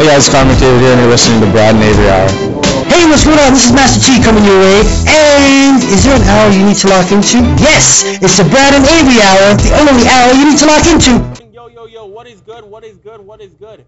Hey 0.00 0.06
guys, 0.06 0.30
Connor 0.30 0.54
McDavid 0.54 0.80
here, 0.80 0.92
and 0.92 1.00
you're 1.02 1.10
listening 1.10 1.42
to 1.42 1.50
Brad 1.52 1.74
and 1.74 1.84
Avry 1.84 2.08
Hour. 2.08 2.26
Hey, 2.88 3.04
what's 3.04 3.22
going 3.22 3.38
on? 3.38 3.52
This 3.52 3.66
is 3.66 3.72
Master 3.74 4.00
T 4.00 4.22
coming 4.24 4.42
your 4.46 4.58
way. 4.58 4.80
And 5.04 5.76
is 5.76 6.04
there 6.04 6.16
an 6.16 6.22
hour 6.22 6.48
you 6.48 6.64
need 6.64 6.76
to 6.76 6.88
lock 6.88 7.12
into? 7.12 7.36
Yes, 7.60 8.02
it's 8.06 8.38
the 8.38 8.44
Brad 8.44 8.72
and 8.72 8.82
Avry 8.86 9.20
Hour, 9.20 9.60
the 9.60 9.76
only 9.76 10.08
hour 10.08 10.32
you 10.32 10.48
need 10.48 10.58
to 10.58 10.64
lock 10.64 10.86
into. 10.86 11.52
Yo, 11.52 11.66
yo, 11.66 11.84
yo, 11.84 12.06
what 12.06 12.26
is 12.26 12.40
good? 12.40 12.64
What 12.64 12.82
is 12.82 12.96
good? 12.96 13.20
What 13.20 13.42
is 13.42 13.52
good? 13.52 13.84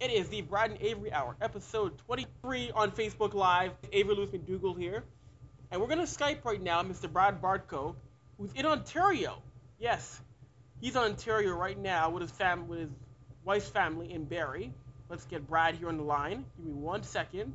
It 0.00 0.10
is 0.10 0.30
the 0.30 0.40
Brad 0.40 0.70
and 0.70 0.80
Avry 0.80 1.12
Hour, 1.12 1.36
episode 1.42 1.98
23 2.06 2.70
on 2.74 2.90
Facebook 2.90 3.34
Live. 3.34 3.72
Avry 3.92 4.16
Lewis 4.16 4.30
McDougal 4.30 4.78
here. 4.78 5.04
And 5.70 5.82
we're 5.82 5.86
going 5.86 5.98
to 5.98 6.04
Skype 6.04 6.46
right 6.46 6.62
now 6.62 6.82
Mr. 6.82 7.12
Brad 7.12 7.42
Bartko, 7.42 7.94
who's 8.38 8.52
in 8.54 8.64
Ontario. 8.64 9.42
Yes, 9.78 10.18
he's 10.80 10.96
in 10.96 11.02
Ontario 11.02 11.54
right 11.54 11.78
now 11.78 12.08
with 12.08 12.22
his 12.22 12.30
fam- 12.30 12.68
with 12.68 12.78
his 12.78 12.90
wife's 13.44 13.68
family 13.68 14.14
in 14.14 14.24
Barrie. 14.24 14.72
Let's 15.12 15.26
get 15.26 15.46
Brad 15.46 15.74
here 15.74 15.90
on 15.90 15.98
the 15.98 16.02
line. 16.02 16.46
Give 16.56 16.64
me 16.64 16.72
one 16.72 17.02
second. 17.02 17.52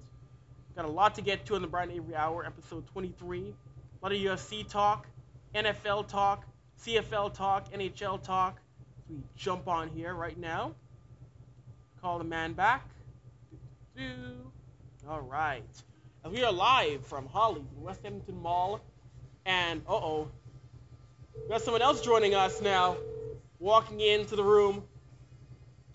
Got 0.75 0.85
a 0.85 0.89
lot 0.89 1.15
to 1.15 1.23
get 1.23 1.47
to 1.47 1.55
in 1.55 1.63
the 1.63 1.67
Brad 1.67 1.89
and 1.89 1.99
Avry 1.99 2.13
Hour, 2.13 2.45
episode 2.45 2.85
23. 2.85 3.39
A 3.39 4.05
lot 4.05 4.11
of 4.11 4.17
UFC 4.19 4.69
talk, 4.69 5.07
NFL 5.55 6.07
talk, 6.07 6.45
CFL 6.85 7.33
talk, 7.33 7.73
NHL 7.73 8.21
talk. 8.21 8.59
So 9.07 9.15
we 9.15 9.23
jump 9.35 9.67
on 9.67 9.87
here 9.87 10.13
right 10.13 10.37
now. 10.37 10.75
Call 11.99 12.19
the 12.19 12.25
man 12.25 12.53
back. 12.53 12.87
All 15.09 15.21
right. 15.21 15.63
We 16.29 16.43
are 16.43 16.53
live 16.53 17.07
from 17.07 17.25
Holly, 17.25 17.63
West 17.77 18.01
Edmonton 18.05 18.39
Mall. 18.39 18.81
And, 19.47 19.81
uh-oh, 19.89 20.29
we 21.41 21.49
got 21.49 21.63
someone 21.63 21.81
else 21.81 22.01
joining 22.01 22.35
us 22.35 22.61
now. 22.61 22.97
Walking 23.57 23.99
into 23.99 24.35
the 24.35 24.43
room, 24.43 24.83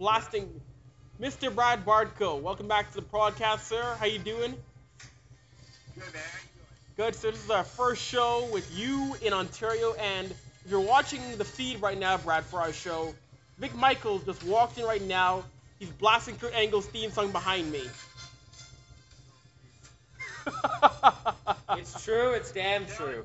blasting 0.00 0.60
Mr. 1.22 1.54
Brad 1.54 1.86
Bartko. 1.86 2.42
Welcome 2.42 2.66
back 2.66 2.90
to 2.90 2.96
the 2.96 3.06
podcast, 3.06 3.60
sir. 3.60 3.80
How 4.00 4.06
you 4.06 4.18
doing? 4.18 4.56
Good, 5.94 6.12
man. 6.12 6.22
Good. 6.96 7.14
So 7.14 7.30
this 7.30 7.44
is 7.44 7.48
our 7.48 7.62
first 7.62 8.02
show 8.02 8.48
with 8.52 8.68
you 8.76 9.14
in 9.22 9.32
Ontario, 9.32 9.94
and 10.00 10.28
if 10.28 10.64
you're 10.68 10.80
watching 10.80 11.20
the 11.38 11.44
feed 11.44 11.80
right 11.80 11.96
now, 11.96 12.18
Brad, 12.18 12.44
for 12.44 12.60
our 12.60 12.72
show, 12.72 13.14
Vic 13.58 13.72
Michaels 13.76 14.24
just 14.24 14.42
walked 14.42 14.78
in 14.78 14.84
right 14.84 15.00
now. 15.02 15.44
He's 15.78 15.90
blasting 15.90 16.34
Kurt 16.38 16.54
Angle's 16.54 16.86
theme 16.86 17.12
song 17.12 17.30
behind 17.30 17.70
me. 17.70 17.84
It's 21.78 22.04
true. 22.04 22.32
It's 22.32 22.52
damn 22.52 22.84
true. 22.86 23.24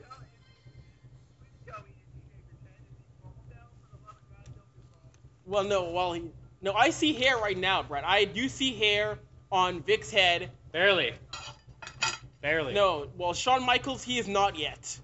well, 5.45 5.63
no, 5.63 5.91
well, 5.91 6.13
he, 6.13 6.21
no, 6.61 6.73
I 6.73 6.89
see 6.91 7.13
hair 7.13 7.37
right 7.37 7.57
now, 7.57 7.83
Brad. 7.83 8.03
I 8.05 8.25
do 8.25 8.47
see 8.49 8.75
hair 8.75 9.19
on 9.51 9.81
Vic's 9.83 10.11
head. 10.11 10.49
Barely. 10.71 11.13
Barely. 12.41 12.73
No, 12.73 13.07
well, 13.17 13.33
Shawn 13.33 13.65
Michaels, 13.65 14.03
he 14.03 14.19
is 14.19 14.27
not 14.27 14.57
yet. 14.57 14.99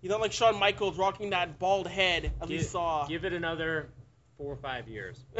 He's 0.00 0.10
not 0.10 0.20
like 0.20 0.32
Shawn 0.32 0.58
Michaels 0.58 0.96
rocking 0.96 1.30
that 1.30 1.58
bald 1.58 1.86
head 1.86 2.32
as 2.40 2.48
we 2.48 2.56
Give, 2.58 2.66
saw. 2.66 3.06
give 3.06 3.24
it 3.24 3.32
another 3.34 3.88
four 4.38 4.52
or 4.52 4.56
five 4.56 4.88
years. 4.88 5.18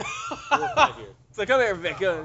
Four 0.51 0.61
or 0.61 0.69
five 0.75 0.99
years. 0.99 1.15
so 1.33 1.47
come 1.47 1.61
here, 1.61 1.75
Vic. 1.75 2.03
Uh, 2.03 2.25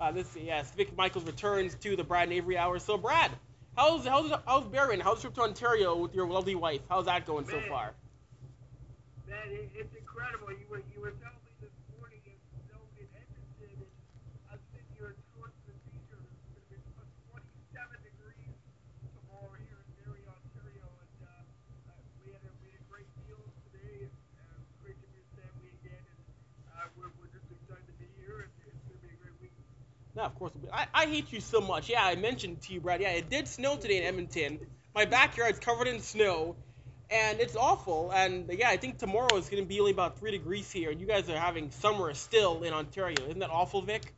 uh, 0.00 0.12
let's 0.14 0.28
see. 0.30 0.44
Yes, 0.44 0.70
Vic 0.76 0.96
Michaels 0.96 1.24
returns 1.24 1.74
to 1.76 1.94
the 1.94 2.02
Brad 2.02 2.28
and 2.28 2.44
Avry 2.44 2.56
Hour. 2.56 2.80
So, 2.80 2.98
Brad, 2.98 3.30
how's 3.76 4.04
how's 4.04 4.32
how's 4.46 4.64
Barrie? 4.64 4.98
How's 4.98 5.18
the 5.18 5.22
trip 5.22 5.34
to 5.34 5.42
Ontario 5.42 5.94
with 5.96 6.14
your 6.14 6.26
lovely 6.26 6.56
wife? 6.56 6.80
How's 6.88 7.04
that 7.06 7.24
going 7.26 7.46
so 7.46 7.60
far? 7.68 7.94
Man, 9.28 9.38
it's 9.76 9.94
incredible. 9.94 10.50
You 10.50 10.66
were 10.68 10.82
you 10.92 11.00
were 11.00 11.14
telling 11.22 11.38
me 11.46 11.52
this 11.62 11.70
morning 11.94 12.18
it 12.26 12.34
snowed 12.66 12.90
in 12.98 13.06
Edmonton, 13.14 13.86
and 13.86 14.42
I'm 14.50 14.58
sitting 14.74 14.90
here 14.98 15.14
in 15.14 15.18
shorts 15.38 15.56
and 15.70 15.78
t-shirt. 15.94 16.26
It's 16.58 16.66
going 16.66 16.82
to 16.82 16.88
be 16.90 16.92
plus 17.30 17.42
27 17.72 18.02
degrees 18.02 18.58
tomorrow 19.14 19.54
here 19.62 19.78
in 19.80 19.88
Barrie, 20.02 20.26
Ontario, 20.26 20.86
and 20.98 21.14
uh, 21.24 21.30
uh, 21.88 21.94
we 22.20 22.34
had 22.34 22.42
a 22.42 22.52
we 22.60 22.68
had 22.74 22.82
a 22.82 22.88
great 22.90 23.08
meal 23.24 23.40
today, 23.70 24.06
and 24.06 24.14
uh, 24.44 24.60
it's 24.66 24.76
great 24.84 24.98
to 25.00 25.06
be 25.08 25.16
with 25.18 25.30
family 25.40 25.70
again, 25.82 26.04
and 26.06 26.20
uh, 26.76 26.86
we're 27.00 27.10
we're 27.18 27.32
just 27.32 27.48
excited 27.50 27.82
to 27.88 27.96
be 27.98 28.06
here, 28.20 28.46
and 28.46 28.50
it's 28.62 28.78
going 28.86 28.98
to 28.98 29.02
be 29.02 29.10
a 29.10 29.18
great 29.18 29.34
week. 29.42 29.54
No, 30.16 30.22
of 30.22 30.34
course. 30.34 30.52
I, 30.72 30.86
I 30.94 31.06
hate 31.06 31.32
you 31.32 31.40
so 31.40 31.60
much. 31.60 31.90
Yeah, 31.90 32.02
I 32.02 32.16
mentioned 32.16 32.62
to 32.62 32.72
you, 32.72 32.80
Brad. 32.80 33.02
Yeah, 33.02 33.10
it 33.10 33.28
did 33.28 33.46
snow 33.46 33.76
today 33.76 33.98
in 33.98 34.04
Edmonton. 34.04 34.58
My 34.94 35.04
backyard's 35.04 35.58
covered 35.58 35.88
in 35.88 36.00
snow, 36.00 36.56
and 37.10 37.38
it's 37.38 37.54
awful. 37.54 38.10
And 38.12 38.50
yeah, 38.50 38.70
I 38.70 38.78
think 38.78 38.98
tomorrow 38.98 39.36
is 39.36 39.50
going 39.50 39.62
to 39.62 39.68
be 39.68 39.78
only 39.78 39.92
about 39.92 40.18
three 40.18 40.30
degrees 40.30 40.72
here, 40.72 40.90
and 40.90 41.00
you 41.00 41.06
guys 41.06 41.28
are 41.28 41.38
having 41.38 41.70
summer 41.70 42.14
still 42.14 42.62
in 42.62 42.72
Ontario. 42.72 43.26
Isn't 43.26 43.40
that 43.40 43.50
awful, 43.50 43.82
Vic? 43.82 44.14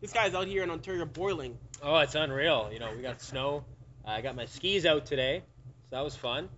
This 0.00 0.12
guy's 0.12 0.34
out 0.34 0.46
here 0.46 0.62
in 0.62 0.70
Ontario 0.70 1.04
boiling. 1.04 1.58
Oh, 1.82 1.98
it's 1.98 2.14
unreal. 2.14 2.70
You 2.72 2.78
know, 2.78 2.94
we 2.96 3.02
got 3.02 3.20
snow. 3.20 3.64
I 4.04 4.20
got 4.20 4.36
my 4.36 4.46
skis 4.46 4.86
out 4.86 5.04
today, 5.04 5.42
so 5.90 5.96
that 5.96 6.04
was 6.04 6.16
fun. 6.16 6.48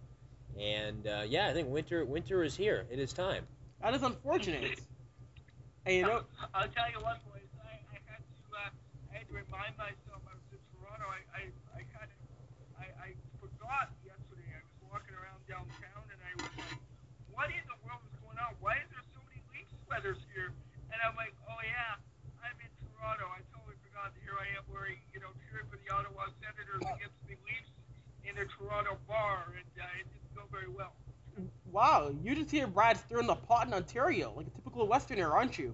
And 0.61 1.07
uh, 1.07 1.23
yeah, 1.27 1.49
I 1.49 1.55
think 1.55 1.69
winter 1.69 2.05
winter 2.05 2.43
is 2.43 2.55
here. 2.55 2.85
It 2.91 2.99
is 2.99 3.13
time. 3.13 3.45
That 3.83 3.95
is 3.95 4.03
unfortunate. 4.03 4.79
And 5.87 5.97
you 5.97 6.03
know, 6.03 6.23
I'll 6.55 6.69
tell 6.69 6.89
you 6.91 7.01
what, 7.01 7.19
boys. 7.25 7.43
I, 7.59 7.81
I 7.91 7.99
had 8.07 8.19
to 8.19 8.57
uh, 8.57 8.71
I 9.13 9.19
had 9.19 9.22
to 9.33 9.41
remind 9.41 9.73
myself 9.81 10.21
I 10.29 10.37
was 10.37 10.45
in 10.53 10.61
Toronto. 10.77 11.09
I 11.09 11.25
I, 11.33 11.43
I 11.73 11.81
kind 11.89 12.05
of 12.05 12.21
I, 12.77 12.87
I 13.01 13.09
forgot 13.41 13.89
yesterday. 14.05 14.45
I 14.53 14.61
was 14.61 14.77
walking 14.85 15.17
around 15.17 15.41
downtown 15.49 16.05
and 16.13 16.21
I 16.21 16.33
was 16.37 16.53
like, 16.53 16.77
what 17.33 17.49
in 17.49 17.65
the 17.65 17.79
world 17.81 18.05
is 18.05 18.13
going 18.21 18.37
on? 18.37 18.53
Why 18.61 18.77
is 18.77 18.89
there 18.93 19.01
so 19.17 19.25
many 19.25 19.41
leaf 19.57 19.65
sweaters 19.89 20.21
here? 20.37 20.53
And 20.93 21.01
I'm 21.01 21.17
like, 21.17 21.33
oh 21.49 21.61
yeah, 21.65 21.97
I'm 22.45 22.57
in 22.61 22.69
Toronto. 22.85 23.25
I 23.33 23.41
totally 23.57 23.81
forgot 23.81 24.13
that 24.13 24.21
here 24.21 24.37
I 24.37 24.53
am 24.53 24.69
wearing 24.69 25.01
you 25.17 25.25
know 25.25 25.33
cheering 25.49 25.65
for 25.73 25.81
the 25.81 25.89
Ottawa 25.89 26.29
Senators 26.37 26.85
against 26.93 27.17
the 27.25 27.41
Leafs 27.49 27.73
in 28.29 28.37
a 28.37 28.45
Toronto 28.53 29.01
bar, 29.09 29.57
and 29.57 29.73
uh, 29.81 29.97
it 29.97 30.05
didn't 30.13 30.33
go 30.37 30.45
very 30.53 30.69
well. 30.69 30.93
wow, 31.73 32.13
you 32.21 32.37
just 32.37 32.53
hear 32.53 32.69
Brad 32.69 33.01
stirring 33.01 33.33
the 33.33 33.41
pot 33.49 33.65
in 33.65 33.73
Ontario, 33.73 34.37
like 34.37 34.45
a 34.45 34.53
typical 34.53 34.85
Westerner, 34.85 35.33
aren't 35.33 35.57
you? 35.57 35.73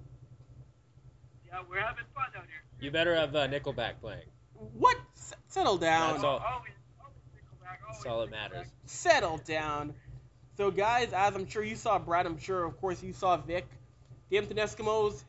Yeah, 1.51 1.67
we're 1.67 1.83
having 1.83 2.07
fun 2.15 2.31
out 2.39 2.47
here. 2.47 2.68
You 2.81 2.91
better 2.91 3.15
have 3.15 3.35
uh, 3.35 3.49
Nickelback 3.49 4.01
playing. 4.01 4.23
What? 4.55 4.97
S- 5.17 5.35
settle 5.49 5.79
down. 5.79 6.13
That's 6.13 6.25
all. 6.25 6.39
Always, 6.39 6.73
always 7.01 7.17
Nickelback, 7.35 7.83
always 7.85 7.97
That's 8.03 8.07
all 8.07 8.21
that 8.21 8.31
matters. 8.31 8.67
settle 8.87 9.39
down. 9.39 9.95
So, 10.57 10.71
guys, 10.71 11.13
as 11.13 11.35
I'm 11.35 11.49
sure 11.49 11.63
you 11.63 11.77
saw, 11.77 11.99
Brad, 11.99 12.27
I'm 12.27 12.39
sure, 12.39 12.65
of 12.65 12.81
course, 12.81 13.03
you 13.03 13.13
saw 13.13 13.37
Vic. 13.37 13.67
The 14.31 14.39
Edmonton 14.39 14.65
Eskimos, 14.67 15.23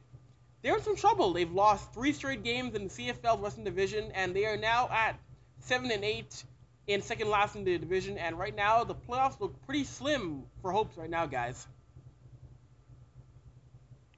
they're 0.62 0.76
in 0.76 0.84
some 0.84 0.96
trouble. 0.96 1.34
They've 1.34 1.52
lost 1.52 1.94
three 1.94 2.14
straight 2.14 2.44
games 2.44 2.76
in 2.76 2.86
the 2.86 2.90
CFL 2.90 3.40
Western 3.40 3.64
Division, 3.64 4.12
and 4.14 4.36
they 4.36 4.46
are 4.46 4.58
now 4.58 4.90
at 4.92 5.18
seven 5.62 5.90
and 5.92 6.04
eight 6.04 6.44
in 6.88 7.02
second 7.02 7.30
last 7.30 7.56
in 7.56 7.64
the 7.64 7.78
division. 7.78 8.18
And 8.18 8.38
right 8.38 8.56
now, 8.56 8.84
the 8.84 8.96
playoffs 8.96 9.40
look 9.40 9.56
pretty 9.66 9.84
slim 9.86 10.44
for 10.62 10.72
hopes 10.72 10.98
right 10.98 11.10
now, 11.10 11.28
guys. 11.28 11.66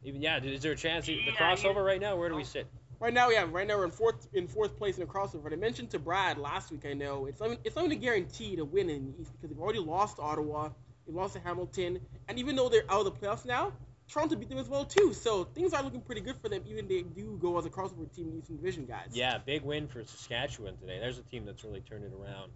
Even 0.03 0.21
yeah, 0.21 0.39
is 0.43 0.61
there 0.63 0.71
a 0.71 0.75
chance 0.75 1.05
the 1.05 1.13
Yeah, 1.13 1.33
crossover 1.33 1.85
right 1.85 2.01
now? 2.01 2.15
Where 2.15 2.29
do 2.29 2.35
we 2.35 2.41
Oh. 2.41 2.45
sit? 2.45 2.67
Right 3.01 3.15
now, 3.15 3.29
yeah, 3.29 3.47
right 3.49 3.65
now 3.65 3.77
we're 3.77 3.85
in 3.85 3.91
fourth 3.91 4.27
in 4.31 4.47
fourth 4.47 4.77
place 4.77 4.99
in 4.99 5.07
the 5.07 5.11
crossover. 5.11 5.51
I 5.51 5.55
mentioned 5.55 5.89
to 5.89 5.97
Brad 5.97 6.37
last 6.37 6.69
week. 6.71 6.85
I 6.85 6.93
know 6.93 7.25
it's 7.25 7.39
not, 7.39 7.57
it's 7.63 7.75
a 7.75 7.95
guarantee 7.95 8.55
to 8.57 8.63
win 8.63 8.91
in 8.91 9.07
the 9.07 9.19
East 9.19 9.31
because 9.33 9.49
they've 9.49 9.59
already 9.59 9.79
lost 9.79 10.17
to 10.17 10.21
Ottawa, 10.21 10.69
they 11.07 11.11
lost 11.11 11.33
to 11.33 11.39
Hamilton, 11.39 11.99
and 12.27 12.37
even 12.37 12.55
though 12.55 12.69
they're 12.69 12.83
out 12.89 13.03
of 13.03 13.05
the 13.05 13.11
playoffs 13.11 13.43
now, 13.43 13.73
Toronto 14.07 14.35
beat 14.35 14.49
them 14.49 14.59
as 14.59 14.69
well 14.69 14.85
too. 14.85 15.13
So 15.13 15.45
things 15.45 15.73
are 15.73 15.81
looking 15.81 16.01
pretty 16.01 16.21
good 16.21 16.35
for 16.43 16.47
them, 16.47 16.61
even 16.67 16.87
they 16.87 17.01
do 17.01 17.39
go 17.41 17.57
as 17.57 17.65
a 17.65 17.71
crossover 17.71 18.13
team 18.15 18.27
in 18.27 18.33
the 18.33 18.37
Eastern 18.37 18.57
Division, 18.57 18.85
guys. 18.85 19.09
Yeah, 19.13 19.39
big 19.39 19.63
win 19.63 19.87
for 19.87 20.03
Saskatchewan 20.03 20.77
today. 20.77 20.99
There's 20.99 21.17
a 21.17 21.23
team 21.23 21.43
that's 21.43 21.63
really 21.63 21.81
turned 21.81 22.03
it 22.03 22.13
around. 22.13 22.51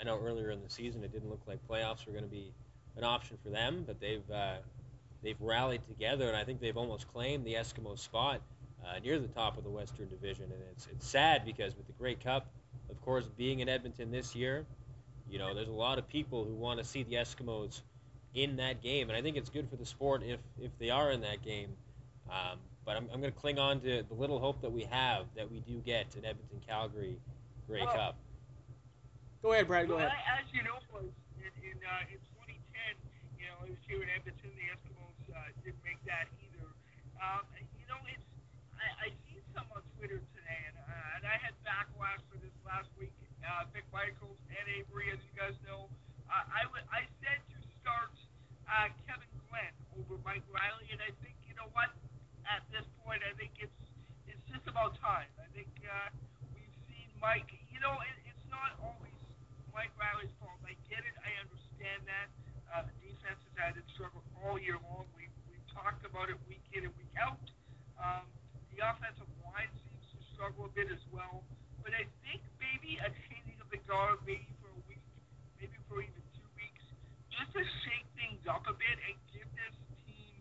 I 0.00 0.04
know 0.04 0.18
earlier 0.18 0.50
in 0.50 0.62
the 0.62 0.70
season 0.70 1.04
it 1.04 1.12
didn't 1.12 1.28
look 1.28 1.42
like 1.46 1.58
playoffs 1.68 2.06
were 2.06 2.12
going 2.12 2.24
to 2.24 2.30
be 2.30 2.54
an 2.96 3.04
option 3.04 3.36
for 3.42 3.50
them, 3.50 3.84
but 3.86 4.00
they've 4.00 4.30
uh, 4.34 4.56
they've 5.22 5.40
rallied 5.40 5.86
together, 5.88 6.26
and 6.26 6.38
I 6.38 6.44
think 6.44 6.58
they've 6.58 6.78
almost 6.78 7.06
claimed 7.12 7.44
the 7.44 7.52
Eskimo 7.52 7.98
spot 7.98 8.40
uh, 8.86 8.98
near 9.02 9.18
the 9.18 9.28
top 9.28 9.56
of 9.58 9.64
the 9.64 9.70
Western 9.70 10.08
Division. 10.08 10.44
And 10.44 10.62
it's 10.72 10.86
it's 10.90 11.06
sad 11.08 11.44
because 11.44 11.76
with 11.76 11.86
the 11.86 11.92
Grey 11.94 12.14
Cup, 12.14 12.46
of 12.90 13.00
course, 13.02 13.24
being 13.36 13.60
in 13.60 13.68
Edmonton 13.68 14.10
this 14.10 14.34
year, 14.34 14.66
you 15.28 15.38
know, 15.38 15.54
there's 15.54 15.68
a 15.68 15.72
lot 15.72 15.98
of 15.98 16.08
people 16.08 16.44
who 16.44 16.54
want 16.54 16.78
to 16.78 16.84
see 16.84 17.02
the 17.02 17.14
Eskimos 17.14 17.82
in 18.34 18.56
that 18.56 18.80
game, 18.82 19.08
and 19.08 19.16
I 19.16 19.22
think 19.22 19.36
it's 19.36 19.50
good 19.50 19.68
for 19.68 19.76
the 19.76 19.86
sport 19.86 20.22
if 20.24 20.40
if 20.60 20.70
they 20.78 20.90
are 20.90 21.10
in 21.10 21.20
that 21.22 21.42
game. 21.44 21.70
Um, 22.30 22.58
but 22.84 22.96
I'm, 22.96 23.08
I'm 23.12 23.20
going 23.20 23.32
to 23.32 23.38
cling 23.38 23.58
on 23.58 23.80
to 23.80 24.02
the 24.02 24.14
little 24.14 24.38
hope 24.38 24.62
that 24.62 24.70
we 24.72 24.84
have 24.90 25.26
that 25.36 25.50
we 25.50 25.60
do 25.60 25.82
get 25.84 26.14
an 26.16 26.24
Edmonton 26.24 26.60
Calgary 26.66 27.16
Grey 27.68 27.82
Oh. 27.82 27.92
Cup. 27.92 28.16
Go 29.42 29.52
ahead, 29.52 29.66
Brad. 29.66 29.88
Go 29.88 29.96
Well, 29.96 30.06
ahead. 30.06 30.16
I- 30.26 30.40
as 30.40 30.46
you 30.52 30.62
know, 30.62 30.78
boys, 30.92 31.10
in 31.38 31.50
in, 31.64 31.76
uh, 31.84 32.12
in 32.12 32.20
2010, 32.36 32.96
you 33.40 33.46
know, 33.48 33.56
it 33.66 33.70
was 33.72 33.82
here 33.88 34.02
in 34.02 34.08
Edmonton. 34.10 34.50
The 34.56 34.66
Eskimos 34.68 35.16
uh, 35.32 35.48
didn't 35.64 35.80
make 35.84 36.00
that 36.04 36.28
either. 36.44 36.66
Um, 37.20 37.44
and, 37.56 37.64
you 37.80 37.86
know, 37.88 37.98
it's 38.08 38.24
I, 38.76 39.08
I 39.08 39.16
seen 39.28 39.40
some 39.56 39.64
on 39.76 39.82
Twitter 40.00 40.24
today, 40.32 40.60
and, 40.64 40.80
uh, 40.80 41.16
and 41.20 41.28
I 41.28 41.36
had 41.44 41.52
backlash 41.60 42.24
for 42.32 42.40
this 42.40 42.56
last 42.64 42.88
week. 42.96 43.12
Uh, 43.44 43.68
Vic 43.68 43.84
Michaels 43.92 44.40
and 44.48 44.64
Avry, 44.80 45.12
as 45.12 45.20
you 45.28 45.34
guys 45.36 45.52
know, 45.68 45.92
uh, 46.32 46.40
I 46.48 46.64
would 46.72 46.88
I 46.88 47.04
said 47.20 47.36
to 47.52 47.58
start 47.84 48.08
uh, 48.64 48.88
Kevin 49.04 49.28
Glenn 49.52 49.76
over 50.00 50.16
Mike 50.24 50.40
Reilly, 50.48 50.88
and 50.88 51.04
I 51.04 51.12
think 51.20 51.36
you 51.44 51.52
know 51.52 51.68
what? 51.76 51.92
At 52.48 52.64
this 52.72 52.88
point, 53.04 53.20
I 53.28 53.36
think 53.36 53.52
it's 53.60 53.76
it's 54.24 54.64
about 54.64 54.96
time. 55.04 55.28
I 55.36 55.52
think 55.52 55.68
uh, 55.84 56.08
we've 56.56 56.76
seen 56.88 57.12
Mike. 57.20 57.52
You 57.68 57.84
know, 57.84 58.00
it, 58.00 58.16
it's 58.24 58.46
not 58.48 58.80
always 58.80 59.12
Mike 59.76 59.92
Reilly's 60.00 60.32
fault. 60.40 60.64
I 60.64 60.80
get 60.88 61.04
it. 61.04 61.12
I 61.20 61.28
understand 61.44 62.08
that. 62.08 62.28
Uh, 62.72 62.88
the 62.88 62.96
defense 63.04 63.36
has 63.36 63.52
had 63.52 63.72
its 63.76 63.88
struggles 63.92 64.24
all 64.40 64.56
year 64.56 64.80
long. 64.80 65.04
We 65.12 65.28
we've 65.44 65.68
talked 65.76 66.08
about 66.08 66.32
it 66.32 66.40
week 66.48 66.64
in 66.72 66.88
and 66.88 66.94
week 66.96 67.12
out. 67.20 67.44
Um, 68.00 68.24
the 68.72 68.80
offensive 68.86 69.28
line 69.42 69.68
seems 69.82 70.06
to 70.14 70.18
struggle 70.32 70.70
a 70.70 70.72
bit 70.72 70.88
as 70.94 71.02
well. 71.10 71.42
But 71.82 71.92
I 71.96 72.06
think 72.22 72.40
maybe 72.62 72.96
a 73.02 73.10
changing 73.28 73.58
of 73.58 73.68
the 73.68 73.82
guard, 73.88 74.22
maybe 74.22 74.46
for 74.62 74.70
a 74.70 74.80
week, 74.86 75.02
maybe 75.58 75.74
for 75.90 75.98
even 76.00 76.22
two 76.38 76.48
weeks, 76.54 76.84
just 77.34 77.50
to 77.56 77.62
shake 77.84 78.06
things 78.14 78.40
up 78.46 78.62
a 78.70 78.76
bit 78.76 78.96
and 79.10 79.16
give 79.34 79.48
this 79.58 79.74
team 80.06 80.40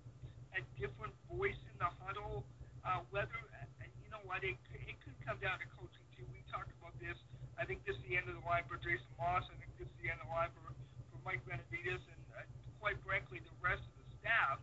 a 0.55 0.61
different 0.77 1.15
voice 1.31 1.57
in 1.67 1.75
the 1.81 1.89
huddle. 2.05 2.45
Uh, 2.85 3.01
whether, 3.11 3.35
and 3.81 3.89
you 3.99 4.07
know 4.13 4.21
what, 4.29 4.39
it, 4.45 4.55
it 4.71 4.95
could 5.03 5.17
come 5.25 5.35
down 5.41 5.59
to 5.59 5.67
coaching 5.75 6.05
too. 6.15 6.23
We 6.31 6.43
talked 6.47 6.71
about 6.79 6.95
this. 7.01 7.17
I 7.59 7.65
think 7.67 7.81
this 7.83 7.97
is 7.97 8.03
the 8.07 8.15
end 8.15 8.29
of 8.31 8.39
the 8.39 8.45
line 8.45 8.63
for 8.69 8.77
Jason 8.79 9.09
Maas. 9.17 9.43
I 9.49 9.55
think 9.57 9.73
this 9.75 9.89
is 9.89 9.97
the 9.99 10.13
end 10.13 10.21
of 10.21 10.27
the 10.29 10.35
line 10.35 10.51
for, 10.53 10.71
for 11.11 11.19
Mike 11.27 11.43
Benevides 11.43 12.03
and, 12.07 12.21
uh, 12.35 12.45
quite 12.79 12.99
frankly, 13.03 13.43
the 13.43 13.55
rest 13.59 13.83
of 13.83 13.93
the 13.99 14.05
staff. 14.23 14.59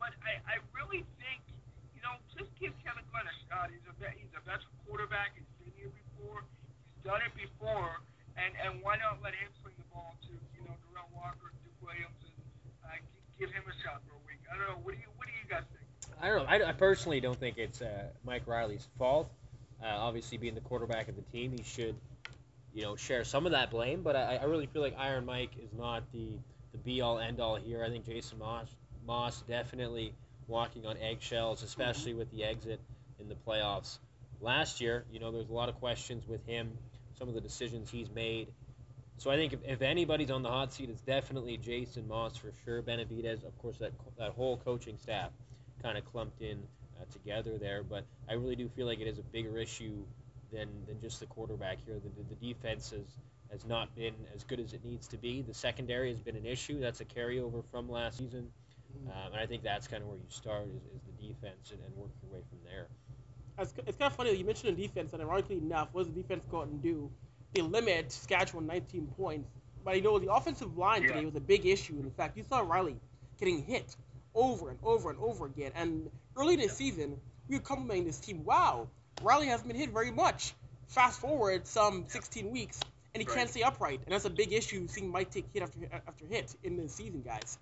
But 0.00 0.16
I, 0.24 0.40
I 0.44 0.56
really 0.72 1.04
think, 1.20 1.44
you 1.96 2.00
know, 2.04 2.16
just 2.32 2.48
give 2.56 2.72
Kevin 2.84 3.04
Glenn 3.12 3.28
a 3.28 3.36
shot. 3.48 3.68
He's 3.68 3.84
a 3.88 3.92
vet, 4.00 4.16
he's 4.16 4.32
a 4.36 4.40
veteran 4.44 4.72
quarterback. 4.88 5.36
He's 5.36 5.44
been 5.60 5.68
here 5.76 5.92
before. 5.92 6.40
He's 6.96 7.04
done 7.04 7.20
it 7.20 7.36
before. 7.36 8.00
And 8.40 8.56
and 8.56 8.80
why 8.80 8.96
not 8.96 9.20
let 9.20 9.36
him 9.36 9.52
swing 9.60 9.76
the 9.76 9.84
ball 9.92 10.16
to, 10.24 10.32
you 10.56 10.64
know, 10.64 10.72
Derel 10.88 11.12
Walker, 11.12 11.52
Duke 11.60 11.76
Williams, 11.84 12.16
and 12.24 12.40
uh, 12.88 12.96
gi- 12.96 13.36
give 13.36 13.52
him 13.52 13.68
a 13.68 13.74
shot 13.84 14.00
for 14.08 14.16
a 14.16 14.22
week. 14.24 14.40
I 14.48 14.56
don't 14.56 14.64
know. 14.64 14.80
What 14.80 14.96
do 14.96 15.00
you 15.04 15.12
What 15.20 15.28
do 15.28 15.34
you 15.36 15.44
guys 15.44 15.68
think? 15.76 15.84
I. 16.50 16.62
I, 16.64 16.72
personally 16.72 17.20
don't 17.20 17.38
think 17.38 17.58
it's 17.58 17.80
uh, 17.80 18.08
Mike 18.24 18.46
Reilly's 18.46 18.86
fault. 18.98 19.30
Uh, 19.82 19.86
obviously, 19.86 20.36
being 20.36 20.54
the 20.54 20.60
quarterback 20.60 21.08
of 21.08 21.14
the 21.16 21.22
team, 21.22 21.52
he 21.52 21.62
should, 21.62 21.94
you 22.74 22.82
know, 22.82 22.96
share 22.96 23.24
some 23.24 23.46
of 23.46 23.52
that 23.52 23.70
blame. 23.70 24.02
But 24.02 24.16
I, 24.16 24.40
I 24.42 24.44
really 24.44 24.66
feel 24.66 24.82
like 24.82 24.96
Iron 24.98 25.24
Mike 25.24 25.52
is 25.62 25.72
not 25.72 26.02
the 26.12 26.38
the 26.72 26.78
be 26.78 27.00
all 27.00 27.18
end 27.18 27.40
all 27.40 27.56
here. 27.56 27.84
I 27.84 27.88
think 27.88 28.04
Jason 28.04 28.38
Maas 28.38 28.68
Maas 29.06 29.42
definitely 29.48 30.12
walking 30.48 30.86
on 30.86 30.96
eggshells, 30.98 31.62
especially 31.62 32.14
with 32.14 32.30
the 32.32 32.44
exit 32.44 32.80
in 33.20 33.28
the 33.28 33.36
playoffs 33.46 33.98
last 34.40 34.80
year. 34.80 35.04
You 35.12 35.20
know, 35.20 35.30
there's 35.30 35.48
a 35.48 35.52
lot 35.52 35.68
of 35.68 35.76
questions 35.76 36.26
with 36.26 36.44
him, 36.46 36.72
some 37.18 37.28
of 37.28 37.34
the 37.34 37.40
decisions 37.40 37.90
he's 37.90 38.10
made. 38.10 38.48
So 39.18 39.30
I 39.30 39.36
think 39.36 39.52
if, 39.52 39.60
if 39.64 39.82
anybody's 39.82 40.30
on 40.30 40.42
the 40.42 40.48
hot 40.48 40.72
seat, 40.72 40.88
it's 40.90 41.02
definitely 41.02 41.58
Jason 41.58 42.08
Maas 42.08 42.36
for 42.36 42.52
sure. 42.64 42.82
Benevides, 42.82 43.44
of 43.44 43.56
course, 43.58 43.78
that 43.78 43.92
that 44.18 44.32
whole 44.32 44.56
coaching 44.56 44.96
staff 44.98 45.30
kind 45.82 45.98
of 45.98 46.04
clumped 46.04 46.42
in 46.42 46.58
uh, 47.00 47.04
together 47.12 47.58
there. 47.58 47.82
But 47.82 48.04
I 48.28 48.34
really 48.34 48.56
do 48.56 48.68
feel 48.68 48.86
like 48.86 49.00
it 49.00 49.06
is 49.06 49.18
a 49.18 49.22
bigger 49.22 49.58
issue 49.58 49.96
than 50.52 50.68
than 50.86 51.00
just 51.00 51.20
the 51.20 51.26
quarterback 51.26 51.78
here. 51.84 51.96
The, 52.02 52.22
the, 52.22 52.34
the 52.34 52.52
defense 52.52 52.90
has 52.90 53.06
has 53.50 53.66
not 53.66 53.94
been 53.96 54.14
as 54.34 54.44
good 54.44 54.60
as 54.60 54.72
it 54.72 54.84
needs 54.84 55.08
to 55.08 55.16
be. 55.16 55.42
The 55.42 55.54
secondary 55.54 56.10
has 56.10 56.20
been 56.20 56.36
an 56.36 56.46
issue. 56.46 56.80
That's 56.80 57.00
a 57.00 57.04
carryover 57.04 57.64
from 57.70 57.90
last 57.90 58.18
season. 58.18 58.48
Um, 59.06 59.32
and 59.32 59.36
I 59.40 59.46
think 59.46 59.62
that's 59.62 59.88
kind 59.88 60.02
of 60.02 60.08
where 60.08 60.18
you 60.18 60.24
start 60.28 60.66
is, 60.68 60.82
is 60.94 61.02
the 61.06 61.28
defense 61.28 61.70
and, 61.70 61.80
and 61.84 61.96
work 61.96 62.10
your 62.22 62.32
way 62.32 62.44
from 62.48 62.58
there. 62.64 62.86
It's, 63.58 63.74
it's 63.86 63.96
kind 63.96 64.10
of 64.10 64.16
funny 64.16 64.30
that 64.30 64.38
you 64.38 64.44
mentioned 64.44 64.76
the 64.76 64.86
defense, 64.86 65.12
and 65.12 65.22
ironically 65.22 65.58
enough, 65.58 65.88
what 65.92 66.04
does 66.04 66.14
the 66.14 66.20
defense 66.22 66.44
go 66.50 66.60
out 66.60 66.68
and 66.68 66.82
do? 66.82 67.10
They 67.54 67.62
limit 67.62 68.12
Saskatchewan 68.12 68.66
19 68.66 69.06
points. 69.16 69.48
But 69.84 69.96
you 69.96 70.02
know, 70.02 70.18
the 70.18 70.32
offensive 70.32 70.76
line 70.76 71.02
today 71.02 71.24
was 71.24 71.34
a 71.36 71.40
big 71.40 71.66
issue. 71.66 71.94
In 72.00 72.10
fact, 72.10 72.36
you 72.36 72.44
saw 72.48 72.60
Reilly 72.60 72.96
getting 73.38 73.62
hit 73.62 73.96
over 74.34 74.70
and 74.70 74.78
over 74.82 75.10
and 75.10 75.18
over 75.18 75.46
again. 75.46 75.72
And 75.74 76.10
early 76.36 76.56
this 76.56 76.76
season, 76.76 77.20
we 77.48 77.56
were 77.56 77.62
complimenting 77.62 78.04
this 78.06 78.18
team. 78.18 78.44
Wow, 78.44 78.88
Reilly 79.22 79.46
hasn't 79.48 79.68
been 79.68 79.76
hit 79.78 79.90
very 79.90 80.10
much. 80.10 80.54
Fast 80.88 81.20
forward 81.20 81.66
some 81.66 82.04
16 82.08 82.50
weeks, 82.50 82.80
and 83.14 83.22
he 83.22 83.26
Right. 83.28 83.36
can't 83.38 83.50
stay 83.50 83.62
upright. 83.62 84.00
And 84.04 84.12
that's 84.12 84.24
a 84.24 84.30
big 84.30 84.52
issue, 84.52 84.88
seeing 84.88 85.10
Mike 85.10 85.30
take 85.30 85.46
hit 85.52 85.62
after 85.62 85.78
after 85.92 86.26
hit 86.26 86.54
in 86.64 86.76
the 86.76 86.88
season, 86.88 87.22
guys. 87.22 87.58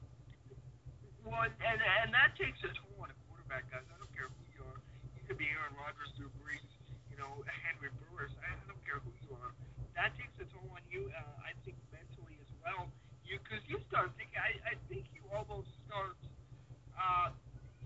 Well, 1.25 1.43
and 1.45 1.81
and 2.05 2.15
that 2.15 2.33
takes 2.41 2.57
a 2.65 2.73
toll 2.73 3.05
on 3.05 3.11
a 3.13 3.17
quarterback, 3.29 3.69
guys. 3.71 3.85
I 3.93 3.97
don't 4.01 4.13
care 4.17 4.29
who 4.33 4.45
you 4.57 4.65
are. 4.65 4.81
You 5.17 5.23
could 5.29 5.37
be 5.37 5.49
Aaron 5.53 5.77
Rodgers, 5.77 6.09
Drew 6.17 6.33
Brees, 6.41 6.65
you 7.13 7.17
know, 7.21 7.45
Henry 7.69 7.91
Burris. 8.01 8.33
I 8.41 8.49
don't 8.65 8.81
care 8.85 9.01
who 9.05 9.13
you 9.29 9.37
are. 9.37 9.53
That 9.93 10.17
takes 10.17 10.33
a 10.41 10.49
toll 10.49 10.69
on 10.73 10.81
you. 10.89 11.13
Uh, 11.13 11.45
I 11.45 11.53
think 11.69 11.77
mentally 11.93 12.39
as 12.41 12.49
well. 12.65 12.89
You 13.29 13.37
because 13.45 13.61
you 13.69 13.77
start 13.93 14.09
thinking. 14.17 14.41
I, 14.41 14.73
I 14.73 14.75
think 14.89 15.05
you 15.13 15.21
almost 15.37 15.69
start. 15.85 16.17
Uh, 16.99 17.31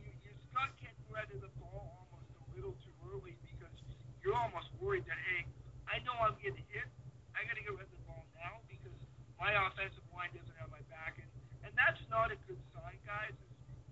you, 0.01 0.09
you 0.25 0.33
start 0.49 0.73
getting 0.81 1.05
rid 1.13 1.29
of 1.37 1.45
the 1.45 1.53
ball 1.61 2.09
almost 2.09 2.33
a 2.33 2.45
little 2.57 2.73
too 2.81 2.95
early 3.13 3.37
because 3.45 3.77
you're 4.25 4.37
almost 4.37 4.73
worried 4.81 5.05
that 5.05 5.21
hey, 5.29 5.45
I 5.85 6.01
know 6.09 6.17
I'm 6.17 6.33
getting 6.41 6.65
hit. 6.73 6.89
I 7.37 7.45
got 7.45 7.61
to 7.61 7.63
get 7.65 7.77
rid 7.77 7.85
of 7.85 7.93
the 7.93 8.05
ball 8.09 8.25
now 8.33 8.65
because 8.65 8.97
my 9.37 9.53
offensive 9.53 10.05
line 10.17 10.33
doesn't 10.33 10.57
have 10.57 10.73
my 10.73 10.81
back, 10.89 11.21
and 11.21 11.29
and 11.63 11.73
that's 11.77 12.01
not 12.09 12.33
a 12.33 12.39
good 12.49 12.59
sign, 12.73 12.97
guys. 13.05 13.37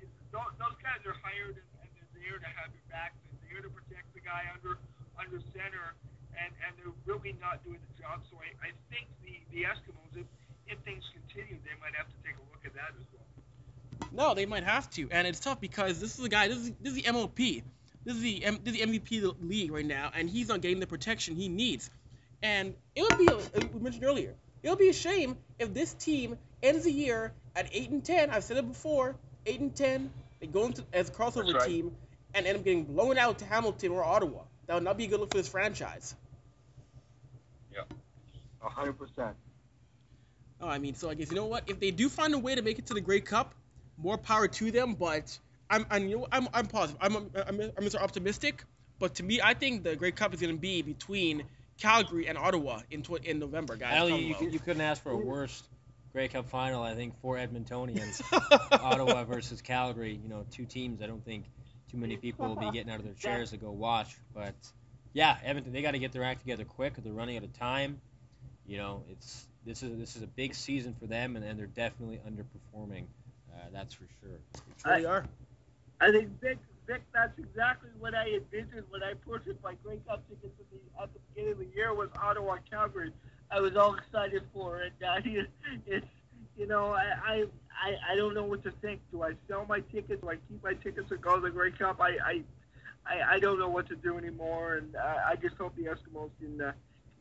Is, 0.00 0.08
is 0.08 0.12
those, 0.32 0.50
those 0.56 0.76
guys 0.80 1.04
are 1.06 1.16
hired 1.20 1.60
and, 1.60 1.68
and 1.84 1.88
they're 1.94 2.12
there 2.16 2.38
to 2.40 2.50
have 2.56 2.72
your 2.72 2.86
back. 2.88 3.12
They're 3.20 3.60
there 3.60 3.62
to 3.68 3.70
protect 3.70 4.08
the 4.16 4.24
guy 4.24 4.48
under 4.56 4.80
under 5.20 5.38
center, 5.52 5.92
and 6.32 6.50
and 6.64 6.70
they're 6.80 6.96
really 7.04 7.36
not 7.38 7.60
doing 7.62 7.78
the 7.78 7.94
job. 8.00 8.24
So 8.32 8.40
I, 8.40 8.50
I 8.64 8.70
think 8.88 9.06
the 9.20 9.36
the 9.52 9.68
Eskimos, 9.68 10.12
if 10.16 10.28
if 10.64 10.78
things 10.88 11.04
continue, 11.12 11.60
they 11.66 11.76
might 11.78 11.92
have 11.98 12.08
to 12.08 12.18
take 12.24 12.38
a 12.40 12.44
look 12.48 12.62
at 12.64 12.72
that 12.74 12.96
as 12.96 13.06
well. 13.12 13.29
No, 14.12 14.34
they 14.34 14.46
might 14.46 14.64
have 14.64 14.90
to, 14.90 15.08
and 15.10 15.26
it's 15.26 15.40
tough 15.40 15.60
because 15.60 16.00
this 16.00 16.16
is 16.16 16.22
the 16.22 16.28
guy. 16.28 16.48
This 16.48 16.58
is 16.58 16.72
this 16.80 16.94
is 16.94 17.02
the 17.02 17.12
MOP. 17.12 17.36
This 18.04 18.16
is 18.16 18.22
the 18.22 18.44
M, 18.44 18.58
this 18.64 18.74
is 18.74 18.80
the 18.80 18.98
MVP 18.98 19.24
of 19.24 19.38
the 19.40 19.46
league 19.46 19.70
right 19.70 19.84
now, 19.84 20.10
and 20.14 20.28
he's 20.28 20.48
not 20.48 20.60
getting 20.60 20.80
the 20.80 20.86
protection 20.86 21.36
he 21.36 21.48
needs. 21.48 21.90
And 22.42 22.74
it 22.94 23.02
would 23.02 23.18
be, 23.18 23.28
as 23.28 23.50
we 23.72 23.80
mentioned 23.80 24.04
earlier, 24.04 24.34
it 24.62 24.70
would 24.70 24.78
be 24.78 24.88
a 24.88 24.94
shame 24.94 25.36
if 25.58 25.74
this 25.74 25.92
team 25.92 26.38
ends 26.62 26.84
the 26.84 26.92
year 26.92 27.32
at 27.54 27.68
eight 27.72 27.90
and 27.90 28.04
ten. 28.04 28.30
I've 28.30 28.44
said 28.44 28.56
it 28.56 28.66
before, 28.66 29.16
eight 29.46 29.60
and 29.60 29.74
ten. 29.74 30.10
They 30.40 30.46
go 30.46 30.64
into 30.64 30.84
as 30.92 31.08
a 31.08 31.12
crossover 31.12 31.54
right. 31.54 31.68
team 31.68 31.94
and 32.34 32.46
end 32.46 32.56
up 32.56 32.64
getting 32.64 32.84
blown 32.84 33.18
out 33.18 33.38
to 33.40 33.44
Hamilton 33.44 33.92
or 33.92 34.02
Ottawa. 34.02 34.40
That 34.66 34.74
would 34.74 34.84
not 34.84 34.96
be 34.96 35.04
a 35.04 35.08
good 35.08 35.20
look 35.20 35.30
for 35.32 35.38
this 35.38 35.48
franchise. 35.48 36.14
A 38.62 38.68
hundred 38.68 38.94
percent. 38.98 39.36
Oh, 40.60 40.68
I 40.68 40.78
mean, 40.78 40.94
so 40.94 41.08
I 41.08 41.14
guess 41.14 41.30
you 41.30 41.36
know 41.36 41.46
what? 41.46 41.64
If 41.68 41.80
they 41.80 41.90
do 41.90 42.08
find 42.08 42.34
a 42.34 42.38
way 42.38 42.54
to 42.54 42.62
make 42.62 42.78
it 42.78 42.86
to 42.86 42.94
the 42.94 43.00
Grey 43.00 43.20
Cup, 43.20 43.54
more 44.02 44.18
power 44.18 44.48
to 44.48 44.70
them. 44.70 44.94
But 44.94 45.38
I'm, 45.68 45.86
I'm, 45.90 46.08
you 46.08 46.18
know, 46.18 46.26
I'm, 46.30 46.48
I'm 46.52 46.66
positive. 46.66 46.98
I'm, 47.00 47.16
I'm, 47.16 47.30
I'm, 47.34 47.60
I'm 47.60 47.84
Mr. 47.84 48.00
Optimistic. 48.00 48.64
But 48.98 49.14
to 49.16 49.22
me, 49.22 49.40
I 49.42 49.54
think 49.54 49.82
the 49.82 49.96
Grey 49.96 50.12
Cup 50.12 50.34
is 50.34 50.40
going 50.40 50.54
to 50.54 50.60
be 50.60 50.82
between 50.82 51.44
Calgary 51.78 52.28
and 52.28 52.36
Ottawa 52.36 52.80
in 52.90 53.02
tw- 53.02 53.24
in 53.24 53.38
November, 53.38 53.76
guys. 53.76 53.94
You, 54.10 54.50
you 54.50 54.58
couldn't 54.58 54.82
ask 54.82 55.02
for 55.02 55.10
a 55.10 55.16
worse 55.16 55.62
Grey 56.12 56.28
Cup 56.28 56.48
final, 56.50 56.82
I 56.82 56.94
think, 56.94 57.18
for 57.20 57.36
Edmontonians. 57.36 58.20
Ottawa 58.72 59.24
versus 59.24 59.62
Calgary, 59.62 60.18
you 60.22 60.28
know, 60.28 60.44
two 60.50 60.66
teams 60.66 61.00
I 61.02 61.06
don't 61.06 61.24
think 61.24 61.44
too 61.90 61.96
many 61.96 62.16
people 62.16 62.48
will 62.48 62.56
be 62.56 62.70
getting 62.72 62.90
out 62.90 62.98
of 62.98 63.04
their 63.04 63.14
chairs 63.14 63.50
to 63.50 63.56
go 63.56 63.70
watch. 63.70 64.16
But 64.34 64.54
yeah, 65.12 65.36
Edmonton, 65.44 65.72
they 65.72 65.82
got 65.82 65.92
to 65.92 65.98
get 65.98 66.12
their 66.12 66.24
act 66.24 66.40
together 66.40 66.64
quick. 66.64 66.94
They're 67.02 67.12
running 67.12 67.36
out 67.36 67.44
of 67.44 67.52
time. 67.58 68.00
You 68.66 68.78
know, 68.78 69.04
it's 69.10 69.46
this 69.64 69.82
is 69.82 69.98
this 69.98 70.16
is 70.16 70.22
a 70.22 70.26
big 70.26 70.54
season 70.54 70.94
for 70.98 71.06
them, 71.06 71.36
and, 71.36 71.44
and 71.44 71.58
they're 71.58 71.66
definitely 71.66 72.20
underperforming. 72.26 73.04
Uh, 73.60 73.66
that's 73.72 73.94
for 73.94 74.06
sure. 74.20 74.38
They 74.84 74.90
really 74.90 75.06
are. 75.06 75.26
I 76.00 76.10
think 76.10 76.40
Vic, 76.40 76.58
Vic, 76.86 77.02
that's 77.12 77.38
exactly 77.38 77.90
what 77.98 78.14
I 78.14 78.28
envisioned 78.28 78.84
when 78.88 79.02
I 79.02 79.14
purchased 79.14 79.58
my 79.62 79.74
Grey 79.84 79.98
Cup 80.08 80.26
tickets 80.28 80.54
at 80.58 80.66
the, 80.70 81.02
at 81.02 81.12
the 81.12 81.20
beginning 81.28 81.52
of 81.52 81.58
the 81.58 81.76
year 81.76 81.94
was 81.94 82.08
Ottawa 82.22 82.56
Calgary. 82.70 83.12
I 83.50 83.60
was 83.60 83.76
all 83.76 83.94
excited 83.94 84.42
for 84.52 84.80
it. 84.82 84.92
Uh, 85.06 85.20
it's 85.86 86.06
you 86.56 86.66
know 86.66 86.92
I, 86.92 87.14
I 87.24 87.44
I 87.82 88.12
I 88.12 88.16
don't 88.16 88.34
know 88.34 88.44
what 88.44 88.62
to 88.64 88.70
think. 88.82 89.00
Do 89.10 89.22
I 89.22 89.32
sell 89.48 89.64
my 89.68 89.80
tickets? 89.80 90.20
Do 90.20 90.28
I 90.28 90.36
keep 90.48 90.62
my 90.62 90.74
tickets 90.74 91.10
and 91.10 91.20
go 91.20 91.36
to 91.36 91.40
the 91.40 91.50
Grey 91.50 91.70
Cup? 91.70 92.00
I 92.00 92.16
I 92.24 92.42
I, 93.06 93.34
I 93.34 93.38
don't 93.40 93.58
know 93.58 93.68
what 93.68 93.88
to 93.88 93.96
do 93.96 94.18
anymore, 94.18 94.76
and 94.76 94.94
uh, 94.94 95.16
I 95.26 95.36
just 95.36 95.56
hope 95.56 95.74
the 95.76 95.84
Eskimos 95.84 96.30
can 96.40 96.60
uh, 96.60 96.72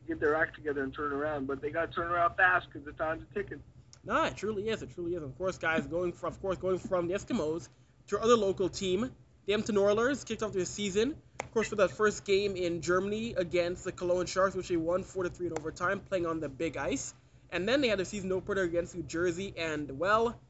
get 0.06 0.20
their 0.20 0.36
act 0.36 0.54
together 0.56 0.82
and 0.82 0.94
turn 0.94 1.12
around. 1.12 1.46
But 1.46 1.60
they 1.62 1.70
got 1.70 1.90
to 1.90 1.94
turn 1.94 2.10
around 2.10 2.36
fast 2.36 2.66
because 2.70 2.84
the 2.84 2.92
time's 2.92 3.22
a 3.30 3.34
ticking. 3.34 3.62
No, 4.04 4.24
it 4.24 4.36
truly 4.36 4.68
is. 4.68 4.82
It 4.82 4.94
truly 4.94 5.14
is. 5.14 5.22
Of 5.22 5.36
course, 5.36 5.58
guys, 5.58 5.86
going 5.86 6.12
from, 6.12 6.32
of 6.32 6.40
course, 6.40 6.56
going 6.58 6.78
from 6.78 7.06
the 7.06 7.14
Eskimos 7.14 7.68
to 8.08 8.16
our 8.16 8.24
other 8.24 8.36
local 8.36 8.68
team, 8.68 9.10
the 9.46 9.52
Edmonton 9.52 9.78
Oilers, 9.78 10.24
kicked 10.24 10.42
off 10.42 10.52
their 10.52 10.64
season. 10.64 11.14
Of 11.40 11.52
course, 11.52 11.68
for 11.68 11.76
that 11.76 11.90
first 11.90 12.24
game 12.24 12.56
in 12.56 12.80
Germany 12.80 13.34
against 13.36 13.84
the 13.84 13.92
Cologne 13.92 14.26
Sharks, 14.26 14.54
which 14.54 14.68
they 14.68 14.76
won 14.76 15.02
4 15.02 15.24
to 15.24 15.30
3 15.30 15.48
in 15.48 15.52
overtime, 15.58 16.00
playing 16.00 16.26
on 16.26 16.40
the 16.40 16.48
big 16.48 16.76
ice. 16.76 17.14
And 17.50 17.68
then 17.68 17.80
they 17.80 17.88
had 17.88 18.00
a 18.00 18.04
season 18.04 18.32
opener 18.32 18.62
against 18.62 18.94
New 18.94 19.02
Jersey, 19.02 19.52
and 19.56 19.98
well, 19.98 20.40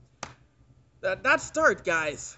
that 1.00 1.22
that 1.22 1.40
start, 1.40 1.84
guys. 1.84 2.36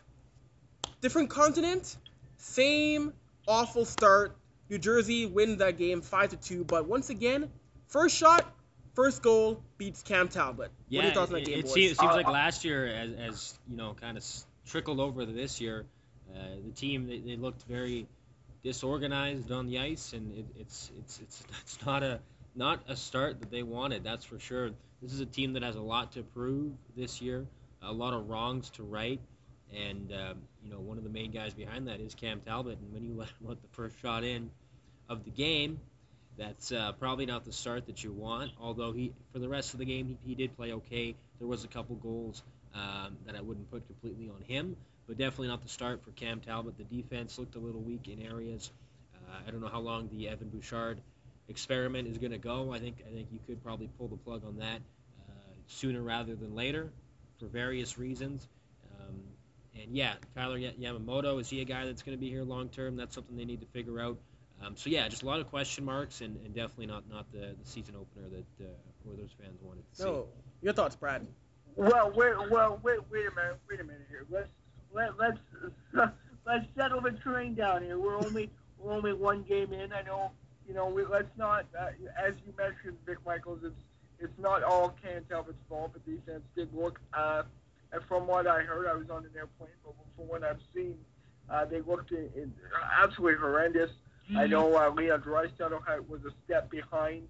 Different 1.01 1.31
continent, 1.31 1.97
same 2.37 3.13
awful 3.49 3.85
start. 3.85 4.37
New 4.71 4.79
Jersey 4.79 5.27
wins 5.27 5.59
that 5.59 5.79
game 5.79 6.01
5 6.01 6.31
to 6.31 6.37
2, 6.37 6.65
but 6.65 6.87
once 6.87 7.11
again, 7.11 7.51
first 7.89 8.17
shot, 8.17 8.47
first 8.95 9.23
goal 9.23 9.63
beats 9.79 10.03
Cam 10.03 10.29
Talbot. 10.29 10.71
Yeah, 10.89 10.99
what 10.99 11.05
are 11.05 11.09
your 11.09 11.15
thoughts 11.15 11.33
on 11.33 11.39
it, 11.39 11.45
that 11.45 11.51
game, 11.51 11.59
it 11.61 11.63
boys? 11.65 11.73
seems, 11.75 11.99
seems 11.99 12.13
Uh, 12.13 12.17
like 12.17 12.27
uh, 12.27 12.33
last 12.33 12.65
year, 12.65 12.87
as, 12.87 13.13
as 13.13 13.59
you 13.69 13.77
know, 13.77 13.95
kind 13.95 14.17
of 14.17 14.25
trickled 14.67 15.01
over 15.01 15.25
to 15.25 15.33
this 15.33 15.61
year. 15.61 15.87
Uh, 16.35 16.57
the 16.65 16.73
team 16.73 17.07
they, 17.07 17.19
they 17.19 17.37
looked 17.37 17.63
very 17.65 18.07
disorganized 18.63 19.51
on 19.51 19.67
the 19.67 19.79
ice, 19.79 20.13
and 20.13 20.33
it, 20.39 20.47
it's 20.59 20.91
it's 20.99 21.21
it's 21.21 21.43
it's 21.63 21.85
not 21.85 22.03
a 22.03 22.21
not 22.55 22.81
a 22.89 22.97
start 22.97 23.41
that 23.41 23.51
they 23.51 23.63
wanted. 23.63 24.05
That's 24.05 24.25
for 24.25 24.39
sure. 24.39 24.71
This 25.01 25.13
is 25.13 25.21
a 25.21 25.27
team 25.27 25.55
that 25.55 25.63
has 25.63 25.75
a 25.77 25.81
lot 25.81 26.13
to 26.13 26.23
prove 26.23 26.73
this 26.97 27.21
year, 27.21 27.47
a 27.83 27.93
lot 27.93 28.15
of 28.15 28.29
wrongs 28.29 28.71
to 28.71 28.85
right, 28.85 29.21
and 29.75 30.13
um, 30.13 30.43
you 30.63 30.71
know 30.71 30.79
one 30.79 30.99
of 30.99 31.05
the 31.05 31.11
main 31.11 31.31
guys 31.31 31.55
behind 31.55 31.89
that 31.89 32.01
is 32.01 32.15
Cam 32.15 32.41
Talbot. 32.41 32.79
And 32.79 32.93
when 32.93 33.05
you 33.05 33.15
let 33.19 33.29
him 33.29 33.49
let 33.49 33.63
the 33.63 33.69
first 33.73 33.99
shot 34.01 34.25
in 34.25 34.51
of 35.09 35.25
the 35.25 35.31
game, 35.31 35.81
that's 36.39 36.73
uh, 36.73 36.93
probably 36.93 37.27
not 37.27 37.45
the 37.45 37.53
start 37.53 37.87
that 37.87 38.03
you 38.03 38.13
want. 38.13 38.53
Although 38.61 38.93
he, 38.93 39.13
for 39.33 39.39
the 39.39 39.49
rest 39.49 39.75
of 39.75 39.79
the 39.79 39.85
game, 39.85 40.07
he, 40.07 40.31
he 40.31 40.35
did 40.35 40.57
play 40.57 40.73
okay. 40.73 41.15
There 41.39 41.49
was 41.49 41.65
a 41.65 41.69
couple 41.69 41.97
goals 41.97 42.43
um, 42.75 43.17
that 43.27 43.37
I 43.37 43.41
wouldn't 43.41 43.71
put 43.71 43.87
completely 43.87 44.29
on 44.29 44.43
him, 44.43 44.77
but 45.07 45.19
definitely 45.19 45.49
not 45.49 45.63
the 45.63 45.69
start 45.69 46.03
for 46.05 46.11
Cam 46.13 46.41
Talbot. 46.41 46.79
The 46.79 46.85
defense 46.85 47.39
looked 47.39 47.55
a 47.57 47.59
little 47.59 47.81
weak 47.81 48.09
in 48.09 48.23
areas. 48.23 48.71
Uh, 49.15 49.41
I 49.47 49.51
don't 49.51 49.61
know 49.61 49.69
how 49.69 49.81
long 49.81 50.09
the 50.13 50.29
Evan 50.29 50.49
Bouchard 50.49 51.01
experiment 51.49 52.09
is 52.09 52.19
going 52.19 52.33
to 52.33 52.39
go. 52.39 52.73
I 52.73 52.79
think 52.79 52.97
I 53.07 53.13
think 53.13 53.29
you 53.31 53.39
could 53.47 53.63
probably 53.63 53.89
pull 53.99 54.09
the 54.09 54.17
plug 54.17 54.45
on 54.47 54.59
that 54.59 54.81
uh, 55.29 55.33
sooner 55.67 56.01
rather 56.01 56.35
than 56.35 56.55
later 56.55 56.91
for 57.39 57.47
various 57.47 57.99
reasons. 57.99 58.49
Um, 58.99 59.21
and 59.81 59.97
yeah, 59.97 60.15
Kailer 60.37 60.59
Yamamoto 60.59 61.41
is 61.41 61.49
he 61.51 61.61
a 61.61 61.65
guy 61.65 61.85
that's 61.87 62.03
going 62.03 62.17
to 62.17 62.21
be 62.21 62.31
here 62.31 62.43
long 62.43 62.69
term? 62.69 62.97
That's 62.97 63.15
something 63.15 63.37
they 63.37 63.45
need 63.45 63.61
to 63.61 63.67
figure 63.67 64.01
out. 64.01 64.19
Um, 64.63 64.77
so 64.77 64.91
yeah, 64.91 65.09
just 65.09 65.23
a 65.23 65.27
lot 65.27 65.41
of 65.41 65.49
question 65.49 65.85
marks, 65.85 66.21
and, 66.21 66.37
and 66.45 66.55
definitely 66.55 66.87
not 66.87 67.09
not 67.11 67.31
the, 67.33 67.57
the 67.61 67.65
season 67.65 67.95
opener 67.97 68.29
that 68.29 68.65
uh, 68.65 69.11
Oilers 69.11 69.31
fans 69.41 69.59
wanted 69.63 69.89
to 69.91 69.97
see. 69.97 70.03
So, 70.03 70.29
your 70.63 70.73
thoughts, 70.73 70.95
Brad? 70.95 71.27
Well, 71.75 72.13
wait, 72.15 72.35
well, 72.51 72.79
wait, 72.83 72.99
wait 73.11 73.27
a 73.27 73.35
minute, 73.35 73.59
wait 73.69 73.81
a 73.81 73.85
minute 73.85 74.07
here. 74.09 74.27
Let's 74.31 74.49
let 74.93 75.19
let's 75.19 75.39
let's 76.47 76.67
settle 76.77 77.01
the 77.01 77.13
train 77.13 77.55
down 77.55 77.83
here. 77.83 77.99
We're 77.99 78.17
only 78.17 78.51
we're 78.79 78.93
only 78.93 79.13
one 79.13 79.43
game 79.43 79.73
in. 79.73 79.93
I 79.93 80.03
know, 80.03 80.31
you 80.69 80.75
know. 80.75 80.87
We, 80.87 81.05
let's 81.05 81.31
not, 81.37 81.67
uh, 81.79 81.89
as 82.23 82.35
you 82.47 82.53
mentioned, 82.57 82.99
Vic 83.07 83.19
Michaels. 83.27 83.61
It's 83.65 83.75
it's 84.19 84.39
not 84.39 84.63
all 84.63 84.95
Cam 85.03 85.25
Talbot's 85.29 85.59
fault. 85.69 85.93
The 85.95 86.13
defense 86.13 86.43
did 86.55 86.73
look, 86.73 87.01
uh, 87.15 87.43
and 87.93 88.03
from 88.07 88.27
what 88.27 88.47
I 88.47 88.61
heard, 88.61 88.87
I 88.87 88.95
was 88.95 89.11
on 89.11 89.25
an 89.25 89.31
airplane, 89.37 89.71
but 89.85 89.95
from 90.17 90.29
what 90.29 90.45
I've 90.45 90.61
seen, 90.75 90.95
uh, 91.51 91.65
they 91.65 91.81
looked 91.81 92.13
in, 92.13 92.29
in 92.37 92.53
absolutely 93.03 93.41
horrendous. 93.41 93.91
Mm-hmm. 94.31 94.39
I 94.39 94.47
know 94.47 94.77
uh, 94.77 94.91
Leon 94.91 95.23
Draisaitl 95.23 96.09
was 96.09 96.21
a 96.25 96.33
step 96.45 96.71
behind. 96.71 97.29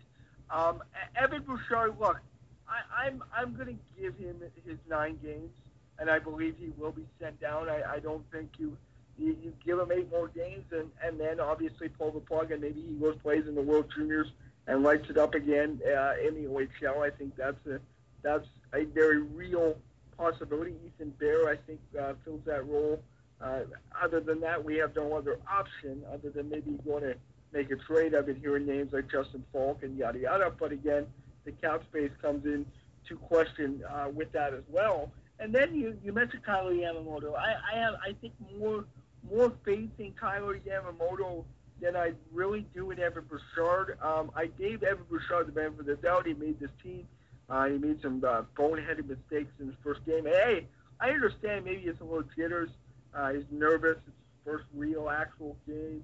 Um, 0.51 0.83
Evan 1.17 1.43
Bouchard, 1.43 1.99
look, 1.99 2.21
I, 2.69 3.07
I'm 3.07 3.23
I'm 3.35 3.55
going 3.55 3.69
to 3.69 4.01
give 4.01 4.17
him 4.17 4.43
his 4.67 4.79
nine 4.89 5.19
games, 5.23 5.51
and 5.99 6.11
I 6.11 6.19
believe 6.19 6.57
he 6.59 6.73
will 6.77 6.93
be 6.93 7.07
sent 7.21 7.41
down. 7.41 7.69
I, 7.69 7.95
I 7.95 7.99
don't 7.99 8.25
think 8.31 8.51
you, 8.59 8.77
you 9.19 9.37
you 9.43 9.53
give 9.65 9.79
him 9.79 9.91
eight 9.93 10.11
more 10.11 10.29
games, 10.29 10.65
and 10.73 10.91
and 11.03 11.19
then 11.19 11.41
obviously 11.41 11.89
pull 11.89 12.11
the 12.11 12.21
plug, 12.21 12.53
and 12.53 12.61
maybe 12.61 12.83
he 12.83 12.95
goes 12.95 13.17
plays 13.23 13.47
in 13.47 13.55
the 13.55 13.63
World 13.63 13.87
Juniors 13.95 14.29
and 14.67 14.83
lights 14.83 15.11
it 15.11 15.19
up 15.19 15.35
again 15.35 15.81
uh, 15.87 16.13
in 16.27 16.35
the 16.35 16.49
OHL. 16.49 17.05
I 17.05 17.11
think 17.11 17.37
that's 17.37 17.67
a 17.67 17.81
that's 18.23 18.47
a 18.75 18.85
very 18.85 19.23
real 19.23 19.77
possibility. 20.17 20.75
Ethan 20.87 21.11
Bear, 21.19 21.49
I 21.49 21.57
think, 21.57 21.81
uh, 22.01 22.15
fills 22.25 22.43
that 22.47 22.67
role. 22.67 23.03
Uh, 23.43 23.61
other 24.01 24.21
than 24.21 24.41
that, 24.41 24.63
we 24.63 24.77
have 24.77 24.95
no 24.95 25.15
other 25.15 25.39
option 25.51 26.03
other 26.13 26.31
than 26.31 26.49
maybe 26.49 26.79
going 26.85 27.03
to 27.03 27.15
make 27.53 27.71
a 27.71 27.77
trade. 27.77 28.15
I've 28.15 28.27
been 28.27 28.41
hearing 28.41 28.67
names 28.67 28.93
like 28.93 29.11
Justin 29.11 29.45
Faulk 29.53 29.83
and 29.83 29.97
yada 29.99 30.19
yada, 30.19 30.53
but 30.59 30.73
again, 30.73 31.07
the 31.45 31.53
cap 31.53 31.83
space 31.91 32.11
comes 32.21 32.45
in 32.45 32.65
to 33.09 33.17
question 33.17 33.83
uh, 33.91 34.09
with 34.15 34.31
that 34.33 34.55
as 34.55 34.63
well. 34.71 35.11
And 35.41 35.53
then 35.53 35.75
you, 35.75 35.99
you 36.05 36.13
mentioned 36.13 36.45
Kailer 36.45 36.73
Yamamoto. 36.73 37.35
I, 37.37 37.57
I 37.73 37.79
have 37.79 37.95
I 37.95 38.15
think 38.21 38.33
more 38.59 38.85
more 39.29 39.53
faith 39.65 39.91
in 39.99 40.13
Kailer 40.13 40.59
Yamamoto 40.59 41.45
than 41.81 41.97
I 41.97 42.13
really 42.33 42.65
do 42.75 42.93
in 42.93 43.01
Evan 43.01 43.25
Bouchard. 43.29 43.99
Um, 44.01 44.31
I 44.37 44.47
gave 44.47 44.83
Evan 44.85 45.05
Bouchard 45.11 45.49
the 45.49 45.53
benefit 45.53 45.81
of 45.81 45.87
the 45.87 45.97
doubt. 45.97 46.27
He 46.27 46.35
made 46.35 46.61
this 46.61 46.71
team. 46.83 47.07
Uh, 47.51 47.67
he 47.67 47.77
made 47.77 48.01
some 48.01 48.23
uh, 48.27 48.43
boneheaded 48.57 49.09
mistakes 49.09 49.53
in 49.59 49.67
his 49.67 49.75
first 49.83 50.05
game. 50.07 50.25
Hey, 50.25 50.67
I 51.01 51.11
understand 51.11 51.65
maybe 51.65 51.83
it's 51.83 52.01
a 52.01 52.05
little 52.05 52.25
jitters. 52.37 52.71
Uh, 53.15 53.33
he's 53.33 53.45
nervous. 53.51 53.97
It's 53.99 54.07
his 54.07 54.15
first 54.45 54.65
real 54.75 55.11
actual 55.11 55.57
game, 55.67 56.03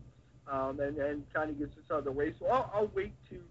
um, 0.51 0.81
and 0.81 0.99
and 0.99 1.25
kind 1.33 1.51
of 1.51 1.59
gets 1.59 1.75
this 1.75 1.85
out 1.91 1.99
of 1.99 2.05
the 2.05 2.13
way. 2.13 2.35
So 2.39 2.47
I'll, 2.47 2.71
I'll 2.75 2.91
wait 2.95 3.13
to 3.31 3.43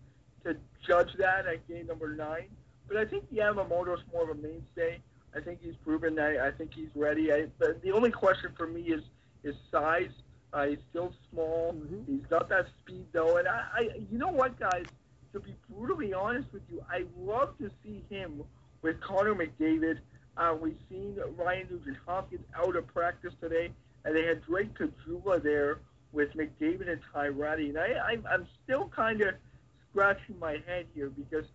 to 0.45 0.57
judge 0.85 1.09
that 1.17 1.45
at 1.45 1.67
game 1.67 1.87
number 1.87 2.15
nine. 2.15 2.47
But 2.87 2.97
I 2.97 3.05
think 3.05 3.31
Yamamoto's 3.33 4.01
more 4.13 4.29
of 4.29 4.37
a 4.37 4.41
mainstay. 4.41 4.99
I 5.35 5.41
think 5.41 5.59
he's 5.61 5.75
proven 5.83 6.15
that. 6.15 6.37
I 6.37 6.51
think 6.51 6.73
he's 6.73 6.89
ready. 6.95 7.31
I, 7.31 7.47
but 7.59 7.81
the 7.81 7.91
only 7.91 8.11
question 8.11 8.51
for 8.57 8.65
me 8.65 8.81
is 8.83 9.03
his 9.43 9.55
size. 9.71 10.09
Uh, 10.53 10.67
he's 10.67 10.79
still 10.89 11.13
small. 11.29 11.73
Mm-hmm. 11.73 12.11
He's 12.11 12.25
got 12.29 12.47
that 12.49 12.67
speed 12.79 13.05
though, 13.11 13.37
and 13.37 13.47
I, 13.47 13.63
I, 13.73 13.81
you 14.09 14.17
know 14.17 14.31
what, 14.31 14.57
guys? 14.59 14.85
To 15.33 15.41
be 15.41 15.53
brutally 15.69 16.13
honest 16.13 16.47
with 16.53 16.63
you, 16.71 16.83
I 16.89 17.03
love 17.19 17.57
to 17.57 17.69
see 17.83 18.01
him 18.09 18.43
with 18.81 18.99
Connor 19.01 19.35
McDavid. 19.35 19.99
Uh, 20.38 20.56
we've 20.60 20.77
seen 20.89 21.17
Ryan 21.36 21.67
Nugent 21.72 21.98
Hopkins 22.06 22.46
out 22.56 22.75
of 22.75 22.86
practice 22.88 23.34
today, 23.41 23.72
and 24.06 24.15
they 24.15 24.24
had 24.24 24.46
Drake 24.46 24.70
Caggiula 24.77 25.41
there 25.41 25.79
with 26.12 26.29
McDavid 26.34 26.89
and 26.89 27.01
Ty 27.12 27.27
Rattie. 27.29 27.70
And 27.70 27.79
I, 27.79 27.94
I, 27.94 28.17
I'm 28.32 28.48
still 28.63 28.88
kind 28.96 29.22
of 29.22 29.34
scratching 29.89 30.38
my 30.39 30.62
head 30.67 30.86
here 30.94 31.10
because 31.10 31.46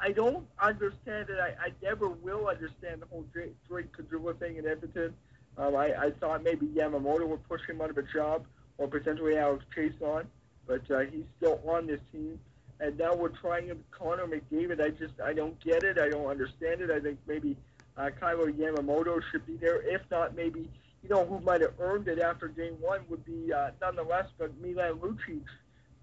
I 0.00 0.12
don't 0.12 0.46
understand 0.60 1.28
it. 1.28 1.38
I, 1.38 1.66
I 1.66 1.72
never 1.82 2.08
will 2.08 2.48
understand 2.48 3.02
the 3.02 3.06
whole 3.06 3.26
Drake, 3.32 3.54
Drake 3.68 3.94
Caggiula 3.94 4.38
thing 4.38 4.56
in 4.56 4.66
Edmonton. 4.66 5.14
Um, 5.58 5.76
I, 5.76 5.92
I 5.94 6.10
thought 6.18 6.42
maybe 6.42 6.66
Yamamoto 6.66 7.28
would 7.28 7.46
push 7.46 7.60
him 7.68 7.82
out 7.82 7.90
of 7.90 7.98
a 7.98 8.02
job 8.02 8.46
or 8.78 8.88
potentially 8.88 9.36
Alex 9.36 9.64
Chiasson, 9.76 10.24
but 10.66 10.90
uh, 10.90 11.00
he's 11.00 11.24
still 11.36 11.60
on 11.68 11.86
this 11.86 12.00
team. 12.10 12.40
And 12.80 12.98
now 12.98 13.14
we're 13.14 13.28
trying 13.28 13.66
him, 13.66 13.84
Connor 13.90 14.26
McDavid. 14.26 14.80
I 14.80 14.88
just 14.88 15.20
I 15.22 15.34
don't 15.34 15.62
get 15.62 15.84
it. 15.84 15.98
I 15.98 16.08
don't 16.08 16.26
understand 16.26 16.80
it. 16.80 16.90
I 16.90 16.98
think 16.98 17.18
maybe 17.28 17.56
uh, 17.96 18.10
Yamamoto 18.10 19.20
should 19.30 19.46
be 19.46 19.56
there. 19.56 19.82
If 19.82 20.02
not, 20.10 20.34
maybe 20.34 20.68
you 21.02 21.08
know 21.08 21.24
who 21.24 21.40
might 21.40 21.60
have 21.60 21.74
earned 21.78 22.08
it 22.08 22.18
after 22.18 22.48
game 22.48 22.76
one 22.80 23.00
would 23.08 23.24
be 23.24 23.52
uh, 23.52 23.70
nonetheless, 23.80 24.26
but 24.38 24.50
Milan 24.60 24.94
Lucic 24.94 25.42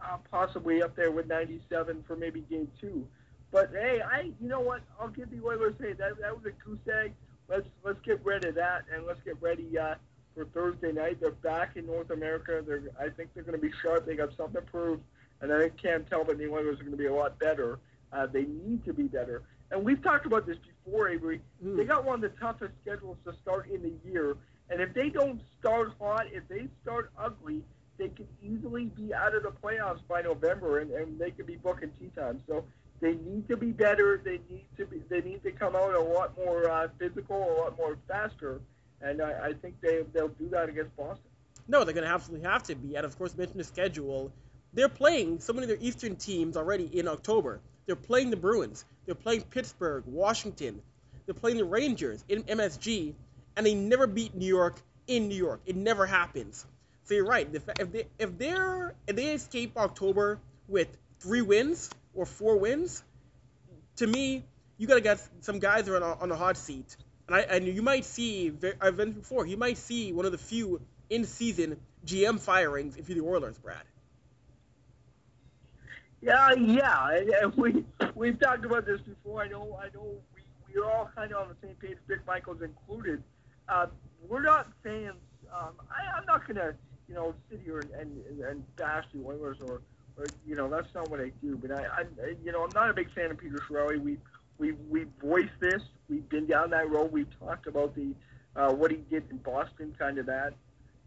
uh, 0.01 0.17
possibly 0.29 0.81
up 0.81 0.95
there 0.95 1.11
with 1.11 1.27
97 1.27 2.03
for 2.07 2.15
maybe 2.15 2.41
game 2.49 2.69
two. 2.79 3.07
But 3.51 3.71
hey, 3.73 4.01
I 4.01 4.31
you 4.39 4.47
know 4.47 4.59
what? 4.59 4.81
I'll 4.99 5.09
give 5.09 5.31
the 5.31 5.43
Oilers 5.43 5.75
hey 5.79 5.93
that 5.93 6.19
that 6.21 6.35
was 6.35 6.45
a 6.45 6.51
goose 6.63 6.79
egg. 6.93 7.13
Let's 7.47 7.67
let's 7.83 7.99
get 8.05 8.23
rid 8.23 8.45
of 8.45 8.55
that 8.55 8.83
and 8.93 9.05
let's 9.05 9.21
get 9.25 9.41
ready 9.41 9.77
uh, 9.77 9.95
for 10.35 10.45
Thursday 10.45 10.91
night. 10.91 11.19
They're 11.19 11.31
back 11.31 11.75
in 11.75 11.87
North 11.87 12.11
America. 12.11 12.63
They're 12.65 12.83
I 12.99 13.09
think 13.09 13.33
they're 13.33 13.43
going 13.43 13.59
to 13.59 13.65
be 13.65 13.73
sharp. 13.81 14.05
They 14.05 14.15
got 14.15 14.29
something 14.37 14.61
to 14.61 14.61
prove, 14.61 14.99
and 15.41 15.51
I 15.51 15.69
Cam 15.69 16.05
Talbot 16.05 16.35
and 16.35 16.39
the 16.39 16.53
Oilers 16.53 16.79
are 16.79 16.83
going 16.83 16.91
to 16.91 16.97
be 16.97 17.07
a 17.07 17.13
lot 17.13 17.39
better. 17.39 17.79
Uh, 18.13 18.27
they 18.27 18.43
need 18.43 18.85
to 18.85 18.93
be 18.93 19.03
better. 19.03 19.43
And 19.71 19.83
we've 19.83 20.01
talked 20.01 20.25
about 20.25 20.45
this 20.45 20.57
before, 20.57 21.09
Avry. 21.09 21.39
Mm. 21.63 21.77
They 21.77 21.85
got 21.85 22.03
one 22.05 22.15
of 22.15 22.21
the 22.21 22.39
toughest 22.39 22.73
schedules 22.81 23.17
to 23.25 23.33
start 23.41 23.69
in 23.69 23.81
the 23.81 23.93
year. 24.09 24.35
And 24.69 24.81
if 24.81 24.93
they 24.93 25.09
don't 25.09 25.41
start 25.59 25.93
hot, 25.99 26.25
if 26.31 26.47
they 26.47 26.67
start 26.81 27.11
ugly, 27.17 27.63
they 27.97 28.09
could 28.09 28.27
easily 28.41 28.85
be 28.85 29.13
out 29.13 29.35
of 29.35 29.43
the 29.43 29.51
playoffs 29.51 29.99
by 30.07 30.21
November, 30.21 30.79
and, 30.79 30.91
and 30.91 31.19
they 31.19 31.31
could 31.31 31.45
be 31.45 31.57
booking 31.57 31.91
tea 31.99 32.09
time. 32.15 32.41
So 32.47 32.63
they 33.01 33.13
need 33.13 33.47
to 33.49 33.57
be 33.57 33.71
better. 33.71 34.21
They 34.23 34.39
need 34.49 34.65
to 34.77 34.85
be. 34.85 35.01
They 35.09 35.21
need 35.21 35.43
to 35.43 35.51
come 35.51 35.75
out 35.75 35.93
a 35.93 36.01
lot 36.01 36.35
more 36.37 36.69
uh, 36.69 36.87
physical, 36.97 37.37
a 37.37 37.55
lot 37.61 37.77
more 37.77 37.97
faster, 38.07 38.61
and 39.01 39.21
I, 39.21 39.49
I 39.49 39.53
think 39.53 39.75
they 39.81 40.03
they'll 40.13 40.29
do 40.29 40.49
that 40.49 40.69
against 40.69 40.95
Boston. 40.95 41.25
No, 41.67 41.83
they're 41.83 41.93
going 41.93 42.05
to 42.05 42.11
absolutely 42.11 42.47
have 42.47 42.63
to 42.63 42.75
be. 42.75 42.95
And 42.95 43.05
of 43.05 43.17
course, 43.17 43.37
mention 43.37 43.57
the 43.57 43.63
schedule. 43.63 44.31
They're 44.73 44.89
playing 44.89 45.39
so 45.39 45.53
many 45.53 45.63
of 45.63 45.69
their 45.69 45.87
Eastern 45.87 46.15
teams 46.15 46.57
already 46.57 46.85
in 46.97 47.07
October. 47.07 47.59
They're 47.85 47.95
playing 47.95 48.29
the 48.29 48.37
Bruins. 48.37 48.85
They're 49.09 49.15
playing 49.15 49.41
Pittsburgh, 49.41 50.03
Washington. 50.05 50.83
They're 51.25 51.33
playing 51.33 51.57
the 51.57 51.65
Rangers 51.65 52.23
in 52.29 52.43
MSG, 52.43 53.15
and 53.55 53.65
they 53.65 53.73
never 53.73 54.05
beat 54.05 54.35
New 54.35 54.45
York 54.45 54.75
in 55.07 55.29
New 55.29 55.35
York. 55.35 55.61
It 55.65 55.75
never 55.75 56.05
happens. 56.05 56.63
So 57.05 57.15
you're 57.15 57.25
right. 57.25 57.49
If 57.51 57.91
they 57.91 58.05
if 58.19 58.37
they're 58.37 58.93
if 59.07 59.15
they 59.15 59.33
escape 59.33 59.75
October 59.77 60.37
with 60.67 60.95
three 61.21 61.41
wins 61.41 61.89
or 62.13 62.27
four 62.27 62.57
wins, 62.57 63.01
to 63.95 64.05
me, 64.05 64.43
you 64.77 64.85
gotta 64.85 65.01
get 65.01 65.19
some 65.41 65.57
guys 65.57 65.89
are 65.89 65.95
on, 65.95 66.03
a, 66.03 66.13
on 66.21 66.29
the 66.29 66.35
hot 66.35 66.55
seat, 66.55 66.95
and 67.25 67.35
I 67.35 67.39
and 67.39 67.65
you 67.67 67.81
might 67.81 68.05
see 68.05 68.53
I've 68.79 68.95
been 68.95 69.13
before. 69.13 69.47
You 69.47 69.57
might 69.57 69.79
see 69.79 70.13
one 70.13 70.27
of 70.27 70.31
the 70.31 70.37
few 70.37 70.81
in 71.09 71.25
season 71.25 71.79
GM 72.05 72.39
firings 72.39 72.95
if 72.95 73.09
you're 73.09 73.17
the 73.17 73.27
Oilers, 73.27 73.57
Brad. 73.57 73.81
Yeah, 76.21 76.51
yeah, 76.53 77.21
and 77.41 77.53
we 77.55 77.85
we've 78.15 78.39
talked 78.39 78.65
about 78.65 78.85
this 78.85 78.99
before. 79.01 79.41
I 79.41 79.47
know, 79.47 79.79
I 79.81 79.87
know, 79.95 80.17
we 80.35 80.41
we're 80.75 80.85
all 80.85 81.09
kind 81.15 81.31
of 81.31 81.41
on 81.41 81.49
the 81.49 81.55
same 81.65 81.75
page, 81.75 81.97
Vic 82.07 82.19
Michaels 82.27 82.61
included. 82.61 83.23
Uh, 83.67 83.87
we're 84.27 84.41
not 84.41 84.67
fans. 84.83 85.15
Um, 85.51 85.73
I, 85.89 86.17
I'm 86.17 86.25
not 86.25 86.45
gonna 86.45 86.73
you 87.09 87.15
know, 87.15 87.33
sit 87.49 87.59
here 87.65 87.79
and, 87.79 87.91
and, 88.29 88.39
and 88.41 88.75
bash 88.75 89.03
the 89.13 89.25
Oilers 89.25 89.57
or, 89.67 89.81
or, 90.15 90.25
you 90.47 90.55
know, 90.55 90.69
that's 90.69 90.93
not 90.93 91.09
what 91.09 91.19
I 91.19 91.31
do. 91.41 91.57
But 91.57 91.71
I, 91.71 91.83
I, 91.83 92.03
you 92.45 92.51
know, 92.51 92.63
I'm 92.63 92.69
not 92.75 92.89
a 92.89 92.93
big 92.93 93.11
fan 93.13 93.31
of 93.31 93.39
Peter 93.39 93.57
Chiarelli. 93.57 93.99
We, 93.99 94.17
we, 94.59 94.73
we 94.87 95.05
voiced 95.21 95.59
this. 95.59 95.81
We've 96.07 96.27
been 96.29 96.45
down 96.45 96.69
that 96.69 96.89
road. 96.89 97.11
We've 97.11 97.39
talked 97.39 97.65
about 97.65 97.95
the, 97.95 98.13
uh, 98.55 98.73
what 98.73 98.91
he 98.91 98.97
did 98.97 99.23
in 99.31 99.37
Boston, 99.37 99.95
kind 99.97 100.19
of 100.19 100.27
that, 100.27 100.53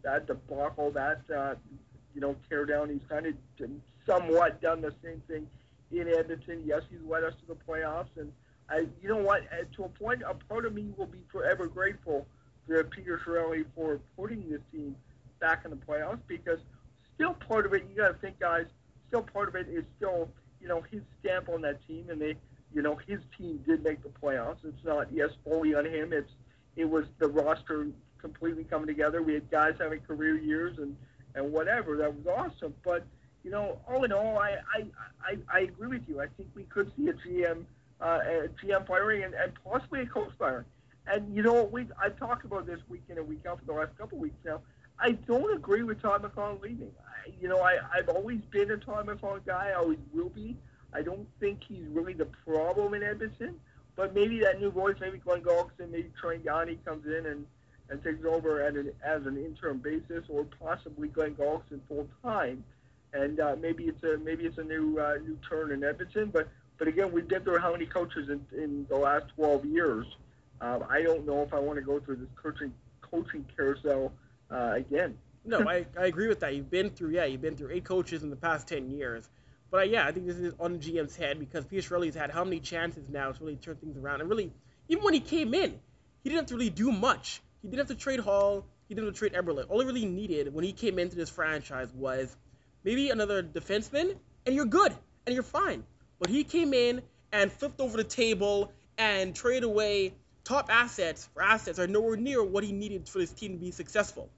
that 0.03 0.27
debacle, 0.27 0.91
that, 0.91 1.21
uh, 1.33 1.55
you 2.13 2.19
know, 2.19 2.35
tear 2.49 2.65
down. 2.65 2.89
He's 2.89 3.07
kind 3.07 3.25
of 3.25 3.33
somewhat 4.05 4.61
done 4.61 4.81
the 4.81 4.93
same 5.03 5.21
thing 5.27 5.47
in 5.91 6.07
Edmonton. 6.07 6.63
Yes, 6.65 6.81
he's 6.89 7.01
led 7.07 7.23
us 7.23 7.33
to 7.41 7.47
the 7.47 7.55
playoffs, 7.55 8.15
and 8.17 8.31
I, 8.69 8.87
you 9.01 9.09
know 9.09 9.17
what? 9.17 9.41
To 9.75 9.83
a 9.83 9.89
point, 9.89 10.21
a 10.27 10.33
part 10.33 10.65
of 10.65 10.73
me 10.73 10.91
will 10.97 11.05
be 11.05 11.21
forever 11.31 11.67
grateful 11.67 12.25
to 12.67 12.83
Peter 12.85 13.19
Chiarelli 13.23 13.65
for 13.75 13.99
putting 14.17 14.49
this 14.49 14.61
team 14.71 14.95
back 15.39 15.65
in 15.65 15.71
the 15.71 15.77
playoffs 15.77 16.19
because 16.27 16.59
still 17.15 17.33
part 17.33 17.65
of 17.65 17.73
it. 17.73 17.85
You 17.89 17.95
got 17.95 18.07
to 18.09 18.13
think, 18.15 18.39
guys. 18.39 18.65
Still 19.09 19.23
part 19.23 19.49
of 19.49 19.55
it 19.55 19.67
is 19.69 19.83
still, 19.97 20.29
you 20.61 20.67
know, 20.67 20.83
his 20.89 21.01
stamp 21.19 21.49
on 21.49 21.61
that 21.61 21.85
team, 21.87 22.09
and 22.09 22.19
they, 22.19 22.35
you 22.73 22.81
know, 22.81 22.97
his 23.07 23.19
team 23.37 23.61
did 23.67 23.83
make 23.83 24.01
the 24.01 24.09
playoffs. 24.09 24.57
It's 24.63 24.83
not 24.83 25.07
yes 25.11 25.29
fully 25.43 25.75
on 25.75 25.85
him. 25.85 26.13
It's 26.13 26.31
it 26.75 26.85
was 26.89 27.05
the 27.19 27.27
roster 27.27 27.87
completely 28.19 28.63
coming 28.63 28.87
together. 28.87 29.21
We 29.21 29.33
had 29.35 29.51
guys 29.51 29.75
having 29.79 29.99
career 29.99 30.37
years 30.37 30.77
and 30.79 30.95
and 31.35 31.51
whatever. 31.51 31.97
That 31.97 32.15
was 32.15 32.25
awesome. 32.25 32.73
But 32.83 33.05
you 33.43 33.51
know, 33.51 33.79
all 33.87 34.03
in 34.03 34.11
all, 34.11 34.37
I 34.39 34.57
I, 34.73 34.85
I, 35.23 35.37
I 35.53 35.59
agree 35.61 35.87
with 35.87 36.07
you. 36.07 36.21
I 36.21 36.27
think 36.27 36.49
we 36.55 36.63
could 36.63 36.91
see 36.97 37.09
a 37.09 37.13
GM 37.13 37.65
uh, 38.01 38.19
a 38.25 38.47
GM 38.63 38.87
firing 38.87 39.23
and, 39.23 39.33
and 39.33 39.53
possibly 39.63 40.01
a 40.01 40.05
coach 40.05 40.31
firing. 40.37 40.65
And 41.07 41.35
you 41.35 41.43
know, 41.43 41.63
we 41.63 41.87
I've 42.01 42.17
talked 42.17 42.45
about 42.45 42.65
this 42.65 42.79
week 42.89 43.03
in 43.09 43.17
and 43.17 43.27
week 43.27 43.45
out 43.45 43.59
for 43.59 43.65
the 43.65 43.73
last 43.73 43.97
couple 43.97 44.17
of 44.17 44.21
weeks 44.21 44.37
now. 44.45 44.61
I 44.99 45.11
don't 45.11 45.53
agree 45.53 45.83
with 45.83 46.01
Todd 46.01 46.23
McLellan 46.23 46.61
leaving. 46.61 46.91
I, 46.99 47.31
you 47.41 47.47
know, 47.49 47.59
I, 47.59 47.77
I've 47.93 48.09
always 48.09 48.41
been 48.51 48.71
a 48.71 48.77
Todd 48.77 49.07
McLellan 49.07 49.45
guy. 49.45 49.69
I 49.69 49.73
always 49.73 49.99
will 50.13 50.29
be. 50.29 50.55
I 50.93 51.01
don't 51.01 51.27
think 51.39 51.61
he's 51.67 51.85
really 51.89 52.13
the 52.13 52.27
problem 52.45 52.93
in 52.93 53.03
Edmonton. 53.03 53.59
But 53.95 54.15
maybe 54.15 54.39
that 54.39 54.59
new 54.59 54.71
voice, 54.71 54.95
maybe 54.99 55.19
Glen 55.19 55.41
Gulutzan, 55.41 55.91
maybe 55.91 56.09
Troy 56.19 56.39
Yawney 56.39 56.83
comes 56.83 57.05
in 57.05 57.25
and, 57.27 57.45
and 57.89 58.03
takes 58.03 58.25
over 58.25 58.61
at 58.61 58.75
an, 58.75 58.91
as 59.03 59.25
an 59.25 59.37
interim 59.37 59.79
basis, 59.79 60.25
or 60.29 60.45
possibly 60.59 61.09
Glen 61.09 61.35
Gulutzan 61.35 61.79
full 61.87 62.07
time. 62.23 62.63
And 63.13 63.39
uh, 63.39 63.55
maybe 63.59 63.85
it's 63.85 64.03
a 64.03 64.17
maybe 64.17 64.45
it's 64.45 64.57
a 64.57 64.63
new 64.63 64.99
uh, 64.99 65.15
new 65.23 65.37
turn 65.47 65.71
in 65.71 65.83
Edmonton. 65.83 66.29
But 66.31 66.49
but 66.77 66.87
again, 66.87 67.11
we've 67.11 67.27
been 67.27 67.43
through 67.43 67.59
how 67.59 67.71
many 67.71 67.85
coaches 67.85 68.29
in, 68.29 68.45
in 68.57 68.85
the 68.89 68.97
last 68.97 69.25
12 69.35 69.65
years. 69.65 70.05
Um, 70.61 70.83
I 70.89 71.01
don't 71.01 71.25
know 71.25 71.43
if 71.43 71.53
I 71.53 71.59
want 71.59 71.77
to 71.77 71.85
go 71.85 71.99
through 71.99 72.17
this 72.17 72.29
coaching 72.35 72.73
coaching 73.01 73.45
carousel 73.55 74.11
uh, 74.49 74.73
again. 74.75 75.17
No, 75.45 75.67
I, 75.67 75.85
I 75.99 76.05
agree 76.05 76.27
with 76.27 76.39
that. 76.39 76.55
You've 76.55 76.71
been 76.71 76.89
through 76.89 77.11
yeah, 77.11 77.25
you've 77.25 77.41
been 77.41 77.55
through 77.55 77.71
eight 77.71 77.85
coaches 77.85 78.23
in 78.23 78.29
the 78.29 78.35
past 78.35 78.67
ten 78.67 78.89
years. 78.89 79.29
But 79.69 79.81
uh, 79.81 79.83
yeah, 79.83 80.07
I 80.07 80.11
think 80.11 80.27
this 80.27 80.37
is 80.37 80.53
on 80.59 80.79
GM's 80.79 81.15
head 81.15 81.39
because 81.39 81.65
Peter 81.65 81.81
Chiarelli's 81.81 82.15
had 82.15 82.31
how 82.31 82.43
many 82.43 82.59
chances 82.59 83.09
now 83.09 83.31
to 83.31 83.43
really 83.43 83.57
turn 83.57 83.75
things 83.75 83.97
around. 83.97 84.21
And 84.21 84.29
really, 84.29 84.51
even 84.87 85.03
when 85.03 85.13
he 85.13 85.19
came 85.19 85.53
in, 85.53 85.79
he 86.23 86.29
didn't 86.29 86.41
have 86.41 86.45
to 86.47 86.55
really 86.55 86.69
do 86.69 86.91
much. 86.91 87.41
He 87.61 87.69
didn't 87.69 87.87
have 87.87 87.97
to 87.97 88.01
trade 88.01 88.19
Hall. 88.19 88.65
He 88.87 88.93
didn't 88.93 89.07
have 89.07 89.15
to 89.15 89.19
trade 89.19 89.33
Eberle. 89.33 89.65
All 89.69 89.79
he 89.79 89.85
really 89.87 90.05
needed 90.05 90.53
when 90.53 90.63
he 90.63 90.73
came 90.73 90.99
into 90.99 91.15
this 91.15 91.29
franchise 91.29 91.91
was 91.93 92.35
maybe 92.83 93.09
another 93.09 93.43
defenseman, 93.43 94.15
and 94.45 94.55
you're 94.55 94.65
good 94.65 94.93
and 95.25 95.33
you're 95.33 95.43
fine. 95.43 95.83
But 96.19 96.29
he 96.29 96.43
came 96.43 96.73
in 96.73 97.01
and 97.31 97.51
flipped 97.51 97.81
over 97.81 97.97
the 97.97 98.03
table 98.03 98.71
and 98.97 99.35
traded 99.35 99.63
away 99.63 100.13
top 100.43 100.69
assets 100.71 101.29
for 101.33 101.41
assets 101.41 101.79
are 101.79 101.87
nowhere 101.87 102.17
near 102.17 102.43
what 102.43 102.63
he 102.63 102.71
needed 102.71 103.07
for 103.07 103.19
this 103.19 103.31
team 103.31 103.53
to 103.53 103.57
be 103.57 103.71
successful. 103.71 104.29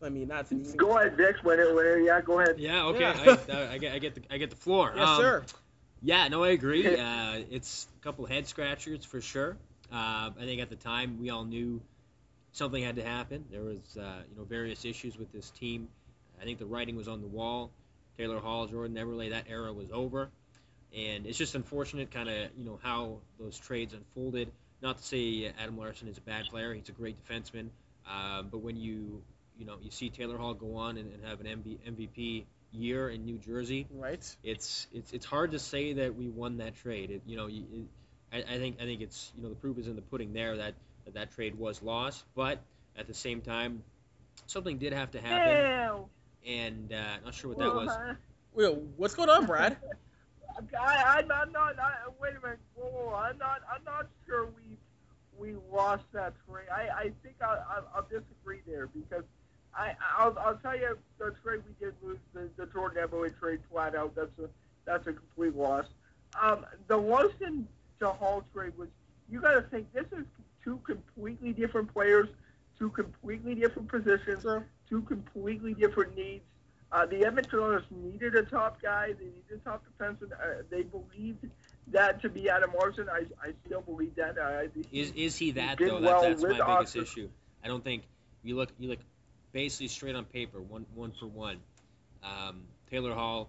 I 0.00 0.10
mean, 0.10 0.28
that's 0.28 0.52
an 0.52 0.60
easy. 0.60 0.76
Go 0.76 0.96
ahead, 0.96 1.16
Vic. 1.16 1.36
When 1.42 1.58
it, 1.58 1.74
when 1.74 1.84
it, 1.84 2.04
yeah, 2.04 2.20
go 2.20 2.38
ahead. 2.38 2.58
Yeah, 2.58 2.84
okay. 2.86 3.00
Yeah. 3.00 3.36
I, 3.50 3.72
I, 3.72 3.78
get, 3.78 3.94
I 3.94 3.98
get 3.98 4.14
the 4.14 4.22
I 4.30 4.38
get 4.38 4.50
the 4.50 4.56
floor. 4.56 4.92
Yes, 4.94 5.08
Um, 5.08 5.16
sir. 5.20 5.44
Yeah, 6.02 6.28
no, 6.28 6.44
I 6.44 6.50
agree. 6.50 6.86
Uh, 6.98 7.40
it's 7.50 7.88
a 7.98 8.04
couple 8.04 8.24
head 8.26 8.46
scratchers 8.46 9.04
for 9.04 9.20
sure. 9.20 9.56
Uh, 9.92 10.30
I 10.38 10.44
think 10.44 10.60
at 10.60 10.70
the 10.70 10.76
time 10.76 11.18
we 11.20 11.30
all 11.30 11.44
knew 11.44 11.80
something 12.52 12.82
had 12.82 12.96
to 12.96 13.04
happen. 13.04 13.44
There 13.50 13.62
was 13.62 13.96
uh, 13.96 14.22
you 14.30 14.36
know 14.36 14.44
various 14.44 14.84
issues 14.84 15.18
with 15.18 15.32
this 15.32 15.50
team. 15.50 15.88
I 16.40 16.44
think 16.44 16.58
the 16.58 16.66
writing 16.66 16.96
was 16.96 17.08
on 17.08 17.20
the 17.20 17.26
wall. 17.26 17.70
Taylor 18.16 18.40
Hall, 18.40 18.66
Jordan 18.66 18.96
Eberle, 18.96 19.30
that 19.30 19.44
era 19.48 19.72
was 19.72 19.90
over, 19.92 20.28
and 20.96 21.26
it's 21.26 21.38
just 21.38 21.54
unfortunate, 21.54 22.10
kind 22.10 22.28
of 22.28 22.50
you 22.56 22.64
know 22.64 22.78
how 22.82 23.18
those 23.38 23.58
trades 23.58 23.94
unfolded. 23.94 24.50
Not 24.82 24.98
to 24.98 25.04
say 25.04 25.52
Adam 25.60 25.76
Larsson 25.76 26.08
is 26.08 26.18
a 26.18 26.20
bad 26.20 26.46
player; 26.46 26.74
he's 26.74 26.88
a 26.88 26.92
great 26.92 27.16
defenseman. 27.24 27.68
Um, 28.06 28.48
but 28.50 28.58
when 28.58 28.76
you 28.76 29.22
you 29.56 29.66
know 29.66 29.76
you 29.82 29.90
see 29.90 30.10
Taylor 30.10 30.36
Hall 30.36 30.54
go 30.54 30.76
on 30.76 30.96
and, 30.96 31.12
and 31.12 31.24
have 31.24 31.40
an 31.40 31.46
MB, 31.46 31.78
MVP 31.88 32.44
year 32.72 33.08
in 33.08 33.24
New 33.24 33.38
Jersey, 33.38 33.86
Right. 33.92 34.24
it's 34.42 34.86
it's 34.92 35.12
it's 35.12 35.26
hard 35.26 35.52
to 35.52 35.58
say 35.58 35.94
that 35.94 36.16
we 36.16 36.28
won 36.28 36.58
that 36.58 36.76
trade. 36.76 37.10
It, 37.10 37.22
you 37.26 37.36
know, 37.36 37.46
it, 37.48 37.64
I, 38.32 38.54
I 38.54 38.58
think 38.58 38.76
I 38.80 38.84
think 38.84 39.00
it's 39.00 39.32
you 39.36 39.42
know 39.42 39.48
the 39.48 39.54
proof 39.56 39.78
is 39.78 39.86
in 39.86 39.96
the 39.96 40.02
pudding 40.02 40.32
there 40.32 40.56
that 40.56 40.74
that, 41.08 41.14
that 41.18 41.34
trade 41.34 41.58
was 41.58 41.82
lost. 41.82 42.24
But 42.34 42.60
at 42.96 43.06
the 43.06 43.14
same 43.14 43.40
time, 43.40 43.82
something 44.46 44.78
did 44.78 44.92
have 44.92 45.10
to 45.12 45.20
happen, 45.20 46.04
and 46.46 46.92
uh, 46.92 47.24
not 47.24 47.34
sure 47.34 47.50
what 47.50 47.58
that 47.58 47.74
was. 47.74 48.16
Wait, 48.54 48.74
what's 48.96 49.14
going 49.14 49.28
on, 49.28 49.46
Brad? 49.46 49.76
I, 50.78 51.18
I'm 51.18 51.28
not, 51.28 51.46
I'm 51.46 51.52
not 51.52 51.78
I, 51.78 51.92
wait 52.20 52.32
a 52.36 52.40
minute. 52.40 52.58
Whoa, 52.74 52.86
whoa, 52.88 53.14
I'm 53.14 53.38
not, 53.38 53.60
I'm 53.72 53.84
not 53.84 54.08
sure 54.26 54.46
we 54.46 54.76
we 55.38 55.54
lost 55.72 56.02
that 56.12 56.32
trade. 56.48 56.66
I, 56.68 56.88
I 56.88 57.02
think 57.22 57.36
I, 57.40 57.44
I, 57.44 57.80
I'll 57.94 58.02
disagree 58.02 58.58
there 58.66 58.88
because 58.88 59.22
I, 59.72 59.94
I'll, 60.18 60.36
I'll 60.40 60.56
tell 60.56 60.76
you 60.76 60.98
the 61.18 61.32
trade 61.44 61.60
we 61.68 61.86
did 61.86 61.94
lose 62.02 62.18
the, 62.34 62.48
the 62.56 62.66
Jordan 62.72 63.06
Eberle 63.06 63.38
trade 63.38 63.60
flat 63.70 63.94
out. 63.94 64.16
That's 64.16 64.36
a 64.40 64.48
that's 64.84 65.06
a 65.06 65.12
complete 65.12 65.54
loss. 65.54 65.86
Um, 66.42 66.66
the 66.88 66.96
Larsson 66.96 67.68
to 68.00 68.08
Hall 68.08 68.42
trade 68.52 68.72
was 68.76 68.88
you 69.30 69.40
got 69.40 69.52
to 69.52 69.62
think 69.62 69.92
this 69.92 70.06
is 70.06 70.24
two 70.68 70.78
completely 70.84 71.52
different 71.54 71.92
players, 71.94 72.28
two 72.78 72.90
completely 72.90 73.54
different 73.54 73.88
positions 73.88 74.42
Sure. 74.42 74.66
two 74.88 75.00
completely 75.02 75.72
different 75.72 76.14
needs. 76.14 76.44
Uh, 76.92 77.06
the 77.06 77.24
Edmonton 77.24 77.58
Oilers 77.58 77.84
needed 77.90 78.34
a 78.34 78.42
top 78.42 78.80
guy. 78.82 79.12
They 79.18 79.24
needed 79.26 79.52
a 79.54 79.58
top 79.58 79.82
defenseman. 79.98 80.32
Uh, 80.32 80.62
they 80.70 80.82
believed 80.82 81.46
that 81.88 82.20
to 82.22 82.28
be 82.28 82.48
Adam 82.50 82.70
Larsson. 82.78 83.08
I, 83.10 83.24
I 83.42 83.52
still 83.66 83.80
believe 83.82 84.14
that. 84.16 84.38
I, 84.38 84.68
he- 84.90 85.00
Is 85.00 85.12
is 85.16 85.36
he 85.36 85.52
that 85.52 85.78
did 85.78 85.88
though? 85.90 86.00
well 86.00 86.22
That, 86.22 86.30
that's 86.38 86.42
my 86.42 86.48
biggest 86.50 86.62
Oscar. 86.68 87.00
issue. 87.02 87.28
I 87.64 87.68
don't 87.68 87.84
think 87.84 88.02
you 88.42 88.56
look 88.56 88.70
you 88.78 88.88
look 88.90 89.00
basically 89.52 89.88
straight 89.88 90.14
on 90.16 90.24
paper, 90.26 90.60
one 90.60 90.84
one 90.94 91.12
for 91.18 91.26
one. 91.26 91.58
Um, 92.22 92.62
Taylor 92.90 93.14
Hall, 93.14 93.48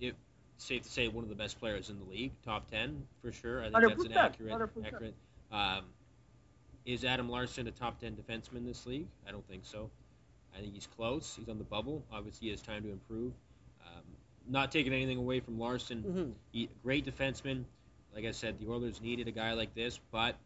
it, 0.00 0.14
safe 0.58 0.82
to 0.82 0.88
say 0.88 1.08
one 1.08 1.22
of 1.24 1.30
the 1.30 1.36
best 1.36 1.58
players 1.60 1.90
in 1.90 1.98
the 1.98 2.04
league, 2.04 2.32
top 2.44 2.70
ten 2.70 3.04
for 3.20 3.32
sure. 3.32 3.62
I 3.64 3.70
think 3.70 3.96
that's 3.96 4.04
an 4.04 4.12
accurate 4.12 4.52
100%. 4.52 4.86
accurate. 4.86 5.14
Um, 5.52 5.84
is 6.84 7.04
Adam 7.04 7.28
Larsson 7.28 7.66
a 7.68 7.70
top 7.70 8.00
ten 8.00 8.16
defenseman 8.16 8.58
in 8.58 8.66
this 8.66 8.86
league? 8.86 9.06
I 9.26 9.30
don't 9.30 9.46
think 9.48 9.64
so. 9.64 9.90
I 10.56 10.60
think 10.60 10.74
he's 10.74 10.86
close. 10.86 11.36
He's 11.38 11.48
on 11.48 11.58
the 11.58 11.64
bubble. 11.64 12.02
Obviously, 12.12 12.46
he 12.46 12.50
has 12.50 12.60
time 12.60 12.82
to 12.82 12.90
improve. 12.90 13.32
Um, 13.86 14.02
not 14.48 14.72
taking 14.72 14.92
anything 14.92 15.18
away 15.18 15.40
from 15.40 15.58
Larsson. 15.58 16.02
hmm 16.02 16.30
He, 16.52 16.68
great 16.82 17.06
defenseman. 17.06 17.64
Like 18.14 18.24
I 18.26 18.32
said, 18.32 18.58
the 18.58 18.68
Oilers 18.68 19.00
needed 19.00 19.28
a 19.28 19.30
guy 19.30 19.52
like 19.52 19.74
this. 19.74 20.00
But 20.10 20.36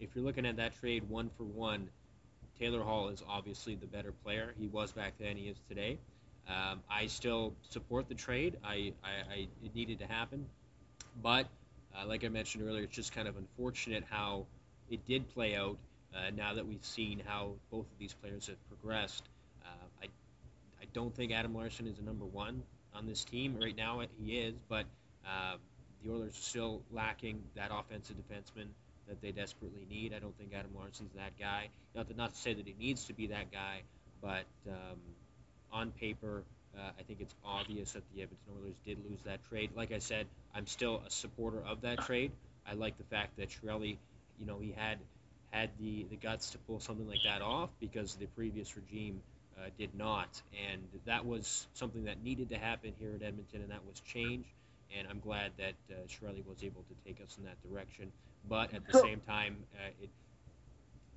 if 0.00 0.14
you're 0.14 0.24
looking 0.24 0.46
at 0.46 0.56
that 0.56 0.78
trade 0.78 1.08
one 1.08 1.30
for 1.36 1.44
one, 1.44 1.88
Taylor 2.58 2.82
Hall 2.82 3.08
is 3.08 3.22
obviously 3.28 3.74
the 3.74 3.86
better 3.86 4.12
player. 4.12 4.54
He 4.58 4.66
was 4.68 4.92
back 4.92 5.14
then. 5.18 5.36
He 5.36 5.48
is 5.48 5.56
today. 5.68 5.98
Um, 6.48 6.82
I 6.90 7.06
still 7.06 7.54
support 7.70 8.08
the 8.08 8.14
trade. 8.14 8.58
I, 8.62 8.92
I, 9.02 9.32
I 9.32 9.48
it 9.64 9.74
needed 9.74 9.98
to 10.00 10.06
happen, 10.06 10.44
but 11.22 11.46
uh, 11.96 12.06
like 12.06 12.24
I 12.24 12.28
mentioned 12.28 12.66
earlier, 12.66 12.84
it's 12.84 12.94
just 12.94 13.14
kind 13.14 13.28
of 13.28 13.36
unfortunate 13.36 14.04
how 14.08 14.46
it 14.90 15.04
did 15.06 15.28
play 15.34 15.56
out. 15.56 15.78
Uh, 16.14 16.30
now 16.36 16.54
that 16.54 16.66
we've 16.66 16.84
seen 16.84 17.20
how 17.26 17.54
both 17.70 17.90
of 17.90 17.98
these 17.98 18.14
players 18.14 18.46
have 18.46 18.68
progressed, 18.68 19.24
uh, 19.64 19.86
I 20.02 20.06
I 20.80 20.86
don't 20.92 21.14
think 21.14 21.32
Adam 21.32 21.54
Larsson 21.54 21.86
is 21.86 21.98
a 21.98 22.02
number 22.02 22.24
one 22.24 22.62
on 22.94 23.06
this 23.06 23.24
team 23.24 23.56
right 23.60 23.76
now. 23.76 24.02
He 24.22 24.38
is, 24.38 24.54
but 24.68 24.84
uh, 25.26 25.56
the 26.04 26.12
Oilers 26.12 26.38
are 26.38 26.42
still 26.42 26.82
lacking 26.92 27.42
that 27.56 27.70
offensive 27.72 28.16
defenseman 28.16 28.66
that 29.08 29.20
they 29.20 29.32
desperately 29.32 29.86
need. 29.88 30.14
I 30.14 30.18
don't 30.18 30.36
think 30.38 30.52
Adam 30.54 30.70
Larsson's 30.78 31.12
that 31.14 31.38
guy. 31.38 31.68
Not 31.94 32.08
to, 32.08 32.14
not 32.14 32.34
to 32.34 32.40
say 32.40 32.54
that 32.54 32.66
he 32.66 32.74
needs 32.78 33.04
to 33.06 33.12
be 33.12 33.28
that 33.28 33.50
guy, 33.50 33.82
but 34.22 34.44
um, 34.68 34.98
on 35.72 35.90
paper, 35.92 36.42
uh, 36.78 36.90
I 36.98 37.02
think 37.02 37.20
it's 37.20 37.34
obvious 37.44 37.92
that 37.92 38.02
the 38.14 38.22
Edmonton 38.22 38.54
Oilers 38.62 38.76
did 38.84 38.98
lose 39.08 39.20
that 39.24 39.44
trade. 39.48 39.70
Like 39.76 39.92
I 39.92 39.98
said, 39.98 40.26
I'm 40.54 40.66
still 40.66 41.02
a 41.06 41.10
supporter 41.10 41.62
of 41.66 41.82
that 41.82 42.02
trade. 42.02 42.32
I 42.66 42.74
like 42.74 42.96
the 42.98 43.04
fact 43.04 43.36
that 43.38 43.48
Chiarelli, 43.50 43.96
you 44.38 44.46
know, 44.46 44.58
he 44.58 44.72
had 44.76 44.98
had 45.50 45.70
the, 45.78 46.04
the 46.10 46.16
guts 46.16 46.50
to 46.50 46.58
pull 46.58 46.80
something 46.80 47.08
like 47.08 47.22
that 47.24 47.42
off 47.42 47.70
because 47.80 48.16
the 48.16 48.26
previous 48.26 48.76
regime 48.76 49.20
uh, 49.58 49.68
did 49.78 49.94
not. 49.96 50.28
And 50.72 50.82
that 51.06 51.24
was 51.24 51.66
something 51.74 52.04
that 52.04 52.22
needed 52.24 52.50
to 52.50 52.58
happen 52.58 52.92
here 52.98 53.12
at 53.14 53.22
Edmonton, 53.22 53.62
and 53.62 53.70
that 53.70 53.86
was 53.86 54.00
change. 54.00 54.46
And 54.98 55.06
I'm 55.08 55.20
glad 55.20 55.52
that 55.58 55.74
uh, 55.90 55.94
Chiarelli 56.08 56.44
was 56.46 56.62
able 56.64 56.82
to 56.82 56.94
take 57.06 57.20
us 57.22 57.36
in 57.38 57.44
that 57.44 57.56
direction. 57.68 58.10
But 58.48 58.74
at 58.74 58.86
the 58.86 58.94
same 58.94 59.20
time, 59.20 59.56
uh, 59.74 59.88
it, 60.02 60.10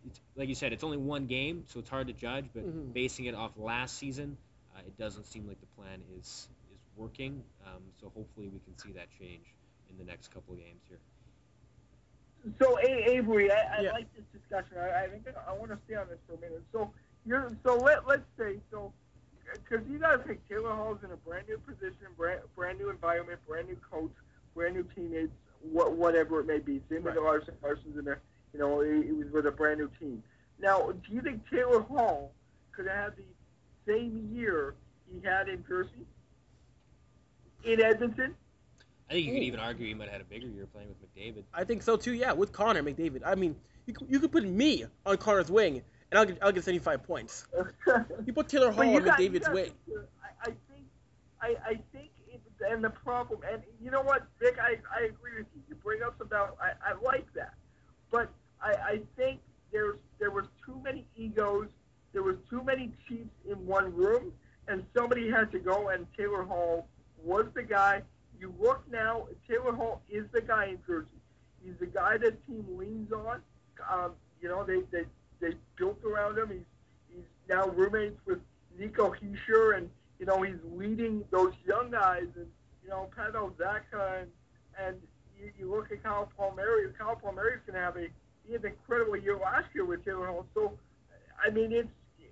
it's, 0.06 0.20
like 0.36 0.50
you 0.50 0.56
said, 0.56 0.74
it's 0.74 0.84
only 0.84 0.98
one 0.98 1.26
game, 1.26 1.64
so 1.68 1.80
it's 1.80 1.90
hard 1.90 2.08
to 2.08 2.14
judge. 2.14 2.46
But 2.54 2.66
Mhm. 2.66 2.94
basing 2.94 3.26
it 3.26 3.36
off 3.36 3.52
last 3.58 3.98
season, 3.98 4.38
uh, 4.78 4.82
it 4.86 4.98
doesn't 4.98 5.26
seem 5.26 5.48
like 5.48 5.60
the 5.60 5.82
plan 5.82 6.02
is 6.18 6.50
is 6.74 6.80
working. 6.96 7.44
Um, 7.66 7.82
so 8.00 8.12
hopefully 8.16 8.48
we 8.48 8.60
can 8.60 8.78
see 8.78 8.92
that 8.94 9.08
change 9.20 9.46
in 9.90 9.98
the 9.98 10.04
next 10.04 10.34
couple 10.34 10.54
of 10.54 10.60
games 10.60 10.82
here. 10.88 11.00
So, 12.62 12.78
A- 12.80 13.18
Avry, 13.22 13.52
I, 13.52 13.78
I 13.78 13.82
Yeah. 13.82 13.92
like 13.92 14.08
this 14.16 14.24
discussion. 14.32 14.78
I, 14.78 15.06
I 15.06 15.08
think 15.10 15.26
I 15.48 15.52
want 15.54 15.72
to 15.72 15.78
stay 15.86 15.96
on 15.96 16.08
this 16.08 16.20
for 16.28 16.36
a 16.36 16.40
minute. 16.40 16.64
So, 16.72 16.92
you're 17.26 17.52
so 17.66 17.76
let 17.78 18.08
let's 18.08 18.24
say 18.38 18.58
so 18.72 18.94
because 19.54 19.86
you 19.90 19.98
got 19.98 20.12
to 20.12 20.18
think 20.20 20.40
Taylor 20.50 20.74
Hall's 20.74 21.00
in 21.04 21.12
a 21.12 21.16
brand 21.18 21.48
new 21.48 21.58
position, 21.58 22.08
brand, 22.18 22.42
brand 22.56 22.78
new 22.80 22.90
environment, 22.90 23.40
brand 23.48 23.68
new 23.68 23.78
coach, 23.90 24.12
brand 24.54 24.76
new 24.76 24.84
teammates, 24.96 25.32
what, 25.62 25.94
whatever 25.94 26.40
it 26.42 26.46
may 26.48 26.60
be. 26.60 26.82
Same 26.90 27.04
with 27.04 27.16
Right. 27.16 27.24
Larsson. 27.24 27.54
Larsson's 27.64 27.98
in 27.98 28.06
there. 28.06 28.20
you 28.54 28.60
know 28.60 28.82
he, 28.82 29.06
he 29.08 29.12
was 29.14 29.28
with 29.32 29.46
a 29.48 29.52
brand 29.52 29.80
new 29.80 29.90
team. 30.00 30.22
Now, 30.60 30.92
do 30.92 31.14
you 31.14 31.22
think 31.22 31.50
Taylor 31.50 31.82
Hall 31.82 32.32
could 32.72 32.88
have 32.88 33.16
the 33.16 33.24
same 33.88 34.30
year 34.34 34.76
he 35.12 35.26
had 35.26 35.48
in 35.50 35.64
Jersey, 35.68 36.06
in 37.64 37.82
Edmonton? 37.82 38.36
I 39.10 39.14
think 39.14 39.26
you 39.28 39.34
could 39.34 39.44
even 39.44 39.60
argue 39.60 39.88
he 39.88 39.94
might 39.94 40.06
have 40.06 40.14
had 40.14 40.22
a 40.22 40.26
bigger 40.26 40.48
year 40.48 40.68
playing 40.74 40.90
with 40.90 40.98
McDavid. 41.16 41.44
I 41.54 41.64
think 41.64 41.82
so 41.82 41.96
too. 41.96 42.14
Yeah, 42.14 42.34
with 42.34 42.52
Connor 42.52 42.84
McDavid. 42.84 43.22
I 43.26 43.36
mean, 43.36 43.56
you 43.86 43.94
could, 43.94 44.08
you 44.10 44.20
could 44.20 44.32
put 44.32 44.44
me 44.44 44.86
on 45.06 45.18
Connor's 45.18 45.50
wing, 45.50 45.82
and 46.12 46.20
I'll 46.20 46.26
get 46.26 46.38
I'll 46.42 46.52
get 46.52 46.64
75 46.64 47.04
points. 47.04 47.46
You 48.26 48.34
put 48.34 48.50
Taylor 48.50 48.68
Hall 48.72 48.78
But 48.84 48.88
you 48.88 48.98
on 48.98 49.04
got- 49.06 49.20
you 49.20 49.30
McDavid's 49.30 49.46
got- 49.46 49.54
wing. 49.56 49.72
I, 49.90 50.42
I 50.42 50.46
think, 50.46 50.86
I, 51.42 51.56
I 51.66 51.80
think, 51.94 52.10
it, 52.32 52.42
and 52.70 52.84
the 52.84 52.90
problem, 52.90 53.40
and 53.50 53.62
you 53.82 53.92
know 53.92 54.02
what, 54.02 54.28
Vic, 54.42 54.58
I, 54.62 54.78
I 54.94 55.06
agree 55.06 55.38
with 55.38 55.46
you. 55.56 55.62
You 55.70 55.76
bring 55.76 56.02
up 56.04 56.16
some 56.18 56.28
about, 56.28 56.58
I, 56.62 56.72
I 56.92 56.94
like 57.02 57.32
that, 57.34 57.54
but 58.12 58.30
I, 58.62 58.72
I 58.74 59.00
think 59.16 59.40
there's 59.72 59.98
there 60.20 60.32
was 60.32 60.46
too 60.66 60.80
many 60.84 61.06
egos, 61.16 61.68
there 62.14 62.24
was 62.24 62.36
too 62.50 62.64
many 62.64 62.92
chiefs 63.08 63.30
in 63.50 63.66
one 63.66 63.94
room, 63.94 64.32
and 64.68 64.84
somebody 64.96 65.30
had 65.30 65.52
to 65.52 65.60
go, 65.60 65.90
and 65.90 66.08
Taylor 66.18 66.44
Hall 66.44 66.88
was 67.24 67.46
the 67.54 67.64
guy. 67.64 68.02
You 68.40 68.54
look 68.60 68.84
now, 68.92 69.28
Taylor 69.50 69.74
Hall 69.74 70.02
is 70.10 70.26
the 70.32 70.42
guy 70.42 70.66
in 70.66 70.80
Jersey. 70.86 71.08
He's 71.64 71.76
the 71.80 71.88
guy 71.88 72.18
that 72.18 72.46
team 72.48 72.66
leans 72.78 73.12
on. 73.12 73.42
Um, 73.92 74.12
you 74.42 74.50
know, 74.50 74.64
they, 74.64 74.82
they 74.92 75.06
they 75.40 75.56
built 75.78 76.00
around 76.04 76.38
him. 76.38 76.50
He's 76.50 76.60
he's 77.14 77.26
now 77.50 77.68
roommates 77.70 78.20
with 78.26 78.40
Nico 78.78 79.14
Hischier, 79.14 79.78
and 79.78 79.90
you 80.20 80.26
know 80.26 80.42
he's 80.42 80.60
leading 80.76 81.24
those 81.32 81.54
young 81.66 81.92
guys, 81.92 82.28
and 82.36 82.48
you 82.84 82.90
know 82.90 83.10
Pavel 83.16 83.54
Zacha, 83.60 84.22
and 84.22 84.32
and 84.80 84.98
you, 85.40 85.52
you 85.60 85.72
look 85.72 85.92
at 85.92 86.04
Kyle 86.04 86.32
Palmieri. 86.38 86.92
Kyle 86.98 87.16
Palmieri's 87.16 87.62
going 87.66 87.76
to 87.76 87.82
have 87.82 87.98
a 87.98 88.08
he 88.48 88.54
had 88.54 88.64
an 88.64 88.72
incredible 88.72 89.18
year 89.18 89.38
last 89.38 89.68
year 89.76 89.86
with 89.86 90.06
Taylor 90.06 90.28
Hall. 90.28 90.46
So, 90.54 90.78
I 91.44 91.50
mean, 91.50 91.72
it's 91.72 91.90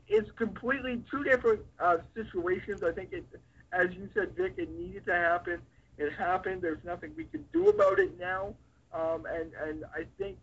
it's 0.07 0.29
completely 0.31 1.01
two 1.09 1.23
different 1.23 1.61
uh, 1.79 1.97
situations. 2.13 2.83
I 2.83 2.91
think 2.91 3.11
it, 3.11 3.25
as 3.73 3.93
you 3.93 4.07
said, 4.13 4.35
Vic, 4.35 4.53
it 4.57 4.69
needed 4.77 5.05
to 5.05 5.13
happen. 5.13 5.59
It 5.97 6.13
happened. 6.13 6.61
There's 6.61 6.83
nothing 6.83 7.11
we 7.15 7.25
can 7.25 7.45
do 7.51 7.69
about 7.69 7.99
it 7.99 8.19
now. 8.19 8.53
Um, 8.93 9.25
and 9.25 9.51
and 9.67 9.85
I 9.93 10.05
think 10.17 10.37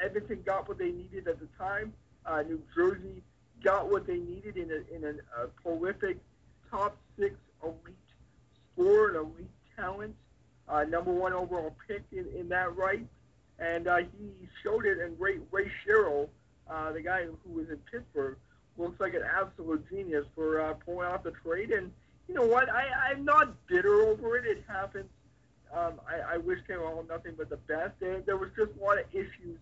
Edmonton 0.00 0.42
got 0.44 0.68
what 0.68 0.78
they 0.78 0.90
needed 0.90 1.28
at 1.28 1.40
the 1.40 1.48
time. 1.58 1.92
Uh, 2.24 2.42
New 2.42 2.62
Jersey 2.74 3.22
got 3.62 3.90
what 3.90 4.06
they 4.06 4.18
needed 4.18 4.56
in 4.56 4.70
a 4.70 4.94
in 4.94 5.04
a, 5.04 5.42
a 5.42 5.48
prolific 5.62 6.18
top 6.70 6.96
six 7.18 7.34
elite 7.62 7.96
scorer, 8.72 9.16
elite 9.16 9.50
talent, 9.76 10.14
uh, 10.68 10.84
number 10.84 11.12
one 11.12 11.32
overall 11.32 11.74
pick 11.86 12.02
in, 12.12 12.26
in 12.36 12.48
that 12.48 12.76
right, 12.76 13.06
and 13.58 13.88
uh, 13.88 13.96
he 13.96 14.30
showed 14.62 14.86
it. 14.86 14.98
And 14.98 15.18
Ray 15.18 15.38
Ray 15.50 15.70
Shero, 15.86 16.28
uh, 16.70 16.92
the 16.92 17.00
guy 17.00 17.24
who 17.24 17.52
was 17.52 17.68
in 17.70 17.78
Pittsburgh, 17.90 18.36
looks 18.76 19.00
like 19.00 19.14
an 19.14 19.22
absolute 19.22 19.88
genius 19.90 20.24
for 20.34 20.60
uh, 20.60 20.74
pulling 20.74 21.08
off 21.08 21.22
the 21.22 21.32
trade. 21.32 21.70
And 21.70 21.90
you 22.28 22.34
know 22.34 22.46
what? 22.46 22.68
I, 22.70 23.10
I'm 23.10 23.24
not 23.24 23.66
bitter 23.66 24.02
over 24.02 24.36
it. 24.36 24.44
It 24.46 24.64
happens. 24.68 25.08
Um, 25.72 26.00
I, 26.08 26.34
I 26.34 26.36
wish 26.38 26.60
Taylor 26.66 26.94
nothing 27.08 27.34
but 27.36 27.50
the 27.50 27.56
best. 27.56 27.92
There, 28.00 28.20
there 28.20 28.36
was 28.36 28.50
just 28.56 28.70
a 28.80 28.84
lot 28.84 28.98
of 28.98 29.04
issues 29.12 29.58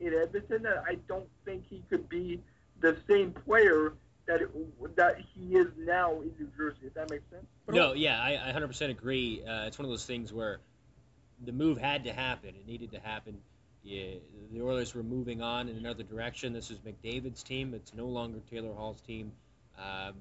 in 0.00 0.12
Edmonton 0.12 0.62
that 0.62 0.84
I 0.86 0.96
don't 1.08 1.28
think 1.44 1.64
he 1.68 1.82
could 1.88 2.08
be 2.08 2.42
the 2.80 2.96
same 3.08 3.32
player 3.32 3.94
that 4.26 4.42
it, 4.42 4.96
that 4.96 5.18
he 5.34 5.56
is 5.56 5.68
now 5.78 6.20
in 6.20 6.32
New 6.38 6.50
Jersey. 6.56 6.86
If 6.86 6.94
that 6.94 7.10
makes 7.10 7.22
sense. 7.30 7.46
No, 7.68 7.94
yeah, 7.94 8.20
I, 8.20 8.50
I 8.50 8.52
100% 8.52 8.90
agree. 8.90 9.42
Uh, 9.46 9.66
it's 9.66 9.78
one 9.78 9.86
of 9.86 9.90
those 9.90 10.04
things 10.04 10.32
where 10.32 10.60
the 11.44 11.52
move 11.52 11.78
had 11.78 12.04
to 12.04 12.12
happen. 12.12 12.50
It 12.50 12.66
needed 12.66 12.92
to 12.92 13.00
happen. 13.00 13.38
Yeah, 13.86 14.16
the 14.52 14.62
Oilers 14.62 14.96
were 14.96 15.04
moving 15.04 15.42
on 15.42 15.68
in 15.68 15.76
another 15.76 16.02
direction. 16.02 16.52
This 16.52 16.72
is 16.72 16.78
McDavid's 16.80 17.44
team. 17.44 17.72
It's 17.72 17.94
no 17.94 18.06
longer 18.06 18.40
Taylor 18.50 18.74
Hall's 18.74 19.00
team, 19.00 19.30
um, 19.78 20.14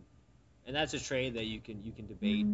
and 0.68 0.76
that's 0.76 0.94
a 0.94 1.00
trade 1.00 1.34
that 1.34 1.46
you 1.46 1.60
can 1.60 1.84
you 1.84 1.92
can 1.92 2.06
debate 2.06 2.46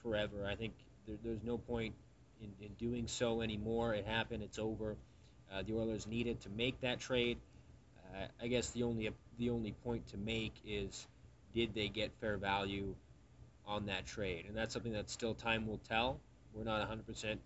forever. 0.00 0.46
I 0.46 0.54
think 0.54 0.74
there, 1.08 1.16
there's 1.24 1.42
no 1.42 1.58
point 1.58 1.94
in, 2.40 2.52
in 2.64 2.72
doing 2.74 3.08
so 3.08 3.42
anymore. 3.42 3.94
It 3.94 4.06
happened. 4.06 4.44
It's 4.44 4.60
over. 4.60 4.96
Uh, 5.52 5.62
the 5.66 5.74
Oilers 5.74 6.06
needed 6.06 6.40
to 6.42 6.50
make 6.50 6.80
that 6.82 7.00
trade. 7.00 7.38
Uh, 8.14 8.26
I 8.40 8.46
guess 8.46 8.70
the 8.70 8.84
only 8.84 9.10
the 9.40 9.50
only 9.50 9.72
point 9.82 10.06
to 10.10 10.16
make 10.16 10.54
is 10.64 11.04
did 11.52 11.74
they 11.74 11.88
get 11.88 12.12
fair 12.20 12.36
value 12.36 12.94
on 13.66 13.86
that 13.86 14.06
trade, 14.06 14.44
and 14.46 14.56
that's 14.56 14.72
something 14.72 14.92
that 14.92 15.10
still 15.10 15.34
time 15.34 15.66
will 15.66 15.80
tell. 15.88 16.20
We're 16.54 16.62
not 16.62 16.88
100% 16.88 17.38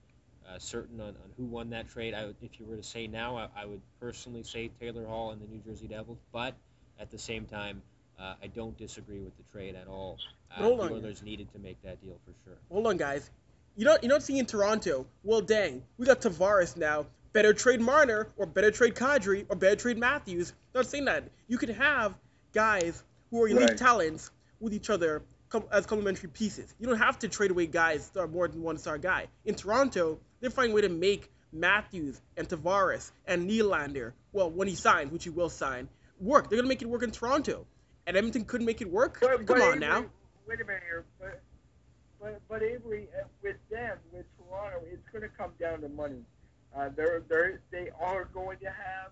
uh, 0.48 0.58
certain 0.58 1.00
on, 1.00 1.08
on 1.08 1.30
who 1.36 1.44
won 1.44 1.70
that 1.70 1.88
trade. 1.88 2.14
I 2.14 2.26
would, 2.26 2.36
if 2.42 2.58
you 2.58 2.66
were 2.66 2.76
to 2.76 2.82
say 2.82 3.06
now, 3.06 3.36
I, 3.36 3.48
I 3.56 3.66
would 3.66 3.80
personally 4.00 4.42
say 4.42 4.70
Taylor 4.80 5.04
Hall 5.06 5.30
and 5.32 5.40
the 5.40 5.46
New 5.46 5.60
Jersey 5.66 5.86
Devils, 5.86 6.18
but 6.32 6.54
at 6.98 7.10
the 7.10 7.18
same 7.18 7.44
time, 7.44 7.82
uh, 8.18 8.34
I 8.42 8.46
don't 8.48 8.76
disagree 8.76 9.20
with 9.20 9.36
the 9.36 9.44
trade 9.52 9.74
at 9.76 9.86
all. 9.86 10.18
Uh, 10.50 10.62
Hold 10.62 10.80
the 10.80 10.84
on. 10.84 10.92
Oilers 10.92 11.22
needed 11.22 11.52
to 11.52 11.58
make 11.58 11.80
that 11.82 12.02
deal 12.02 12.18
for 12.24 12.32
sure. 12.44 12.58
Hold 12.70 12.86
on, 12.86 12.96
guys. 12.96 13.30
You 13.76 13.84
know, 13.84 13.96
you 14.02 14.08
know, 14.08 14.18
seeing 14.18 14.38
in 14.40 14.46
Toronto. 14.46 15.06
Well, 15.22 15.40
dang, 15.40 15.84
we 15.98 16.06
got 16.06 16.20
Tavares 16.20 16.76
now. 16.76 17.06
Better 17.32 17.52
trade 17.52 17.80
Marner, 17.80 18.28
or 18.36 18.46
better 18.46 18.70
trade 18.72 18.94
Kadri, 18.94 19.44
or 19.48 19.54
better 19.54 19.76
trade 19.76 19.98
Matthews. 19.98 20.52
Not 20.74 20.86
saying 20.86 21.04
that. 21.04 21.24
You 21.46 21.58
can 21.58 21.72
have 21.74 22.14
guys 22.52 23.04
who 23.30 23.42
are 23.42 23.48
elite 23.48 23.68
Right. 23.68 23.78
talents 23.78 24.30
with 24.58 24.72
each 24.74 24.90
other 24.90 25.20
com- 25.20 25.26
as 25.72 25.86
complementary 25.86 26.28
pieces. 26.28 26.74
You 26.78 26.86
don't 26.86 26.98
have 26.98 27.18
to 27.20 27.28
trade 27.28 27.50
away 27.50 27.66
guys 27.66 28.08
that 28.10 28.20
are 28.20 28.28
more 28.28 28.48
than 28.48 28.62
one 28.62 28.78
star 28.78 28.98
guy. 28.98 29.28
In 29.44 29.54
Toronto, 29.54 30.18
they're 30.40 30.50
finding 30.50 30.72
a 30.72 30.74
way 30.74 30.82
to 30.82 30.88
make 30.88 31.30
Matthews 31.52 32.20
and 32.36 32.48
Tavares 32.48 33.10
and 33.26 33.48
Nylander, 33.48 34.12
well, 34.32 34.50
when 34.50 34.68
he 34.68 34.74
signs, 34.74 35.10
which 35.10 35.24
he 35.24 35.30
will 35.30 35.48
sign, 35.48 35.88
work. 36.20 36.48
They're 36.48 36.58
gonna 36.58 36.68
make 36.68 36.82
it 36.82 36.88
work 36.88 37.02
in 37.02 37.10
Toronto. 37.10 37.66
And 38.06 38.16
Edmonton 38.16 38.44
couldn't 38.44 38.66
make 38.66 38.80
it 38.80 38.90
work. 38.90 39.18
But, 39.20 39.46
Come 39.46 39.46
but 39.46 39.60
on 39.60 39.76
Avry, 39.76 39.80
now. 39.80 40.06
Wait 40.46 40.60
a 40.60 40.64
minute 40.64 40.82
here. 40.86 41.04
But, 41.20 41.42
but, 42.20 42.40
but 42.48 42.62
Avry, 42.62 43.04
uh, 43.04 43.26
with 43.42 43.56
them, 43.70 43.98
with 44.12 44.24
Toronto, 44.38 44.80
it's 44.90 45.06
going 45.12 45.22
to 45.22 45.28
come 45.28 45.52
down 45.60 45.82
to 45.82 45.88
money. 45.90 46.22
Uh, 46.74 46.88
they're, 46.96 47.22
they're, 47.28 47.60
they 47.70 47.90
are 48.00 48.24
going 48.32 48.58
to 48.60 48.66
have 48.66 49.10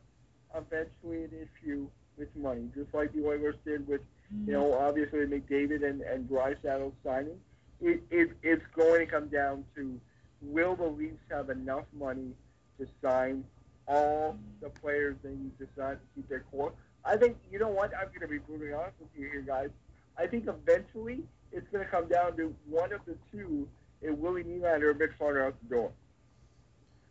eventually 0.55 1.25
an 1.25 1.31
issue 1.35 1.89
with 2.17 2.35
money, 2.37 2.69
just 2.75 2.93
like 2.95 3.13
the 3.13 3.25
Oilers 3.25 3.57
did 3.65 3.87
with, 3.87 4.01
you 4.47 4.53
know, 4.53 4.73
obviously 4.75 5.21
McDavid 5.21 5.85
and, 5.85 6.01
and 6.03 6.29
Draisaitl 6.29 6.93
signing. 7.05 7.39
It, 7.81 8.03
it, 8.11 8.31
it's 8.43 8.65
going 8.75 9.01
to 9.01 9.07
come 9.07 9.29
down 9.29 9.65
to 9.75 10.01
will 10.41 10.77
the 10.77 10.87
Leafs 10.87 11.21
have 11.31 11.51
enough 11.51 11.85
money 11.93 12.33
to 12.79 12.87
sign 13.03 13.45
all 13.87 14.37
the 14.61 14.71
players 14.71 15.17
they 15.23 15.31
need 15.31 15.59
to 15.59 15.67
sign 15.77 15.95
to 15.95 16.01
keep 16.15 16.29
their 16.29 16.45
core? 16.51 16.73
I 17.05 17.17
think, 17.17 17.37
you 17.51 17.59
know 17.59 17.69
what, 17.69 17.93
I'm 17.95 18.09
going 18.09 18.21
to 18.21 18.29
be 18.29 18.39
brutally 18.39 18.73
honest 18.73 18.97
with 18.99 19.11
you 19.17 19.29
here, 19.31 19.43
guys. 19.43 19.71
I 20.19 20.27
think 20.27 20.49
eventually 20.49 21.23
it's 21.53 21.67
going 21.71 21.85
to 21.85 21.91
come 21.91 22.09
down 22.09 22.37
to 22.37 22.55
one 22.69 22.93
of 22.93 23.01
the 23.07 23.17
two, 23.31 23.69
a 24.07 24.13
Willie 24.13 24.45
Nylander 24.45 24.85
or 24.85 24.95
Mitch 24.95 25.13
Marner 25.21 25.47
out 25.47 25.55
the 25.63 25.75
door. 25.75 25.93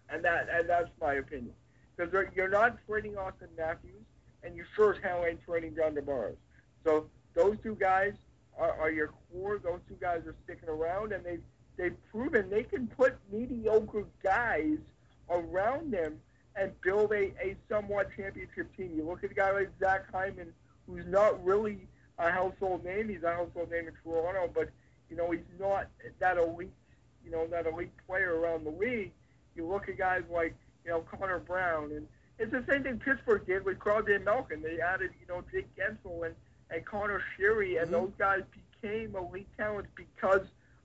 And 0.09 0.23
that 0.23 0.47
and 0.51 0.69
that's 0.69 0.89
my 1.01 1.15
opinion. 1.15 1.53
Because 1.95 2.13
you're 2.35 2.49
not 2.49 2.77
trading 2.87 3.13
Auston 3.13 3.47
Matthews, 3.57 4.03
and 4.45 4.55
you 4.55 4.63
sure 4.75 4.93
as 4.93 5.01
hell 5.01 5.25
ain't 5.27 5.43
trading 5.43 5.75
John 5.75 5.95
Tavares. 5.95 6.35
So 6.83 7.07
those 7.33 7.57
two 7.63 7.75
guys 7.75 8.13
are, 8.57 8.79
are 8.79 8.91
your 8.91 9.11
core. 9.31 9.59
Those 9.63 9.79
two 9.87 9.97
guys 9.99 10.21
are 10.25 10.35
sticking 10.43 10.69
around, 10.69 11.11
and 11.11 11.25
they've, 11.25 11.41
they've 11.77 11.95
proven 12.11 12.49
they 12.49 12.63
can 12.63 12.87
put 12.87 13.15
mediocre 13.31 14.05
guys 14.23 14.77
around 15.29 15.91
them 15.91 16.19
and 16.55 16.71
build 16.81 17.11
a, 17.11 17.33
a 17.41 17.55
somewhat 17.69 18.09
championship 18.15 18.75
team. 18.77 18.93
You 18.95 19.05
look 19.05 19.23
at 19.23 19.31
a 19.31 19.33
guy 19.33 19.51
like 19.51 19.69
Zach 19.79 20.05
Hyman, 20.11 20.53
who's 20.87 21.05
not 21.07 21.43
really 21.43 21.87
a 22.17 22.31
household 22.31 22.85
name. 22.85 23.09
He's 23.09 23.23
a 23.23 23.33
household 23.33 23.71
name 23.71 23.87
in 23.87 23.93
Toronto, 24.03 24.49
but 24.53 24.69
you 25.09 25.17
know 25.17 25.31
he's 25.31 25.41
not 25.59 25.87
that 26.19 26.37
elite, 26.37 26.71
you 27.23 27.31
know, 27.31 27.47
that 27.47 27.65
elite 27.65 27.91
player 28.07 28.39
around 28.39 28.63
the 28.63 28.71
league. 28.71 29.11
You 29.55 29.67
look 29.67 29.89
at 29.89 29.97
guys 29.97 30.23
like 30.31 30.55
you 30.85 30.91
know 30.91 31.01
Connor 31.01 31.39
Brown, 31.39 31.91
and 31.91 32.07
it's 32.39 32.51
the 32.51 32.63
same 32.69 32.83
thing 32.83 32.99
Pittsburgh 32.99 33.45
did 33.45 33.63
with 33.65 33.79
Crosby 33.79 34.13
and 34.13 34.25
Malkin. 34.25 34.61
They 34.61 34.79
added 34.79 35.11
you 35.21 35.27
know 35.27 35.43
Jake 35.51 35.67
Guentzel 35.75 36.25
and 36.25 36.35
and 36.71 36.85
Conor 36.85 37.21
Sheary, 37.37 37.79
and 37.81 37.87
Mhm. 37.89 37.91
those 37.91 38.11
guys 38.17 38.41
became 38.81 39.15
elite 39.15 39.47
talents 39.57 39.89
because 39.95 40.41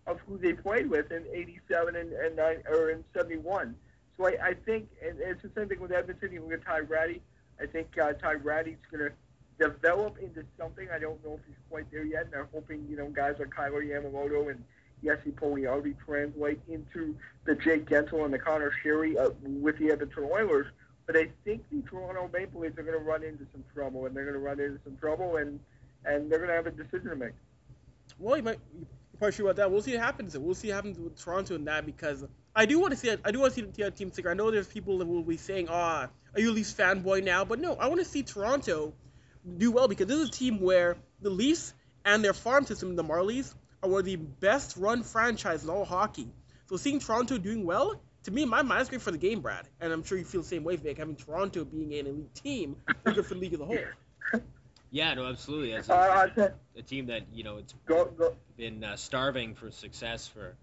of 0.06 0.18
who 0.20 0.36
they 0.38 0.52
played 0.52 0.88
with 0.90 1.10
in 1.10 1.26
'87 1.32 1.96
and 1.96 2.12
and 2.12 2.36
nine, 2.36 2.62
or 2.68 2.90
in 2.90 3.04
'71. 3.14 3.74
So 4.16 4.26
I, 4.26 4.36
I 4.48 4.54
think, 4.54 4.88
and 5.02 5.18
it's 5.20 5.42
the 5.42 5.50
same 5.56 5.68
thing 5.68 5.80
with 5.80 5.92
Edmonton. 5.92 6.32
You 6.32 6.42
look 6.42 6.52
at 6.52 6.64
Ty 6.64 6.80
Rattie. 6.80 7.22
I 7.60 7.66
think 7.66 7.96
uh, 7.98 8.12
Ty 8.14 8.34
Rattie's 8.34 8.76
going 8.90 9.10
to 9.10 9.12
develop 9.58 10.18
into 10.18 10.44
something. 10.58 10.88
I 10.90 10.98
don't 10.98 11.22
know 11.24 11.34
if 11.34 11.40
he's 11.46 11.56
quite 11.70 11.90
there 11.90 12.04
yet, 12.04 12.26
and 12.26 12.34
I'm 12.34 12.48
hoping 12.52 12.86
you 12.88 12.96
know 12.96 13.08
guys 13.08 13.36
like 13.38 13.54
Kailer 13.54 13.82
Yamamoto 13.82 14.50
and 14.50 14.62
Jesse 15.02 15.30
Puljujarvi 15.30 15.94
translate 16.04 16.60
into 16.68 17.16
the 17.44 17.54
Jake 17.54 17.86
Guentzel 17.86 18.24
and 18.24 18.32
the 18.34 18.38
Conor 18.38 18.72
Sheary 18.84 19.16
uh, 19.16 19.30
with 19.44 19.78
the 19.78 19.90
Edmonton 19.90 20.24
Oilers. 20.30 20.66
But 21.10 21.22
I 21.22 21.28
think 21.44 21.64
the 21.72 21.82
Toronto 21.82 22.30
Maple 22.32 22.60
Leafs 22.60 22.78
are 22.78 22.84
going 22.84 22.96
to 22.96 23.04
run 23.04 23.24
into 23.24 23.44
some 23.50 23.64
trouble, 23.74 24.06
and 24.06 24.14
they're 24.14 24.22
going 24.22 24.34
to 24.34 24.40
run 24.40 24.60
into 24.60 24.78
some 24.84 24.96
trouble. 24.96 25.38
And 25.38 25.58
and 26.04 26.30
they're 26.30 26.38
going 26.38 26.50
to 26.50 26.54
have 26.54 26.68
a 26.68 26.70
decision 26.70 27.10
to 27.10 27.16
make. 27.16 27.32
Well, 28.20 28.36
you 28.36 28.44
might 28.44 28.60
you 28.78 28.86
probably 29.18 29.32
sure 29.32 29.46
about 29.46 29.56
that. 29.56 29.72
We'll 29.72 29.82
see 29.82 29.94
what 29.96 30.04
happens. 30.04 30.38
We'll 30.38 30.54
see 30.54 30.68
what 30.68 30.76
happens 30.76 31.00
with 31.00 31.18
Toronto 31.18 31.56
in 31.56 31.64
that 31.64 31.84
because 31.84 32.24
I 32.54 32.64
do 32.66 32.78
want 32.78 32.92
to 32.92 32.96
see. 32.96 33.10
I 33.24 33.32
do 33.32 33.40
want 33.40 33.54
to 33.54 33.60
see 33.60 33.66
the 33.66 33.90
team- 33.90 34.12
sticker. 34.12 34.30
I 34.30 34.34
know 34.34 34.52
there's 34.52 34.68
people 34.68 34.98
that 34.98 35.06
will 35.06 35.24
be 35.24 35.36
saying, 35.36 35.66
"Ah, 35.68 36.10
are 36.32 36.40
you 36.40 36.52
a 36.52 36.52
Leafs 36.52 36.72
fanboy 36.72 37.24
now?" 37.24 37.44
But 37.44 37.58
no, 37.58 37.74
I 37.74 37.88
want 37.88 37.98
to 37.98 38.04
see 38.04 38.22
Toronto 38.22 38.94
do 39.58 39.72
well 39.72 39.88
because 39.88 40.06
this 40.06 40.20
is 40.20 40.28
a 40.28 40.32
team 40.32 40.60
where 40.60 40.96
the 41.22 41.30
Leafs 41.30 41.74
and 42.04 42.22
their 42.24 42.34
farm 42.34 42.66
system, 42.66 42.94
the 42.94 43.02
Marlies, 43.02 43.52
are 43.82 43.90
one 43.90 43.98
of 43.98 44.04
the 44.04 44.14
best 44.14 44.76
run 44.76 45.02
franchises 45.02 45.64
in 45.64 45.70
all 45.70 45.84
hockey. 45.84 46.28
So 46.66 46.76
seeing 46.76 47.00
Toronto 47.00 47.36
doing 47.36 47.66
well, 47.66 48.00
to 48.30 48.34
me, 48.34 48.42
in 48.44 48.48
my 48.48 48.62
mind, 48.62 48.82
is 48.82 48.88
great 48.88 49.02
for 49.02 49.10
the 49.10 49.18
game, 49.18 49.40
Brad. 49.40 49.66
And 49.80 49.92
I'm 49.92 50.02
sure 50.02 50.16
you 50.16 50.24
feel 50.24 50.42
the 50.42 50.46
same 50.46 50.64
way, 50.64 50.76
Vic. 50.76 50.98
Having 50.98 51.16
Toronto 51.16 51.64
being 51.64 51.92
an 51.94 52.06
elite 52.06 52.34
team 52.34 52.76
good 53.04 53.26
for 53.26 53.34
the 53.34 53.40
league 53.40 53.54
as 53.54 53.60
a 53.60 53.64
whole. 53.64 53.78
Yeah, 54.92 55.14
no, 55.14 55.26
absolutely. 55.26 55.72
As 55.74 55.88
Uh, 55.88 55.94
a, 56.36 56.40
I 56.42 56.50
a 56.76 56.82
team 56.82 57.06
that 57.06 57.22
you 57.32 57.44
know 57.44 57.58
it's 57.58 57.74
go, 57.86 58.06
go. 58.06 58.34
been 58.56 58.82
uh, 58.82 58.96
starving 58.96 59.54
for 59.54 59.70
success 59.70 60.26
for 60.26 60.56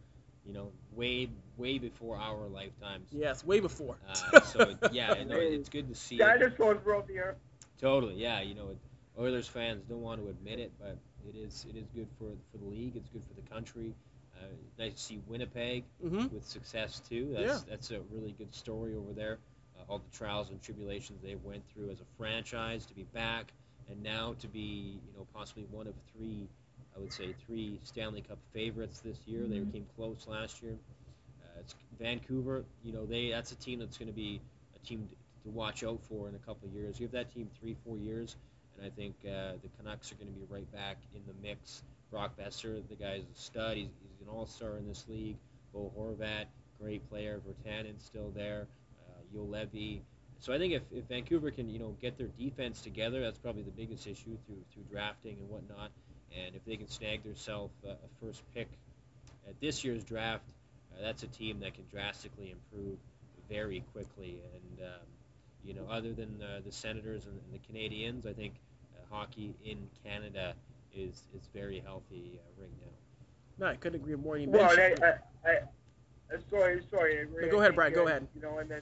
you 0.45 0.51
know 0.53 0.71
way 0.93 1.29
way 1.55 1.77
before 1.77 2.17
our 2.17 2.47
lifetimes. 2.49 3.07
Yes, 3.13 3.45
way 3.45 3.61
before. 3.61 3.95
Uh, 4.09 4.39
so 4.51 4.75
yeah, 4.91 5.13
no, 5.25 5.37
it's 5.37 5.69
good 5.69 5.87
to 5.87 5.95
see. 5.95 6.15
it. 6.15 6.19
Dinosaurs 6.19 6.79
roam 6.83 7.03
the 7.07 7.19
earth. 7.19 7.37
Totally, 7.79 8.15
yeah. 8.15 8.41
You 8.41 8.55
know, 8.55 8.75
Oilers 9.17 9.47
fans 9.47 9.83
don't 9.87 10.01
want 10.01 10.21
to 10.21 10.27
admit 10.29 10.59
it, 10.59 10.73
but 10.77 10.97
it 11.29 11.37
is 11.37 11.65
it 11.69 11.77
is 11.77 11.85
good 11.95 12.07
for 12.19 12.27
for 12.51 12.57
the 12.57 12.65
league. 12.69 12.97
It's 12.97 13.07
good 13.09 13.23
for 13.23 13.33
the 13.41 13.47
country. 13.49 13.93
Uh, 14.37 14.45
nice 14.77 14.93
to 14.93 14.99
see 14.99 15.19
Winnipeg 15.27 15.83
hmm 16.01 16.25
with 16.27 16.45
success 16.45 17.01
too. 17.09 17.33
That's 17.33 17.63
that's 17.63 17.91
a 17.91 18.01
really 18.11 18.33
good 18.37 18.53
story 18.53 18.95
over 18.95 19.13
there. 19.13 19.39
Uh, 19.77 19.83
all 19.89 19.99
the 19.99 20.17
trials 20.17 20.49
and 20.49 20.61
tribulations 20.61 21.21
they 21.23 21.35
went 21.35 21.63
through 21.73 21.89
as 21.91 22.01
a 22.01 22.05
franchise 22.17 22.85
to 22.85 22.93
be 22.93 23.03
back, 23.13 23.53
and 23.89 24.01
now 24.03 24.35
to 24.39 24.47
be 24.47 24.99
you 25.05 25.13
know 25.17 25.25
possibly 25.33 25.65
one 25.71 25.87
of 25.87 25.93
three, 26.15 26.47
I 26.95 26.99
would 26.99 27.13
say 27.13 27.33
three 27.45 27.79
Stanley 27.83 28.21
Cup 28.21 28.37
favorites 28.53 28.99
this 28.99 29.17
year. 29.25 29.45
They 29.47 29.59
came 29.71 29.85
close 29.95 30.27
last 30.27 30.61
year. 30.61 30.77
Uh, 31.43 31.59
it's 31.59 31.75
Vancouver. 31.99 32.63
You 32.83 32.93
know 32.93 33.05
they 33.05 33.29
that's 33.31 33.51
a 33.51 33.55
team 33.55 33.79
that's 33.79 33.97
going 33.97 34.09
to 34.09 34.15
be 34.15 34.39
a 34.75 34.85
team 34.87 35.07
to, 35.07 35.15
to 35.43 35.49
watch 35.55 35.83
out 35.83 35.99
for 36.09 36.27
in 36.29 36.35
a 36.35 36.39
couple 36.39 36.67
of 36.67 36.73
years. 36.75 36.99
Give 36.99 37.11
that 37.11 37.33
team 37.33 37.49
three 37.59 37.75
four 37.85 37.97
years, 37.97 38.35
and 38.77 38.85
I 38.85 38.89
think 38.89 39.15
uh, 39.25 39.53
the 39.61 39.69
Canucks 39.77 40.11
are 40.11 40.15
going 40.15 40.31
to 40.31 40.39
be 40.39 40.45
right 40.49 40.71
back 40.71 40.97
in 41.15 41.21
the 41.27 41.33
mix. 41.47 41.83
Brock 42.11 42.37
Boeser, 42.37 42.81
the 42.87 42.95
guy's 42.95 43.23
a 43.23 43.39
stud. 43.39 43.77
He's, 43.77 43.89
he's 44.01 44.21
an 44.21 44.27
all-star 44.29 44.77
in 44.77 44.87
this 44.87 45.05
league. 45.07 45.37
Bo 45.73 45.91
Horvat, 45.97 46.45
great 46.81 47.07
player. 47.09 47.41
Virtanen's 47.45 48.03
still 48.03 48.31
there. 48.35 48.67
Uh, 49.07 49.21
Yo 49.33 49.43
Levy. 49.43 50.01
So 50.39 50.53
I 50.53 50.57
think 50.57 50.73
if, 50.73 50.83
if 50.91 51.05
Vancouver 51.05 51.51
can, 51.51 51.69
you 51.69 51.79
know, 51.79 51.95
get 52.01 52.17
their 52.17 52.27
defense 52.27 52.81
together, 52.81 53.21
that's 53.21 53.39
probably 53.39 53.63
the 53.63 53.71
biggest 53.71 54.05
issue 54.05 54.37
through 54.45 54.63
through 54.73 54.83
drafting 54.89 55.37
and 55.39 55.49
whatnot. 55.49 55.91
And 56.37 56.55
if 56.55 56.63
they 56.65 56.75
can 56.75 56.87
snag 56.87 57.23
themselves 57.23 57.73
a, 57.83 57.91
a 57.91 57.95
first 58.21 58.41
pick 58.53 58.67
at 59.47 59.59
this 59.59 59.83
year's 59.83 60.03
draft, 60.03 60.43
uh, 60.93 61.01
that's 61.01 61.23
a 61.23 61.27
team 61.27 61.61
that 61.61 61.73
can 61.73 61.85
drastically 61.91 62.51
improve 62.51 62.97
very 63.49 63.83
quickly. 63.93 64.41
And 64.53 64.85
um, 64.85 65.07
you 65.65 65.73
know, 65.73 65.87
other 65.89 66.13
than 66.13 66.41
uh, 66.41 66.61
the 66.63 66.71
Senators 66.71 67.25
and, 67.25 67.39
and 67.45 67.53
the 67.53 67.73
Canadiens, 67.73 68.29
I 68.29 68.33
think 68.33 68.53
uh, 68.95 69.15
hockey 69.15 69.55
in 69.65 69.89
Canada 70.03 70.53
is 70.97 71.23
is 71.35 71.47
very 71.53 71.79
healthy 71.79 72.39
uh, 72.39 72.61
right 72.61 72.71
now. 72.81 72.91
No, 73.59 73.71
I 73.71 73.75
couldn't 73.75 74.01
agree 74.01 74.15
more. 74.15 74.37
You 74.37 74.49
Well, 74.49 74.75
mentioned- 74.75 75.03
I, 75.03 75.07
I, 75.49 75.51
I, 75.51 75.55
uh, 76.35 76.37
sorry, 76.49 76.81
sorry. 76.91 77.19
I 77.19 77.21
agree. 77.21 77.45
No, 77.45 77.51
go 77.51 77.57
ahead, 77.57 77.69
think, 77.71 77.75
Brad, 77.75 77.93
go 77.93 78.07
ahead. 78.07 78.27
You 78.35 78.41
know, 78.41 78.57
and 78.59 78.69
then 78.69 78.81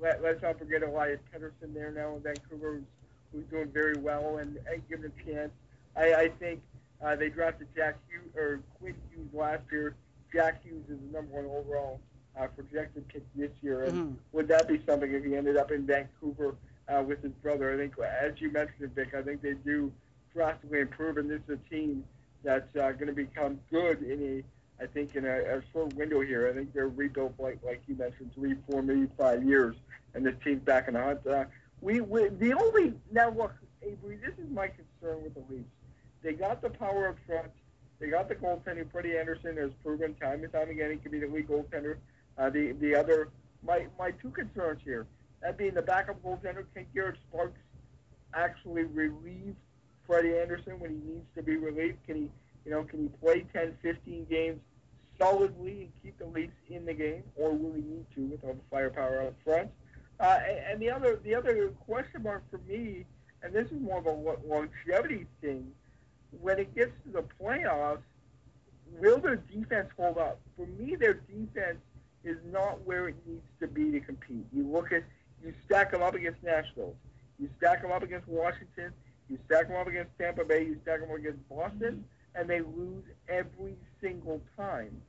let, 0.00 0.22
let's 0.22 0.42
not 0.42 0.58
forget 0.58 0.82
Elias 0.82 1.20
Pettersson 1.32 1.72
there 1.72 1.90
now 1.92 2.16
in 2.16 2.22
Vancouver, 2.22 2.74
who's, 2.74 2.84
who's 3.32 3.44
doing 3.50 3.68
very 3.72 3.96
well 3.96 4.38
and, 4.38 4.58
and 4.70 4.86
given 4.88 5.10
a 5.10 5.24
chance. 5.30 5.50
I, 5.96 6.14
I 6.14 6.28
think 6.28 6.60
uh, 7.02 7.16
they 7.16 7.30
drafted 7.30 7.68
Jack 7.74 7.96
Hughes 8.08 8.34
or 8.36 8.60
Quinn 8.78 8.94
Hughes 9.14 9.28
last 9.32 9.62
year. 9.70 9.94
Jack 10.32 10.62
Hughes 10.62 10.84
is 10.90 10.98
the 10.98 11.12
number 11.16 11.32
one 11.40 11.46
overall 11.46 12.00
uh, 12.38 12.48
projected 12.48 13.08
pick 13.08 13.22
this 13.34 13.50
year, 13.62 13.84
and 13.84 13.94
Mhm. 13.94 14.14
would 14.32 14.48
that 14.48 14.68
be 14.68 14.82
something 14.84 15.10
if 15.14 15.24
he 15.24 15.34
ended 15.36 15.56
up 15.56 15.70
in 15.70 15.86
Vancouver 15.86 16.54
uh, 16.88 17.02
with 17.02 17.22
his 17.22 17.32
brother? 17.42 17.72
I 17.72 17.76
think, 17.78 17.94
as 17.98 18.38
you 18.40 18.50
mentioned, 18.52 18.94
Vic, 18.94 19.14
I 19.14 19.22
think 19.22 19.40
they 19.40 19.54
do 19.54 19.90
drastically 20.36 20.80
improve, 20.80 21.16
and 21.16 21.30
this 21.30 21.40
is 21.48 21.58
a 21.58 21.70
team 21.74 22.04
that's 22.44 22.76
uh, 22.76 22.92
going 22.92 23.06
to 23.06 23.12
become 23.12 23.58
good 23.70 24.02
in 24.02 24.44
a, 24.78 24.82
I 24.84 24.86
think, 24.86 25.16
in 25.16 25.24
a, 25.24 25.56
a 25.56 25.62
short 25.72 25.94
window 25.94 26.20
here. 26.20 26.48
I 26.48 26.54
think 26.54 26.74
they're 26.74 26.88
rebuilt 26.88 27.34
like 27.38 27.58
like 27.64 27.80
you 27.88 27.96
mentioned, 27.96 28.30
three, 28.34 28.54
four, 28.70 28.82
maybe 28.82 29.08
five 29.16 29.42
years, 29.42 29.74
and 30.14 30.24
this 30.24 30.34
team's 30.44 30.62
back 30.62 30.88
in 30.88 30.94
the 30.94 31.02
hunt. 31.02 31.26
Uh, 31.26 31.44
we, 31.80 32.00
we 32.02 32.28
the 32.28 32.52
only 32.52 32.92
now 33.10 33.30
look, 33.30 33.54
Avry, 33.84 34.20
this 34.20 34.34
is 34.38 34.50
my 34.50 34.68
concern 34.68 35.24
with 35.24 35.34
the 35.34 35.42
Leafs. 35.50 35.64
They 36.22 36.34
got 36.34 36.60
the 36.60 36.70
power 36.70 37.08
up 37.08 37.16
front. 37.26 37.50
They 37.98 38.08
got 38.08 38.28
the 38.28 38.34
goaltender. 38.34 38.90
Freddie 38.92 39.16
Andersen 39.16 39.56
has 39.56 39.70
proven 39.82 40.14
time 40.16 40.44
and 40.44 40.52
time 40.52 40.68
again 40.68 40.90
he 40.90 40.98
can 40.98 41.10
be 41.10 41.18
the 41.18 41.28
league 41.28 41.48
goaltender. 41.48 41.96
Uh, 42.36 42.50
the 42.50 42.72
the 42.72 42.94
other 42.94 43.30
my 43.66 43.86
my 43.98 44.10
two 44.10 44.30
concerns 44.30 44.80
here 44.84 45.06
that 45.40 45.56
being 45.56 45.72
the 45.72 45.82
backup 45.82 46.22
goaltender 46.22 46.66
can 46.74 46.84
Garrett 46.94 47.16
Sparks 47.30 47.58
actually 48.34 48.84
relieve 48.84 49.56
Freddie 50.06 50.38
Andersen 50.38 50.78
when 50.78 50.90
he 50.90 51.12
needs 51.12 51.26
to 51.36 51.42
be 51.42 51.56
relieved? 51.56 51.98
Can 52.06 52.16
he 52.16 52.30
you 52.64 52.70
know 52.70 52.84
can 52.84 53.02
he 53.02 53.08
play 53.24 53.46
10, 53.52 53.76
15 53.82 54.26
games 54.28 54.60
solidly 55.18 55.82
and 55.82 55.92
keep 56.02 56.18
the 56.18 56.26
Leafs 56.26 56.52
in 56.68 56.84
the 56.84 56.94
game, 56.94 57.22
or 57.36 57.52
will 57.52 57.72
he 57.74 57.82
need 57.82 58.06
to 58.14 58.22
with 58.22 58.44
all 58.44 58.54
the 58.54 58.60
firepower 58.70 59.22
up 59.22 59.34
front? 59.44 59.70
Uh, 60.18 60.38
and, 60.46 60.58
and 60.58 60.82
the 60.82 60.90
other 60.90 61.20
the 61.24 61.34
other 61.34 61.68
question 61.86 62.22
mark 62.22 62.42
for 62.50 62.58
me, 62.68 63.04
and 63.42 63.54
this 63.54 63.66
is 63.66 63.80
more 63.80 63.98
of 63.98 64.06
a 64.06 64.46
longevity 64.46 65.26
thing, 65.40 65.70
when 66.40 66.58
it 66.58 66.74
gets 66.74 66.92
to 67.04 67.12
the 67.12 67.24
playoffs, 67.40 68.02
will 68.98 69.18
their 69.18 69.36
defense 69.36 69.88
hold 69.96 70.18
up? 70.18 70.40
For 70.56 70.66
me, 70.66 70.94
their 70.96 71.14
defense 71.14 71.78
is 72.24 72.38
not 72.50 72.84
where 72.84 73.08
it 73.08 73.16
needs 73.26 73.46
to 73.60 73.66
be 73.66 73.90
to 73.92 74.00
compete. 74.00 74.46
You 74.52 74.66
look 74.66 74.92
at, 74.92 75.04
you 75.44 75.54
stack 75.64 75.92
them 75.92 76.02
up 76.02 76.14
against 76.14 76.42
Nashville, 76.42 76.94
you 77.38 77.48
stack 77.58 77.82
them 77.82 77.92
up 77.92 78.02
against 78.02 78.26
Washington, 78.26 78.92
you 79.28 79.38
stack 79.46 79.68
them 79.68 79.76
up 79.76 79.86
against 79.86 80.10
Tampa 80.18 80.44
Bay, 80.44 80.64
you 80.64 80.78
stack 80.82 81.00
them 81.00 81.10
up 81.10 81.18
against 81.18 81.48
Boston, 81.48 82.04
and 82.34 82.48
they 82.48 82.60
lose 82.60 83.04
every 83.28 83.76
single 84.00 84.40
time. 84.56 85.00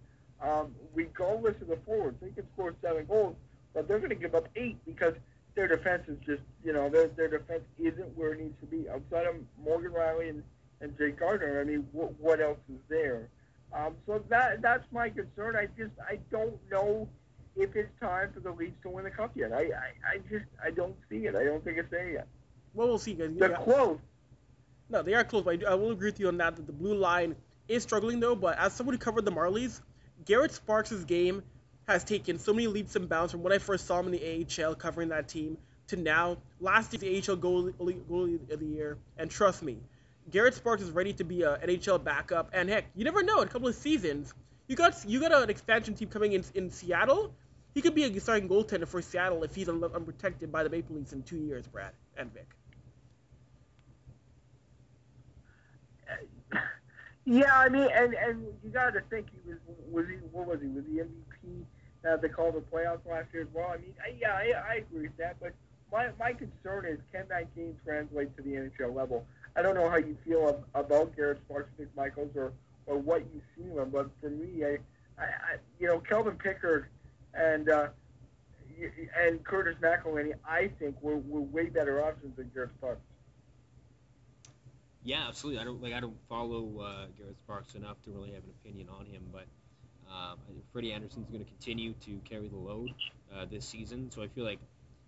Um, 0.41 0.75
regardless 0.93 1.55
of 1.61 1.67
the 1.67 1.79
forwards, 1.85 2.17
they 2.21 2.29
can 2.29 2.47
score 2.53 2.73
seven 2.81 3.05
goals, 3.05 3.35
but 3.73 3.87
they're 3.87 3.99
going 3.99 4.09
to 4.09 4.15
give 4.15 4.35
up 4.35 4.47
eight 4.55 4.77
because 4.85 5.13
their 5.55 5.67
defense 5.67 6.03
is 6.07 6.17
just, 6.25 6.43
you 6.63 6.73
know, 6.73 6.89
their 6.89 7.07
their 7.07 7.27
defense 7.27 7.63
isn't 7.79 8.15
where 8.15 8.33
it 8.33 8.41
needs 8.41 8.59
to 8.59 8.67
be. 8.67 8.87
Outside 8.89 9.25
of 9.25 9.35
Morgan 9.63 9.91
Rielly 9.91 10.29
and 10.29 10.43
and 10.79 10.95
Jake 10.97 11.19
Gardiner, 11.19 11.59
I 11.59 11.63
mean, 11.63 11.87
what 11.91 12.17
what 12.19 12.39
else 12.39 12.59
is 12.69 12.79
there? 12.87 13.29
Um, 13.73 13.95
so 14.05 14.23
that 14.29 14.61
that's 14.61 14.85
my 14.91 15.09
concern. 15.09 15.55
I 15.55 15.65
just 15.77 15.93
I 16.07 16.19
don't 16.31 16.57
know 16.71 17.09
if 17.55 17.75
it's 17.75 17.89
time 17.99 18.31
for 18.33 18.39
the 18.39 18.51
Leafs 18.51 18.79
to 18.83 18.89
win 18.89 19.03
the 19.03 19.11
cup 19.11 19.31
yet. 19.35 19.51
I, 19.51 19.61
I, 19.61 20.13
I 20.13 20.17
just 20.29 20.45
I 20.63 20.69
don't 20.69 20.95
see 21.09 21.25
it. 21.25 21.35
I 21.35 21.43
don't 21.43 21.63
think 21.63 21.77
it's 21.77 21.89
there 21.89 22.09
yet. 22.09 22.27
Well, 22.77 22.87
we'll 22.87 22.99
see, 22.99 23.13
guys. 23.13 23.31
They're 23.35 23.51
Yeah. 23.51 23.57
close. 23.57 23.99
No, 24.89 25.01
they 25.01 25.13
are 25.15 25.23
close, 25.23 25.43
but 25.43 25.51
I, 25.51 25.55
do, 25.57 25.65
I 25.65 25.73
will 25.75 25.91
agree 25.91 26.09
with 26.09 26.19
you 26.19 26.27
on 26.29 26.37
that. 26.37 26.55
That 26.55 26.65
the 26.65 26.71
blue 26.71 26.95
line 26.95 27.35
is 27.67 27.83
struggling 27.83 28.19
though. 28.21 28.35
But 28.35 28.57
as 28.57 28.73
someone 28.73 28.93
who 28.95 28.99
covered 28.99 29.25
the 29.25 29.31
Marlies, 29.31 29.81
Garrett 30.25 30.53
Sparks' 30.53 30.93
game 31.03 31.43
has 31.87 32.03
taken 32.03 32.39
so 32.39 32.53
many 32.53 32.67
leaps 32.67 32.95
and 32.95 33.09
bounds 33.09 33.31
from 33.31 33.43
when 33.43 33.51
I 33.51 33.57
first 33.57 33.85
saw 33.85 33.99
him 33.99 34.05
in 34.07 34.11
the 34.13 34.23
AHL 34.63 34.75
covering 34.75 35.09
that 35.09 35.27
team 35.27 35.57
to 35.87 35.95
now. 35.97 36.37
Last 36.59 36.93
year's 36.93 37.01
the 37.01 37.31
AHL 37.31 37.37
goalie, 37.37 37.73
goalie 38.09 38.51
of 38.51 38.59
the 38.59 38.65
year, 38.65 38.97
and 39.17 39.29
trust 39.29 39.63
me, 39.63 39.77
Garrett 40.29 40.53
Sparks 40.53 40.81
is 40.83 40.91
ready 40.91 41.13
to 41.13 41.23
be 41.23 41.43
a 41.43 41.57
NHL 41.57 42.03
backup. 42.03 42.49
And 42.53 42.69
heck, 42.69 42.85
you 42.95 43.03
never 43.05 43.23
know. 43.23 43.41
In 43.41 43.47
a 43.47 43.51
couple 43.51 43.67
of 43.67 43.75
seasons, 43.75 44.33
you 44.67 44.75
got 44.75 45.03
you 45.07 45.19
got 45.19 45.33
an 45.33 45.49
expansion 45.49 45.95
team 45.95 46.09
coming 46.09 46.33
in 46.33 46.43
in 46.55 46.69
Seattle. 46.71 47.33
He 47.73 47.81
could 47.81 47.95
be 47.95 48.03
a 48.05 48.19
starting 48.19 48.49
goaltender 48.49 48.87
for 48.87 49.01
Seattle 49.01 49.43
if 49.43 49.53
he's 49.53 49.69
un- 49.69 49.83
unprotected 49.83 50.51
by 50.51 50.63
the 50.63 50.69
Maple 50.69 50.95
Leafs 50.95 51.13
in 51.13 51.23
two 51.23 51.37
years, 51.37 51.67
Brad 51.67 51.91
and 52.17 52.33
Vic. 52.33 52.47
Yeah, 57.27 57.53
I 57.53 57.67
mean, 57.67 57.89
and 57.93 58.13
and 58.13 58.45
you 58.63 58.69
got 58.69 58.91
to 58.91 59.01
think 59.09 59.27
he 59.33 59.49
was 59.49 59.57
was 59.91 60.07
he 60.07 60.15
what 60.31 60.47
was 60.47 60.61
he 60.61 60.67
was 60.67 60.85
he 60.89 61.01
MVP 61.01 61.65
uh, 62.07 62.15
they 62.15 62.29
called 62.29 62.55
the 62.55 62.61
playoffs 62.61 63.05
last 63.05 63.27
year 63.33 63.43
as 63.43 63.49
well. 63.53 63.67
I 63.67 63.77
mean, 63.79 63.93
I, 64.01 64.15
yeah, 64.17 64.31
I, 64.31 64.53
I 64.71 64.75
agree 64.75 65.01
with 65.01 65.17
that, 65.17 65.35
but 65.41 65.51
my 65.91 66.07
my 66.17 66.31
concern 66.31 66.85
is 66.85 66.99
can 67.11 67.25
that 67.27 67.53
game 67.53 67.75
translate 67.83 68.33
to 68.37 68.43
the 68.43 68.51
NHL 68.51 68.95
level? 68.95 69.25
I 69.57 69.61
don't 69.61 69.75
know 69.75 69.89
how 69.89 69.97
you 69.97 70.15
feel 70.25 70.63
about 70.73 71.17
Garrett 71.17 71.39
Sparks, 71.45 71.69
Vic 71.77 71.89
Michaels, 71.97 72.31
or 72.33 72.53
or 72.85 72.97
what 72.97 73.23
you 73.33 73.41
see 73.57 73.69
him, 73.75 73.89
but 73.89 74.09
for 74.21 74.29
me, 74.29 74.63
I, 74.63 74.77
I, 75.19 75.25
I 75.25 75.57
you 75.81 75.87
know, 75.87 75.99
Calvin 75.99 76.37
Pickard 76.37 76.87
and 77.33 77.69
uh, 77.69 77.87
and 79.19 79.43
Curtis 79.43 79.75
McElhinney, 79.81 80.31
I 80.47 80.69
think 80.79 80.95
were, 81.01 81.17
were 81.17 81.41
way 81.41 81.65
better 81.65 82.01
options 82.05 82.37
than 82.37 82.49
Garrett 82.53 82.71
Sparks. 82.77 83.01
Yeah, 85.07 85.23
absolutely. 85.25 85.61
I 85.61 85.63
don't 85.63 85.81
like 85.81 85.93
I 85.93 86.01
don't 86.01 86.17
follow 86.27 86.81
uh, 86.81 87.05
Garrett 87.17 87.37
Sparks 87.37 87.75
enough 87.75 87.95
to 88.03 88.11
really 88.11 88.33
have 88.33 88.43
an 88.43 88.49
opinion 88.61 88.89
on 88.89 89.05
him, 89.05 89.23
but 89.31 89.45
um, 90.11 90.37
I 90.43 90.51
think 90.51 90.65
Freddie 90.73 90.91
Andersen's 90.91 91.29
going 91.29 91.45
to 91.45 91.49
continue 91.49 91.93
to 92.05 92.19
carry 92.29 92.49
the 92.49 92.57
load 92.57 92.89
uh, 93.33 93.45
this 93.49 93.65
season. 93.65 94.11
So 94.11 94.21
I 94.21 94.27
feel 94.27 94.43
like 94.43 94.59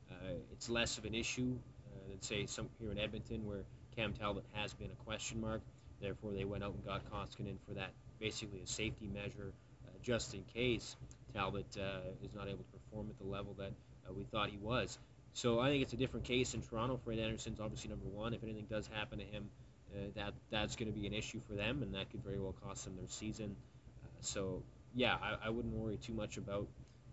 uh, 0.09 0.35
it's 0.53 0.69
less 0.69 0.97
of 0.97 1.03
an 1.03 1.13
issue 1.13 1.53
uh, 1.53 2.07
than 2.07 2.21
say 2.21 2.45
some 2.45 2.69
here 2.79 2.93
in 2.93 2.97
Edmonton 2.97 3.45
where 3.45 3.65
Cam 3.93 4.13
Talbot 4.13 4.45
has 4.53 4.73
been 4.73 4.89
a 4.89 5.03
question 5.03 5.41
mark. 5.41 5.59
Therefore, 5.99 6.31
they 6.31 6.45
went 6.45 6.63
out 6.63 6.75
and 6.75 6.85
got 6.85 7.01
Koskinen 7.11 7.57
for 7.67 7.73
that, 7.73 7.91
basically 8.21 8.61
a 8.61 8.67
safety 8.67 9.09
measure, 9.13 9.51
uh, 9.85 9.91
just 10.01 10.33
in 10.33 10.45
case 10.53 10.95
Talbot 11.33 11.65
uh, 11.77 12.07
is 12.23 12.33
not 12.33 12.47
able 12.47 12.63
to 12.63 12.79
perform 12.79 13.07
at 13.09 13.17
the 13.19 13.29
level 13.29 13.53
that 13.59 13.73
we 14.15 14.23
thought 14.31 14.49
he 14.49 14.59
was. 14.59 14.97
So 15.33 15.59
I 15.59 15.67
think 15.67 15.83
it's 15.83 15.91
a 15.91 15.97
different 15.97 16.25
case 16.25 16.53
in 16.53 16.61
Toronto. 16.61 17.01
Fred 17.03 17.19
Andersen's 17.19 17.59
obviously 17.59 17.89
number 17.89 18.05
one. 18.05 18.33
If 18.33 18.43
anything 18.43 18.65
does 18.69 18.87
happen 18.87 19.19
to 19.19 19.25
him, 19.25 19.49
uh, 19.95 19.99
that 20.15 20.33
that's 20.51 20.75
going 20.75 20.91
to 20.91 20.97
be 20.97 21.07
an 21.07 21.13
issue 21.13 21.39
for 21.47 21.53
them, 21.53 21.81
and 21.83 21.93
that 21.95 22.09
could 22.11 22.23
very 22.23 22.39
well 22.39 22.55
cost 22.65 22.85
them 22.85 22.95
their 22.97 23.07
season. 23.07 23.55
Uh, 24.03 24.07
so 24.21 24.63
yeah, 24.95 25.15
I, 25.21 25.47
I 25.47 25.49
wouldn't 25.49 25.73
worry 25.73 25.97
too 25.97 26.13
much 26.13 26.37
about 26.37 26.67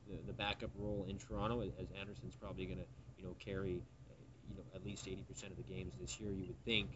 the, 0.08 0.16
the 0.26 0.32
backup 0.32 0.70
role 0.78 1.06
in 1.08 1.18
Toronto, 1.18 1.60
as 1.62 1.88
Andersen's 2.00 2.36
probably 2.36 2.66
going 2.66 2.78
to 2.78 2.86
you 3.18 3.24
know 3.24 3.34
carry 3.38 3.80
uh, 4.10 4.14
you 4.50 4.56
know 4.56 4.64
at 4.74 4.84
least 4.84 5.06
80% 5.06 5.50
of 5.50 5.56
the 5.56 5.74
games 5.74 5.92
this 6.00 6.20
year. 6.20 6.30
You 6.30 6.46
would 6.48 6.64
think. 6.64 6.88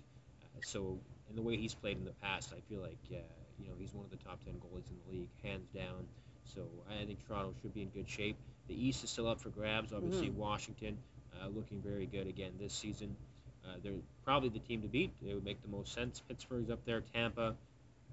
Uh, 0.42 0.60
so 0.60 0.98
in 1.28 1.36
the 1.36 1.42
way 1.42 1.56
he's 1.56 1.74
played 1.74 1.96
in 1.98 2.04
the 2.04 2.14
past, 2.22 2.52
I 2.56 2.60
feel 2.68 2.80
like 2.80 2.98
uh, 3.12 3.16
you 3.58 3.66
know 3.68 3.74
he's 3.78 3.94
one 3.94 4.04
of 4.04 4.10
the 4.10 4.22
top 4.24 4.44
10 4.44 4.54
goalies 4.54 4.88
in 4.90 4.96
the 5.06 5.18
league, 5.18 5.28
hands 5.42 5.68
down. 5.74 6.06
So 6.44 6.62
I 6.90 7.04
think 7.04 7.26
Toronto 7.26 7.54
should 7.62 7.74
be 7.74 7.82
in 7.82 7.88
good 7.90 8.08
shape. 8.08 8.36
The 8.68 8.74
East 8.74 9.04
is 9.04 9.10
still 9.10 9.28
up 9.28 9.40
for 9.40 9.50
grabs. 9.50 9.92
Obviously, 9.92 10.30
Mhm. 10.30 10.34
Washington 10.34 10.98
uh, 11.40 11.48
looking 11.48 11.80
very 11.80 12.06
good 12.06 12.26
again 12.26 12.52
this 12.58 12.72
season. 12.72 13.16
Uh, 13.70 13.78
they're 13.82 13.92
probably 14.24 14.48
the 14.48 14.58
team 14.58 14.82
to 14.82 14.88
beat. 14.88 15.12
It 15.26 15.34
would 15.34 15.44
make 15.44 15.62
the 15.62 15.68
most 15.68 15.94
sense. 15.94 16.22
Pittsburgh's 16.26 16.70
up 16.70 16.84
there. 16.84 17.02
Tampa, 17.14 17.54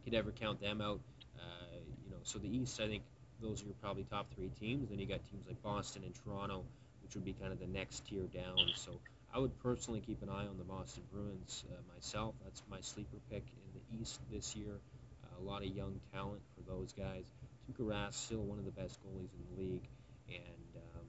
could 0.03 0.13
ever 0.13 0.31
count 0.31 0.61
them 0.61 0.79
out. 0.79 0.99
Uh, 1.37 1.75
you 2.05 2.11
know, 2.11 2.17
so 2.23 2.39
the 2.39 2.47
East, 2.47 2.79
I 2.79 2.87
think 2.87 3.03
those 3.41 3.61
are 3.61 3.65
your 3.65 3.75
probably 3.81 4.03
top 4.03 4.27
three 4.33 4.49
teams. 4.59 4.89
Then 4.89 4.99
you 4.99 5.05
got 5.05 5.19
teams 5.29 5.45
like 5.47 5.61
Boston 5.61 6.03
and 6.05 6.13
Toronto, 6.23 6.63
which 7.03 7.13
would 7.15 7.25
be 7.25 7.33
kind 7.33 7.51
of 7.51 7.59
the 7.59 7.67
next 7.67 8.07
tier 8.07 8.23
down. 8.23 8.55
So 8.75 8.91
I 9.33 9.39
would 9.39 9.57
personally 9.61 10.01
keep 10.05 10.21
an 10.23 10.29
eye 10.29 10.47
on 10.47 10.57
the 10.57 10.63
Boston 10.63 11.03
Bruins 11.11 11.65
uh, 11.69 11.75
myself. 11.93 12.35
That's 12.43 12.63
my 12.71 12.79
sleeper 12.79 13.17
pick 13.29 13.43
in 13.43 13.79
the 13.79 14.01
East 14.01 14.21
this 14.31 14.55
year. 14.55 14.79
Uh, 15.23 15.41
a 15.41 15.43
lot 15.43 15.61
of 15.61 15.69
young 15.75 15.99
talent 16.13 16.41
for 16.55 16.71
those 16.71 16.93
guys. 16.93 17.25
Tuukka 17.67 17.85
Rask, 17.85 18.13
still 18.13 18.39
one 18.39 18.59
of 18.59 18.65
the 18.65 18.71
best 18.71 18.97
goalies 19.03 19.27
in 19.35 19.55
the 19.55 19.61
league, 19.61 19.87
and 20.29 20.71
um, 20.95 21.05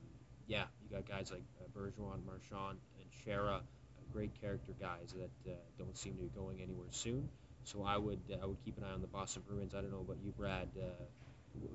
yeah, 0.48 0.64
you 0.82 0.96
got 0.96 1.08
guys 1.08 1.30
like 1.30 1.42
uh, 1.60 1.78
Bergeron, 1.78 2.26
Marchand, 2.26 2.78
and 2.98 3.24
Chara, 3.24 3.56
uh, 3.56 3.60
great 4.12 4.30
character 4.40 4.72
guys 4.80 5.14
that 5.16 5.52
uh, 5.52 5.56
don't 5.78 5.96
seem 5.96 6.14
to 6.16 6.22
be 6.22 6.30
going 6.36 6.60
anywhere 6.62 6.88
soon. 6.90 7.28
So 7.64 7.84
I 7.84 7.96
would 7.96 8.20
uh, 8.32 8.42
I 8.42 8.46
would 8.46 8.58
keep 8.64 8.78
an 8.78 8.84
eye 8.84 8.92
on 8.92 9.00
the 9.00 9.06
Boston 9.06 9.42
Bruins. 9.46 9.74
I 9.74 9.80
don't 9.80 9.90
know 9.90 10.00
about 10.00 10.16
you, 10.24 10.32
Brad. 10.36 10.68
Uh, 10.76 10.86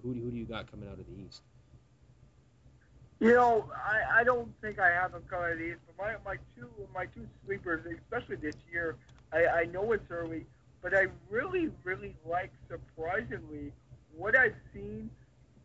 who, 0.02 0.14
who 0.14 0.32
do 0.32 0.38
you 0.38 0.46
got 0.46 0.70
coming 0.70 0.88
out 0.90 1.00
of 1.00 1.06
the 1.06 1.24
East? 1.26 1.42
You 3.20 3.34
know, 3.34 3.70
I, 3.74 4.20
I 4.20 4.24
don't 4.24 4.50
think 4.62 4.80
I 4.80 4.90
have 4.90 5.14
them 5.14 5.24
coming 5.30 5.46
out 5.46 5.52
of 5.54 5.60
these, 5.60 5.76
but 5.86 6.06
my, 6.06 6.34
my 6.34 6.38
two 6.58 6.70
my 6.94 7.06
two 7.06 7.26
sleepers, 7.46 7.86
especially 7.86 8.36
this 8.38 8.56
year, 8.72 8.98
I, 9.32 9.46
I 9.46 9.66
know 9.66 9.92
it's 9.94 10.10
early, 10.10 10.46
but 10.82 10.94
I 10.94 11.08
really, 11.30 11.70
really 11.84 12.16
like 12.26 12.52
surprisingly 12.70 13.72
what 14.16 14.36
I've 14.36 14.56
seen 14.74 15.10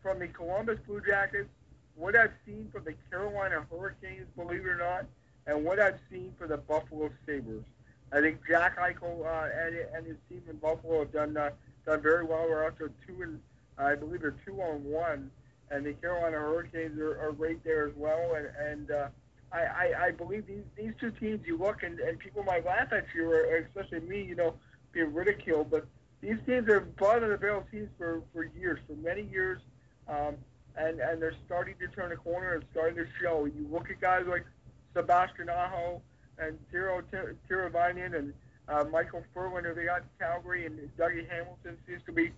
from 0.01 0.19
the 0.19 0.27
Columbus 0.27 0.79
Blue 0.87 1.01
Jackets, 1.05 1.49
what 1.95 2.15
I've 2.15 2.31
seen 2.45 2.69
from 2.71 2.85
the 2.85 2.93
Carolina 3.09 3.65
Hurricanes, 3.69 4.27
believe 4.37 4.61
it 4.61 4.67
or 4.67 4.77
not, 4.77 5.05
and 5.49 5.65
what 5.65 5.79
I've 5.79 5.99
seen 6.11 6.33
for 6.37 6.47
the 6.47 6.57
Buffalo 6.57 7.09
Sabres. 7.25 7.63
I 8.11 8.21
think 8.21 8.39
Jack 8.47 8.77
Eichel 8.77 9.25
uh, 9.25 9.49
and, 9.65 9.75
and 9.95 10.05
his 10.05 10.17
team 10.29 10.41
in 10.49 10.57
Buffalo 10.57 10.99
have 10.99 11.11
done 11.11 11.35
uh, 11.37 11.49
done 11.85 12.01
very 12.01 12.23
well. 12.23 12.45
We're 12.47 12.65
up 12.65 12.77
to 12.79 12.89
two 13.05 13.21
and 13.21 13.39
I 13.77 13.95
believe 13.95 14.21
they're 14.21 14.35
two 14.45 14.61
on 14.61 14.83
one 14.83 15.31
and 15.71 15.85
the 15.85 15.93
Carolina 15.93 16.37
Hurricanes 16.37 16.99
are, 16.99 17.19
are 17.19 17.31
right 17.31 17.63
there 17.63 17.87
as 17.87 17.93
well. 17.95 18.35
And, 18.35 18.47
and 18.67 18.91
uh, 18.91 19.07
I, 19.51 19.59
I, 19.59 20.05
I 20.05 20.11
believe 20.11 20.47
these, 20.47 20.63
these 20.75 20.93
two 20.99 21.11
teams, 21.11 21.41
you 21.45 21.57
look 21.57 21.83
and, 21.83 21.99
and 21.99 22.17
people 22.19 22.43
might 22.43 22.65
laugh 22.65 22.91
at 22.91 23.05
you, 23.15 23.29
or 23.31 23.57
especially 23.57 23.99
me, 24.01 24.23
you 24.23 24.35
know, 24.35 24.55
being 24.91 25.13
ridiculed, 25.13 25.69
but 25.69 25.85
these 26.21 26.37
teams 26.45 26.67
are 26.67 26.81
bottom 26.81 27.25
of 27.25 27.29
the 27.29 27.37
barrel 27.37 27.63
teams 27.71 27.89
for, 27.97 28.23
for 28.33 28.45
years, 28.59 28.79
for 28.87 28.95
many 28.95 29.23
years, 29.31 29.61
um, 30.07 30.35
and, 30.75 30.99
and 30.99 31.21
they're 31.21 31.35
starting 31.45 31.75
to 31.79 31.87
turn 31.87 32.11
a 32.11 32.15
corner 32.15 32.55
and 32.55 32.63
starting 32.71 32.95
to 32.95 33.05
show. 33.21 33.45
You 33.45 33.67
look 33.71 33.89
at 33.89 34.01
guys 34.01 34.25
like 34.27 34.45
Sebastian 34.93 35.49
Aho 35.49 36.01
and 36.37 36.57
Teuvo 36.71 37.03
Teravainen 37.49 38.17
and 38.17 38.33
uh, 38.67 38.83
Micheal 38.85 39.23
Ferland, 39.33 39.65
who 39.65 39.73
they 39.73 39.85
got 39.85 40.03
Calgary, 40.19 40.65
and 40.65 40.79
Dougie 40.97 41.27
Hamilton 41.29 41.77
seems 41.87 42.03
to 42.05 42.11
be 42.11 42.31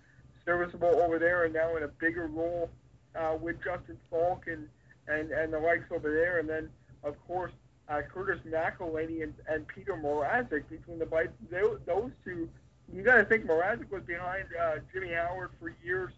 serviceable 0.44 1.00
over 1.00 1.18
there 1.18 1.44
and 1.44 1.54
now 1.54 1.76
in 1.76 1.82
a 1.82 1.88
bigger 1.88 2.26
role 2.26 2.68
uh, 3.14 3.36
with 3.40 3.62
Justin 3.62 3.98
Faulk 4.10 4.46
and, 4.46 4.68
and, 5.08 5.30
and 5.30 5.52
the 5.52 5.58
likes 5.58 5.84
over 5.92 6.12
there. 6.12 6.38
And 6.38 6.48
then, 6.48 6.68
of 7.04 7.14
course, 7.26 7.52
uh, 7.88 8.00
Curtis 8.12 8.40
McElhinney 8.48 9.22
and, 9.22 9.34
and 9.48 9.66
Petr 9.68 10.00
Mrazek 10.00 10.68
between 10.68 10.98
the 10.98 11.06
bites. 11.06 11.32
They, 11.50 11.60
those 11.86 12.10
two, 12.24 12.48
you 12.92 13.02
got 13.02 13.16
to 13.16 13.24
think 13.24 13.46
Mrazek 13.46 13.90
was 13.90 14.02
behind 14.02 14.46
uh, 14.60 14.76
Jimmy 14.92 15.12
Howard 15.12 15.50
for 15.60 15.74
years. 15.84 16.12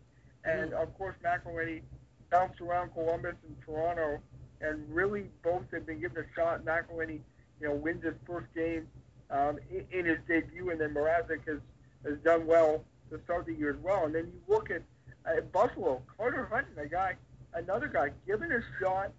And, 0.45 0.73
of 0.75 0.97
course, 0.97 1.17
McElhinney 1.25 1.83
bounced 2.31 2.61
around 2.61 2.93
Columbus 2.93 3.35
and 3.47 3.57
Toronto 3.65 4.21
and 4.65 4.89
really 4.89 5.25
both 5.43 5.63
have 5.73 5.87
been 5.87 6.01
given 6.01 6.25
a 6.25 6.35
shot. 6.35 6.65
McElhinney, 6.65 7.21
you 7.61 7.69
know, 7.69 7.75
wins 7.75 8.05
his 8.05 8.15
first 8.27 8.47
game 8.55 8.87
um, 9.31 9.59
in, 9.71 9.87
in 9.91 10.07
his 10.07 10.19
debut, 10.27 10.71
and 10.71 10.81
then 10.81 10.95
Mrazek 10.95 11.47
has, 11.47 11.59
has 12.05 12.19
done 12.25 12.47
well 12.47 12.85
to 13.11 13.21
start 13.25 13.47
the 13.47 13.55
year 13.55 13.71
as 13.71 13.81
well. 13.83 14.07
And 14.07 14.15
then 14.15 14.33
you 14.33 14.41
look 14.55 14.71
at 14.71 14.83
uh, 15.27 15.41
Buffalo, 15.53 16.03
Carter 16.17 16.49
Hutton, 16.51 16.79
a 16.79 16.87
guy, 16.87 17.15
another 17.55 17.89
guy, 17.89 18.11
given 18.27 18.53
a 18.53 18.61
shot, 18.81 19.13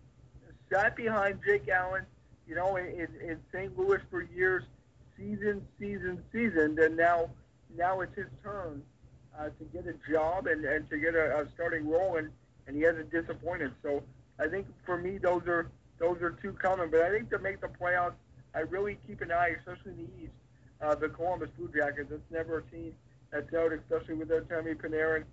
sat 0.72 0.96
behind 0.96 1.40
Jake 1.46 1.68
Allen, 1.70 2.06
you 2.48 2.56
know, 2.56 2.76
in, 2.78 3.08
in 3.22 3.40
St. 3.54 3.78
Louis 3.78 4.00
for 4.10 4.24
years, 4.24 4.64
season, 5.18 5.66
season, 5.80 6.22
season, 6.32 6.78
and 6.80 6.98
now, 6.98 7.30
now 7.78 8.02
it's 8.02 8.16
his 8.16 8.28
turn 8.44 8.82
uh, 9.38 9.46
to 9.46 9.66
get 9.74 9.86
a 9.88 9.96
job 10.12 10.48
and, 10.48 10.66
and 10.66 10.90
to 10.90 10.98
get 10.98 11.16
a, 11.16 11.40
a 11.40 11.48
starting 11.54 11.88
role, 11.88 12.18
and, 12.18 12.30
and 12.68 12.76
he 12.76 12.84
hasn't 12.84 13.12
disappointed. 13.12 13.72
So 13.82 14.04
I 14.40 14.48
think 14.48 14.68
for 14.86 14.98
me, 14.98 15.18
those 15.18 15.44
are 15.48 15.70
those 16.00 16.22
are 16.22 16.32
two 16.42 16.54
coming. 16.54 16.90
But 16.90 17.02
I 17.02 17.10
think 17.10 17.30
to 17.30 17.40
make 17.40 17.62
the 17.62 17.68
playoffs, 17.68 18.16
I 18.54 18.60
really 18.60 18.98
keep 19.08 19.22
an 19.22 19.32
eye, 19.32 19.56
especially 19.58 19.92
in 19.92 19.98
the 19.98 20.24
East, 20.24 20.34
uh, 20.82 20.96
the 20.96 21.10
Columbus 21.10 21.50
Blue 21.58 21.70
Jackets. 21.76 22.12
It's 22.12 22.32
never 22.32 22.60
a 22.60 22.64
team 22.64 22.94
that's 23.32 23.54
out, 23.54 23.72
especially 23.74 24.16
with 24.16 24.28
their 24.28 24.42
Tommy 24.42 24.74
Panarin 24.74 25.24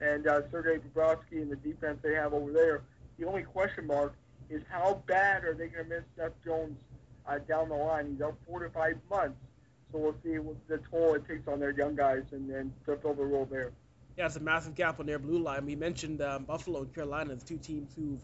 and 0.00 0.26
uh, 0.26 0.42
Sergei 0.50 0.78
Bobrovsky 0.78 1.42
and 1.42 1.50
the 1.50 1.56
defense 1.56 1.98
they 2.02 2.14
have 2.14 2.34
over 2.34 2.52
there. 2.52 2.82
The 3.18 3.26
only 3.26 3.42
question 3.42 3.86
mark 3.86 4.14
is 4.50 4.62
how 4.68 5.02
bad 5.06 5.44
are 5.44 5.54
they 5.54 5.68
going 5.68 5.88
to 5.88 5.90
miss 5.90 6.04
Seth 6.16 6.32
Jones 6.44 6.78
uh, 7.26 7.38
down 7.38 7.68
the 7.68 7.76
line? 7.76 8.10
He's 8.10 8.20
out 8.20 8.36
four 8.46 8.60
to 8.60 8.70
five 8.70 8.96
months, 9.08 9.38
so 9.92 9.98
we'll 9.98 10.16
see 10.24 10.38
what 10.38 10.56
the 10.68 10.78
toll 10.90 11.14
it 11.14 11.26
takes 11.28 11.46
on 11.46 11.60
their 11.60 11.70
young 11.70 11.94
guys 11.94 12.24
and, 12.32 12.50
then 12.50 12.72
to 12.86 12.96
fill 12.96 13.14
the 13.14 13.24
role 13.24 13.46
there. 13.50 13.72
Yeah, 14.18 14.26
it's 14.26 14.36
a 14.36 14.40
massive 14.40 14.74
gap 14.74 15.00
on 15.00 15.06
their 15.06 15.18
blue 15.18 15.38
line. 15.38 15.64
We 15.64 15.76
mentioned 15.76 16.20
um, 16.20 16.44
Buffalo 16.44 16.82
and 16.82 16.94
Carolina 16.94 17.34
the 17.34 17.44
two 17.44 17.56
teams 17.56 17.94
who've 17.94 18.20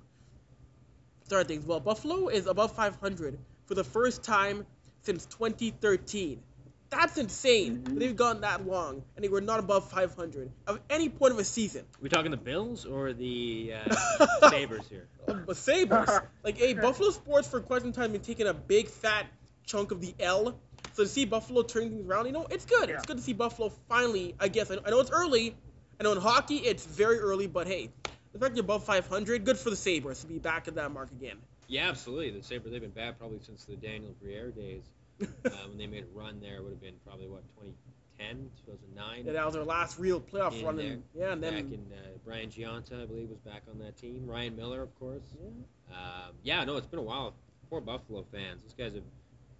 started 1.29 1.47
things 1.47 1.67
well. 1.67 1.79
Buffalo 1.79 2.29
is 2.29 2.47
above 2.47 2.75
500 2.75 3.39
for 3.67 3.75
the 3.75 3.85
first 3.85 4.25
time 4.25 4.67
since 5.03 5.27
2013. 5.27 6.43
That's 6.91 7.19
insane. 7.19 7.83
Mhm. 7.87 7.99
They've 7.99 8.17
gone 8.17 8.41
that 8.41 8.67
long, 8.67 9.05
and 9.15 9.23
they 9.23 9.29
were 9.29 9.43
not 9.43 9.61
above 9.61 9.91
500 9.91 10.51
at 10.67 10.79
any 10.89 11.11
point 11.11 11.35
of 11.35 11.39
a 11.39 11.45
season. 11.45 11.85
we 12.01 12.09
talking 12.09 12.31
the 12.31 12.39
Bills 12.39 12.87
or 12.87 13.13
the 13.13 13.75
uh, 13.75 13.95
Sabres 14.49 14.89
here? 14.89 15.07
But 15.47 15.59
Sabres, 15.59 16.09
like, 16.43 16.57
hey, 16.57 16.73
Buffalo 16.73 17.11
sports 17.11 17.47
for 17.47 17.61
quite 17.61 17.83
some 17.83 17.93
time 17.93 18.13
been 18.13 18.23
taking 18.23 18.47
a 18.47 18.55
big 18.55 18.89
fat 18.89 19.27
chunk 19.67 19.91
of 19.91 20.01
the 20.01 20.15
L. 20.19 20.59
So 20.95 21.03
to 21.03 21.09
see 21.09 21.27
Buffalo 21.27 21.63
turning 21.63 21.91
things 21.91 22.07
around, 22.09 22.25
you 22.25 22.33
know, 22.33 22.47
it's 22.51 22.65
good. 22.65 22.89
Yeah. 22.89 22.95
It's 22.95 23.05
good 23.05 23.19
to 23.19 23.23
see 23.23 23.35
Buffalo 23.35 23.69
finally. 23.91 24.35
I 24.41 24.49
guess 24.49 24.71
I 24.71 24.77
know, 24.77 24.83
I 24.87 24.91
know 24.91 25.01
it's 25.01 25.11
early. 25.11 25.55
I 26.01 26.05
know 26.05 26.13
in 26.13 26.21
hockey 26.21 26.57
it's 26.57 26.87
very 26.87 27.19
early, 27.19 27.47
but 27.47 27.67
hey, 27.67 27.91
the 28.33 28.39
fact 28.39 28.55
they're 28.55 28.63
above 28.65 28.85
500, 28.85 29.45
good 29.45 29.59
for 29.59 29.71
the 29.71 29.77
Sabres 29.77 30.21
to 30.21 30.27
be 30.27 30.39
back 30.39 30.69
at 30.69 30.75
that 30.77 30.91
mark 30.93 31.11
again. 31.11 31.39
Yeah, 31.67 31.89
absolutely. 31.89 32.31
The 32.31 32.43
Sabres, 32.43 32.73
they've 32.73 32.81
been 32.81 32.91
bad 32.91 33.19
probably 33.19 33.41
since 33.41 33.65
the 33.65 33.77
Daniel 33.77 34.15
Briere 34.21 34.51
days. 34.51 34.85
uh, 35.23 35.27
when 35.69 35.79
they 35.79 35.87
made 35.87 36.05
a 36.05 36.19
run 36.19 36.41
there, 36.41 36.63
would 36.63 36.71
have 36.71 36.81
been 36.81 36.95
probably, 37.07 37.27
what, 37.27 37.43
2010, 37.61 38.51
2009? 38.67 39.25
Yeah, 39.27 39.33
that 39.33 39.45
was 39.45 39.55
their 39.55 39.65
last 39.65 39.99
real 39.99 40.21
playoff 40.21 40.59
In 40.59 40.65
run. 40.65 40.77
there. 40.77 40.87
And, 40.93 41.03
yeah, 41.15 41.33
and 41.33 41.43
then 41.43 41.55
back 41.55 41.73
in 41.73 41.87
uh, 41.93 42.19
Brian 42.25 42.49
Gionta, 42.49 43.03
I 43.03 43.07
believe, 43.07 43.29
was 43.29 43.39
back 43.41 43.63
on 43.71 43.79
that 43.81 43.97
team. 43.97 44.27
Ryan 44.27 44.57
Miller, 44.57 44.83
of 44.83 44.99
course. 44.99 45.23
Yeah. 45.41 45.95
Um, 45.97 46.35
yeah, 46.43 46.65
no, 46.65 46.77
it's 46.77 46.87
been 46.87 47.01
a 47.01 47.03
while. 47.03 47.35
Poor 47.71 47.81
Buffalo 47.81 48.25
fans. 48.33 48.63
Those 48.63 48.75
guys 48.75 48.95
have, 48.95 49.03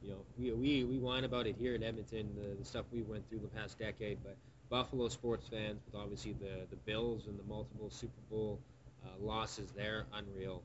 you 0.03 0.11
know, 0.11 0.19
we, 0.39 0.53
we, 0.53 0.85
we 0.85 0.99
whine 0.99 1.25
about 1.25 1.47
it 1.47 1.57
here 1.59 1.75
in 1.75 1.83
Edmonton, 1.83 2.31
the, 2.37 2.55
the 2.55 2.65
stuff 2.65 2.85
we 2.93 3.03
went 3.03 3.29
through 3.29 3.41
the 3.41 3.49
past 3.49 3.79
decade, 3.79 4.19
but 4.23 4.37
Buffalo 4.71 5.09
sports 5.09 5.49
fans, 5.49 5.81
with 5.87 5.95
obviously 5.95 6.35
the, 6.35 6.67
the 6.71 6.77
Bills 6.77 7.27
and 7.27 7.39
the 7.39 7.45
multiple 7.45 7.91
Super 7.91 8.21
Bowl 8.31 8.61
uh, 9.05 9.09
losses 9.21 9.71
there, 9.77 10.05
unreal. 10.15 10.63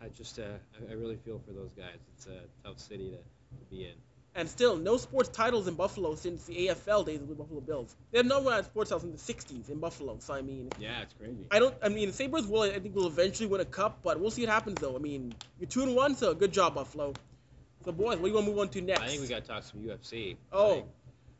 I 0.00 0.08
just, 0.08 0.38
uh, 0.38 0.44
I, 0.88 0.92
really 0.92 1.16
feel 1.16 1.40
for 1.46 1.52
those 1.52 1.72
guys. 1.72 1.96
It's 2.16 2.26
a 2.26 2.40
tough 2.66 2.78
city 2.78 3.10
to, 3.10 3.16
to 3.16 3.64
be 3.70 3.84
in. 3.84 3.94
and 4.34 4.48
still 4.48 4.76
no 4.76 4.96
sports 4.98 5.28
titles 5.30 5.66
in 5.66 5.74
Buffalo 5.74 6.14
since 6.14 6.44
the 6.44 6.68
AFL 6.68 7.06
days 7.06 7.22
of 7.22 7.28
the 7.28 7.34
Buffalo 7.34 7.60
Bills. 7.60 7.96
They 8.12 8.18
have 8.18 8.26
no 8.26 8.48
at 8.50 8.66
sports 8.66 8.90
titles 8.90 9.04
in 9.04 9.12
the 9.12 9.18
60s 9.18 9.70
in 9.70 9.78
Buffalo. 9.78 10.18
So 10.20 10.34
I 10.34 10.42
mean, 10.42 10.70
Yeah, 10.78 11.02
it's 11.02 11.14
crazy. 11.14 11.46
I 11.50 11.58
don't. 11.58 11.74
I 11.82 11.88
mean, 11.88 12.08
the 12.08 12.14
Sabres 12.14 12.46
will. 12.46 12.62
I 12.62 12.78
think 12.78 12.94
will 12.94 13.06
eventually 13.06 13.48
win 13.48 13.60
a 13.60 13.64
cup, 13.64 14.00
but 14.02 14.20
we'll 14.20 14.30
see 14.30 14.42
what 14.42 14.50
happens 14.50 14.80
though. 14.80 14.94
I 14.94 14.98
mean, 14.98 15.34
you're 15.58 15.68
two 15.68 15.82
and 15.82 15.94
one, 15.94 16.16
so 16.16 16.34
good 16.34 16.52
job, 16.52 16.74
Buffalo. 16.74 17.14
So, 17.84 17.92
boys, 17.92 18.18
what 18.18 18.22
do 18.22 18.28
you 18.28 18.34
want 18.34 18.46
to 18.46 18.50
move 18.50 18.58
on 18.60 18.68
to 18.70 18.80
next? 18.80 19.00
I 19.02 19.08
think 19.08 19.22
we 19.22 19.28
got 19.28 19.42
to 19.42 19.48
talk 19.48 19.62
some 19.62 19.80
UFC. 19.80 20.36
Oh, 20.52 20.74
Like, 20.76 20.86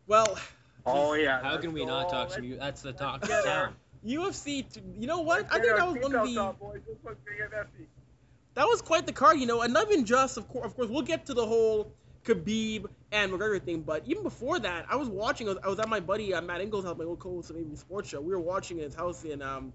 well, 0.07 0.39
Oh 0.87 1.15
yeah. 1.15 1.41
how 1.43 1.57
can 1.59 1.73
we 1.73 1.81
go. 1.81 1.87
not 1.87 2.09
talk 2.11 2.31
to 2.31 2.45
you? 2.45 2.57
That's 2.57 2.83
the 2.83 2.93
talk 2.93 3.23
of 3.23 3.29
get 3.29 3.45
town. 3.45 3.75
UFC. 4.05 4.71
t- 4.71 4.81
You 4.99 5.07
know 5.07 5.21
what? 5.21 5.47
I 5.51 5.59
think 5.59 5.77
that 5.77 5.87
was 5.87 5.97
one 6.03 6.15
of 6.15 6.27
the. 6.27 6.39
on, 6.39 6.57
boys. 6.57 6.81
This 6.87 6.97
one's 7.03 7.17
gonna 7.25 7.39
get 7.39 7.51
messy. 7.51 7.89
That 8.55 8.67
was 8.67 8.83
quite 8.83 9.07
the 9.07 9.13
card, 9.13 9.39
you 9.41 9.47
know, 9.47 9.63
and 9.63 9.73
not 9.73 9.91
even 9.91 10.05
just, 10.05 10.37
of 10.37 10.47
course, 10.49 10.67
of 10.67 10.77
course, 10.77 10.89
we'll 10.89 11.03
get 11.03 11.27
to 11.27 11.35
the 11.35 11.45
whole 11.45 11.91
Khabib 12.25 12.87
and 13.11 13.33
McGregor 13.33 13.61
thing, 13.63 13.81
but 13.83 14.03
even 14.07 14.23
before 14.23 14.59
that, 14.61 14.87
I 14.89 14.97
was 14.97 15.09
watching, 15.09 15.49
I 15.49 15.55
was, 15.55 15.59
I 15.65 15.69
was 15.69 15.79
at 15.81 15.89
my 15.89 16.01
buddy 16.01 16.33
uh, 16.35 16.41
Matt 16.41 16.61
Ingles' 16.61 16.85
house, 16.85 16.97
my 16.97 17.05
old 17.05 17.19
co-host 17.19 17.51
of 17.51 17.57
ABC 17.57 17.79
Sports 17.79 18.09
Show. 18.11 18.21
We 18.21 18.31
were 18.33 18.41
watching 18.41 18.79
at 18.79 18.85
his 18.85 18.95
house 18.95 19.25
in 19.25 19.43
um, 19.43 19.73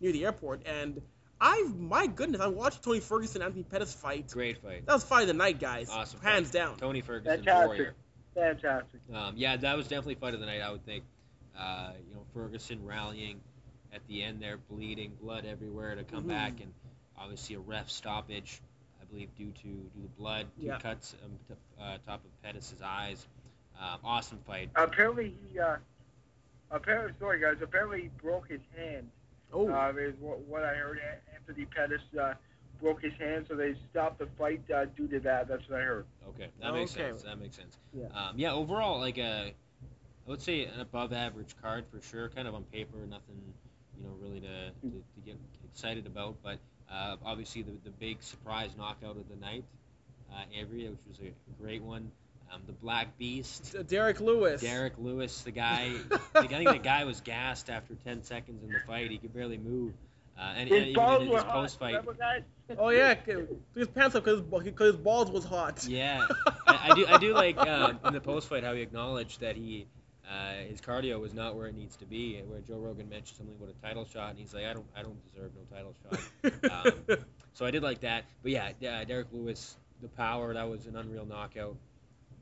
near 0.00 0.12
the 0.12 0.24
airport, 0.26 0.62
and 0.66 1.00
I, 1.40 1.64
my 1.76 2.06
goodness, 2.06 2.40
I 2.40 2.46
watched 2.46 2.82
Tony 2.84 3.00
Ferguson 3.00 3.42
and 3.42 3.46
Anthony 3.48 3.64
Pettis 3.64 3.92
fight. 3.94 4.28
Great 4.30 4.62
fight. 4.62 4.86
That 4.86 4.92
was 4.94 5.02
fight 5.04 5.22
of 5.22 5.28
the 5.28 5.34
night, 5.34 5.58
guys. 5.58 5.90
Awesome 5.90 6.20
Hands 6.20 6.46
fight. 6.48 6.52
down. 6.52 6.76
Tony 6.76 7.00
Ferguson, 7.00 7.38
Fantastic. 7.38 7.66
warrior. 7.66 7.94
Fantastic. 8.40 9.00
Um, 9.14 9.34
yeah, 9.36 9.56
that 9.58 9.76
was 9.76 9.86
definitely 9.86 10.14
fight 10.14 10.32
of 10.34 10.40
the 10.40 10.46
night. 10.46 10.60
I 10.62 10.70
would 10.70 10.84
think. 10.86 11.04
Uh, 11.58 11.90
you 12.08 12.14
know, 12.14 12.22
Ferguson 12.32 12.82
rallying 12.86 13.38
at 13.92 14.00
the 14.08 14.22
end 14.22 14.40
there, 14.40 14.56
bleeding, 14.70 15.12
blood 15.20 15.44
everywhere 15.44 15.94
to 15.94 16.04
come 16.04 16.24
Mhm. 16.24 16.28
back, 16.28 16.60
and 16.60 16.72
obviously 17.18 17.56
a 17.56 17.60
ref 17.60 17.90
stoppage, 17.90 18.62
I 19.00 19.04
believe, 19.04 19.34
due 19.36 19.50
to 19.50 19.68
due 19.68 20.02
to 20.02 20.08
blood, 20.16 20.46
two 20.58 20.66
Yeah. 20.66 20.78
cuts 20.78 21.16
um, 21.22 21.38
t- 21.48 21.54
uh, 21.78 21.98
top 22.06 22.24
of 22.24 22.42
Pettis' 22.42 22.74
eyes. 22.82 23.26
Um, 23.78 23.98
awesome 24.04 24.38
fight. 24.46 24.70
Apparently 24.76 25.36
he. 25.52 25.58
Uh, 25.58 25.76
apparently, 26.70 27.12
sorry 27.18 27.40
guys. 27.40 27.60
Apparently 27.60 28.02
he 28.02 28.08
broke 28.22 28.48
his 28.48 28.62
hand. 28.74 29.10
Oh, 29.52 29.68
Uh, 29.68 29.92
is 29.98 30.14
what, 30.20 30.38
what 30.42 30.62
I 30.64 30.74
heard. 30.76 31.00
Anthony 31.34 31.66
Pettis 31.66 32.02
uh, 32.18 32.34
broke 32.80 33.02
his 33.02 33.12
hand, 33.18 33.46
so 33.48 33.54
they 33.56 33.74
stopped 33.90 34.18
the 34.18 34.28
fight 34.38 34.62
uh, 34.74 34.86
due 34.96 35.08
to 35.08 35.20
that. 35.20 35.48
That's 35.48 35.68
what 35.68 35.80
I 35.80 35.84
heard. 35.84 36.06
Okay, 36.30 36.48
that 36.60 36.72
makes 36.74 36.92
Okay. 36.94 37.08
sense. 37.08 37.22
That 37.22 37.40
makes 37.40 37.56
sense. 37.56 37.76
Yeah. 37.92 38.06
Um, 38.14 38.34
yeah. 38.38 38.52
Overall, 38.52 39.00
like 39.00 39.18
a, 39.18 39.52
I 40.26 40.30
would 40.30 40.42
say 40.42 40.64
an 40.64 40.80
above 40.80 41.12
average 41.12 41.54
card 41.62 41.84
for 41.90 42.00
sure. 42.02 42.28
Kind 42.28 42.48
of 42.48 42.54
on 42.54 42.64
paper, 42.64 42.98
nothing, 43.08 43.40
you 43.98 44.04
know, 44.04 44.14
really 44.20 44.40
to, 44.40 44.70
to, 44.82 44.90
to 44.90 45.20
get 45.24 45.36
excited 45.72 46.06
about. 46.06 46.36
But 46.42 46.58
uh, 46.90 47.16
obviously 47.24 47.62
the 47.62 47.72
the 47.84 47.90
big 47.90 48.22
surprise 48.22 48.70
knockout 48.76 49.16
of 49.16 49.28
the 49.28 49.36
night, 49.36 49.64
uh, 50.32 50.42
Avry, 50.58 50.88
which 50.90 50.98
was 51.08 51.18
a 51.20 51.62
great 51.62 51.82
one. 51.82 52.10
Um, 52.52 52.62
the 52.66 52.72
Black 52.72 53.16
Beast. 53.16 53.76
Derrick 53.86 54.20
Lewis. 54.20 54.60
Derrick 54.60 54.94
Lewis, 54.98 55.42
the 55.42 55.52
guy. 55.52 55.92
I 56.34 56.46
think 56.48 56.68
the 56.68 56.78
guy 56.78 57.04
was 57.04 57.20
gassed 57.20 57.70
after 57.70 57.94
10 57.94 58.24
seconds 58.24 58.64
in 58.64 58.72
the 58.72 58.80
fight. 58.88 59.08
He 59.12 59.18
could 59.18 59.32
barely 59.32 59.56
move. 59.56 59.92
Uh, 60.40 60.44
and, 60.56 60.58
and 60.60 60.68
His 60.70 60.82
even 60.82 60.94
balls 60.94 61.22
in 61.22 61.28
were 61.28 61.36
his 61.36 61.44
hot. 61.44 61.76
Remember, 61.82 62.14
guys? 62.14 62.42
Oh 62.78 62.88
yeah, 62.88 63.14
took 63.14 63.48
his 63.74 63.88
pants 63.88 64.14
up 64.14 64.24
because 64.24 64.94
his 64.94 64.96
balls 64.96 65.30
was 65.30 65.44
hot. 65.44 65.84
Yeah, 65.86 66.26
I, 66.66 66.90
I 66.90 66.94
do. 66.94 67.06
I 67.06 67.18
do 67.18 67.34
like 67.34 67.58
um, 67.58 67.98
in 68.06 68.14
the 68.14 68.20
post 68.20 68.48
fight 68.48 68.64
how 68.64 68.72
he 68.72 68.80
acknowledged 68.80 69.40
that 69.40 69.56
he 69.56 69.86
uh, 70.30 70.62
his 70.68 70.80
cardio 70.80 71.20
was 71.20 71.34
not 71.34 71.56
where 71.56 71.66
it 71.66 71.74
needs 71.74 71.96
to 71.96 72.06
be. 72.06 72.40
Where 72.46 72.60
Joe 72.60 72.78
Rogan 72.78 73.08
mentioned 73.08 73.36
something 73.36 73.54
about 73.56 73.74
a 73.76 73.86
title 73.86 74.04
shot, 74.04 74.30
and 74.30 74.38
he's 74.38 74.54
like, 74.54 74.64
I 74.64 74.72
don't, 74.72 74.86
I 74.96 75.02
don't 75.02 75.18
deserve 75.24 75.50
no 75.54 75.76
title 75.76 75.94
shot. 76.02 76.20
Um, 77.10 77.18
so 77.52 77.66
I 77.66 77.70
did 77.70 77.82
like 77.82 78.00
that. 78.00 78.24
But 78.42 78.52
yeah, 78.52 78.70
yeah, 78.78 79.04
Derrick 79.04 79.26
Lewis, 79.32 79.76
the 80.00 80.08
power 80.08 80.54
that 80.54 80.68
was 80.68 80.86
an 80.86 80.96
unreal 80.96 81.26
knockout. 81.26 81.76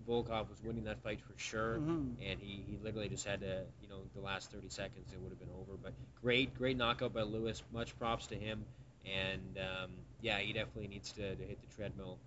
Volkov 0.09 0.49
was 0.49 0.63
winning 0.65 0.85
that 0.85 1.03
fight 1.03 1.21
for 1.21 1.39
sure, 1.39 1.79
Mhm. 1.79 2.15
and 2.25 2.41
he, 2.41 2.65
he 2.67 2.79
literally 2.83 3.09
just 3.09 3.27
had 3.27 3.41
to, 3.41 3.65
you 3.83 3.89
know, 3.89 4.01
the 4.15 4.21
last 4.23 4.51
30 4.51 4.69
seconds 4.71 5.13
it 5.13 5.21
would 5.21 5.31
have 5.31 5.39
been 5.39 5.51
over. 5.61 5.77
But 5.83 5.93
great, 6.23 6.57
great 6.57 6.77
knockout 6.77 7.13
by 7.13 7.23
Lewis. 7.23 7.63
Much 7.73 7.97
props 7.99 8.27
to 8.29 8.35
him. 8.37 8.65
And 9.05 9.59
um, 9.59 9.91
yeah, 10.21 10.39
he 10.39 10.53
definitely 10.53 10.89
needs 10.89 11.13
to, 11.13 11.35
to 11.37 11.43
hit 11.43 11.59
the 11.61 11.75
treadmill 11.77 12.19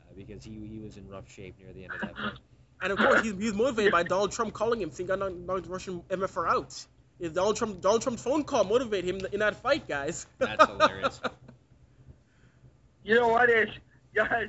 uh, 0.00 0.14
because 0.16 0.44
he, 0.44 0.52
he 0.52 0.78
was 0.78 0.96
in 0.96 1.08
rough 1.08 1.30
shape 1.30 1.54
near 1.62 1.72
the 1.72 1.84
end 1.84 1.94
of 1.94 2.00
that 2.00 2.16
fight. 2.16 2.32
And 2.80 2.92
of 2.92 2.98
course, 2.98 3.22
he's, 3.22 3.34
he's 3.36 3.54
motivated 3.54 3.90
by 3.90 4.04
Donald 4.04 4.30
Trump 4.30 4.52
calling 4.54 4.80
him, 4.80 4.92
saying, 4.92 5.10
"I'm 5.10 5.18
not, 5.18 5.34
not 5.34 5.66
Russian 5.66 6.00
MFR 6.10 6.48
out." 6.48 6.86
Is 7.18 7.32
Donald 7.32 7.56
Trump 7.56 7.80
Donald 7.80 8.02
Trump's 8.02 8.22
phone 8.22 8.44
call 8.44 8.62
motivated 8.62 9.16
him 9.16 9.26
in 9.32 9.40
that 9.40 9.56
fight, 9.56 9.88
guys? 9.88 10.26
That's 10.38 10.64
hilarious. 10.64 11.20
You 13.04 13.14
know 13.14 13.28
what 13.28 13.48
is, 13.50 13.68
guys? 14.14 14.48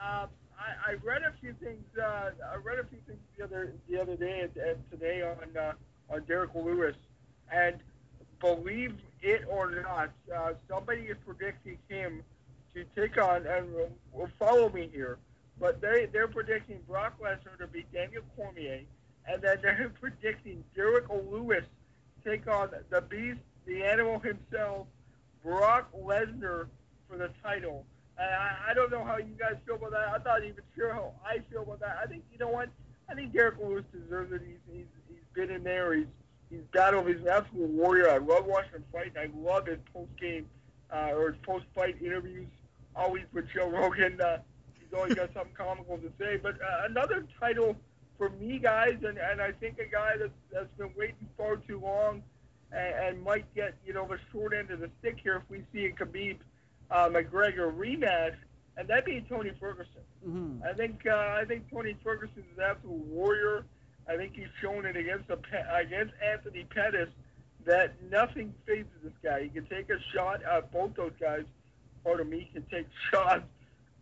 Um, 0.00 0.28
I, 0.66 0.92
I 0.92 0.94
read 1.02 1.22
a 1.22 1.32
few 1.40 1.54
things. 1.62 1.84
Uh, 1.98 2.30
I 2.52 2.56
read 2.56 2.78
a 2.78 2.84
few 2.84 2.98
things 3.06 3.18
the 3.36 3.44
other 3.44 3.72
the 3.88 4.00
other 4.00 4.16
day 4.16 4.40
and, 4.40 4.56
and 4.56 4.90
today 4.90 5.22
on 5.22 5.56
uh, 5.56 5.72
on 6.10 6.24
Derrick 6.24 6.50
Lewis, 6.54 6.96
and 7.52 7.76
believe 8.40 8.94
it 9.22 9.42
or 9.48 9.70
not, 9.70 10.10
uh, 10.34 10.52
somebody 10.68 11.02
is 11.02 11.16
predicting 11.26 11.78
him 11.88 12.22
to 12.74 12.84
take 12.94 13.18
on 13.18 13.46
and 13.46 13.66
will 14.12 14.30
follow 14.38 14.68
me 14.70 14.88
here. 14.92 15.18
But 15.58 15.80
they 15.80 16.06
they're 16.12 16.28
predicting 16.28 16.80
Brock 16.88 17.14
Lesnar 17.20 17.58
to 17.58 17.66
beat 17.66 17.90
Daniel 17.92 18.22
Cormier, 18.36 18.82
and 19.26 19.42
then 19.42 19.58
they're 19.62 19.92
predicting 20.00 20.64
Derrick 20.74 21.06
Lewis 21.08 21.64
take 22.24 22.48
on 22.48 22.70
the 22.90 23.00
beast, 23.00 23.40
the 23.66 23.84
animal 23.84 24.18
himself, 24.18 24.86
Brock 25.42 25.88
Lesnar 25.92 26.66
for 27.08 27.16
the 27.16 27.30
title. 27.42 27.84
I, 28.18 28.70
I 28.70 28.74
don't 28.74 28.90
know 28.90 29.04
how 29.04 29.18
you 29.18 29.34
guys 29.38 29.54
feel 29.66 29.76
about 29.76 29.90
that. 29.92 30.08
I'm 30.08 30.22
not 30.24 30.42
even 30.42 30.62
sure 30.74 30.92
how 30.92 31.12
I 31.24 31.40
feel 31.50 31.62
about 31.62 31.80
that. 31.80 31.98
I 32.02 32.06
think 32.06 32.24
you 32.32 32.38
know 32.38 32.48
what? 32.48 32.68
I 33.10 33.14
think 33.14 33.32
Derrick 33.32 33.56
Lewis 33.62 33.84
deserves 33.92 34.32
it. 34.32 34.42
He's 34.46 34.56
he's, 34.72 34.86
he's 35.08 35.24
been 35.34 35.50
in 35.50 35.62
there. 35.62 35.94
He's 35.94 36.06
he's 36.50 36.62
battled. 36.72 37.08
He's 37.08 37.20
an 37.20 37.28
absolute 37.28 37.70
warrior. 37.70 38.10
I 38.10 38.18
love 38.18 38.46
watching 38.46 38.72
him 38.72 38.84
fight. 38.92 39.12
I 39.18 39.28
love 39.36 39.66
his 39.66 39.78
post 39.92 40.10
game 40.20 40.46
uh, 40.92 41.12
or 41.12 41.32
his 41.32 41.40
post 41.44 41.66
fight 41.74 41.96
interviews. 42.00 42.48
Always 42.94 43.24
with 43.32 43.46
Joe 43.52 43.68
Rogan. 43.68 44.20
Uh, 44.20 44.38
he's 44.80 44.92
always 44.96 45.14
got 45.14 45.32
something 45.34 45.54
comical 45.56 45.98
to 45.98 46.10
say. 46.18 46.38
But 46.42 46.54
uh, 46.54 46.86
another 46.86 47.26
title 47.38 47.76
for 48.16 48.30
me, 48.30 48.58
guys, 48.58 48.96
and, 49.06 49.18
and 49.18 49.42
I 49.42 49.52
think 49.52 49.78
a 49.78 49.84
guy 49.84 50.16
that's 50.18 50.30
that's 50.50 50.72
been 50.78 50.90
waiting 50.96 51.28
far 51.36 51.56
too 51.56 51.80
long 51.80 52.22
and, 52.72 52.94
and 52.94 53.22
might 53.22 53.52
get 53.54 53.74
you 53.84 53.92
know 53.92 54.06
the 54.06 54.18
short 54.32 54.52
end 54.52 54.70
of 54.70 54.80
the 54.80 54.90
stick 55.00 55.18
here 55.22 55.36
if 55.36 55.42
we 55.50 55.62
see 55.72 55.86
a 55.86 55.92
Khabib 55.92 56.38
uh, 56.90 57.08
McGregor 57.08 57.72
rematch, 57.74 58.34
and 58.76 58.88
that'd 58.88 59.04
be 59.04 59.24
Tony 59.28 59.52
Ferguson. 59.60 60.02
hmm 60.24 60.58
I 60.64 60.72
think 60.72 61.06
uh, 61.06 61.36
I 61.40 61.44
think 61.46 61.70
Tony 61.70 61.96
Ferguson 62.02 62.38
is 62.50 62.58
an 62.58 62.64
absolute 62.64 63.04
warrior. 63.06 63.64
I 64.08 64.16
think 64.16 64.34
he's 64.36 64.48
shown 64.60 64.86
it 64.86 64.96
against 64.96 65.28
the 65.28 65.38
against 65.74 66.14
Anthony 66.22 66.64
Pettis 66.64 67.08
that 67.64 67.94
nothing 68.10 68.54
phases 68.66 68.86
this 69.02 69.12
guy. 69.22 69.42
He 69.42 69.48
can 69.48 69.66
take 69.66 69.90
a 69.90 69.98
shot. 70.14 70.40
Uh, 70.44 70.60
both 70.72 70.94
those 70.94 71.12
guys, 71.20 71.42
part 72.04 72.20
of 72.20 72.28
me, 72.28 72.48
can 72.52 72.62
take 72.70 72.86
shots. 73.10 73.42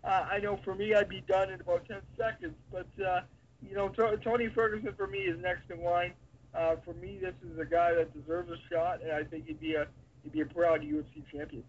Uh, 0.02 0.26
I 0.30 0.38
know 0.38 0.60
for 0.64 0.74
me, 0.74 0.92
I'd 0.94 1.08
be 1.08 1.22
done 1.22 1.50
in 1.50 1.60
about 1.62 1.88
10 1.88 1.96
seconds. 2.18 2.54
But 2.70 2.86
uh, 3.02 3.22
you 3.66 3.74
know, 3.74 3.88
T- 3.88 4.02
Tony 4.22 4.48
Ferguson 4.48 4.92
for 4.96 5.06
me 5.06 5.20
is 5.20 5.40
next 5.40 5.70
in 5.70 5.82
line. 5.82 6.12
Uh, 6.54 6.76
for 6.84 6.92
me, 6.94 7.18
this 7.20 7.34
is 7.50 7.58
a 7.58 7.64
guy 7.64 7.94
that 7.94 8.12
deserves 8.12 8.50
a 8.50 8.58
shot, 8.72 9.00
and 9.02 9.10
I 9.12 9.24
think 9.24 9.46
he'd 9.46 9.58
be 9.60 9.74
a 9.74 9.86
he'd 10.22 10.32
be 10.32 10.42
a 10.42 10.46
proud 10.46 10.82
UFC 10.82 11.22
champion. 11.32 11.64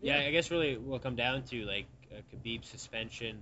Yeah, 0.00 0.18
I 0.18 0.30
guess 0.30 0.50
really 0.50 0.76
we'll 0.76 0.98
come 0.98 1.16
down 1.16 1.42
to 1.44 1.64
like 1.64 1.86
uh, 2.12 2.20
Khabib's 2.32 2.68
suspension 2.68 3.38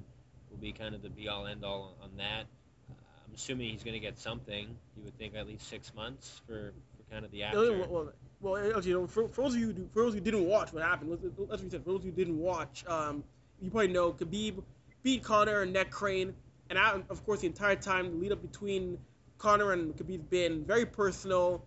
will 0.51 0.59
be 0.59 0.73
kind 0.73 0.95
of 0.95 1.03
the 1.03 1.11
be 1.11 1.29
all 1.29 1.47
end 1.47 1.65
all 1.65 1.97
on 2.03 2.11
that. 2.17 2.45
Uh, 2.91 2.95
I'm 3.27 3.35
assuming 3.35 3.71
he's 3.71 3.83
going 3.83 3.95
to 3.95 4.01
get 4.01 4.19
something. 4.19 4.67
You 4.97 5.03
would 5.05 5.17
think 5.19 5.35
at 5.35 5.47
least 5.47 5.69
six 5.69 5.95
months 5.95 6.41
for, 6.47 6.73
for 6.97 7.13
kind 7.13 7.25
of 7.25 7.31
the 7.31 7.43
after. 7.43 7.59
Well, 7.73 7.89
well, 7.89 8.13
well, 8.41 8.83
you 8.83 8.95
know, 8.95 9.07
for, 9.07 9.29
for 9.29 9.43
those 9.43 9.55
of 9.55 9.61
you 9.61 9.73
who- 9.73 9.89
for 9.93 10.03
those 10.05 10.15
who 10.15 10.21
didn't 10.21 10.47
watch 10.47 10.73
what 10.73 10.83
happened, 10.83 11.11
let's, 11.11 11.23
let's 11.51 11.63
reset. 11.63 11.85
For 11.85 11.93
those 11.93 12.05
who 12.05 12.11
didn't 12.11 12.39
watch, 12.39 12.85
um, 12.87 13.23
you 13.61 13.71
probably 13.71 13.89
know 13.89 14.13
Khabib 14.13 14.63
beat 15.03 15.23
Conor 15.23 15.63
and 15.63 15.73
neck 15.73 15.91
crane, 15.91 16.35
and 16.71 16.79
out, 16.79 17.05
of 17.11 17.25
course 17.25 17.41
the 17.41 17.47
entire 17.47 17.77
time 17.77 18.11
the 18.11 18.17
lead 18.17 18.33
up 18.33 18.43
between 18.43 18.99
Conor 19.39 19.73
and 19.73 19.95
Khabib 19.97 20.19
has 20.19 20.29
been 20.29 20.65
very 20.65 20.87
personal. 20.87 21.65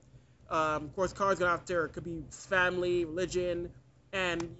Um, 0.49 0.85
of 0.85 0.95
course, 0.95 1.13
Conor's 1.13 1.37
going 1.39 1.51
after 1.51 1.87
Khabib's 1.89 2.45
family, 2.47 3.05
religion, 3.05 3.69
and 4.13 4.55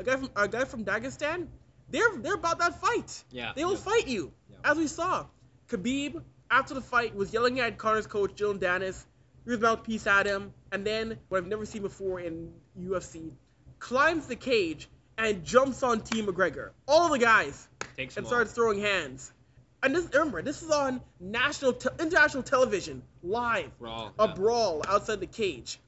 a 0.00 0.04
guy 0.04 0.16
from 0.16 0.30
a 0.36 0.48
guy 0.48 0.64
from 0.64 0.84
Dagestan. 0.84 1.46
They're 1.90 2.16
they're 2.16 2.34
about 2.34 2.58
that 2.60 2.80
fight. 2.80 3.24
yeah. 3.30 3.52
They 3.54 3.64
will 3.64 3.72
yeah. 3.72 3.78
fight 3.78 4.08
you, 4.08 4.32
Yeah. 4.50 4.70
as 4.70 4.76
we 4.78 4.86
saw. 4.86 5.26
Khabib, 5.68 6.22
after 6.50 6.74
the 6.74 6.80
fight, 6.80 7.14
was 7.14 7.32
yelling 7.32 7.60
at 7.60 7.78
Conor's 7.78 8.06
coach, 8.06 8.34
Dillon 8.34 8.58
Danis, 8.58 9.04
threw 9.44 9.52
his 9.54 9.60
mouthpiece 9.60 10.06
at 10.06 10.26
him, 10.26 10.52
and 10.72 10.84
then, 10.86 11.18
what 11.28 11.38
I've 11.38 11.46
never 11.46 11.66
seen 11.66 11.82
before 11.82 12.20
in 12.20 12.52
UFC, 12.80 13.32
climbs 13.78 14.26
the 14.26 14.36
cage 14.36 14.88
and 15.18 15.44
jumps 15.44 15.82
on 15.82 16.00
Team 16.00 16.26
McGregor. 16.26 16.70
All 16.88 17.08
the 17.10 17.18
guys, 17.18 17.68
Takes 17.96 18.16
and 18.16 18.26
starts 18.26 18.52
throwing 18.52 18.80
hands. 18.80 19.32
And 19.82 19.94
this, 19.94 20.06
remember, 20.12 20.42
this 20.42 20.62
is 20.62 20.70
on 20.70 21.00
national, 21.18 21.72
te- 21.74 21.88
international 21.98 22.42
television, 22.42 23.02
live, 23.22 23.76
Brawl. 23.78 24.12
a 24.18 24.26
yeah. 24.28 24.34
brawl 24.34 24.82
outside 24.86 25.20
the 25.20 25.26
cage. 25.26 25.78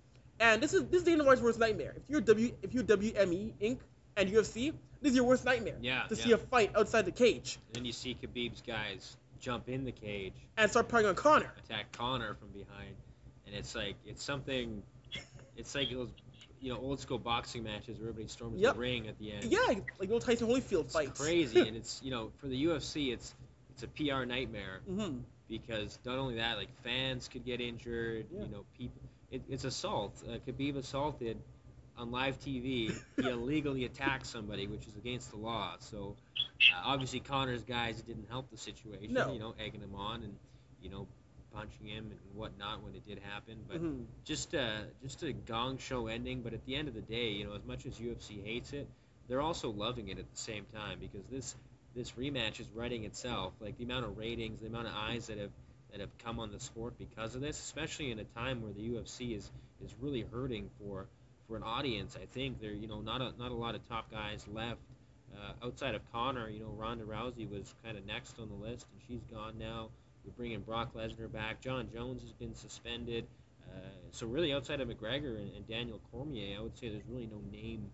And 0.40 0.62
this 0.62 0.72
is 0.74 0.84
this 0.86 1.00
is 1.00 1.04
Dana 1.04 1.24
White's 1.24 1.40
worst 1.42 1.58
nightmare. 1.60 1.94
If 1.96 2.02
you're 2.08 2.20
W, 2.22 2.52
if 2.62 2.72
you're 2.74 2.82
WME 2.84 3.52
Inc. 3.60 3.78
and 4.16 4.28
UFC, 4.30 4.72
this 5.00 5.10
is 5.10 5.16
your 5.16 5.24
worst 5.24 5.44
nightmare. 5.44 5.76
Yeah, 5.80 6.02
To 6.04 6.14
yeah. 6.14 6.24
see 6.24 6.32
a 6.32 6.38
fight 6.38 6.72
outside 6.76 7.04
the 7.06 7.12
cage 7.12 7.58
And 7.68 7.76
then 7.76 7.84
you 7.84 7.92
see 7.92 8.16
Khabib's 8.22 8.62
guys 8.62 9.16
jump 9.40 9.68
in 9.68 9.84
the 9.84 9.92
cage, 9.92 10.34
and 10.56 10.70
start 10.70 10.88
playing 10.88 11.06
on 11.08 11.14
Conor. 11.16 11.52
attack 11.64 11.90
Conor 11.92 12.34
from 12.34 12.48
behind, 12.48 12.94
and 13.46 13.54
it's 13.56 13.74
like 13.74 13.96
it's 14.06 14.22
something. 14.22 14.82
It's 15.56 15.74
like 15.74 15.90
those, 15.90 16.08
you 16.60 16.72
know, 16.72 16.78
old 16.80 17.00
school 17.00 17.18
boxing 17.18 17.64
matches 17.64 17.98
where 17.98 18.08
everybody 18.10 18.28
storms 18.28 18.60
Yep. 18.60 18.74
the 18.74 18.80
ring 18.80 19.08
at 19.08 19.18
the 19.18 19.32
end. 19.32 19.44
Yeah, 19.44 19.58
like 19.66 19.84
little 20.00 20.20
Tyson 20.20 20.48
Holyfield 20.48 20.84
It's 20.84 20.92
fights. 20.94 21.20
crazy, 21.20 21.60
and 21.68 21.76
it's 21.76 22.00
you 22.04 22.10
know 22.10 22.30
for 22.38 22.46
the 22.46 22.64
UFC, 22.66 23.12
it's 23.12 23.34
it's 23.70 23.82
a 23.82 23.88
PR 23.88 24.24
nightmare 24.24 24.80
Mm-hmm. 24.88 25.18
because 25.48 25.98
not 26.04 26.18
only 26.18 26.36
that, 26.36 26.56
like 26.56 26.68
fans 26.84 27.28
could 27.28 27.44
get 27.44 27.60
injured. 27.60 28.26
Yeah. 28.32 28.44
You 28.44 28.48
know, 28.48 28.64
people. 28.78 29.02
It, 29.32 29.42
it's 29.48 29.64
assault. 29.64 30.22
Uh, 30.28 30.36
Khabib 30.46 30.76
assaulted 30.76 31.38
on 32.02 32.10
live 32.10 32.38
TV. 32.40 32.92
he 33.16 33.28
illegally 33.28 33.84
attacked 33.84 34.26
somebody, 34.26 34.66
which 34.66 34.86
is 34.86 34.96
against 34.96 35.30
the 35.30 35.36
law. 35.38 35.76
So 35.78 36.16
uh, 36.72 36.82
obviously 36.84 37.20
Conor's 37.20 37.62
guys 37.62 38.02
didn't 38.02 38.26
help 38.28 38.50
the 38.50 38.58
situation. 38.58 39.14
No. 39.14 39.32
You 39.32 39.38
know, 39.38 39.54
egging 39.58 39.80
him 39.80 39.94
on 39.94 40.22
and 40.22 40.34
you 40.82 40.90
know 40.90 41.06
punching 41.54 41.86
him 41.86 42.06
and 42.10 42.18
whatnot 42.34 42.82
when 42.82 42.94
it 42.94 43.06
did 43.06 43.18
happen. 43.32 43.56
But 43.68 43.78
Mm-hmm. 43.82 44.02
just 44.24 44.52
a 44.54 44.84
just 45.02 45.22
a 45.22 45.32
gong 45.32 45.78
show 45.78 46.08
ending. 46.08 46.42
But 46.42 46.52
at 46.54 46.64
the 46.66 46.74
end 46.76 46.88
of 46.88 46.94
the 46.94 47.00
day, 47.02 47.30
you 47.30 47.46
know, 47.46 47.54
as 47.54 47.64
much 47.64 47.86
as 47.86 47.94
UFC 47.94 48.42
hates 48.44 48.72
it, 48.72 48.88
they're 49.28 49.40
also 49.40 49.70
loving 49.70 50.08
it 50.08 50.18
at 50.18 50.30
the 50.30 50.38
same 50.38 50.66
time 50.74 50.98
because 51.00 51.24
this 51.30 51.54
this 51.94 52.12
rematch 52.12 52.58
is 52.60 52.66
writing 52.74 53.04
itself. 53.04 53.52
Like 53.60 53.76
the 53.78 53.84
amount 53.84 54.06
of 54.06 54.16
ratings, 54.18 54.60
the 54.60 54.66
amount 54.66 54.88
of 54.88 54.94
eyes 54.96 55.26
that 55.28 55.38
have 55.38 55.50
that 55.92 56.00
have 56.00 56.16
come 56.24 56.40
on 56.40 56.50
the 56.52 56.58
sport 56.60 56.94
because 56.98 57.34
of 57.34 57.42
this, 57.42 57.58
especially 57.58 58.10
in 58.10 58.18
a 58.18 58.24
time 58.24 58.62
where 58.62 58.72
the 58.72 58.80
UFC 58.88 59.36
is 59.36 59.50
is 59.84 59.94
really 60.00 60.24
hurting 60.32 60.70
for 60.80 61.06
for 61.52 61.58
an 61.58 61.62
audience. 61.62 62.16
I 62.20 62.24
think 62.32 62.60
there, 62.62 62.72
you 62.72 62.88
know, 62.88 63.02
not 63.02 63.20
a 63.20 63.32
not 63.38 63.50
a 63.50 63.54
lot 63.54 63.74
of 63.74 63.86
top 63.86 64.10
guys 64.10 64.46
left. 64.50 64.80
Uh, 65.34 65.66
outside 65.66 65.94
of 65.94 66.00
Conor, 66.12 66.48
you 66.48 66.60
know, 66.60 66.74
Ronda 66.76 67.04
Rousey 67.04 67.48
was 67.50 67.74
kind 67.84 67.96
of 67.98 68.06
next 68.06 68.38
on 68.38 68.48
the 68.48 68.54
list, 68.54 68.86
and 68.92 69.00
she's 69.06 69.24
gone 69.30 69.58
now. 69.58 69.90
We're 70.24 70.32
bringing 70.32 70.60
Brock 70.60 70.94
Lesnar 70.94 71.30
back. 71.30 71.60
Jon 71.60 71.88
Jones 71.92 72.22
has 72.22 72.32
been 72.32 72.54
suspended. 72.54 73.26
Uh, 73.68 73.80
so 74.12 74.26
really, 74.26 74.52
outside 74.52 74.80
of 74.80 74.88
McGregor 74.88 75.36
and, 75.36 75.54
and 75.54 75.68
Daniel 75.68 76.00
Cormier, 76.10 76.58
I 76.58 76.62
would 76.62 76.76
say 76.76 76.88
there's 76.88 77.06
really 77.08 77.28
no 77.30 77.40
name 77.50 77.90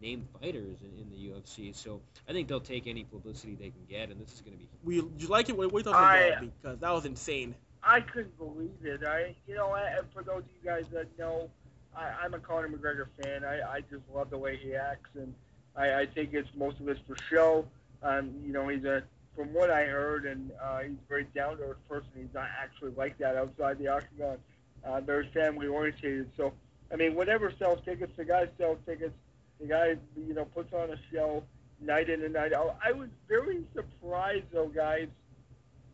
name 0.00 0.26
fighters 0.40 0.78
in, 0.82 1.00
in 1.00 1.10
the 1.10 1.30
UFC. 1.30 1.74
So 1.74 2.00
I 2.28 2.32
think 2.32 2.46
they'll 2.46 2.60
take 2.60 2.86
any 2.86 3.02
publicity 3.04 3.56
they 3.56 3.70
can 3.70 3.84
get, 3.88 4.10
and 4.10 4.20
this 4.20 4.32
is 4.32 4.40
going 4.40 4.52
to 4.52 4.58
be 4.58 4.68
We 4.84 4.96
you 5.18 5.28
like 5.28 5.48
it? 5.48 5.56
Wait, 5.56 5.72
wait 5.72 5.82
till 5.82 5.94
I- 5.94 6.30
tomorrow 6.30 6.50
because 6.62 6.78
that 6.78 6.92
was 6.92 7.06
insane. 7.06 7.56
I 7.82 8.00
couldn't 8.02 8.36
believe 8.36 8.76
it. 8.84 9.00
I, 9.06 9.34
you 9.48 9.54
know, 9.54 9.70
I, 9.70 9.84
and 9.96 10.06
for 10.12 10.22
those 10.22 10.42
of 10.42 10.50
you 10.62 10.70
guys 10.70 10.84
that 10.92 11.06
know, 11.18 11.48
I, 11.96 12.24
I'm 12.24 12.34
a 12.34 12.38
Conor 12.38 12.68
McGregor 12.68 13.06
fan. 13.20 13.44
I, 13.44 13.60
I 13.60 13.80
just 13.80 14.02
love 14.14 14.30
the 14.30 14.38
way 14.38 14.56
he 14.56 14.74
acts, 14.74 15.10
and 15.14 15.34
I, 15.76 16.00
I 16.00 16.06
think 16.06 16.34
it's 16.34 16.48
most 16.56 16.80
of 16.80 16.88
it's 16.88 17.00
for 17.06 17.16
show. 17.28 17.66
Um, 18.02 18.32
you 18.44 18.52
know, 18.52 18.68
he's 18.68 18.84
a, 18.84 19.02
from 19.36 19.52
what 19.52 19.70
I 19.70 19.84
heard, 19.84 20.26
and 20.26 20.50
uh, 20.62 20.80
he's 20.80 20.92
a 20.92 21.08
very 21.08 21.24
down 21.34 21.58
to 21.58 21.62
earth 21.64 21.88
person. 21.88 22.10
He's 22.16 22.34
not 22.34 22.48
actually 22.60 22.92
like 22.96 23.18
that 23.18 23.36
outside 23.36 23.78
the 23.78 23.88
octagon. 23.88 24.38
Uh, 24.84 25.00
very 25.00 25.28
family 25.28 25.66
oriented. 25.66 26.30
So, 26.36 26.52
I 26.92 26.96
mean, 26.96 27.14
whatever 27.14 27.52
sells 27.58 27.84
tickets, 27.84 28.12
the 28.16 28.24
guy 28.24 28.48
sells 28.58 28.78
tickets. 28.86 29.14
The 29.60 29.66
guy, 29.66 29.96
you 30.16 30.34
know, 30.34 30.46
puts 30.46 30.72
on 30.72 30.90
a 30.90 30.96
show 31.12 31.44
night 31.80 32.08
in 32.08 32.22
and 32.22 32.32
night 32.32 32.52
out. 32.52 32.78
I 32.84 32.92
was 32.92 33.08
very 33.28 33.62
surprised, 33.74 34.46
though, 34.52 34.68
guys, 34.68 35.08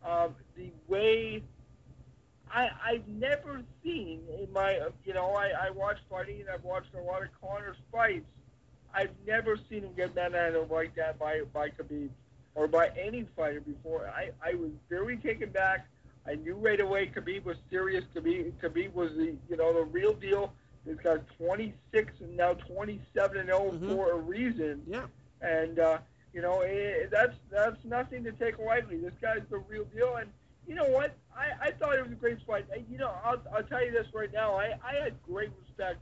um, 0.05 0.35
the 0.57 0.71
way 0.87 1.43
I, 2.57 2.71
I've 2.85 3.07
never 3.07 3.61
seen 3.85 4.21
in 4.41 4.51
my, 4.51 4.81
you 5.05 5.13
know, 5.13 5.33
I, 5.35 5.67
I 5.67 5.71
watch 5.71 5.99
fighting 6.09 6.41
and 6.41 6.49
I've 6.49 6.65
watched 6.65 6.95
a 6.95 7.01
lot 7.01 7.23
of 7.23 7.29
Conor's 7.39 7.77
fights. 7.93 8.25
I've 8.95 9.11
never 9.27 9.59
seen 9.69 9.83
him 9.83 9.91
get 9.95 10.15
manhandled 10.15 10.71
like 10.71 10.95
that 10.97 11.19
by, 11.19 11.43
by 11.53 11.69
Khabib 11.69 12.09
or 12.55 12.67
by 12.67 12.89
any 12.99 13.27
fighter 13.37 13.61
before. 13.61 14.09
I, 14.09 14.31
I 14.43 14.55
was 14.55 14.71
very 14.89 15.19
taken 15.19 15.51
back. 15.51 15.87
I 16.27 16.37
knew 16.37 16.55
right 16.55 16.81
away 16.81 17.13
Khabib 17.15 17.45
was 17.45 17.59
serious. 17.69 18.05
Khabib, 18.15 18.51
Khabib 18.63 18.95
was 18.95 19.11
the, 19.17 19.37
you 19.51 19.57
know, 19.59 19.75
the 19.75 19.85
real 19.85 20.15
deal. 20.15 20.55
This 20.87 20.97
guy's 21.05 21.19
26 21.37 22.13
and 22.21 22.37
now 22.39 22.55
27 22.55 23.37
and 23.37 23.49
0 23.49 23.73
Mhm. 23.73 23.95
for 23.95 24.13
a 24.13 24.17
reason 24.17 24.83
Yeah. 24.87 25.07
and 25.43 25.79
uh, 25.81 25.99
you 26.33 26.41
know 26.41 26.61
eh, 26.61 27.07
that's 27.11 27.35
that's 27.51 27.85
nothing 27.85 28.23
to 28.25 28.31
take 28.33 28.57
lightly. 28.61 28.97
This 28.99 29.13
guy's 29.21 29.43
the 29.51 29.59
real 29.59 29.85
deal, 29.87 30.15
and 30.17 30.31
you 30.67 30.75
know 30.75 30.87
what? 30.87 31.17
I, 31.37 31.69
I 31.69 31.71
thought 31.73 31.97
it 31.97 32.03
was 32.03 32.13
a 32.13 32.17
great 32.17 32.39
fight. 32.47 32.67
You 32.91 32.99
know, 32.99 33.13
I'll, 33.25 33.43
I'll 33.55 33.63
tell 33.63 33.85
you 33.85 33.93
this 33.93 34.07
right 34.15 34.33
now. 34.33 34.55
I, 34.55 34.75
I 34.85 35.03
had 35.03 35.15
great 35.23 35.51
respect 35.61 35.99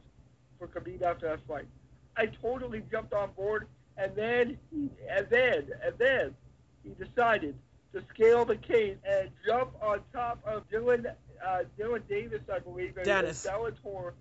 for 0.58 0.68
Khabib 0.68 1.02
after 1.02 1.28
that 1.28 1.40
fight. 1.46 1.66
I 2.16 2.26
totally 2.26 2.82
jumped 2.90 3.12
on 3.12 3.30
board, 3.32 3.66
and 3.96 4.14
then 4.14 4.58
and 5.10 5.26
then 5.30 5.68
and 5.84 5.94
then 5.98 6.34
he 6.84 6.90
decided 7.04 7.56
to 7.92 8.02
scale 8.12 8.44
the 8.44 8.56
cage 8.56 8.98
and 9.08 9.30
jump 9.46 9.72
on 9.82 10.00
top 10.12 10.40
of 10.46 10.68
Dillon 10.70 11.06
uh, 11.44 11.58
Dillon 11.76 12.02
Davis, 12.08 12.40
I 12.52 12.58
believe, 12.58 12.96
a. 12.96 13.04
Bellator 13.46 14.12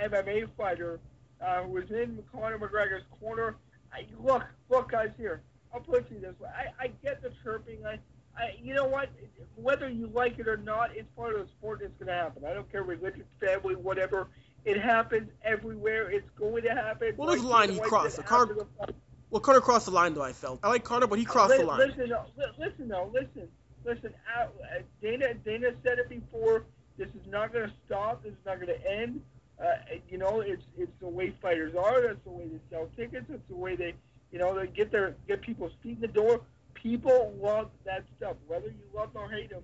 MMA 0.00 0.48
fighter 0.56 1.00
uh, 1.40 1.62
who 1.62 1.70
was 1.70 1.90
in 1.90 2.22
Conor 2.32 2.58
McGregor's 2.58 3.04
corner. 3.20 3.56
I, 3.92 4.06
look, 4.22 4.44
look, 4.68 4.90
guys, 4.90 5.10
here. 5.16 5.42
I'll 5.72 5.80
put 5.80 6.00
it 6.00 6.08
to 6.08 6.14
you 6.14 6.20
this 6.20 6.38
way. 6.40 6.48
I, 6.48 6.84
I 6.84 6.90
get 7.02 7.22
the 7.22 7.30
chirping. 7.42 7.84
I, 7.84 7.98
I, 8.38 8.56
you 8.62 8.74
know 8.74 8.86
what? 8.86 9.08
Whether 9.56 9.88
you 9.88 10.08
like 10.14 10.38
it 10.38 10.46
or 10.46 10.56
not, 10.56 10.96
it's 10.96 11.08
part 11.16 11.34
of 11.34 11.40
the 11.40 11.52
sport. 11.58 11.80
It's 11.82 11.92
going 11.98 12.06
to 12.06 12.14
happen. 12.14 12.44
I 12.44 12.54
don't 12.54 12.70
care 12.70 12.82
religion, 12.84 13.24
family, 13.40 13.74
whatever. 13.74 14.28
It 14.64 14.80
happens 14.80 15.30
everywhere. 15.44 16.10
It's 16.10 16.28
going 16.38 16.62
to 16.62 16.70
happen. 16.70 17.14
Well, 17.16 17.28
there's 17.28 17.42
a 17.42 17.46
line 17.46 17.70
he 17.70 17.80
crossed. 17.80 18.16
The 18.16 18.22
car- 18.22 18.42
after 18.42 18.54
the 18.54 18.66
fight. 18.78 18.94
Well, 19.30 19.40
Conor 19.40 19.60
crossed 19.60 19.86
the 19.86 19.92
line 19.92 20.14
though. 20.14 20.22
I 20.22 20.32
felt. 20.32 20.60
I 20.62 20.68
like 20.68 20.84
Conor, 20.84 21.06
but 21.06 21.18
he 21.18 21.24
crossed 21.24 21.52
the 21.52 21.58
Li- 21.58 21.64
line. 21.64 21.88
Listen, 21.88 22.08
though, 22.08 22.24
li- 22.36 22.52
listen, 22.58 22.88
though, 22.88 23.10
listen, 23.12 23.48
listen. 23.84 24.14
Uh, 24.36 24.44
uh, 24.44 24.82
Dana, 25.02 25.34
Dana 25.34 25.72
said 25.84 25.98
it 25.98 26.08
before. 26.08 26.64
This 26.96 27.08
is 27.08 27.26
not 27.28 27.52
going 27.52 27.68
to 27.68 27.74
stop. 27.86 28.22
This 28.22 28.32
is 28.32 28.38
not 28.46 28.56
going 28.60 28.68
to 28.68 28.90
end. 28.90 29.20
Uh, 29.60 29.74
you 30.08 30.18
know, 30.18 30.40
it's 30.40 30.62
it's 30.76 30.92
the 31.00 31.08
way 31.08 31.34
fighters 31.42 31.74
are. 31.74 32.00
That's 32.00 32.22
the 32.24 32.30
way 32.30 32.46
they 32.46 32.58
sell 32.70 32.88
tickets. 32.96 33.26
That's 33.28 33.42
the 33.48 33.56
way 33.56 33.76
they, 33.76 33.94
you 34.32 34.38
know, 34.38 34.58
they 34.58 34.66
get 34.68 34.90
their 34.90 35.16
get 35.26 35.42
people's 35.42 35.72
feet 35.82 35.96
in 35.96 36.00
the 36.00 36.08
door. 36.08 36.40
People 36.82 37.34
love 37.40 37.70
that 37.84 38.04
stuff, 38.16 38.36
whether 38.46 38.68
you 38.68 38.84
love 38.94 39.10
or 39.14 39.28
hate 39.30 39.50
them. 39.50 39.62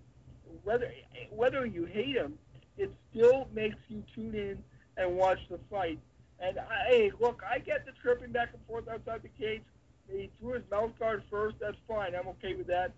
Whether 0.62 0.92
whether 1.30 1.66
you 1.66 1.84
hate 1.84 2.14
them, 2.16 2.34
it 2.76 2.90
still 3.10 3.48
makes 3.52 3.76
you 3.88 4.02
tune 4.14 4.34
in 4.34 4.62
and 4.96 5.16
watch 5.16 5.38
the 5.50 5.58
fight. 5.70 5.98
And 6.40 6.58
I, 6.58 6.88
hey, 6.88 7.12
look, 7.20 7.42
I 7.48 7.58
get 7.58 7.86
the 7.86 7.92
tripping 8.02 8.32
back 8.32 8.50
and 8.52 8.62
forth 8.66 8.88
outside 8.88 9.22
the 9.22 9.28
cage. 9.28 9.62
He 10.10 10.30
threw 10.38 10.54
his 10.54 10.62
mouth 10.70 10.90
guard 10.98 11.22
first. 11.30 11.56
That's 11.60 11.76
fine. 11.88 12.14
I'm 12.14 12.28
okay 12.28 12.54
with 12.54 12.66
that. 12.66 12.92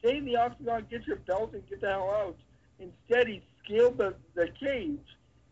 Stay 0.00 0.16
in 0.18 0.24
the 0.24 0.36
octagon, 0.36 0.86
get 0.90 1.06
your 1.06 1.16
belt, 1.16 1.52
and 1.52 1.66
get 1.68 1.80
the 1.80 1.88
hell 1.88 2.10
out. 2.10 2.36
Instead, 2.78 3.28
he 3.28 3.42
scaled 3.64 3.98
the, 3.98 4.14
the 4.34 4.48
cage 4.58 4.98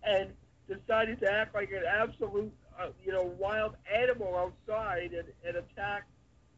and 0.02 0.30
decided 0.66 1.20
to 1.20 1.30
act 1.30 1.54
like 1.54 1.70
an 1.70 1.82
absolute, 1.86 2.52
uh, 2.78 2.88
you 3.04 3.12
know, 3.12 3.34
wild 3.38 3.76
animal 3.94 4.36
outside 4.36 5.12
and, 5.12 5.28
and 5.46 5.56
attack, 5.56 6.06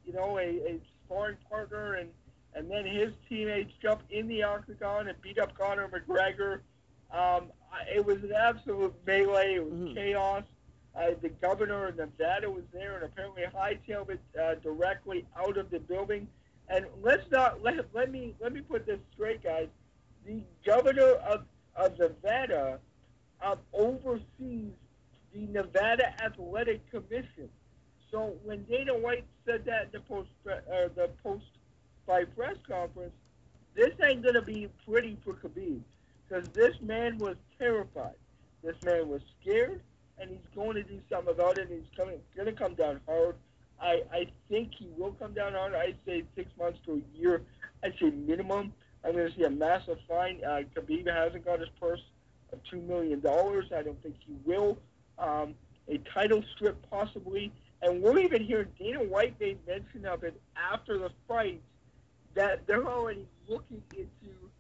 you 0.04 0.12
know, 0.12 0.38
a, 0.38 0.42
a 0.42 0.80
sparring 1.10 1.36
partner. 1.48 1.94
And, 1.94 2.08
and 2.54 2.70
then 2.70 2.84
his 2.86 3.10
teammates 3.28 3.72
jump 3.82 4.02
in 4.10 4.28
the 4.28 4.42
octagon 4.42 5.08
and 5.08 5.20
beat 5.20 5.38
up 5.38 5.56
Conor 5.56 5.88
McGregor. 5.88 6.60
Um, 7.10 7.50
it 7.92 8.04
was 8.04 8.18
an 8.18 8.32
absolute 8.32 8.94
melee. 9.06 9.54
It 9.56 9.64
was 9.64 9.72
Mhm. 9.72 9.94
chaos. 9.94 10.44
Uh, 10.94 11.10
the 11.22 11.28
governor 11.28 11.86
of 11.86 11.96
Nevada 11.96 12.50
was 12.50 12.64
there 12.72 12.96
and 12.96 13.04
apparently 13.04 13.42
hightailed 13.44 14.10
it 14.10 14.20
uh, 14.40 14.54
directly 14.56 15.24
out 15.36 15.56
of 15.56 15.70
the 15.70 15.78
building. 15.78 16.26
And 16.68 16.86
let's 17.00 17.28
not 17.30 17.62
let, 17.62 17.92
let 17.94 18.10
me 18.10 18.34
let 18.40 18.52
me 18.52 18.60
put 18.60 18.86
this 18.86 18.98
straight, 19.12 19.42
guys. 19.42 19.68
The 20.24 20.42
governor 20.64 21.12
of, 21.28 21.44
of 21.76 21.98
Nevada 21.98 22.78
um, 23.40 23.58
oversees 23.72 24.72
the 25.32 25.46
Nevada 25.46 26.12
Athletic 26.22 26.88
Commission. 26.90 27.48
So 28.10 28.34
when 28.44 28.64
Dana 28.64 28.96
White 28.96 29.24
said 29.46 29.64
that 29.66 29.86
in 29.86 29.92
the 29.92 30.00
post 30.00 30.28
uh, 30.46 30.88
the 30.94 31.10
post 31.22 31.44
fight 32.06 32.34
press 32.36 32.56
conference, 32.68 33.12
this 33.74 33.90
ain't 34.02 34.22
gonna 34.22 34.42
be 34.42 34.68
pretty 34.86 35.16
for 35.24 35.34
Khabib 35.34 35.80
because 36.28 36.48
this 36.54 36.74
man 36.80 37.18
was 37.18 37.36
terrified. 37.58 38.14
This 38.62 38.76
man 38.82 39.08
was 39.08 39.22
scared, 39.40 39.80
and 40.18 40.30
he's 40.30 40.38
going 40.54 40.74
to 40.74 40.82
do 40.82 41.00
something 41.10 41.32
about 41.32 41.58
it. 41.58 41.70
And 41.70 41.80
he's 41.80 41.96
coming, 41.96 42.18
to 42.36 42.52
come 42.52 42.74
down 42.74 43.00
hard. 43.06 43.36
I, 43.80 44.02
I 44.12 44.26
think 44.48 44.72
he 44.78 44.88
will 44.96 45.12
come 45.12 45.32
down 45.32 45.54
hard. 45.54 45.74
I 45.74 45.94
say 46.06 46.24
six 46.36 46.50
months 46.58 46.78
to 46.86 47.02
a 47.02 47.18
year. 47.18 47.42
I 47.82 47.90
say 47.98 48.10
minimum. 48.10 48.72
I'm 49.04 49.14
to 49.14 49.32
see 49.34 49.44
a 49.44 49.50
massive 49.50 49.98
fine. 50.06 50.40
Uh, 50.44 50.60
Khabib 50.76 51.10
hasn't 51.10 51.44
got 51.46 51.60
his 51.60 51.70
purse 51.80 52.02
of 52.52 52.58
two 52.70 52.82
million 52.82 53.20
dollars. 53.20 53.66
I 53.74 53.82
don't 53.82 54.00
think 54.02 54.16
he 54.26 54.34
will. 54.44 54.76
Um, 55.18 55.54
a 55.88 55.98
title 56.12 56.44
strip 56.54 56.76
possibly, 56.90 57.50
and 57.82 58.02
we're 58.02 58.18
even 58.18 58.42
hearing 58.42 58.68
Dana 58.78 59.02
White 59.02 59.38
made 59.40 59.58
mention 59.66 60.06
of 60.06 60.24
it 60.24 60.40
after 60.56 60.98
the 60.98 61.10
fight 61.26 61.60
that 62.34 62.66
they're 62.66 62.86
already 62.86 63.26
looking 63.48 63.82
into 63.96 64.50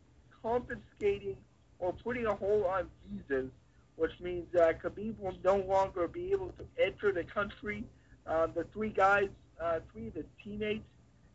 confiscating 0.42 1.36
or 1.78 1.92
putting 1.92 2.26
a 2.26 2.34
hold 2.34 2.64
on 2.64 2.88
visas, 3.10 3.50
which 3.96 4.12
means 4.20 4.46
uh, 4.54 4.72
Khabib 4.82 5.18
will 5.18 5.36
no 5.44 5.56
longer 5.56 6.08
be 6.08 6.32
able 6.32 6.52
to 6.58 6.64
enter 6.82 7.12
the 7.12 7.24
country. 7.24 7.84
Uh, 8.26 8.46
the 8.48 8.64
three 8.72 8.90
guys, 8.90 9.28
uh, 9.60 9.80
three 9.92 10.08
of 10.08 10.14
his 10.14 10.24
teammates 10.42 10.84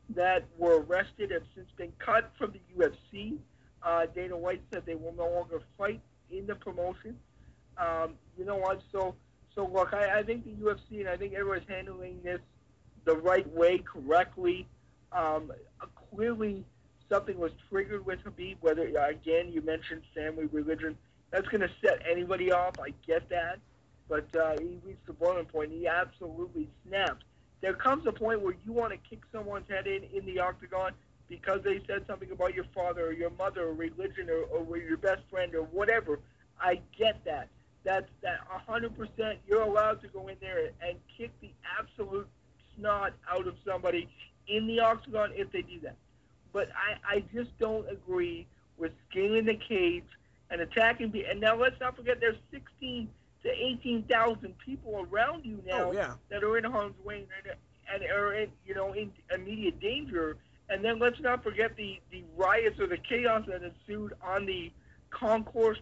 that 0.09 0.45
were 0.57 0.81
arrested 0.81 1.31
have 1.31 1.43
since 1.55 1.67
been 1.77 1.91
cut 1.99 2.31
from 2.37 2.51
the 2.51 2.83
UFC. 2.83 3.37
Uh, 3.81 4.05
Dana 4.13 4.37
White 4.37 4.61
said 4.71 4.83
they 4.85 4.95
will 4.95 5.13
no 5.13 5.29
longer 5.29 5.61
fight 5.77 6.01
in 6.31 6.47
the 6.47 6.55
promotion. 6.55 7.17
Um, 7.77 8.13
you 8.37 8.45
know 8.45 8.55
what? 8.55 8.81
So, 8.91 9.15
so 9.55 9.65
look, 9.73 9.93
I, 9.93 10.19
I 10.19 10.23
think 10.23 10.43
the 10.43 10.51
UFC 10.51 10.99
and 10.99 11.09
I 11.09 11.17
think 11.17 11.33
everyone's 11.33 11.67
handling 11.67 12.19
this 12.23 12.39
the 13.05 13.15
right 13.15 13.49
way, 13.53 13.79
correctly. 13.79 14.67
Um, 15.11 15.51
clearly, 16.11 16.65
something 17.09 17.37
was 17.37 17.51
triggered 17.69 18.05
with 18.05 18.19
Khabib, 18.23 18.57
whether 18.61 18.83
again 18.83 19.51
you 19.51 19.61
mentioned 19.61 20.01
family, 20.13 20.45
religion, 20.51 20.97
that's 21.31 21.47
going 21.47 21.61
to 21.61 21.69
set 21.81 22.01
anybody 22.09 22.51
off. 22.51 22.75
I 22.79 22.93
get 23.07 23.29
that, 23.29 23.59
but 24.09 24.33
uh, 24.35 24.57
he 24.59 24.79
reached 24.83 25.05
the 25.05 25.13
boiling 25.13 25.45
point. 25.45 25.71
He 25.71 25.87
absolutely 25.87 26.67
snapped. 26.87 27.23
There 27.61 27.73
comes 27.73 28.05
a 28.07 28.11
point 28.11 28.41
where 28.41 28.55
you 28.65 28.73
want 28.73 28.91
to 28.91 28.97
kick 29.09 29.21
someone's 29.31 29.69
head 29.69 29.87
in 29.87 30.03
in 30.13 30.25
the 30.25 30.39
octagon 30.39 30.91
because 31.27 31.61
they 31.63 31.81
said 31.87 32.05
something 32.07 32.31
about 32.31 32.53
your 32.53 32.65
father 32.75 33.07
or 33.07 33.13
your 33.13 33.31
mother 33.31 33.67
or 33.67 33.73
religion 33.73 34.29
or, 34.29 34.43
or 34.43 34.77
your 34.77 34.97
best 34.97 35.21
friend 35.29 35.55
or 35.55 35.63
whatever. 35.63 36.19
I 36.59 36.81
get 36.97 37.23
that. 37.25 37.49
That's 37.85 38.09
that 38.23 38.39
100%. 38.67 39.37
You're 39.47 39.61
allowed 39.61 40.01
to 40.01 40.07
go 40.07 40.27
in 40.27 40.35
there 40.41 40.71
and 40.81 40.97
kick 41.17 41.31
the 41.39 41.51
absolute 41.79 42.27
snot 42.75 43.13
out 43.31 43.47
of 43.47 43.55
somebody 43.65 44.09
in 44.47 44.67
the 44.67 44.79
octagon 44.79 45.31
if 45.35 45.51
they 45.51 45.61
do 45.61 45.79
that. 45.83 45.95
But 46.51 46.69
I, 46.75 47.17
I 47.17 47.23
just 47.33 47.57
don't 47.59 47.87
agree 47.89 48.47
with 48.77 48.91
scaling 49.09 49.45
the 49.45 49.55
cage 49.55 50.03
and 50.49 50.61
attacking. 50.61 51.09
Be- 51.11 51.25
and 51.25 51.39
now 51.39 51.55
let's 51.55 51.79
not 51.79 51.95
forget 51.95 52.19
there's 52.19 52.37
16 52.51 53.07
to 53.43 53.49
18,000 53.49 54.55
people 54.65 55.07
around 55.11 55.45
you 55.45 55.61
oh, 55.65 55.69
now 55.69 55.89
Oh, 55.89 55.93
yeah. 55.93 56.13
that 56.29 56.43
are 56.43 56.57
in 56.57 56.63
harm's 56.63 56.95
way 57.05 57.25
and, 57.45 57.55
and 57.93 58.11
are 58.11 58.33
in, 58.33 58.49
you 58.65 58.73
know, 58.73 58.93
in 58.93 59.11
immediate 59.33 59.79
danger. 59.79 60.37
And 60.69 60.83
then 60.83 60.97
let's 60.97 61.19
not 61.19 61.43
forget 61.43 61.75
the, 61.77 61.99
the 62.11 62.23
riots 62.35 62.79
or 62.79 62.87
the 62.87 62.97
chaos 62.97 63.43
that 63.47 63.61
ensued 63.61 64.13
on 64.23 64.47
the 64.47 64.71
concourse. 65.11 65.77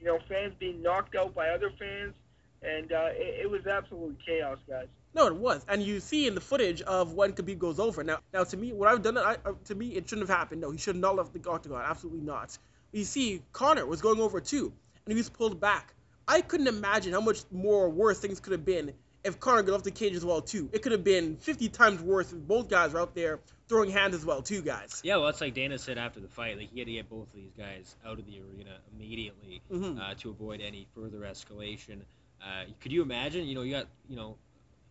You 0.00 0.06
know, 0.06 0.18
fans 0.28 0.54
being 0.58 0.82
knocked 0.82 1.14
out 1.14 1.34
by 1.34 1.48
other 1.50 1.70
fans, 1.78 2.14
and 2.62 2.90
uh, 2.92 3.08
it, 3.12 3.42
it 3.42 3.50
was 3.50 3.66
absolute 3.66 4.16
chaos, 4.24 4.58
guys. 4.68 4.86
No, 5.14 5.26
it 5.26 5.34
was, 5.34 5.64
and 5.68 5.82
you 5.82 6.00
see 6.00 6.26
in 6.26 6.34
the 6.34 6.40
footage 6.40 6.82
of 6.82 7.14
when 7.14 7.32
Khabib 7.32 7.58
goes 7.58 7.80
over. 7.80 8.04
Now, 8.04 8.20
now 8.32 8.44
to 8.44 8.56
me, 8.56 8.72
what 8.72 8.88
I've 8.88 9.02
done, 9.02 9.18
I, 9.18 9.36
uh, 9.44 9.52
to 9.64 9.74
me, 9.74 9.88
it 9.88 10.08
shouldn't 10.08 10.28
have 10.28 10.36
happened. 10.36 10.60
No, 10.60 10.70
he 10.70 10.78
should 10.78 10.96
not 10.96 11.16
left 11.16 11.32
the 11.32 11.50
octagon. 11.50 11.82
Absolutely 11.84 12.20
not. 12.20 12.56
You 12.92 13.04
see, 13.04 13.42
Conor 13.52 13.86
was 13.86 14.00
going 14.00 14.20
over 14.20 14.40
too, 14.40 14.72
and 15.04 15.12
he 15.12 15.16
was 15.16 15.28
pulled 15.28 15.60
back. 15.60 15.94
I 16.28 16.40
couldn't 16.40 16.68
imagine 16.68 17.12
how 17.12 17.20
much 17.20 17.40
more 17.50 17.88
worse 17.90 18.20
things 18.20 18.38
could 18.38 18.52
have 18.52 18.64
been 18.64 18.92
if 19.24 19.38
Conor 19.40 19.62
got 19.62 19.74
off 19.74 19.82
the 19.82 19.90
cage 19.90 20.14
as 20.14 20.24
well 20.24 20.40
too. 20.40 20.68
It 20.72 20.82
could 20.82 20.92
have 20.92 21.04
been 21.04 21.36
50 21.36 21.68
times 21.68 22.00
worse 22.00 22.32
if 22.32 22.38
both 22.38 22.68
guys 22.68 22.92
were 22.92 23.00
out 23.00 23.14
there 23.14 23.40
throwing 23.68 23.90
hands 23.90 24.14
as 24.14 24.24
well 24.24 24.42
too, 24.42 24.62
guys. 24.62 25.00
Yeah, 25.04 25.16
well, 25.16 25.26
that's 25.26 25.40
like 25.40 25.54
Dana 25.54 25.78
said 25.78 25.98
after 25.98 26.20
the 26.20 26.28
fight. 26.28 26.56
Like 26.58 26.70
he 26.72 26.78
had 26.80 26.86
to 26.86 26.92
get 26.92 27.08
both 27.10 27.28
of 27.28 27.34
these 27.34 27.52
guys 27.56 27.94
out 28.04 28.18
of 28.18 28.26
the 28.26 28.40
arena 28.40 28.78
immediately 28.94 29.60
Mhm. 29.70 30.00
uh, 30.00 30.14
to 30.20 30.30
avoid 30.30 30.60
any 30.60 30.86
further 30.94 31.20
escalation. 31.20 32.00
Uh, 32.42 32.64
could 32.80 32.90
you 32.92 33.02
imagine? 33.02 33.46
You 33.46 33.54
know, 33.54 33.62
you 33.62 33.72
got 33.72 33.86
you 34.08 34.16
know 34.16 34.36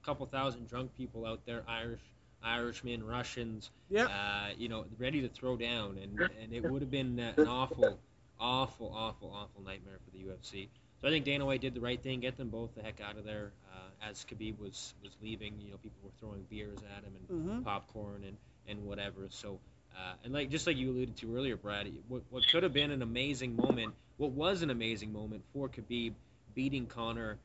a 0.01 0.05
couple 0.05 0.25
thousand 0.27 0.67
drunk 0.69 0.95
people 0.95 1.25
out 1.25 1.45
there, 1.45 1.63
Irish, 1.67 1.99
Irishmen, 2.43 3.03
Russians. 3.03 3.71
Yeah. 3.89 4.05
Uh, 4.05 4.53
you 4.57 4.69
know, 4.69 4.85
ready 4.97 5.21
to 5.21 5.29
throw 5.29 5.57
down, 5.57 5.97
and 5.97 6.19
and 6.41 6.53
it 6.53 6.63
would 6.69 6.81
have 6.81 6.91
been 6.91 7.19
uh, 7.19 7.33
an 7.37 7.47
awful, 7.47 7.99
awful, 8.39 8.93
awful, 8.95 9.31
awful 9.33 9.63
nightmare 9.63 9.97
for 10.05 10.11
the 10.11 10.23
UFC. 10.23 10.69
So 11.01 11.07
I 11.07 11.11
think 11.11 11.25
Dana 11.25 11.45
White 11.45 11.61
did 11.61 11.73
the 11.73 11.79
right 11.79 12.01
thing, 12.01 12.19
get 12.19 12.35
them 12.37 12.49
both 12.49 12.75
the 12.75 12.81
heck 12.81 12.99
out 13.01 13.17
of 13.17 13.23
there. 13.23 13.51
Uh, 13.73 14.09
as 14.09 14.25
Khabib 14.25 14.59
was 14.59 14.93
was 15.03 15.11
leaving, 15.21 15.59
you 15.61 15.71
know, 15.71 15.77
people 15.77 15.99
were 16.03 16.11
throwing 16.19 16.43
beers 16.49 16.79
at 16.97 17.03
him 17.03 17.13
and 17.15 17.61
Mhm. 17.61 17.63
popcorn 17.63 18.23
and 18.25 18.37
and 18.67 18.85
whatever. 18.85 19.27
So. 19.29 19.59
Uh, 19.97 20.13
and 20.23 20.31
like 20.31 20.49
just 20.49 20.67
like 20.67 20.77
you 20.77 20.91
alluded 20.91 21.17
to 21.17 21.35
earlier, 21.35 21.57
Brad, 21.57 21.91
what, 22.07 22.21
what 22.29 22.47
could 22.47 22.61
have 22.63 22.71
been 22.71 22.91
an 22.91 23.01
amazing 23.01 23.55
moment, 23.55 23.93
what 24.17 24.31
was 24.31 24.61
an 24.61 24.69
amazing 24.69 25.11
moment 25.11 25.43
for 25.51 25.67
Khabib 25.67 26.13
beating 26.53 26.85
Conor, 26.85 27.37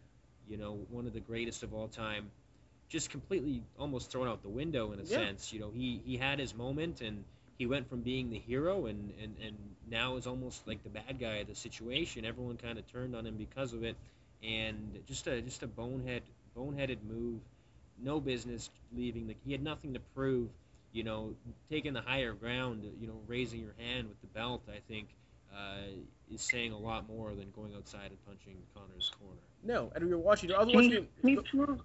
you 0.48 0.58
know, 0.58 0.74
one 0.90 1.06
of 1.06 1.14
the 1.14 1.20
greatest 1.20 1.62
of 1.62 1.72
all 1.72 1.88
time, 1.88 2.30
just 2.90 3.10
completely 3.10 3.62
almost 3.78 4.10
thrown 4.10 4.28
out 4.28 4.42
the 4.42 4.48
window 4.50 4.92
in 4.92 5.00
a 5.00 5.02
Yeah. 5.02 5.16
sense. 5.16 5.52
You 5.52 5.60
know, 5.60 5.70
he 5.70 6.00
he 6.04 6.16
had 6.18 6.38
his 6.38 6.54
moment 6.54 7.00
and 7.00 7.24
he 7.58 7.66
went 7.66 7.88
from 7.88 8.00
being 8.00 8.30
the 8.30 8.38
hero 8.38 8.86
and 8.86 9.12
and 9.22 9.34
and 9.44 9.56
now 9.90 10.16
is 10.16 10.26
almost 10.26 10.66
like 10.66 10.82
the 10.82 10.88
bad 10.90 11.18
guy 11.18 11.36
of 11.36 11.46
the 11.48 11.54
situation. 11.54 12.24
Everyone 12.24 12.56
kind 12.56 12.78
of 12.78 12.90
turned 12.90 13.14
on 13.14 13.26
him 13.26 13.36
because 13.36 13.72
of 13.72 13.84
it, 13.84 13.96
and 14.42 14.98
just 15.06 15.26
a 15.26 15.40
just 15.42 15.62
a 15.62 15.66
bonehead 15.66 16.22
boneheaded 16.56 16.98
move. 17.08 17.40
No 18.02 18.18
business 18.20 18.70
leaving. 18.96 19.28
The, 19.28 19.36
he 19.44 19.52
had 19.52 19.62
nothing 19.62 19.94
to 19.94 20.00
prove. 20.14 20.48
You 20.92 21.02
know, 21.04 21.34
taking 21.70 21.92
the 21.92 22.00
higher 22.00 22.32
ground. 22.32 22.82
You 23.00 23.08
know, 23.08 23.20
raising 23.26 23.60
your 23.60 23.74
hand 23.78 24.08
with 24.08 24.20
the 24.20 24.26
belt. 24.28 24.62
I 24.68 24.78
think. 24.88 25.08
Uh, 25.54 25.86
is 26.32 26.40
saying 26.42 26.72
a 26.72 26.76
lot 26.76 27.06
more 27.08 27.32
than 27.32 27.48
going 27.54 27.72
outside 27.76 28.08
and 28.08 28.26
punching 28.26 28.56
Conor's 28.74 29.12
corner. 29.20 29.40
No, 29.62 29.92
and 29.94 30.04
we 30.04 30.10
were 30.10 30.18
watching. 30.18 30.52
I 30.52 30.58
was 30.64 30.68
He, 30.68 30.74
watching. 30.74 31.08
he 31.22 31.36
proved. 31.36 31.80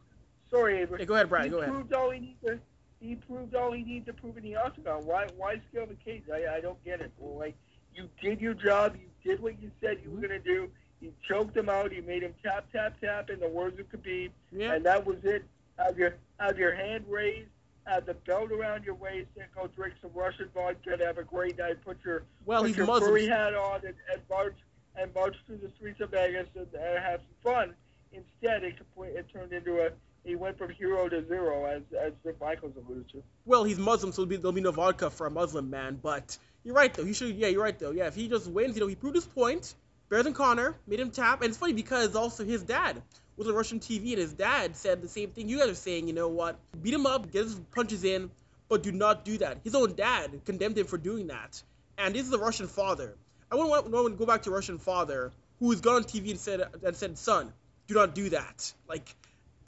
Sorry, 0.50 0.84
Avry. 0.84 0.98
Yeah, 1.00 1.06
go 1.06 1.14
ahead, 1.14 1.30
Brian. 1.30 1.44
he 1.44 1.50
Go 1.52 1.60
ahead. 1.62 1.94
all 1.94 2.10
he 2.10 2.20
needs 2.20 2.42
to. 2.46 2.60
He 3.00 3.16
proved 3.16 3.56
all 3.56 3.72
he 3.72 3.84
needs 3.84 4.06
to 4.08 4.14
prove 4.14 4.38
in 4.38 4.44
the 4.44 4.56
octagon. 4.56 5.06
Why? 5.06 5.28
Why 5.38 5.62
scale 5.70 5.86
the 5.86 5.96
cage? 5.96 6.24
I, 6.34 6.58
I 6.58 6.62
don't 6.62 6.84
get 6.84 7.00
it. 7.02 7.12
Well, 7.18 7.38
like 7.38 7.56
you 7.96 8.10
did 8.22 8.42
your 8.42 8.54
job. 8.54 8.96
You 8.96 9.08
did 9.24 9.42
what 9.42 9.62
you 9.62 9.72
said 9.82 10.00
you 10.04 10.10
were 10.10 10.18
mm-hmm. 10.18 10.28
gonna 10.28 10.40
do. 10.40 10.70
You 11.02 11.14
choked 11.28 11.56
him 11.56 11.70
out. 11.70 11.94
You 11.94 12.02
made 12.02 12.24
him 12.24 12.34
tap, 12.44 12.66
tap, 12.74 13.00
tap. 13.00 13.30
In 13.30 13.40
the 13.40 13.48
words 13.48 13.80
of 13.80 13.90
Khabib, 13.90 14.32
Yeah. 14.52 14.74
and 14.74 14.86
that 14.86 15.06
was 15.06 15.18
it. 15.24 15.46
Have 15.78 15.98
your 15.98 16.16
have 16.40 16.58
your 16.58 16.76
hand 16.76 17.06
raised. 17.08 17.50
Have 17.86 18.06
the 18.06 18.14
belt 18.14 18.52
around 18.52 18.84
your 18.84 18.96
waist 18.96 19.30
and 19.38 19.48
go 19.56 19.68
drink 19.68 19.96
some 20.02 20.12
Russian 20.14 20.50
vodka 20.54 20.92
and 20.92 21.02
have 21.02 21.18
a 21.18 21.24
great 21.24 21.58
night. 21.58 21.84
Put 21.84 21.98
your 22.06 22.24
Well, 22.46 22.64
put 22.64 22.76
your 22.76 22.86
Muslim. 22.86 23.10
furry 23.10 23.28
hat 23.28 23.56
on 23.56 23.82
and, 23.86 23.96
and 24.12 24.22
march 24.30 24.58
and 24.96 25.14
march 25.14 25.36
through 25.48 25.58
the 25.58 25.72
streets 25.78 26.02
of 26.02 26.12
Vegas 26.12 26.48
and, 26.56 26.68
and 26.74 27.04
have 27.04 27.22
some 27.22 27.54
fun. 27.54 27.74
Instead, 28.12 28.64
it 28.64 28.76
it 28.98 29.26
turned 29.32 29.54
into 29.54 29.80
a 29.80 29.92
he 30.24 30.36
went 30.36 30.58
from 30.58 30.70
hero 30.70 31.10
to 31.10 31.26
zero, 31.28 31.66
as 31.66 31.82
as 32.00 32.14
Vic 32.24 32.40
Michaels 32.40 32.74
alluded 32.78 33.10
to. 33.10 33.24
Well, 33.46 33.64
he's 33.64 33.78
Muslim, 33.78 34.12
so 34.12 34.26
there'll 34.26 34.52
be, 34.52 34.62
no 34.62 34.72
vodka 34.72 35.10
for 35.10 35.28
a 35.28 35.32
Muslim 35.32 35.70
man. 35.70 36.00
But 36.02 36.38
you're 36.64 36.76
right, 36.76 36.94
though. 36.94 37.06
He 37.06 37.14
should. 37.14 37.36
Yeah, 37.36 37.48
you're 37.48 37.64
right, 37.64 37.78
though. 37.78 37.92
Yeah, 37.92 38.08
if 38.08 38.16
he 38.16 38.28
just 38.28 38.48
wins, 38.48 38.76
you 38.76 38.82
know, 38.82 38.88
he 38.88 38.96
proved 38.96 39.16
his 39.16 39.26
point. 39.26 39.76
Better 40.10 40.24
than 40.24 40.34
Conor, 40.34 40.76
made 40.88 41.00
him 41.00 41.12
tap, 41.12 41.42
and 41.42 41.50
it's 41.50 41.58
funny 41.58 41.74
because 41.74 42.16
also 42.16 42.44
his 42.44 42.64
dad 42.64 43.00
was 43.38 43.48
on 43.48 43.54
Russian 43.54 43.80
TV, 43.80 44.10
and 44.10 44.18
his 44.18 44.34
dad 44.34 44.76
said 44.76 45.04
the 45.04 45.08
same 45.08 45.30
thing 45.30 45.48
you 45.48 45.60
guys 45.60 45.70
are 45.70 45.76
saying. 45.76 46.08
You 46.08 46.14
know 46.14 46.30
what? 46.30 46.60
Beat 46.82 46.96
him 46.96 47.06
up, 47.06 47.32
get 47.32 47.44
his 47.44 47.56
punches 47.76 48.04
in, 48.04 48.32
but 48.70 48.82
do 48.82 48.92
not 48.92 49.24
do 49.24 49.38
that. 49.38 49.60
His 49.64 49.76
own 49.76 49.94
dad 49.94 50.42
condemned 50.46 50.78
him 50.78 50.88
for 50.88 50.98
doing 50.98 51.28
that, 51.28 51.62
and 51.98 52.16
this 52.16 52.26
is 52.26 52.34
a 52.34 52.40
Russian 52.40 52.68
father. 52.68 53.16
I 53.52 53.56
wouldn't 53.56 53.72
want 53.72 53.90
one 53.90 54.12
to 54.12 54.18
go 54.18 54.26
back 54.26 54.44
to 54.44 54.52
Russian 54.52 54.80
father 54.80 55.32
who 55.60 55.72
has 55.72 55.82
gone 55.82 55.98
on 55.98 56.04
TV 56.04 56.32
and 56.32 56.40
said 56.40 56.62
and 56.84 56.96
said, 56.96 57.18
"Son, 57.18 57.54
do 57.88 57.94
not 57.94 58.16
do 58.16 58.30
that." 58.30 58.74
Like, 58.88 59.16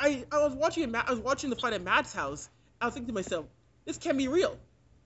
I 0.01 0.25
I 0.31 0.39
was 0.43 0.53
watching 0.53 0.83
it, 0.83 0.95
I 0.95 1.11
was 1.11 1.19
watching 1.19 1.49
the 1.49 1.55
fight 1.55 1.73
at 1.73 1.81
Matt's 1.83 2.13
house. 2.13 2.49
I 2.81 2.85
was 2.85 2.93
thinking 2.95 3.07
to 3.07 3.13
myself, 3.13 3.45
this 3.85 3.97
can't 3.97 4.17
be 4.17 4.27
real. 4.27 4.57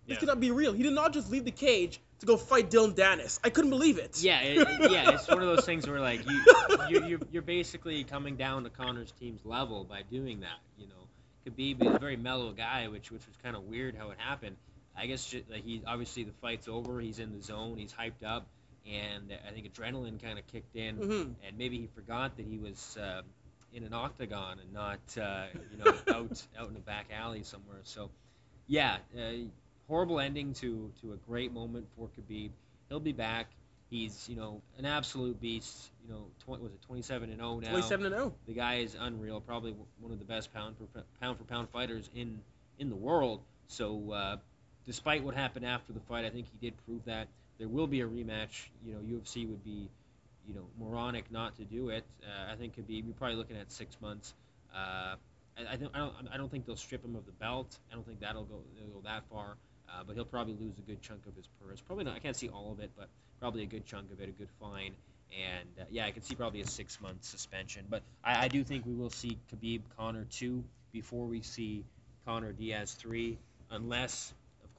This 0.08 0.16
Yeah. 0.16 0.20
cannot 0.22 0.40
be 0.40 0.52
real. 0.52 0.72
He 0.74 0.84
did 0.84 0.94
not 0.94 1.14
just 1.14 1.30
leave 1.32 1.44
the 1.46 1.52
cage 1.52 2.00
to 2.20 2.26
go 2.26 2.38
fight 2.38 2.70
Dillon 2.70 2.94
Danis. 2.94 3.40
I 3.44 3.50
couldn't 3.50 3.72
believe 3.72 3.98
it. 3.98 4.22
Yeah, 4.22 4.40
it, 4.42 4.58
it- 4.60 4.92
yeah, 4.92 5.12
it's 5.12 5.28
one 5.28 5.42
of 5.42 5.48
those 5.56 5.66
things 5.66 5.88
where 5.88 6.00
like 6.00 6.26
you, 6.30 6.42
you 6.90 7.06
you're, 7.06 7.20
you're 7.32 7.42
basically 7.42 8.04
coming 8.06 8.36
down 8.38 8.64
to 8.64 8.70
Conor's 8.70 9.12
team's 9.20 9.44
level 9.46 9.84
by 9.84 10.04
doing 10.10 10.40
that. 10.42 10.60
You 10.78 10.88
know, 10.88 10.94
Khabib 11.46 11.84
is 11.86 11.96
a 11.96 12.00
very 12.00 12.16
mellow 12.18 12.52
guy, 12.54 12.88
which 12.88 13.12
which 13.12 13.28
was 13.28 13.36
kind 13.44 13.56
of 13.56 13.64
weird 13.64 13.96
how 13.96 14.12
it 14.12 14.18
happened. 14.20 14.56
I 14.98 15.08
guess 15.08 15.26
ju- 15.26 15.44
like 15.50 15.66
he 15.66 15.82
obviously 15.86 16.24
the 16.24 16.32
fight's 16.42 16.68
over, 16.70 17.02
he's 17.02 17.20
in 17.20 17.34
the 17.36 17.42
zone, 17.44 17.78
he's 17.78 17.92
hyped 17.92 18.24
up, 18.26 18.48
and 18.90 19.34
I 19.46 19.52
think 19.52 19.72
adrenaline 19.74 20.22
kind 20.24 20.40
of 20.40 20.48
kicked 20.48 20.76
in, 20.78 20.98
Mhm. 20.98 21.34
and 21.46 21.58
maybe 21.58 21.78
he 21.80 21.88
forgot 21.96 22.38
that 22.38 22.46
he 22.46 22.58
was 22.58 22.96
uh, 22.98 23.22
in 23.76 23.84
an 23.84 23.94
octagon 23.94 24.58
and 24.60 24.74
not 24.74 25.00
uh, 25.22 25.46
you 25.72 25.78
know 25.78 25.94
out 26.16 26.42
out 26.58 26.70
in 26.70 26.76
a 26.76 26.80
back 26.80 27.08
alley 27.14 27.44
somewhere. 27.44 27.80
So 27.84 28.10
yeah, 28.68 28.98
uh, 29.18 29.32
horrible 29.88 30.20
ending 30.20 30.54
to 30.56 30.92
to 31.02 31.14
a 31.14 31.18
great 31.18 31.54
moment 31.54 31.86
for 31.96 32.10
Khabib. 32.18 32.52
He'll 32.90 33.00
be 33.00 33.12
back. 33.12 33.48
He's 33.90 34.28
you 34.30 34.36
know 34.36 34.62
an 34.80 34.86
absolute 34.86 35.40
beast. 35.40 35.92
You 36.08 36.14
know, 36.14 36.26
20, 36.46 36.64
was 36.64 36.72
it 36.72 36.82
27 36.84 37.30
and 37.30 37.40
0 37.40 37.60
now? 37.60 37.70
27 37.70 38.06
and 38.06 38.16
oh. 38.16 38.18
0. 38.18 38.34
The 38.48 38.54
guy 38.54 38.76
is 38.76 38.96
unreal. 39.00 39.42
Probably 39.42 39.76
one 40.00 40.12
of 40.12 40.20
the 40.20 40.26
best 40.26 40.54
pound 40.54 40.76
for 40.78 41.04
pound 41.20 41.38
for 41.38 41.44
pound 41.44 41.70
fighters 41.70 42.10
in 42.16 42.40
in 42.80 42.90
the 42.90 42.96
world. 42.96 43.42
So 43.68 44.12
uh, 44.12 44.38
despite 44.86 45.24
what 45.24 45.36
happened 45.36 45.66
after 45.66 45.92
the 45.94 46.00
fight, 46.00 46.26
I 46.26 46.30
think 46.30 46.48
he 46.48 46.66
did 46.66 46.76
prove 46.86 47.04
that 47.06 47.28
there 47.58 47.68
will 47.68 47.88
be 47.88 48.02
a 48.02 48.08
rematch. 48.08 48.70
You 48.86 48.94
know, 48.94 49.00
UFC 49.00 49.48
would 49.48 49.64
be 49.64 49.90
you 50.48 50.54
know 50.54 50.66
moronic 50.80 51.32
not 51.32 51.56
to 51.58 51.64
do 51.64 51.90
it. 51.90 52.04
Uh, 52.24 52.52
I 52.52 52.56
think 52.56 52.76
Khabib. 52.76 53.06
You're 53.06 53.16
probably 53.16 53.38
looking 53.38 53.58
at 53.58 53.72
six 53.72 53.98
months. 54.02 54.34
Uh, 54.74 55.16
I, 55.58 55.76
don't, 55.78 55.96
I 55.96 56.00
don't. 56.00 56.14
I 56.34 56.38
don't 56.38 56.52
think 56.52 56.66
they'll 56.66 56.76
strip 56.76 57.04
him 57.04 57.16
of 57.16 57.26
the 57.26 57.32
belt. 57.34 57.78
I 57.92 57.96
don't 57.96 58.06
think 58.06 58.20
that'll 58.20 58.46
go 58.46 58.62
go 58.94 59.02
that 59.04 59.24
far. 59.32 59.58
Uh, 59.88 60.04
but 60.06 60.16
he'll 60.16 60.26
probably 60.26 60.56
lose 60.60 60.78
a 60.78 60.82
good 60.82 61.02
chunk 61.02 61.26
of 61.28 61.36
his 61.36 61.48
purse. 61.62 61.80
Probably 61.80 62.04
not. 62.04 62.16
I 62.16 62.20
can't 62.20 62.36
see 62.36 62.50
all 62.50 62.72
of 62.72 62.80
it, 62.80 62.90
but 62.98 63.08
probably 63.40 63.64
a 63.64 63.68
good 63.68 63.86
chunk 63.86 64.12
of 64.12 64.20
it, 64.20 64.30
a 64.30 64.32
good 64.32 64.50
fine. 64.60 64.94
And 65.32 65.70
uh, 65.80 65.84
yeah, 65.90 66.06
I 66.06 66.12
can 66.12 66.24
see 66.24 66.36
probably 66.36 66.62
a 66.62 66.68
six 66.68 67.00
month 67.02 67.24
suspension. 67.24 67.86
But 67.90 68.02
I, 68.24 68.46
I 68.46 68.48
do 68.48 68.64
think 68.64 68.86
we 68.86 68.94
will 68.94 69.10
see 69.10 69.38
Khabib 69.54 69.82
Conor 69.98 70.26
two 70.30 70.64
before 70.92 71.26
we 71.26 71.42
see 71.42 71.84
Conor 72.26 72.52
Diaz 72.52 72.94
three, 72.94 73.38
unless 73.70 74.34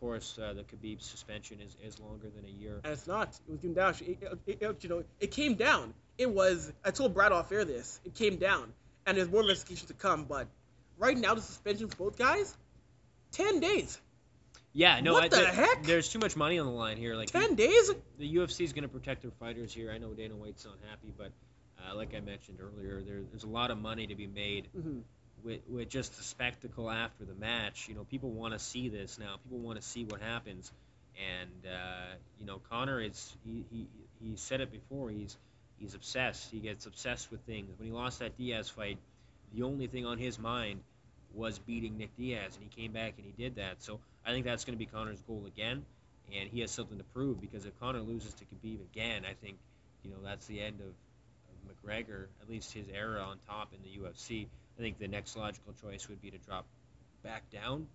course 0.07 0.39
uh, 0.39 0.53
the 0.55 0.63
Khabib 0.63 1.03
suspension 1.03 1.59
is, 1.61 1.77
is 1.83 1.99
longer 2.01 2.29
than 2.35 2.45
a 2.45 2.49
year. 2.63 2.81
And 2.85 2.93
it's 2.93 3.07
not. 3.07 3.29
It 3.49 3.53
was 3.53 3.75
down. 3.75 3.95
It, 4.01 4.19
it, 4.47 4.63
it, 4.63 4.77
you 4.85 4.89
know, 4.89 5.03
it 5.21 5.31
came 5.31 5.55
down. 5.55 5.95
It 6.19 6.31
was. 6.31 6.73
I 6.85 6.91
told 6.93 7.15
Brad 7.15 7.33
off 7.33 7.51
air 7.53 7.65
this. 7.65 8.01
It 8.05 8.15
came 8.15 8.37
down, 8.37 8.73
and 9.07 9.17
there's 9.19 9.31
more 9.31 9.43
investigation 9.43 9.89
to 9.89 9.95
come. 9.95 10.25
But 10.25 10.47
right 10.99 11.17
now, 11.17 11.35
the 11.35 11.43
suspension 11.43 11.89
for 11.89 11.97
both 11.97 12.17
guys, 12.19 12.57
ten 13.33 13.61
days. 13.61 14.01
Yeah, 14.73 15.01
no, 15.01 15.15
What 15.15 15.25
I, 15.25 15.29
the 15.29 15.37
there- 15.37 15.53
heck? 15.53 15.83
There's 15.85 16.09
too 16.11 16.19
much 16.19 16.37
money 16.37 16.59
on 16.59 16.67
the 16.67 16.73
line 16.73 16.99
here. 16.99 17.15
Like 17.17 17.31
Ten 17.31 17.55
days? 17.55 17.91
the 18.19 18.35
UFC 18.37 18.61
is 18.63 18.73
going 18.75 18.83
to 18.83 18.89
protect 18.91 19.23
their 19.23 19.31
fighters 19.41 19.73
here. 19.73 19.91
I 19.91 19.97
know 19.99 20.13
Dana 20.13 20.35
White's 20.37 20.65
not 20.67 20.77
happy, 20.91 21.13
but 21.17 21.33
uh, 21.81 21.97
like 21.97 22.15
I 22.15 22.21
mentioned 22.21 22.59
earlier, 22.61 23.01
there, 23.03 23.23
there's 23.31 23.45
a 23.45 23.49
lot 23.49 23.71
of 23.71 23.79
money 23.79 24.07
to 24.07 24.15
be 24.15 24.27
made 24.27 24.69
Mhm. 24.79 25.01
With, 25.47 25.61
with 25.69 25.89
just 25.89 26.17
the 26.17 26.25
spectacle 26.25 26.91
after 26.91 27.25
the 27.25 27.35
match. 27.35 27.87
You 27.89 27.95
know, 27.95 28.03
people 28.03 28.31
want 28.31 28.53
to 28.53 28.59
see 28.59 28.89
this 28.89 29.17
now. 29.17 29.37
People 29.45 29.59
want 29.59 29.81
to 29.81 29.87
see 29.87 30.05
what 30.05 30.21
happens. 30.21 30.73
And 31.41 31.73
uh, 31.73 32.15
you 32.41 32.47
know, 32.47 32.61
Conor 32.69 33.01
is 33.01 33.37
he, 33.45 33.65
he 33.71 33.87
he 34.21 34.37
said 34.37 34.61
it 34.61 34.73
before. 34.73 35.09
He's 35.11 35.37
he's 35.79 35.95
obsessed. 35.95 36.51
He 36.51 36.59
gets 36.59 36.87
obsessed 36.87 37.31
with 37.31 37.41
things. 37.43 37.71
When 37.79 37.87
he 37.87 37.95
lost 37.95 38.19
that 38.19 38.37
Diaz 38.37 38.69
fight, 38.69 38.99
the 39.55 39.63
only 39.63 39.87
thing 39.87 40.05
on 40.05 40.19
his 40.19 40.37
mind 40.37 40.81
was 41.33 41.59
beating 41.61 41.97
Nick 41.97 42.17
Diaz, 42.17 42.57
and 42.57 42.69
he 42.69 42.83
came 42.83 42.93
back 42.93 43.15
and 43.19 43.27
he 43.27 43.33
did 43.43 43.57
that. 43.57 43.83
So 43.83 44.01
I 44.25 44.33
think 44.33 44.45
that's 44.45 44.65
going 44.65 44.75
to 44.75 44.79
be 44.79 44.87
Conor's 44.87 45.23
goal 45.23 45.45
again, 45.47 45.85
and 46.35 46.51
he 46.51 46.61
has 46.61 46.71
something 46.71 46.99
to 46.99 47.05
prove 47.05 47.41
because 47.41 47.67
if 47.67 47.79
Conor 47.79 48.01
loses 48.01 48.35
to 48.35 48.45
Khabib 48.45 48.81
again, 48.93 49.23
I 49.25 49.35
think 49.35 49.59
you 50.03 50.11
know 50.11 50.19
that's 50.25 50.47
the 50.47 50.61
end 50.61 50.81
of, 50.81 50.89
of 50.89 51.77
McGregor, 51.77 52.27
at 52.43 52.51
least 52.51 52.73
his 52.73 52.87
era 52.93 53.21
on 53.21 53.39
top 53.47 53.73
in 53.73 53.81
the 53.83 54.09
UFC. 54.09 54.49
I 54.79 54.83
think 54.83 54.99
the 54.99 55.09
next 55.09 55.37
logical 55.37 55.73
choice 55.81 56.09
would 56.09 56.21
be 56.21 56.31
to 56.31 56.39
drop 56.39 56.67
back 57.23 57.49
down 57.51 57.87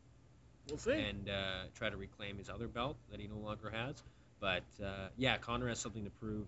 We'll 0.70 0.78
see. 0.78 0.92
and 0.94 1.30
uh, 1.30 1.64
try 1.76 1.90
to 1.90 1.98
reclaim 1.98 2.38
his 2.38 2.50
other 2.50 2.68
belt 2.68 2.98
that 3.12 3.20
he 3.20 3.28
no 3.28 3.38
longer 3.38 3.70
has. 3.70 4.02
But 4.40 4.64
uh, 4.84 5.08
yeah, 5.18 5.38
Conor 5.38 5.68
has 5.70 5.80
something 5.80 6.04
to 6.04 6.10
prove. 6.10 6.46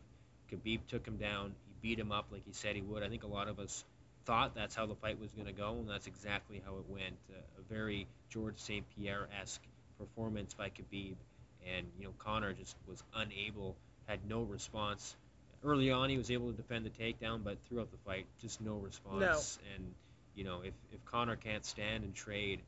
Khabib 0.52 0.80
took 0.88 1.08
him 1.08 1.18
down. 1.18 1.54
He 1.68 1.90
beat 1.90 2.00
him 2.00 2.12
up 2.12 2.26
like 2.32 2.44
he 2.46 2.54
said 2.54 2.76
he 2.76 2.82
would. 2.82 3.04
I 3.04 3.10
think 3.10 3.24
a 3.24 3.28
lot 3.28 3.48
of 3.48 3.60
us 3.60 3.86
thought 4.26 4.56
that's 4.56 4.76
how 4.76 4.86
the 4.86 4.96
fight 4.96 5.20
was 5.20 5.30
going 5.32 5.48
to 5.48 5.54
go, 5.54 5.72
and 5.74 5.90
that's 5.90 6.08
exactly 6.08 6.62
how 6.66 6.74
it 6.78 6.86
went. 6.90 7.18
Uh, 7.30 7.36
a 7.60 7.74
very 7.74 8.08
George 8.30 8.58
St. 8.58 8.86
Pierre 8.96 9.28
esque 9.42 9.62
performance 10.00 10.54
by 10.54 10.70
Khabib, 10.70 11.16
and 11.76 11.88
you 12.00 12.06
know 12.06 12.14
Conor 12.20 12.54
just 12.54 12.76
was 12.88 13.04
unable, 13.16 13.76
had 14.08 14.20
no 14.28 14.42
response. 14.42 15.16
Early 15.64 15.92
on, 15.92 16.10
he 16.10 16.18
was 16.18 16.30
able 16.32 16.52
to 16.52 16.58
defend 16.58 16.86
the 16.86 16.90
takedown, 16.90 17.44
but 17.44 17.58
throughout 17.70 17.90
the 17.92 17.98
fight, 18.06 18.26
just 18.42 18.60
no 18.60 18.76
response. 18.76 19.20
No. 19.22 19.76
And 19.76 19.94
you 20.36 20.44
know, 20.44 20.62
if 20.64 20.74
if 20.92 21.04
Conor 21.06 21.36
can't 21.36 21.66
stand 21.66 22.04
and 22.04 22.14
trade, 22.14 22.62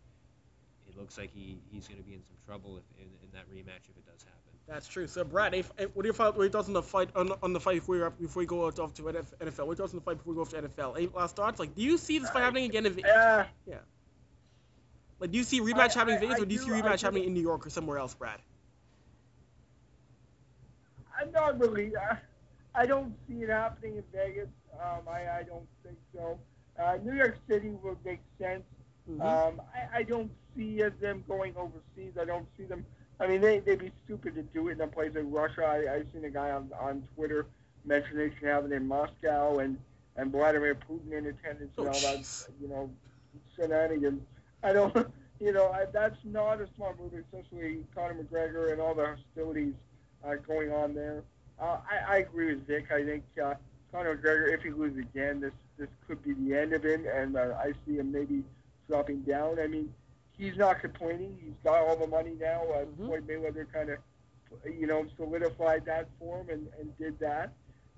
it 0.87 0.97
looks 0.97 1.17
like 1.17 1.31
he, 1.33 1.57
he's 1.71 1.87
going 1.87 1.99
to 1.99 2.05
be 2.07 2.13
in 2.13 2.21
some 2.23 2.35
trouble 2.45 2.77
if, 2.77 2.83
in, 2.99 3.07
in 3.23 3.29
that 3.33 3.49
rematch 3.49 3.89
if 3.89 3.97
it 3.97 4.05
does 4.05 4.21
happen. 4.23 4.39
That's 4.67 4.87
true. 4.87 5.05
So, 5.07 5.23
Brad, 5.23 5.53
if, 5.53 5.71
if, 5.77 5.95
what 5.95 6.05
are 6.05 6.07
your 6.07 6.13
thoughts, 6.15 6.35
what 6.35 6.41
are 6.41 6.45
your 6.45 6.51
thoughts 6.51 6.67
on 6.67 6.73
the 6.73 6.81
fight 6.81 7.09
on, 7.15 7.31
on 7.43 7.53
the 7.53 7.59
fight 7.59 7.75
before, 7.75 7.97
you 7.97 8.09
before 8.19 8.39
we 8.41 8.45
go 8.47 8.65
out 8.65 8.79
off 8.79 8.93
to 8.95 9.03
NFL? 9.03 9.15
What 9.39 9.41
are 9.41 9.65
your 9.65 9.75
thoughts 9.75 9.93
on 9.93 9.99
the 9.99 10.05
fight 10.05 10.17
before 10.17 10.33
we 10.33 10.35
go 10.37 10.41
off 10.41 10.49
to 10.51 10.61
NFL? 10.61 10.97
Any 10.97 11.07
last 11.07 11.35
thoughts? 11.35 11.59
Like, 11.59 11.75
do 11.75 11.83
you 11.83 11.97
see 11.97 12.17
this 12.19 12.29
fight 12.31 12.41
happening 12.41 12.65
again? 12.65 12.85
If, 12.87 12.97
Uh, 12.97 13.45
yeah. 13.67 13.75
like, 15.19 15.31
do 15.31 15.37
you 15.37 15.43
see 15.43 15.61
rematch 15.61 15.91
I- 15.95 15.99
happening 15.99 16.15
in 16.15 16.21
Vegas, 16.21 16.39
I 16.39 16.41
or 16.41 16.45
do 16.45 16.53
you 16.53 16.59
see 16.61 16.67
do- 16.67 16.75
I 16.75 16.81
rematch 16.81 16.99
do- 17.01 17.05
happening 17.05 17.23
in 17.25 17.33
New 17.35 17.41
York 17.41 17.67
or 17.67 17.69
somewhere 17.69 17.97
else, 17.99 18.13
Brad? 18.15 18.39
I'm 21.19 21.31
not 21.31 21.59
really. 21.59 21.95
Uh, 21.95 22.15
I 22.73 22.85
don't 22.85 23.13
see 23.27 23.35
it 23.43 23.49
happening 23.49 23.97
in 23.97 24.03
Vegas. 24.13 24.49
Um, 24.73 25.07
I, 25.07 25.39
I 25.39 25.43
don't 25.43 25.65
think 25.83 25.97
so. 26.13 26.37
Uh, 26.79 26.97
New 27.03 27.13
York 27.13 27.37
City 27.49 27.69
would 27.83 27.97
make 28.05 28.19
sense. 28.39 28.63
Mhm. 29.09 29.21
Um, 29.21 29.61
I, 29.73 29.99
I 29.99 30.03
don't 30.03 30.31
see 30.55 30.81
them 30.81 31.23
going 31.27 31.55
overseas. 31.55 32.13
I 32.19 32.25
don't 32.25 32.47
see 32.57 32.65
them. 32.65 32.85
I 33.19 33.27
mean, 33.27 33.39
they, 33.41 33.59
they'd 33.59 33.79
be 33.79 33.91
stupid 34.03 34.35
to 34.35 34.41
do 34.43 34.67
it 34.67 34.73
in 34.73 34.81
a 34.81 34.87
place 34.87 35.11
like 35.15 35.23
Russia. 35.27 35.63
I, 35.63 35.95
I've 35.95 36.07
seen 36.13 36.25
a 36.25 36.29
guy 36.29 36.51
on, 36.51 36.69
on 36.79 37.07
Twitter 37.15 37.45
mention 37.85 38.17
they 38.17 38.31
should 38.37 38.47
have 38.47 38.65
it 38.65 38.71
in 38.71 38.87
Moscow 38.87 39.59
and, 39.59 39.77
and 40.17 40.31
Vladimir 40.31 40.75
Putin 40.75 41.11
in 41.13 41.27
attendance 41.27 41.71
Oh, 41.77 41.85
and 41.85 41.95
all 41.95 42.01
that, 42.01 42.47
you 42.61 42.67
know, 42.67 42.89
shenanigans. 43.55 44.21
I 44.63 44.73
don't, 44.73 44.93
you 45.39 45.51
know, 45.53 45.69
I, 45.69 45.85
that's 45.93 46.17
not 46.25 46.59
a 46.59 46.67
smart 46.75 46.99
move, 46.99 47.13
especially 47.13 47.83
Conor 47.93 48.15
McGregor 48.23 48.71
and 48.71 48.81
all 48.81 48.95
the 48.95 49.05
hostilities 49.05 49.73
uh, 50.25 50.35
going 50.47 50.71
on 50.73 50.93
there. 50.93 51.23
Uh, 51.59 51.77
I, 51.89 52.15
I 52.15 52.17
agree 52.17 52.47
with 52.53 52.67
Vic. 52.67 52.91
I 52.91 53.03
think 53.03 53.23
uh, 53.41 53.53
Conor 53.95 54.17
McGregor, 54.17 54.53
if 54.53 54.61
he 54.61 54.71
loses 54.71 54.99
again, 54.99 55.39
this 55.39 55.53
this 55.77 55.87
could 56.07 56.21
be 56.23 56.33
the 56.33 56.57
end 56.57 56.73
of 56.73 56.83
him, 56.83 57.05
and 57.13 57.37
uh, 57.37 57.53
I 57.57 57.71
see 57.85 57.95
him 57.97 58.11
maybe 58.11 58.43
dropping 58.89 59.21
down. 59.21 59.57
I 59.59 59.67
mean, 59.67 59.93
he's 60.37 60.57
not 60.57 60.79
complaining. 60.81 61.37
He's 61.41 61.53
got 61.63 61.79
all 61.81 61.95
the 61.95 62.07
money 62.07 62.33
now. 62.39 62.63
Uh, 62.63 62.85
Mhm. 62.85 62.97
Floyd 62.97 63.27
Mayweather 63.27 63.71
kind 63.71 63.89
of, 63.89 63.99
you 64.65 64.87
know, 64.87 65.05
solidified 65.17 65.85
that 65.85 66.07
for 66.19 66.39
him 66.41 66.49
and, 66.49 66.67
and 66.79 66.97
did 66.97 67.17
that. 67.19 67.51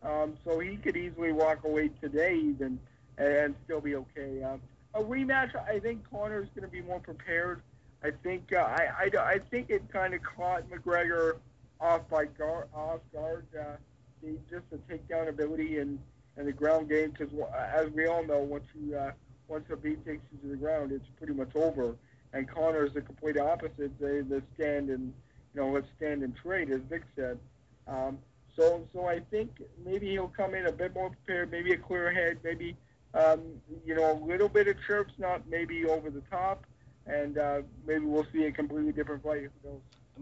Um, 0.04 0.38
so 0.44 0.60
he 0.60 0.78
could 0.78 0.96
easily 0.98 1.32
walk 1.32 1.64
away 1.64 1.90
today 2.02 2.36
even 2.36 2.80
and 3.18 3.56
still 3.66 3.82
be 3.82 3.96
okay. 3.96 4.44
Um, 4.44 4.62
a 4.94 5.02
rematch, 5.02 5.56
I 5.68 5.80
think 5.80 6.08
Conor's 6.10 6.48
going 6.56 6.66
to 6.66 6.72
be 6.72 6.82
more 6.82 7.00
prepared. 7.00 7.62
I 8.04 8.12
think 8.12 8.54
uh, 8.54 8.58
I, 8.58 9.10
I, 9.16 9.24
I 9.34 9.40
think 9.52 9.70
it 9.72 9.82
kind 9.92 10.14
of 10.14 10.22
caught 10.24 10.64
McGregor 10.70 11.38
off 11.80 12.08
by 12.10 12.26
guard, 12.26 12.68
off 12.74 13.02
guard. 13.14 13.46
Uh, 13.60 13.76
the, 14.22 14.38
just 14.50 14.64
the 14.72 14.78
takedown 14.92 15.30
ability 15.30 15.80
and, 15.80 16.00
and 16.38 16.48
the 16.48 16.52
ground 16.52 16.90
game, 16.90 17.12
because 17.12 17.34
as 17.74 17.90
we 17.92 18.08
all 18.08 18.26
know, 18.26 18.40
once 18.40 18.66
you 18.80 18.96
uh, 18.96 19.12
once 19.48 19.66
a 19.72 19.76
beat 19.76 20.06
takes 20.06 20.24
you 20.32 20.38
to 20.40 20.48
the 20.48 20.58
ground, 20.58 20.92
it's 20.92 21.08
pretty 21.18 21.34
much 21.34 21.56
over. 21.56 21.96
And 22.34 22.50
Conor's 22.50 22.94
the 22.94 23.02
complete 23.02 23.38
opposite. 23.38 23.98
They 24.00 24.22
the 24.22 24.44
stand 24.56 24.90
and 24.90 25.14
you 25.54 25.62
know 25.62 25.70
let's 25.70 25.88
stand 25.98 26.24
and 26.24 26.36
trade, 26.36 26.70
as 26.70 26.82
Vic 26.90 27.04
said. 27.16 27.40
Um, 27.88 28.18
so 28.56 28.86
so 28.94 29.06
I 29.06 29.20
think 29.32 29.62
maybe 29.86 30.10
he'll 30.12 30.28
come 30.28 30.54
in 30.54 30.66
a 30.68 30.72
bit 30.72 30.94
more 30.94 31.10
prepared, 31.10 31.52
maybe 31.52 31.74
a 31.74 31.78
clear 31.78 32.12
head, 32.12 32.40
maybe 32.44 32.76
um, 33.14 33.42
you 33.86 33.96
know 33.96 34.12
a 34.12 34.20
little 34.26 34.50
bit 34.50 34.68
of 34.68 34.76
chirps, 34.86 35.14
not 35.18 35.48
maybe 35.50 35.86
over 35.86 36.10
the 36.10 36.22
top, 36.30 36.66
and 37.06 37.38
uh, 37.38 37.62
maybe 37.86 38.06
we'll 38.06 38.28
see 38.34 38.46
a 38.46 38.52
completely 38.52 38.92
different 38.92 39.24
fight. 39.24 39.50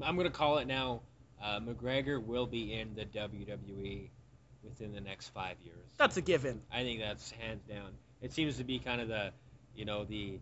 I'm 0.01 0.15
going 0.15 0.27
to 0.27 0.33
call 0.33 0.59
it 0.59 0.67
now. 0.67 1.01
Uh, 1.45 1.59
McGregor 1.59 2.21
will 2.21 2.47
be 2.47 2.73
in 2.73 2.95
the 2.95 3.05
WWE 3.05 4.09
within 4.63 4.93
the 4.93 5.01
next 5.01 5.29
five 5.29 5.57
years. 5.63 5.85
That's 5.95 6.17
a 6.17 6.21
given. 6.21 6.61
I 6.73 6.81
think 6.81 7.01
that's 7.01 7.29
hands 7.31 7.61
down. 7.69 7.91
It 8.19 8.33
seems 8.33 8.57
to 8.57 8.63
be 8.63 8.79
kind 8.79 8.99
of 8.99 9.09
the, 9.09 9.31
you 9.75 9.85
know, 9.85 10.05
the 10.05 10.39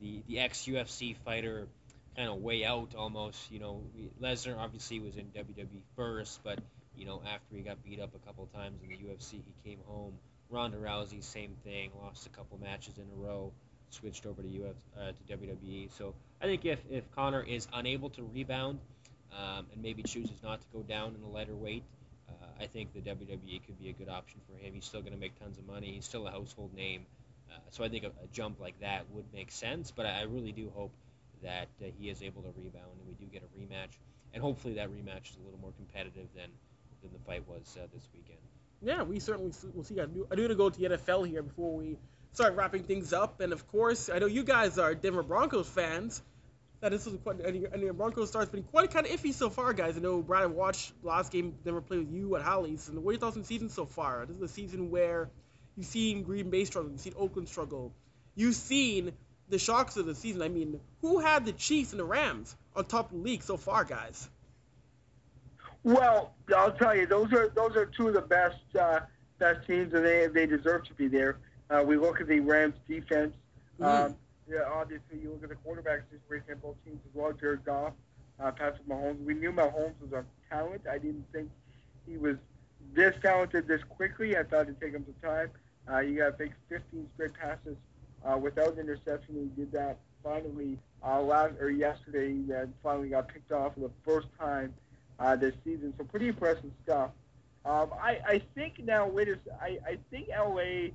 the 0.00 0.22
the 0.26 0.38
ex 0.38 0.62
UFC 0.64 1.14
fighter 1.14 1.68
kind 2.16 2.30
of 2.30 2.36
way 2.36 2.64
out 2.64 2.94
almost. 2.96 3.50
You 3.50 3.60
know, 3.60 3.82
Lesnar 4.22 4.56
obviously 4.56 4.98
was 4.98 5.16
in 5.16 5.26
WWE 5.26 5.82
first, 5.94 6.40
but 6.42 6.58
you 6.96 7.04
know 7.04 7.20
after 7.26 7.54
he 7.54 7.60
got 7.60 7.84
beat 7.84 8.00
up 8.00 8.14
a 8.14 8.26
couple 8.26 8.46
times 8.46 8.80
in 8.82 8.88
the 8.88 8.96
UFC, 8.96 9.32
he 9.32 9.70
came 9.70 9.80
home. 9.86 10.14
Ronda 10.48 10.78
Rousey, 10.78 11.22
same 11.22 11.54
thing, 11.64 11.90
lost 12.02 12.24
a 12.26 12.30
couple 12.30 12.58
matches 12.58 12.94
in 12.96 13.04
a 13.04 13.26
row, 13.26 13.52
switched 13.90 14.24
over 14.24 14.40
to 14.40 14.48
Uf, 14.48 14.76
uh, 14.96 15.12
to 15.12 15.36
WWE. 15.36 15.92
So 15.92 16.14
I 16.40 16.46
think 16.46 16.64
if 16.64 16.78
if 16.90 17.10
Conor 17.10 17.42
is 17.42 17.68
unable 17.74 18.08
to 18.10 18.22
rebound 18.22 18.78
um, 19.36 19.66
and 19.72 19.82
maybe 19.82 20.02
chooses 20.02 20.42
not 20.42 20.60
to 20.60 20.66
go 20.72 20.82
down 20.82 21.14
in 21.14 21.20
the 21.20 21.28
lighter 21.28 21.54
weight, 21.54 21.84
uh, 22.28 22.32
I 22.60 22.66
think 22.66 22.92
the 22.94 23.00
WWE 23.00 23.64
could 23.66 23.78
be 23.78 23.90
a 23.90 23.92
good 23.92 24.08
option 24.08 24.40
for 24.48 24.56
him. 24.56 24.74
He's 24.74 24.84
still 24.84 25.00
going 25.00 25.12
to 25.12 25.18
make 25.18 25.38
tons 25.38 25.58
of 25.58 25.66
money. 25.66 25.92
He's 25.94 26.04
still 26.04 26.26
a 26.26 26.30
household 26.30 26.74
name. 26.74 27.06
Uh, 27.50 27.58
so 27.70 27.84
I 27.84 27.88
think 27.88 28.04
a, 28.04 28.08
a 28.08 28.26
jump 28.32 28.60
like 28.60 28.80
that 28.80 29.04
would 29.10 29.26
make 29.32 29.50
sense. 29.50 29.90
But 29.90 30.06
I, 30.06 30.20
I 30.20 30.22
really 30.22 30.52
do 30.52 30.70
hope 30.74 30.92
that 31.42 31.68
uh, 31.80 31.86
he 31.98 32.08
is 32.08 32.22
able 32.22 32.42
to 32.42 32.48
rebound 32.56 32.98
and 32.98 33.06
we 33.06 33.14
do 33.14 33.30
get 33.30 33.42
a 33.42 33.58
rematch. 33.58 33.96
And 34.34 34.42
hopefully 34.42 34.74
that 34.74 34.88
rematch 34.88 35.30
is 35.30 35.36
a 35.36 35.44
little 35.44 35.60
more 35.60 35.72
competitive 35.76 36.26
than, 36.34 36.50
than 37.02 37.12
the 37.12 37.18
fight 37.20 37.46
was 37.48 37.76
uh, 37.80 37.86
this 37.94 38.08
weekend. 38.14 38.38
Yeah, 38.82 39.02
we 39.02 39.20
certainly 39.20 39.52
will 39.74 39.84
see. 39.84 40.00
I 40.00 40.06
do, 40.06 40.26
I 40.30 40.34
do 40.34 40.42
want 40.42 40.50
to 40.50 40.56
go 40.56 40.70
to 40.70 40.78
the 40.78 40.96
NFL 40.96 41.28
here 41.28 41.42
before 41.42 41.74
we 41.74 41.96
start 42.32 42.54
wrapping 42.54 42.82
things 42.82 43.12
up. 43.12 43.40
And 43.40 43.52
of 43.52 43.66
course, 43.68 44.10
I 44.10 44.18
know 44.18 44.26
you 44.26 44.44
guys 44.44 44.78
are 44.78 44.94
Denver 44.94 45.22
Broncos 45.22 45.68
fans. 45.68 46.22
That 46.80 46.90
this 46.92 47.06
was 47.06 47.16
quite, 47.22 47.40
and 47.40 47.64
and 47.72 47.82
your 47.82 47.94
Broncos 47.94 48.28
start's 48.28 48.50
been 48.50 48.62
quite 48.62 48.90
kind 48.90 49.06
of 49.06 49.12
iffy 49.12 49.32
so 49.32 49.48
far, 49.48 49.72
guys. 49.72 49.96
I 49.96 50.00
know 50.00 50.20
Brian 50.20 50.54
watched 50.54 50.92
last 51.02 51.32
game 51.32 51.54
Denver 51.64 51.80
played 51.80 52.00
with 52.00 52.12
you 52.12 52.36
at 52.36 52.42
Halley's. 52.42 52.88
And 52.88 53.02
what 53.02 53.10
are 53.10 53.12
your 53.14 53.20
thoughts 53.20 53.36
on 53.36 53.42
the 53.42 53.48
season 53.48 53.70
so 53.70 53.86
far? 53.86 54.26
This 54.26 54.36
is 54.36 54.42
a 54.42 54.48
season 54.48 54.90
where 54.90 55.30
you've 55.76 55.86
seen 55.86 56.22
Green 56.22 56.50
Bay 56.50 56.64
struggle, 56.64 56.90
you've 56.90 57.00
seen 57.00 57.14
Oakland 57.16 57.48
struggle, 57.48 57.94
you've 58.34 58.54
seen 58.54 59.12
the 59.48 59.58
shocks 59.58 59.96
of 59.96 60.06
the 60.06 60.14
season. 60.14 60.42
I 60.42 60.48
mean, 60.48 60.80
who 61.00 61.18
had 61.18 61.46
the 61.46 61.52
Chiefs 61.52 61.92
and 61.92 62.00
the 62.00 62.04
Rams 62.04 62.54
on 62.74 62.84
top 62.84 63.10
of 63.10 63.16
the 63.16 63.22
league 63.22 63.42
so 63.42 63.56
far, 63.56 63.84
guys? 63.84 64.28
Well, 65.82 66.34
I'll 66.54 66.72
tell 66.72 66.96
you, 66.96 67.06
those 67.06 67.32
are 67.32 67.48
those 67.48 67.76
are 67.76 67.86
two 67.86 68.08
of 68.08 68.14
the 68.14 68.20
best 68.20 68.58
uh, 68.78 69.00
best 69.38 69.66
teams, 69.66 69.94
and 69.94 70.04
they 70.04 70.26
they 70.26 70.44
deserve 70.44 70.84
to 70.88 70.94
be 70.94 71.08
there. 71.08 71.38
Uh, 71.70 71.82
we 71.86 71.96
look 71.96 72.20
at 72.20 72.26
the 72.26 72.40
Rams 72.40 72.74
defense. 72.88 73.34
Mm. 73.80 74.06
Um, 74.06 74.16
yeah, 74.48 74.62
obviously, 74.72 75.18
you 75.20 75.30
look 75.30 75.42
at 75.42 75.48
the 75.48 75.56
quarterback 75.56 76.02
situation 76.10 76.52
in 76.52 76.58
both 76.58 76.76
teams 76.84 77.00
as 77.08 77.14
well. 77.14 77.32
Jared 77.32 77.64
Goff, 77.64 77.92
uh, 78.40 78.50
Patrick 78.52 78.86
Mahomes. 78.88 79.24
We 79.24 79.34
knew 79.34 79.52
Mahomes 79.52 79.94
was 80.00 80.12
a 80.12 80.24
talent. 80.48 80.82
I 80.90 80.98
didn't 80.98 81.26
think 81.32 81.50
he 82.06 82.16
was 82.16 82.36
this 82.94 83.14
talented 83.22 83.66
this 83.66 83.82
quickly. 83.84 84.36
I 84.36 84.44
thought 84.44 84.62
it'd 84.62 84.80
take 84.80 84.92
him 84.92 85.04
some 85.04 85.30
time. 85.30 85.50
Uh, 85.90 86.00
you 86.00 86.18
got 86.18 86.30
to 86.30 86.36
think 86.36 86.52
15 86.68 87.08
straight 87.14 87.34
passes 87.34 87.76
uh, 88.24 88.36
without 88.36 88.78
interception. 88.78 89.50
He 89.56 89.62
did 89.62 89.72
that 89.72 89.98
finally 90.22 90.78
uh, 91.04 91.20
last 91.20 91.54
or 91.60 91.70
yesterday. 91.70 92.34
He 92.34 92.52
uh, 92.52 92.66
finally 92.82 93.08
got 93.08 93.28
picked 93.28 93.52
off 93.52 93.74
for 93.74 93.80
the 93.80 93.90
first 94.04 94.28
time 94.38 94.74
uh, 95.18 95.36
this 95.36 95.54
season. 95.64 95.92
So 95.98 96.04
pretty 96.04 96.28
impressive 96.28 96.70
stuff. 96.84 97.10
Um, 97.64 97.90
I, 98.00 98.20
I 98.26 98.42
think 98.54 98.84
now, 98.84 99.08
wait 99.08 99.28
I 99.60 99.98
think 100.10 100.28
LA, 100.28 100.92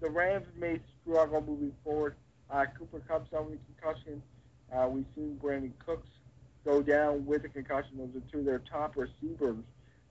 the 0.00 0.08
Rams 0.08 0.46
may 0.56 0.78
struggle 1.02 1.40
moving 1.40 1.72
forward. 1.82 2.14
Uh, 2.50 2.64
Cooper 2.78 3.00
Kupp's 3.08 3.32
out 3.34 3.50
with 3.50 3.58
concussion. 3.80 4.22
Uh, 4.72 4.88
we've 4.88 5.06
seen 5.14 5.38
Brandin 5.42 5.72
Cooks 5.84 6.08
go 6.64 6.82
down 6.82 7.24
with 7.26 7.44
a 7.44 7.48
concussion. 7.48 7.98
Those 7.98 8.22
are 8.22 8.32
two 8.32 8.38
of 8.40 8.44
their 8.44 8.58
top 8.70 8.96
receivers. 8.96 9.56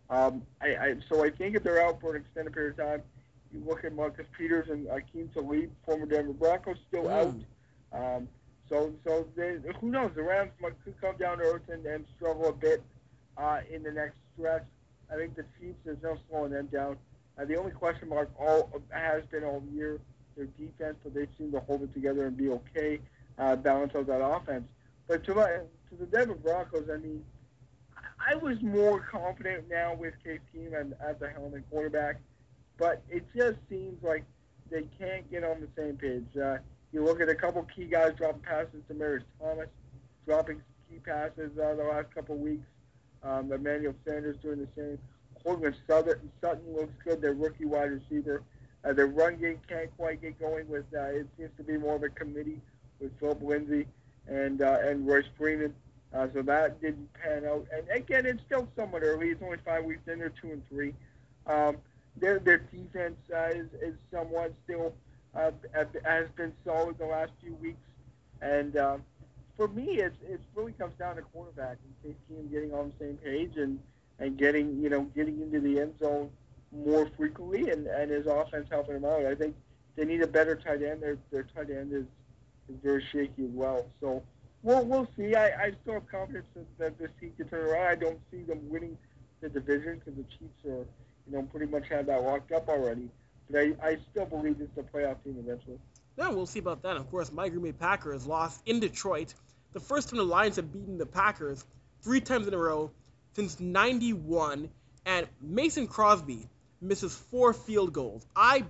Um, 0.10 0.44
I, 0.62 0.68
I, 0.68 0.96
so 1.10 1.24
I 1.24 1.30
think 1.30 1.56
if 1.56 1.64
they're 1.64 1.82
out 1.82 2.00
for 2.00 2.16
an 2.16 2.22
extended 2.22 2.54
period 2.54 2.80
of 2.80 2.86
time, 2.86 3.02
you 3.52 3.64
look 3.66 3.84
at 3.84 3.94
Marcus 3.94 4.28
Peters 4.38 4.70
and 4.70 4.88
Aqib 4.88 5.34
Talib, 5.34 5.72
former 5.86 6.06
Denver 6.06 6.34
Broncos, 6.34 6.78
still 6.88 7.10
out. 7.10 7.36
Um, 7.94 8.28
so, 8.70 8.94
so 9.06 9.28
they, 9.36 9.58
who 9.80 9.90
knows? 9.90 10.12
The 10.16 10.24
Rams 10.24 10.52
might, 10.62 10.74
could 10.84 11.00
come 11.00 11.16
down 11.18 11.38
to 11.38 11.44
earth 11.44 11.70
and, 11.70 11.86
and 11.86 12.06
struggle 12.16 12.50
a 12.50 12.54
bit 12.54 12.84
uh, 13.38 13.60
in 13.72 13.84
the 13.84 13.92
next 13.92 14.18
stretch. 14.34 14.66
I 15.12 15.16
think 15.16 15.36
the 15.36 15.46
Chiefs 15.60 15.78
is 15.86 15.98
no 16.02 16.18
slowing 16.30 16.52
them 16.52 16.68
down. 16.68 16.98
Uh, 17.38 17.46
the 17.46 17.56
only 17.58 17.72
question 17.72 18.10
mark 18.10 18.30
all 18.40 18.72
has 18.92 19.24
been 19.32 19.44
all 19.44 19.64
year 19.74 20.00
their 20.36 20.46
defense, 20.46 20.98
but 21.04 21.14
they 21.14 21.28
seem 21.38 21.52
to 21.52 21.60
hold 21.62 21.84
it 21.84 21.94
together 21.94 22.28
and 22.28 22.38
be 22.38 22.50
okay, 22.50 23.00
uh, 23.38 23.56
balance 23.56 23.94
out 23.96 24.08
that 24.08 24.24
offense. 24.24 24.66
But 25.08 25.24
to 25.26 25.36
my, 25.36 25.48
to 25.48 25.96
the 26.00 26.06
Denver 26.06 26.36
Broncos, 26.36 26.90
I 26.92 26.98
mean, 26.98 27.24
I 28.28 28.36
was 28.36 28.62
more 28.62 29.00
confident 29.00 29.70
now 29.70 29.94
with 29.96 30.14
Case 30.24 30.40
Keenum 30.54 30.94
at 31.06 31.20
the 31.20 31.30
helm 31.30 31.54
and 31.54 31.70
quarterback, 31.70 32.18
but 32.78 33.04
it 33.10 33.26
just 33.36 33.58
seems 33.70 34.02
like 34.04 34.24
they 34.72 34.86
can't 34.98 35.30
get 35.30 35.44
on 35.44 35.62
the 35.62 35.68
same 35.78 35.98
page. 35.98 36.26
Uh, 36.42 36.58
you 36.92 37.04
look 37.04 37.22
at 37.22 37.30
a 37.30 37.36
couple 37.36 37.66
key 37.76 37.86
guys 37.86 38.14
dropping 38.18 38.42
passes 38.42 38.82
to 38.88 38.94
Marius 38.94 39.26
Thomas, 39.40 39.68
dropping 40.26 40.62
key 40.90 41.00
passes 41.06 41.52
uh, 41.58 41.76
the 41.76 41.84
last 41.84 42.14
couple 42.14 42.38
weeks. 42.38 42.66
Um, 43.24 43.52
Emmanuel 43.52 43.94
Sanders 44.06 44.38
doing 44.42 44.60
the 44.60 44.68
same. 44.76 44.98
Courtland 45.44 45.76
Sutton, 45.88 46.32
Sutton 46.42 46.74
looks 46.74 46.94
good. 47.04 47.22
Their 47.22 47.34
rookie 47.34 47.66
wide 47.66 47.92
receiver. 47.92 48.44
Uh, 48.86 48.94
their 48.94 49.08
run 49.08 49.38
game 49.38 49.60
can't 49.68 49.96
quite 49.98 50.22
get 50.22 50.40
going 50.40 50.68
with. 50.68 50.86
Uh, 50.96 51.06
it 51.06 51.28
seems 51.38 51.50
to 51.58 51.64
be 51.64 51.78
more 51.78 51.96
of 51.96 52.04
a 52.04 52.10
committee 52.10 52.62
with 53.00 53.12
Philip 53.20 53.42
Lindsay 53.42 53.88
and 54.28 54.62
uh, 54.62 54.78
and 54.82 55.08
Royce 55.08 55.26
Freeman. 55.38 55.74
Uh, 56.14 56.28
so 56.34 56.42
that 56.44 56.80
didn't 56.82 57.10
pan 57.14 57.46
out. 57.46 57.66
And 57.74 57.90
again, 57.90 58.26
it's 58.26 58.42
still 58.46 58.68
somewhat 58.76 59.02
early. 59.04 59.30
It's 59.30 59.42
only 59.44 59.58
five 59.66 59.84
weeks 59.84 60.08
in. 60.08 60.20
They're 60.20 60.30
two 60.42 60.52
and 60.52 60.70
three. 60.70 60.94
Um, 61.48 61.78
their 62.16 62.40
their 62.40 62.60
defense 62.60 63.18
uh, 63.34 63.50
is 63.50 63.68
is 63.82 63.96
somewhat 64.12 64.54
still 64.64 64.94
uh, 65.36 65.52
has 65.74 66.28
been 66.36 66.54
solid 66.64 66.98
the 66.98 67.06
last 67.06 67.32
few 67.42 67.54
weeks. 67.56 67.80
And 68.42 68.78
um, 68.78 69.04
for 69.58 69.68
me, 69.68 70.00
it's 70.00 70.16
it 70.30 70.40
really 70.54 70.74
comes 70.74 70.94
down 70.98 71.16
to 71.16 71.22
quarterback 71.24 71.78
and 72.04 72.16
Keenum 72.30 72.52
getting 72.52 72.74
on 72.74 72.94
the 72.98 73.06
same 73.06 73.18
page 73.18 73.58
and 73.58 73.80
and 74.20 74.38
getting 74.38 74.82
you 74.82 74.90
know 74.90 75.02
getting 75.16 75.42
into 75.42 75.60
the 75.60 75.80
end 75.80 75.96
zone 76.00 76.30
more 76.72 77.10
frequently 77.18 77.70
and, 77.70 77.88
and 77.88 78.12
his 78.12 78.28
offense 78.28 78.68
helping 78.70 78.96
him 78.96 79.06
out. 79.06 79.26
I 79.26 79.36
think 79.36 79.56
they 79.96 80.06
need 80.06 80.22
a 80.22 80.28
better 80.28 80.56
tight 80.56 80.82
end. 80.82 81.02
Their 81.02 81.18
their 81.32 81.44
tight 81.56 81.70
end 81.70 81.94
is, 81.94 82.06
is 82.70 82.76
very 82.84 83.04
shaky 83.12 83.46
as 83.46 83.52
well. 83.52 83.86
So 84.02 84.24
we'll 84.64 84.86
we'll 84.86 85.08
see. 85.18 85.36
I, 85.36 85.48
I 85.48 85.72
still 85.82 85.96
have 85.96 86.08
confidence 86.10 86.48
that, 86.56 86.78
that 86.78 87.00
this 87.00 87.12
team 87.20 87.34
can 87.38 87.48
turn 87.48 87.66
around. 87.66 87.88
I 87.88 87.96
don't 87.96 88.20
see 88.32 88.44
them 88.44 88.60
winning 88.70 88.98
the 89.42 89.50
division 89.50 90.00
because 90.00 90.16
the 90.16 90.24
Chiefs 90.24 90.66
are 90.66 90.86
you 91.28 91.32
know 91.32 91.44
pretty 91.44 91.68
much 91.68 91.88
have 91.90 92.08
that 92.08 92.24
locked 92.24 92.52
up 92.52 92.68
already. 92.68 93.10
But 93.50 93.62
I, 93.62 93.74
I 93.82 93.98
still 94.12 94.26
believe 94.26 94.58
it's 94.60 94.78
a 94.78 94.82
playoff 94.82 95.24
team 95.24 95.38
eventually. 95.40 95.78
Yeah, 96.18 96.30
we'll 96.30 96.46
see 96.46 96.60
about 96.60 96.82
that. 96.84 96.98
Of 96.98 97.10
course, 97.12 97.32
my 97.32 97.50
Green 97.50 97.64
Bay 97.64 97.72
Packers 97.74 98.26
lost 98.26 98.62
in 98.66 98.80
Detroit. 98.80 99.34
The 99.74 99.80
first 99.80 100.10
time 100.10 100.18
the 100.18 100.24
Lions 100.24 100.56
have 100.56 100.72
beaten 100.72 100.98
the 100.98 101.06
Packers 101.06 101.66
three 102.02 102.22
times 102.22 102.48
in 102.48 102.54
a 102.54 102.58
row 102.58 102.92
since 103.34 103.60
91. 103.60 104.70
And 105.06 105.28
Mason 105.42 105.88
Crosby 105.88 106.48
misses 106.86 107.16
four 107.16 107.54
field 107.54 107.94
goals. 107.94 108.26
I 108.36 108.64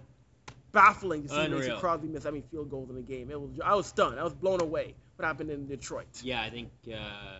baffling 0.71 1.23
to 1.23 1.29
see 1.29 1.35
Unreal. 1.35 1.59
Mason 1.59 1.77
Crosby 1.77 2.07
miss 2.07 2.23
that 2.23 2.33
many 2.33 2.43
field 2.51 2.69
goals 2.69 2.89
in 2.89 2.97
a 2.97 3.01
game. 3.01 3.31
It 3.31 3.39
was 3.39 3.51
I 3.63 3.75
was 3.75 3.87
stunned. 3.87 4.19
I 4.19 4.23
was 4.23 4.33
blown 4.33 4.61
away 4.61 4.95
what 5.15 5.25
happened 5.25 5.49
in 5.49 5.67
Detroit. 5.67 6.07
Yeah, 6.21 6.41
I 6.41 6.49
think. 6.49 6.69
Uh, 6.87 7.39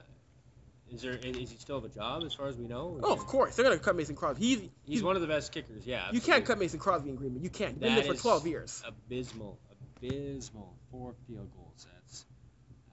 is 0.92 1.02
there? 1.02 1.14
Is 1.14 1.50
he 1.50 1.58
still 1.58 1.82
have 1.82 1.90
a 1.90 1.94
job 1.94 2.24
as 2.24 2.34
far 2.34 2.48
as 2.48 2.56
we 2.56 2.68
know? 2.68 3.00
Oh, 3.04 3.12
of 3.12 3.20
course 3.20 3.56
they're 3.56 3.66
gonna 3.66 3.80
cut 3.80 3.96
Mason 3.96 4.16
Crosby. 4.16 4.46
He's 4.46 4.62
He's 4.86 5.04
one 5.04 5.16
of 5.16 5.22
the 5.22 5.28
best 5.28 5.52
kickers. 5.52 5.86
Yeah. 5.86 6.08
You 6.12 6.22
can't 6.22 6.46
cut 6.46 6.58
Mason 6.58 6.80
Crosby 6.80 7.10
in 7.10 7.16
Green 7.16 7.34
Bay. 7.34 7.42
You 7.42 7.50
can't. 7.50 7.72
He's 7.72 7.80
been 7.80 7.96
there 7.96 8.04
for 8.04 8.14
12 8.14 8.48
years. 8.48 8.84
Abysmal, 8.88 9.60
abysmal. 9.98 10.74
Four 10.92 11.14
field 11.28 11.50
goals. 11.54 11.88
That's, 11.92 12.26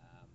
um, 0.03 0.27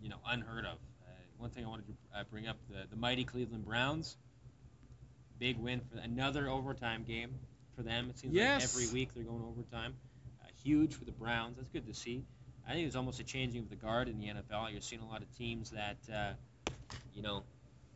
you 0.00 0.08
know, 0.10 0.18
unheard 0.28 0.66
of. 0.66 0.78
Uh, 1.02 1.10
one 1.38 1.50
thing 1.50 1.64
I 1.64 1.68
wanted 1.68 1.86
to 1.86 1.94
uh, 2.18 2.24
bring 2.30 2.46
up: 2.46 2.56
the 2.68 2.86
the 2.90 2.96
mighty 2.96 3.24
Cleveland 3.24 3.64
Browns. 3.64 4.16
Big 5.38 5.56
win 5.58 5.80
for 5.90 5.98
another 5.98 6.48
overtime 6.48 7.04
game 7.04 7.30
for 7.76 7.82
them. 7.82 8.10
It 8.10 8.18
seems 8.18 8.34
Yes. 8.34 8.60
like 8.76 8.84
every 8.84 8.92
week 9.00 9.14
they're 9.14 9.24
going 9.24 9.42
overtime. 9.44 9.94
Uh, 10.42 10.48
huge 10.62 10.94
for 10.94 11.04
the 11.04 11.12
Browns. 11.12 11.56
That's 11.56 11.68
good 11.68 11.86
to 11.86 11.94
see. 11.94 12.24
I 12.66 12.72
think 12.72 12.86
it's 12.86 12.96
almost 12.96 13.20
a 13.20 13.24
changing 13.24 13.62
of 13.62 13.70
the 13.70 13.76
guard 13.76 14.08
in 14.08 14.18
the 14.18 14.26
NFL. 14.26 14.70
You're 14.72 14.80
seeing 14.80 15.00
a 15.02 15.08
lot 15.08 15.22
of 15.22 15.36
teams 15.38 15.70
that, 15.70 15.96
uh, 16.12 16.32
you 17.14 17.22
know, 17.22 17.42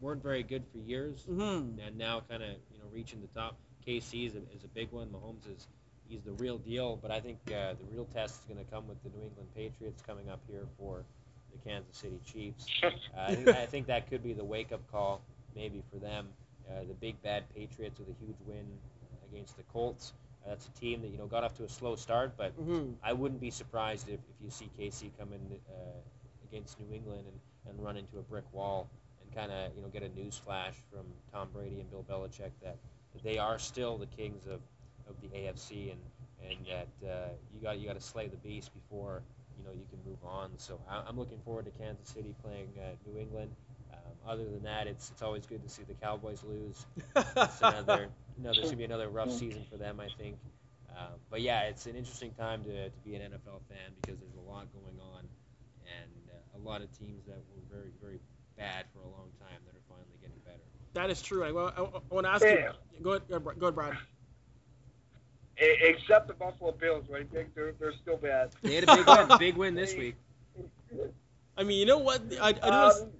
weren't 0.00 0.22
very 0.22 0.42
good 0.42 0.64
for 0.72 0.78
years 0.78 1.22
hmm 1.22 1.78
and 1.86 1.96
now 1.96 2.20
kind 2.28 2.42
of 2.42 2.48
you 2.72 2.78
know 2.78 2.86
reaching 2.92 3.20
the 3.20 3.28
top. 3.38 3.56
KC 3.86 4.26
is 4.26 4.34
a, 4.34 4.38
is 4.54 4.64
a 4.64 4.68
big 4.68 4.90
one. 4.90 5.08
Mahomes 5.08 5.46
is 5.54 5.66
he's 6.08 6.22
the 6.22 6.32
real 6.32 6.58
deal, 6.58 6.96
but 7.00 7.10
I 7.10 7.20
think 7.20 7.38
uh, 7.48 7.74
the 7.74 7.84
real 7.92 8.04
test 8.06 8.40
is 8.40 8.44
going 8.52 8.64
to 8.64 8.70
come 8.70 8.86
with 8.88 9.02
the 9.02 9.10
New 9.10 9.24
England 9.24 9.48
Patriots 9.54 10.02
coming 10.06 10.28
up 10.28 10.40
here 10.48 10.66
for 10.78 11.04
the 11.52 11.58
Kansas 11.68 11.96
City 11.96 12.20
Chiefs. 12.24 12.66
Uh, 12.82 13.26
I, 13.28 13.34
think, 13.34 13.48
I 13.48 13.66
think 13.66 13.86
that 13.88 14.08
could 14.08 14.22
be 14.22 14.32
the 14.32 14.44
wake 14.44 14.72
up 14.72 14.80
call 14.90 15.22
maybe 15.54 15.82
for 15.92 15.98
them. 15.98 16.28
Uh, 16.72 16.84
the 16.88 16.94
big 16.94 17.20
bad 17.22 17.44
Patriots 17.54 17.98
with 17.98 18.08
a 18.08 18.24
huge 18.24 18.36
win 18.46 18.66
against 19.30 19.56
the 19.56 19.62
Colts. 19.64 20.12
Uh, 20.44 20.50
that's 20.50 20.66
a 20.66 20.80
team 20.80 21.02
that 21.02 21.08
you 21.08 21.18
know 21.18 21.26
got 21.26 21.44
off 21.44 21.54
to 21.56 21.64
a 21.64 21.68
slow 21.68 21.96
start, 21.96 22.32
but 22.36 22.52
hmm 22.52 22.92
I 23.04 23.12
wouldn't 23.12 23.40
be 23.40 23.50
surprised 23.50 24.08
if, 24.08 24.14
if 24.14 24.36
you 24.44 24.50
see 24.50 24.70
KC 24.78 25.10
come 25.18 25.32
in 25.32 25.40
uh, 25.68 26.00
against 26.50 26.80
New 26.80 26.94
England 26.94 27.24
and, 27.26 27.74
and 27.74 27.84
run 27.84 27.96
into 27.96 28.18
a 28.18 28.22
brick 28.22 28.44
wall 28.52 28.88
and 29.22 29.34
kind 29.34 29.52
of 29.52 29.74
you 29.76 29.82
know 29.82 29.88
get 29.88 30.02
a 30.02 30.08
news 30.10 30.38
flash 30.44 30.74
from 30.90 31.04
Tom 31.32 31.48
Brady 31.52 31.80
and 31.80 31.90
Bill 31.90 32.04
Belichick 32.08 32.50
that, 32.62 32.76
they 33.22 33.36
are 33.38 33.58
still 33.58 33.98
the 33.98 34.06
kings 34.06 34.46
of, 34.46 34.60
of 35.06 35.14
the 35.20 35.28
AFC 35.36 35.92
and 35.92 36.00
and 36.48 36.66
that 36.66 37.08
uh, 37.08 37.28
you 37.54 37.60
got 37.62 37.78
you 37.78 37.86
got 37.86 37.94
to 37.94 38.00
slay 38.00 38.26
the 38.26 38.36
beast 38.38 38.70
before 38.74 39.22
you 39.58 39.64
know 39.64 39.70
you 39.72 39.86
can 39.90 39.98
move 40.10 40.18
on. 40.24 40.50
So 40.56 40.80
I, 40.88 41.02
I'm 41.06 41.18
looking 41.18 41.38
forward 41.44 41.66
to 41.66 41.70
Kansas 41.72 42.08
City 42.08 42.34
playing 42.42 42.68
uh, 42.78 42.96
New 43.06 43.20
England. 43.20 43.50
Other 44.26 44.44
than 44.44 44.62
that, 44.62 44.86
it's 44.86 45.10
it's 45.10 45.22
always 45.22 45.46
good 45.46 45.62
to 45.62 45.68
see 45.68 45.82
the 45.82 45.94
Cowboys 45.94 46.42
lose. 46.44 46.86
It's 47.16 47.60
another 47.60 48.08
another 48.38 48.60
it's 48.60 48.70
gonna 48.70 48.76
be 48.76 48.84
another 48.84 49.08
rough 49.08 49.32
season 49.32 49.64
for 49.70 49.76
them, 49.76 49.98
I 50.00 50.08
think. 50.18 50.36
Um, 50.90 51.14
but 51.30 51.40
yeah, 51.40 51.62
it's 51.62 51.86
an 51.86 51.96
interesting 51.96 52.32
time 52.38 52.62
to, 52.64 52.90
to 52.90 52.98
be 53.04 53.14
an 53.16 53.22
NFL 53.22 53.60
fan 53.68 53.90
because 54.00 54.20
there's 54.20 54.36
a 54.36 54.50
lot 54.50 54.66
going 54.72 54.98
on 55.00 55.20
and 55.86 56.10
uh, 56.30 56.58
a 56.58 56.60
lot 56.68 56.82
of 56.82 56.92
teams 56.98 57.24
that 57.26 57.36
were 57.36 57.62
very 57.76 57.90
very 58.00 58.20
bad 58.56 58.84
for 58.92 59.00
a 59.00 59.10
long 59.10 59.28
time 59.40 59.58
that 59.66 59.74
are 59.74 59.82
finally 59.88 60.16
getting 60.20 60.38
better. 60.44 60.62
that 60.94 61.10
is 61.10 61.20
true. 61.22 61.42
I, 61.44 61.48
I, 61.48 61.82
I 61.84 62.00
want 62.10 62.26
to 62.26 62.30
ask 62.32 62.44
Yeah. 62.44 62.72
you. 62.96 63.02
Go 63.02 63.10
ahead, 63.12 63.22
go 63.28 63.66
ahead, 63.66 63.74
Brad. 63.74 63.96
Except 65.56 66.26
the 66.28 66.34
Buffalo 66.34 66.72
Bills, 66.72 67.04
right? 67.08 67.30
They, 67.32 67.46
they're, 67.54 67.72
they're 67.78 67.92
still 67.92 68.16
bad. 68.16 68.50
They 68.62 68.74
had 68.76 68.84
a 68.88 68.96
big 68.96 69.06
win, 69.06 69.38
big 69.38 69.56
win 69.56 69.74
this 69.74 69.94
week. 69.96 70.16
I 71.56 71.62
mean, 71.62 71.78
you 71.78 71.86
know 71.86 71.98
what? 71.98 72.20
I, 72.40 72.48
I 72.48 72.52
do 72.52 72.60
wanna- 72.62 72.86
Um, 73.04 73.10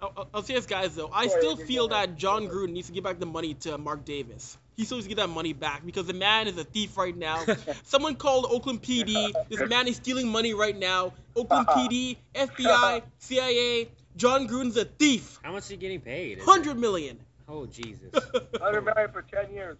I'll, 0.00 0.12
I'll- 0.16 0.28
I'll 0.34 0.42
say 0.42 0.54
this, 0.54 0.66
guys. 0.66 0.94
Though 0.94 1.10
I 1.12 1.26
Sorry, 1.28 1.40
still 1.40 1.56
feel 1.56 1.88
that 1.88 2.16
Jon 2.16 2.48
Gruden 2.48 2.70
needs 2.72 2.88
to 2.88 2.92
give 2.92 3.04
back 3.04 3.18
the 3.18 3.26
money 3.26 3.54
to 3.54 3.78
Mark 3.78 4.04
Davis. 4.04 4.56
He 4.76 4.84
still 4.84 4.98
needs 4.98 5.06
to 5.06 5.14
get 5.14 5.22
that 5.22 5.30
money 5.30 5.54
back 5.54 5.86
because 5.86 6.06
the 6.06 6.12
man 6.12 6.48
is 6.48 6.58
a 6.58 6.64
thief 6.64 6.98
right 6.98 7.16
now. 7.16 7.42
Someone 7.84 8.14
called 8.16 8.44
Oakland 8.50 8.82
PD. 8.82 9.32
This 9.48 9.66
man 9.70 9.88
is 9.88 9.96
stealing 9.96 10.28
money 10.28 10.52
right 10.52 10.76
now. 10.78 11.14
Oakland 11.34 11.66
PD, 11.68 12.18
FBI, 12.34 13.02
CIA. 13.18 13.88
Jon 14.16 14.46
Gruden's 14.48 14.76
a 14.76 14.84
thief. 14.84 15.38
How 15.42 15.52
much 15.52 15.64
is 15.64 15.68
he 15.70 15.76
getting 15.78 16.00
paid? 16.00 16.38
Is 16.38 16.44
Hundred 16.44 16.78
million. 16.78 17.18
Oh 17.48 17.64
Jesus, 17.66 18.12
100 18.12 18.82
million 18.82 19.12
for 19.12 19.22
10 19.22 19.52
years. 19.52 19.78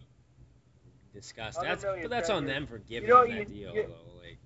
disgusting. 1.14 1.64
That's 1.64 1.85
but 1.85 2.11
that's 2.11 2.31
on 2.31 2.45
years. 2.47 2.55
them 2.55 2.67
for 2.67 2.79
giving 2.79 3.09
You 3.09 3.14
know, 3.14 3.23
him 3.25 3.31
that 3.31 3.39
you- 3.39 3.45
deal 3.64 3.75
you- 3.75 3.83
though. 3.83 4.21
Like, 4.23 4.39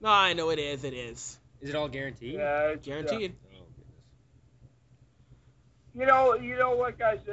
no, 0.00 0.08
I 0.10 0.32
know 0.34 0.50
it 0.50 0.58
is. 0.58 0.84
It 0.84 0.94
is 0.94 1.38
is 1.60 1.70
it 1.70 1.74
all 1.76 1.88
guaranteed? 1.88 2.34
Yeah, 2.34 2.74
guaranteed. 2.76 3.34
Goodness. 3.42 3.51
You 5.94 6.06
know, 6.06 6.34
you 6.34 6.56
know 6.56 6.74
what, 6.74 6.98
guys? 6.98 7.18
Uh, 7.28 7.32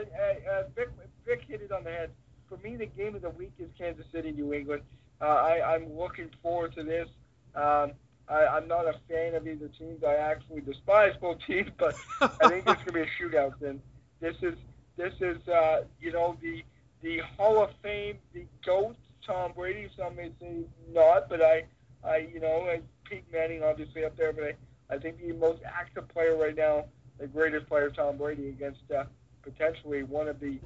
uh, 0.51 0.63
Vic, 0.75 0.89
Vic 1.25 1.41
hit 1.47 1.61
it 1.61 1.71
on 1.71 1.83
the 1.83 1.91
head. 1.91 2.11
For 2.49 2.57
me, 2.57 2.75
the 2.75 2.87
game 2.87 3.15
of 3.15 3.21
the 3.21 3.29
week 3.29 3.53
is 3.59 3.69
Kansas 3.77 4.05
City, 4.11 4.31
New 4.31 4.53
England. 4.53 4.81
Uh, 5.21 5.25
I, 5.25 5.75
I'm 5.75 5.97
looking 5.97 6.29
forward 6.41 6.73
to 6.75 6.83
this. 6.83 7.07
Um, 7.55 7.91
I, 8.27 8.45
I'm 8.45 8.67
not 8.67 8.85
a 8.85 8.95
fan 9.09 9.35
of 9.35 9.47
either 9.47 9.69
teams. 9.69 10.03
I 10.03 10.15
actually 10.15 10.61
despise 10.61 11.13
both 11.19 11.37
teams, 11.47 11.69
but 11.77 11.95
I 12.21 12.49
think 12.49 12.67
it's 12.67 12.83
going 12.83 12.85
to 12.85 12.93
be 12.93 13.01
a 13.01 13.07
shootout. 13.19 13.61
And 13.61 13.81
this 14.19 14.35
is 14.41 14.55
this 14.97 15.13
is 15.21 15.47
uh, 15.47 15.83
you 15.99 16.11
know 16.11 16.37
the 16.41 16.63
the 17.01 17.19
Hall 17.37 17.63
of 17.63 17.71
Fame, 17.81 18.17
the 18.33 18.45
goat 18.65 18.95
Tom 19.25 19.53
Brady. 19.55 19.89
Some 19.97 20.15
may 20.15 20.31
say 20.39 20.61
not, 20.93 21.29
but 21.29 21.41
I 21.41 21.63
I 22.03 22.27
you 22.33 22.39
know 22.39 22.67
and 22.71 22.83
Pete 23.09 23.23
Manning 23.31 23.63
obviously 23.63 24.05
up 24.05 24.15
there, 24.17 24.31
but 24.31 24.43
I, 24.43 24.95
I 24.95 24.97
think 24.99 25.19
the 25.19 25.33
most 25.33 25.61
active 25.65 26.07
player 26.09 26.37
right 26.37 26.55
now, 26.55 26.85
the 27.19 27.27
greatest 27.27 27.67
player 27.67 27.89
Tom 27.89 28.17
Brady 28.17 28.49
against 28.49 28.79
uh, 28.95 29.03
potentially 29.41 30.03
one 30.03 30.27
of 30.27 30.39
the 30.39 30.59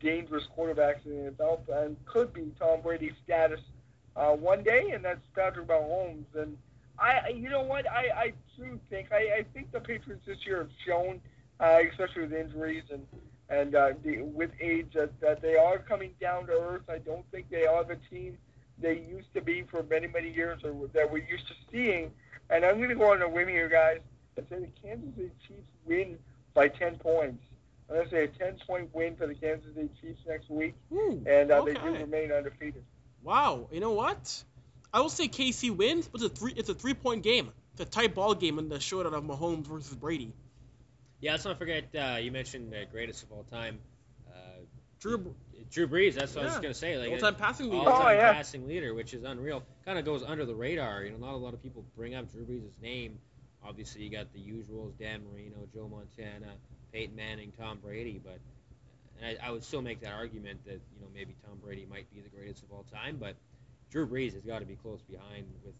dangerous 0.00 0.44
quarterbacks 0.56 1.06
in 1.06 1.24
the 1.24 1.30
NFL, 1.30 1.60
and 1.84 1.96
could 2.06 2.32
be 2.32 2.52
Tom 2.58 2.80
Brady's 2.82 3.12
status 3.24 3.60
uh, 4.16 4.32
one 4.32 4.62
day, 4.62 4.90
and 4.92 5.04
that's 5.04 5.20
Patrick 5.34 5.68
Mahomes. 5.68 6.24
And 6.34 6.56
I, 6.98 7.28
you 7.28 7.48
know 7.48 7.62
what? 7.62 7.88
I, 7.88 8.10
I 8.14 8.32
do 8.56 8.78
think 8.90 9.12
I, 9.12 9.38
I 9.38 9.46
think 9.54 9.72
the 9.72 9.80
Patriots 9.80 10.22
this 10.26 10.38
year 10.44 10.58
have 10.58 10.70
shown, 10.86 11.20
uh, 11.60 11.78
especially 11.90 12.22
with 12.22 12.32
injuries 12.32 12.84
and 12.90 13.06
and 13.48 13.74
uh, 13.74 13.92
the, 14.02 14.22
with 14.22 14.50
age, 14.62 14.86
that, 14.94 15.10
that 15.20 15.42
they 15.42 15.56
are 15.56 15.78
coming 15.78 16.12
down 16.20 16.46
to 16.46 16.52
earth. 16.52 16.88
I 16.88 16.98
don't 16.98 17.24
think 17.30 17.50
they 17.50 17.66
are 17.66 17.84
the 17.84 17.98
team 18.08 18.38
they 18.78 18.94
used 18.94 19.32
to 19.34 19.42
be 19.42 19.62
for 19.70 19.82
many 19.84 20.06
many 20.06 20.32
years, 20.32 20.60
or 20.64 20.88
that 20.94 21.10
we're 21.10 21.18
used 21.18 21.46
to 21.48 21.54
seeing. 21.70 22.10
And 22.50 22.64
I'm 22.64 22.76
going 22.76 22.88
to 22.88 22.94
go 22.94 23.12
on 23.12 23.22
a 23.22 23.28
whim 23.28 23.48
here, 23.48 23.68
guys, 23.68 24.00
and 24.36 24.46
say 24.48 24.56
the 24.60 24.68
Kansas 24.82 25.14
City 25.14 25.30
Chiefs 25.46 25.68
win 25.84 26.18
by 26.54 26.68
10 26.68 26.96
points. 26.98 27.44
I'm 27.88 27.96
going 27.96 28.08
to 28.08 28.10
say 28.14 28.24
a 28.24 28.28
10 28.28 28.58
point 28.66 28.94
win 28.94 29.16
for 29.16 29.26
the 29.26 29.34
Kansas 29.34 29.74
City 29.74 29.90
Chiefs 30.00 30.20
next 30.26 30.48
week, 30.50 30.74
Ooh, 30.92 31.22
and 31.26 31.50
uh, 31.50 31.62
they 31.62 31.74
do 31.74 31.90
remain 31.92 32.32
undefeated. 32.32 32.82
Wow, 33.22 33.68
you 33.70 33.80
know 33.80 33.92
what? 33.92 34.42
I 34.92 35.00
will 35.00 35.08
say 35.08 35.28
KC 35.28 35.74
wins, 35.74 36.08
but 36.08 36.20
it's 36.22 36.32
a 36.32 36.34
three 36.34 36.52
it's 36.56 36.68
a 36.68 36.74
three 36.74 36.94
point 36.94 37.22
game. 37.22 37.50
It's 37.72 37.80
a 37.80 37.84
tight 37.84 38.14
ball 38.14 38.34
game 38.34 38.58
in 38.58 38.68
the 38.68 38.80
showdown 38.80 39.14
of 39.14 39.24
Mahomes 39.24 39.66
versus 39.66 39.94
Brady. 39.94 40.32
Yeah, 41.20 41.32
let's 41.32 41.44
not 41.44 41.58
forget 41.58 41.84
uh, 41.94 42.16
you 42.16 42.32
mentioned 42.32 42.72
the 42.72 42.84
greatest 42.90 43.22
of 43.22 43.32
all 43.32 43.44
time, 43.44 43.78
uh, 44.28 44.58
Drew 45.00 45.34
Drew 45.70 45.86
Brees. 45.86 46.14
That's 46.14 46.34
what 46.34 46.44
I 46.44 46.48
was 46.48 46.56
gonna 46.56 46.74
say. 46.74 46.98
Like 46.98 47.10
all 47.10 47.18
time 47.18 47.36
passing 47.36 47.70
leader. 47.70 47.88
all-time 47.88 48.06
Oh, 48.06 48.10
yeah. 48.10 48.32
passing 48.32 48.66
leader, 48.66 48.92
which 48.92 49.14
is 49.14 49.22
unreal. 49.24 49.62
Kind 49.84 49.98
of 49.98 50.04
goes 50.04 50.22
under 50.22 50.44
the 50.44 50.54
radar. 50.54 51.04
You 51.04 51.12
know, 51.12 51.18
not 51.18 51.34
a 51.34 51.36
lot 51.36 51.54
of 51.54 51.62
people 51.62 51.84
bring 51.96 52.14
up 52.14 52.30
Drew 52.32 52.44
Brees' 52.44 52.80
name. 52.82 53.18
Obviously, 53.64 54.02
you 54.02 54.10
got 54.10 54.32
the 54.32 54.40
usuals: 54.40 54.98
Dan 54.98 55.22
Marino, 55.30 55.66
Joe 55.72 55.88
Montana, 55.88 56.54
Peyton 56.92 57.14
Manning, 57.14 57.52
Tom 57.58 57.78
Brady. 57.78 58.20
But 58.22 58.38
and 59.20 59.38
I, 59.40 59.48
I 59.48 59.50
would 59.50 59.64
still 59.64 59.82
make 59.82 60.00
that 60.00 60.12
argument 60.12 60.64
that 60.64 60.80
you 60.94 61.00
know 61.00 61.08
maybe 61.14 61.36
Tom 61.46 61.58
Brady 61.62 61.86
might 61.88 62.10
be 62.12 62.20
the 62.20 62.28
greatest 62.28 62.62
of 62.62 62.72
all 62.72 62.84
time, 62.92 63.16
but 63.18 63.36
Drew 63.90 64.06
Brees 64.06 64.34
has 64.34 64.42
got 64.44 64.60
to 64.60 64.66
be 64.66 64.76
close 64.76 65.02
behind. 65.02 65.46
With 65.64 65.74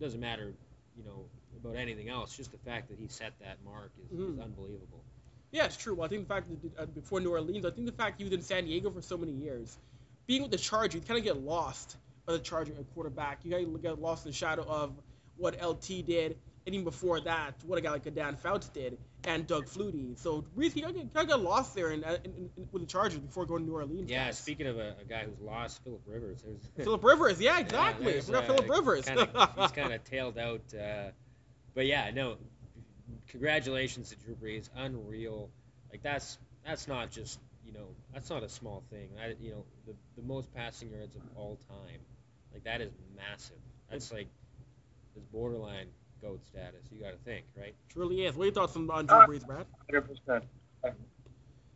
doesn't 0.00 0.20
matter, 0.20 0.52
you 0.96 1.04
know, 1.04 1.24
about 1.56 1.76
anything 1.76 2.08
else. 2.08 2.36
Just 2.36 2.52
the 2.52 2.58
fact 2.58 2.88
that 2.88 2.98
he 2.98 3.08
set 3.08 3.32
that 3.40 3.58
mark 3.64 3.92
is, 4.04 4.18
is 4.18 4.36
Mhm. 4.36 4.42
unbelievable. 4.42 5.04
Yeah, 5.52 5.66
it's 5.66 5.76
true. 5.76 5.94
Well, 5.94 6.04
I 6.04 6.08
think 6.08 6.26
the 6.26 6.34
fact 6.34 6.48
that 6.50 6.78
uh, 6.78 6.86
before 6.86 7.20
New 7.20 7.30
Orleans, 7.30 7.64
I 7.64 7.70
think 7.70 7.86
the 7.86 7.92
fact 7.92 8.18
he 8.18 8.24
was 8.24 8.32
in 8.32 8.42
San 8.42 8.64
Diego 8.64 8.90
for 8.90 9.00
so 9.02 9.16
many 9.16 9.32
years, 9.32 9.78
being 10.26 10.42
with 10.42 10.50
the 10.50 10.58
Chargers, 10.58 10.94
you 10.96 11.00
kind 11.00 11.18
of 11.18 11.24
get 11.24 11.38
lost 11.38 11.96
by 12.26 12.32
the 12.32 12.38
Charger 12.40 12.72
at 12.78 12.92
quarterback. 12.94 13.44
You 13.44 13.50
gotta 13.50 13.78
get 13.78 14.00
lost 14.00 14.24
in 14.26 14.32
the 14.32 14.36
shadow 14.36 14.64
of 14.64 14.92
what 15.36 15.60
LT 15.62 16.02
did, 16.02 16.36
and 16.66 16.74
even 16.74 16.84
before 16.84 17.20
that, 17.20 17.54
what 17.66 17.78
a 17.78 17.82
guy 17.82 17.90
like 17.90 18.06
a 18.06 18.10
Dan 18.10 18.36
Fouts 18.36 18.68
did, 18.68 18.96
and 19.24 19.46
Doug 19.46 19.66
Flutie. 19.66 20.18
So 20.18 20.44
Brees, 20.56 20.72
he 20.72 20.80
kind 20.80 20.96
of 20.96 21.28
got, 21.28 21.42
lost 21.42 21.74
there 21.74 21.90
in, 21.90 22.02
in, 22.02 22.14
in, 22.24 22.50
in- 22.56 22.68
with 22.72 22.82
the 22.82 22.88
Chargers 22.88 23.18
before 23.18 23.44
going 23.44 23.64
to 23.64 23.68
New 23.68 23.74
Orleans. 23.74 24.10
Yeah, 24.10 24.26
guys. 24.26 24.38
speaking 24.38 24.66
of 24.66 24.78
a, 24.78 24.94
a 25.00 25.04
guy 25.06 25.24
who's 25.24 25.40
lost, 25.40 25.82
Philip 25.84 26.00
Rivers. 26.06 26.42
Philip 26.76 27.04
Rivers, 27.04 27.40
yeah, 27.40 27.58
exactly. 27.58 28.20
Forgot 28.20 28.44
uh, 28.44 28.46
Philip 28.46 28.70
Rivers. 28.70 29.04
Kinda, 29.04 29.50
he's 29.58 29.72
kind 29.72 29.92
of 29.92 30.04
tailed 30.04 30.38
out. 30.38 30.62
Uh, 30.74 31.10
but 31.74 31.86
yeah, 31.86 32.10
no. 32.14 32.36
Congratulations 33.28 34.10
to 34.10 34.16
Drew 34.16 34.34
Brees. 34.34 34.70
Unreal. 34.76 35.50
Like 35.90 36.02
that's 36.02 36.38
that's 36.64 36.88
not 36.88 37.10
just 37.10 37.38
you 37.66 37.72
know 37.72 37.86
that's 38.12 38.30
not 38.30 38.42
a 38.42 38.48
small 38.48 38.82
thing. 38.90 39.10
I, 39.22 39.34
you 39.40 39.50
know 39.50 39.64
the 39.86 39.94
the 40.16 40.26
most 40.26 40.54
passing 40.54 40.90
yards 40.90 41.14
of 41.16 41.22
all 41.36 41.58
time. 41.68 42.00
Like 42.52 42.64
that 42.64 42.80
is 42.80 42.92
massive. 43.16 43.56
That's 43.90 44.12
like 44.12 44.28
it's 45.16 45.24
borderline 45.26 45.88
goat 46.24 46.40
status. 46.50 46.80
You 46.90 47.00
got 47.02 47.10
to 47.10 47.18
think, 47.24 47.44
right? 47.56 47.74
Truly 47.90 48.24
is. 48.24 48.34
What 48.34 48.44
are 48.44 48.46
your 48.46 48.54
thoughts 48.54 48.76
on, 48.76 48.88
on 48.90 49.06
Drew 49.06 49.16
Uh, 49.16 49.26
Brees, 49.26 49.46
Brad? 49.46 49.66
Hundred 49.86 50.02
percent. 50.02 50.44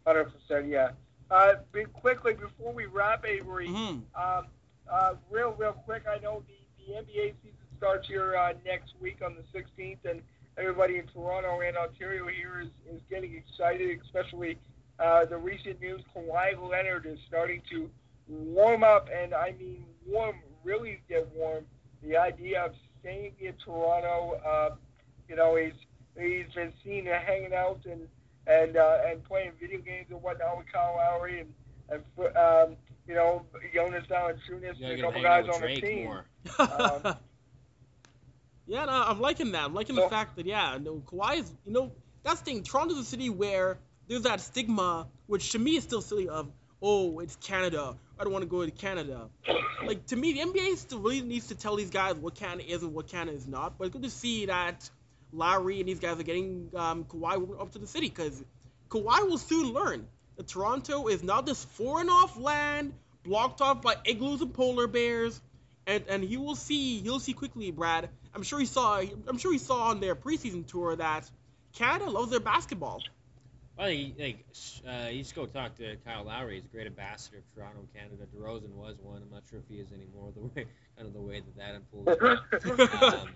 Hundred 0.06 0.24
percent. 0.24 0.68
Yeah. 0.68 0.90
Uh, 1.30 1.54
be, 1.72 1.84
quickly 1.84 2.32
before 2.32 2.72
we 2.72 2.86
wrap, 2.86 3.24
Avry. 3.24 3.66
hmm 3.66 3.98
Um, 4.20 4.46
uh, 4.90 5.14
real, 5.30 5.54
real 5.58 5.72
quick. 5.72 6.04
I 6.10 6.18
know 6.20 6.42
the, 6.48 6.84
the 6.86 6.92
NBA 6.94 7.34
season 7.42 7.58
starts 7.76 8.08
here 8.08 8.34
uh, 8.36 8.54
next 8.64 8.94
week 9.00 9.18
on 9.24 9.36
the 9.36 9.58
16th, 9.58 9.98
and 10.10 10.22
everybody 10.56 10.96
in 10.96 11.06
Toronto 11.08 11.60
and 11.60 11.76
Ontario 11.76 12.26
here 12.26 12.60
is, 12.62 12.68
is 12.90 13.02
getting 13.10 13.34
excited, 13.34 14.00
especially 14.02 14.58
uh, 14.98 15.26
the 15.26 15.36
recent 15.36 15.78
news. 15.80 16.00
Kawhi 16.16 16.58
Leonard 16.70 17.04
is 17.04 17.18
starting 17.28 17.60
to 17.70 17.90
warm 18.26 18.82
up, 18.82 19.08
and 19.14 19.34
I 19.34 19.52
mean 19.60 19.84
warm, 20.06 20.36
really 20.64 21.00
get 21.06 21.28
warm. 21.34 21.64
The 22.02 22.16
idea 22.16 22.64
of 22.64 22.72
staying 23.08 23.32
in 23.40 23.54
Toronto, 23.64 24.40
uh, 24.46 24.74
you 25.28 25.36
know, 25.36 25.56
he's 25.56 25.72
he's 26.16 26.52
been 26.54 26.72
seen 26.84 27.06
hanging 27.06 27.54
out 27.54 27.80
and 27.84 28.08
and 28.46 28.76
uh, 28.76 28.98
and 29.06 29.22
playing 29.24 29.52
video 29.60 29.80
games 29.80 30.06
and 30.10 30.22
whatnot 30.22 30.58
with 30.58 30.66
Kyle 30.72 30.94
Lowry 30.96 31.40
and 31.40 31.52
and 31.90 32.36
um, 32.36 32.76
you 33.06 33.14
know 33.14 33.44
Jonas 33.74 34.04
Valanciunas 34.10 34.78
You 34.78 34.86
and 34.86 35.00
a 35.00 35.02
couple 35.02 35.22
guys 35.22 35.46
with 35.46 35.56
on 35.56 35.62
the 35.62 35.80
team. 35.80 36.04
more. 36.04 36.24
Um, 36.58 37.16
yeah, 38.66 38.84
no, 38.84 38.92
I'm 38.92 39.20
liking 39.20 39.52
that. 39.52 39.64
I'm 39.64 39.74
liking 39.74 39.96
the 39.96 40.08
fact 40.08 40.36
that 40.36 40.46
yeah, 40.46 40.78
no, 40.80 41.02
Kawhi 41.06 41.40
is 41.40 41.52
you 41.64 41.72
know 41.72 41.92
that's 42.22 42.40
the 42.40 42.46
thing. 42.46 42.62
Toronto's 42.62 42.98
a 42.98 43.04
city 43.04 43.30
where 43.30 43.78
there's 44.08 44.22
that 44.22 44.40
stigma, 44.40 45.06
which 45.26 45.52
to 45.52 45.58
me 45.58 45.76
is 45.76 45.84
still 45.84 46.02
silly. 46.02 46.28
Of 46.28 46.50
oh, 46.82 47.20
it's 47.20 47.36
Canada. 47.36 47.96
I 48.18 48.24
don't 48.24 48.32
want 48.32 48.42
to 48.42 48.48
go 48.48 48.64
to 48.64 48.70
Canada. 48.70 49.28
Like 49.84 50.06
to 50.06 50.16
me, 50.16 50.32
the 50.32 50.40
NBA 50.40 50.76
still 50.76 50.98
really 50.98 51.20
needs 51.20 51.48
to 51.48 51.54
tell 51.54 51.76
these 51.76 51.90
guys 51.90 52.16
what 52.16 52.34
Canada 52.34 52.68
is 52.68 52.82
and 52.82 52.92
what 52.92 53.06
Canada 53.06 53.36
is 53.36 53.46
not. 53.46 53.78
But 53.78 53.86
it's 53.86 53.92
good 53.92 54.02
to 54.02 54.10
see 54.10 54.46
that 54.46 54.90
Lowry 55.32 55.80
and 55.80 55.88
these 55.88 56.00
guys 56.00 56.18
are 56.18 56.24
getting 56.24 56.70
um, 56.74 57.04
Kawhi 57.04 57.60
up 57.60 57.72
to 57.72 57.78
the 57.78 57.86
city 57.86 58.08
because 58.08 58.42
Kawhi 58.88 59.28
will 59.28 59.38
soon 59.38 59.72
learn 59.72 60.06
that 60.36 60.48
Toronto 60.48 61.06
is 61.06 61.22
not 61.22 61.46
this 61.46 61.64
foreign 61.64 62.08
off 62.08 62.36
land 62.36 62.92
blocked 63.24 63.60
off 63.60 63.82
by 63.82 63.94
igloos 64.04 64.40
and 64.40 64.52
polar 64.52 64.86
bears. 64.86 65.40
And, 65.86 66.04
and 66.08 66.24
he 66.24 66.36
will 66.36 66.56
see 66.56 67.00
he'll 67.00 67.20
see 67.20 67.32
quickly, 67.32 67.70
Brad. 67.70 68.08
I'm 68.34 68.42
sure 68.42 68.58
he 68.58 68.66
saw 68.66 68.98
I'm 68.98 69.38
sure 69.38 69.52
he 69.52 69.58
saw 69.58 69.90
on 69.90 70.00
their 70.00 70.16
preseason 70.16 70.66
tour 70.66 70.96
that 70.96 71.30
Canada 71.74 72.10
loves 72.10 72.30
their 72.30 72.40
basketball. 72.40 73.02
Well, 73.78 73.88
he, 73.88 74.12
like, 74.18 74.44
uh, 74.88 75.08
you 75.08 75.20
just 75.20 75.36
go 75.36 75.46
talk 75.46 75.76
to 75.76 75.96
Kyle 76.04 76.24
Lowry. 76.24 76.56
He's 76.56 76.64
a 76.64 76.68
great 76.68 76.88
ambassador 76.88 77.38
of 77.38 77.44
Toronto, 77.54 77.86
Canada. 77.94 78.26
DeRozan 78.36 78.72
was 78.72 78.96
one. 79.00 79.22
I'm 79.22 79.30
not 79.30 79.44
sure 79.48 79.60
if 79.60 79.68
he 79.68 79.76
is 79.76 79.92
anymore. 79.92 80.32
The 80.34 80.40
way, 80.42 80.66
kind 80.96 81.06
of 81.06 81.14
the 81.14 81.20
way 81.20 81.40
that 81.40 81.56
that 81.56 81.74
unfolded. 81.76 82.20
um, 83.02 83.28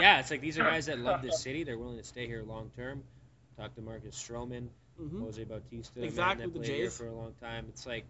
yeah, 0.00 0.20
it's 0.20 0.30
like 0.30 0.42
these 0.42 0.58
are 0.58 0.62
guys 0.62 0.86
that 0.86 0.98
love 0.98 1.22
this 1.22 1.40
city. 1.40 1.64
They're 1.64 1.78
willing 1.78 1.96
to 1.98 2.04
stay 2.04 2.26
here 2.26 2.42
long 2.42 2.70
term. 2.76 3.02
Talk 3.56 3.74
to 3.76 3.80
Marcus 3.82 4.14
Stroman, 4.14 4.68
hmm 4.98 5.22
Jose 5.22 5.42
Bautista, 5.44 6.02
Exactly, 6.02 6.44
man 6.44 6.52
that 6.52 6.60
played 6.60 6.76
here 6.76 6.90
for 6.90 7.06
a 7.06 7.14
long 7.14 7.32
time. 7.40 7.66
It's 7.70 7.86
like, 7.86 8.04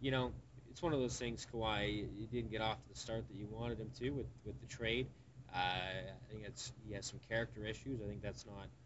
you 0.00 0.10
know, 0.10 0.32
it's 0.70 0.82
one 0.82 0.92
of 0.92 1.00
those 1.00 1.18
things. 1.18 1.46
Kawhi, 1.52 1.96
you, 1.96 2.08
you 2.16 2.26
didn't 2.26 2.50
get 2.50 2.60
off 2.60 2.80
to 2.82 2.88
the 2.90 2.94
start 2.94 3.26
that 3.28 3.36
you 3.36 3.46
wanted 3.50 3.78
him 3.78 3.90
to 3.98 4.10
with 4.10 4.26
with 4.44 4.60
the 4.60 4.66
trade. 4.66 5.06
Uh, 5.54 5.58
I 5.58 6.32
think 6.32 6.44
it's 6.46 6.72
he 6.86 6.94
has 6.94 7.06
some 7.06 7.20
character 7.28 7.64
issues. 7.64 8.00
I 8.02 8.06
think 8.08 8.22
that's 8.22 8.44
not, 8.46 8.64
you 8.64 8.77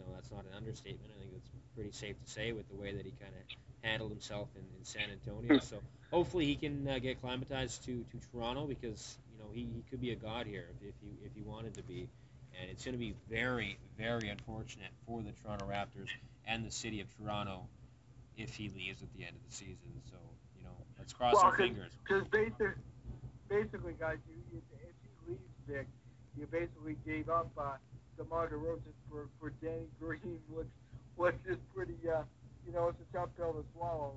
know, 0.00 0.12
that's 0.14 0.30
not 0.30 0.44
an 0.44 0.56
understatement. 0.56 1.10
I 1.16 1.20
think 1.20 1.32
it's 1.36 1.50
pretty 1.74 1.92
safe 1.92 2.16
to 2.24 2.30
say 2.30 2.52
with 2.52 2.68
the 2.68 2.76
way 2.76 2.92
that 2.92 3.04
he 3.04 3.12
kind 3.20 3.32
of 3.34 3.56
handled 3.82 4.10
himself 4.10 4.48
in, 4.56 4.62
in 4.78 4.84
San 4.84 5.04
Antonio. 5.10 5.58
So 5.60 5.78
hopefully 6.10 6.46
he 6.46 6.56
can 6.56 6.86
uh, 6.88 6.98
get 6.98 7.12
acclimatized 7.16 7.84
to, 7.86 8.04
to 8.12 8.18
Toronto 8.32 8.66
because 8.66 9.18
you 9.32 9.38
know 9.42 9.50
he, 9.52 9.60
he 9.62 9.82
could 9.90 10.00
be 10.00 10.10
a 10.12 10.16
god 10.16 10.46
here 10.46 10.66
if, 10.80 10.88
if 10.88 10.94
he 11.00 11.08
if 11.24 11.32
he 11.34 11.42
wanted 11.42 11.74
to 11.74 11.82
be. 11.82 12.08
And 12.60 12.68
it's 12.70 12.84
going 12.84 12.94
to 12.94 12.98
be 12.98 13.14
very 13.30 13.78
very 13.96 14.28
unfortunate 14.28 14.90
for 15.06 15.22
the 15.22 15.32
Toronto 15.42 15.66
Raptors 15.66 16.08
and 16.46 16.66
the 16.66 16.70
city 16.70 17.00
of 17.00 17.06
Toronto 17.16 17.66
if 18.36 18.54
he 18.54 18.68
leaves 18.76 19.02
at 19.02 19.08
the 19.16 19.24
end 19.24 19.36
of 19.36 19.48
the 19.48 19.54
season. 19.56 19.90
So 20.10 20.16
you 20.58 20.64
know 20.64 20.74
let's 20.98 21.12
cross 21.12 21.34
Well, 21.34 21.44
our 21.44 21.50
'cause- 21.52 21.58
fingers. 21.66 21.92
Because 22.04 22.26
basic, 22.28 22.74
basically, 23.48 23.94
guys, 23.98 24.18
you, 24.28 24.36
you, 24.52 24.62
if 24.74 24.94
he 25.26 25.30
leaves, 25.30 25.42
Vic, 25.68 25.86
you 26.38 26.46
basically 26.46 26.96
gave 27.06 27.28
up 27.30 27.48
uh, 27.56 27.76
DeMar 28.22 28.48
DeRozan 28.48 28.92
for, 29.10 29.28
for 29.40 29.50
Danny 29.62 29.88
Green, 29.98 30.38
which 30.50 30.66
which 31.16 31.34
is 31.46 31.58
pretty, 31.74 31.96
uh, 32.08 32.22
you 32.66 32.72
know, 32.72 32.88
it's 32.88 32.98
a 33.00 33.16
tough 33.16 33.28
pill 33.36 33.52
to 33.52 33.64
swallow. 33.74 34.16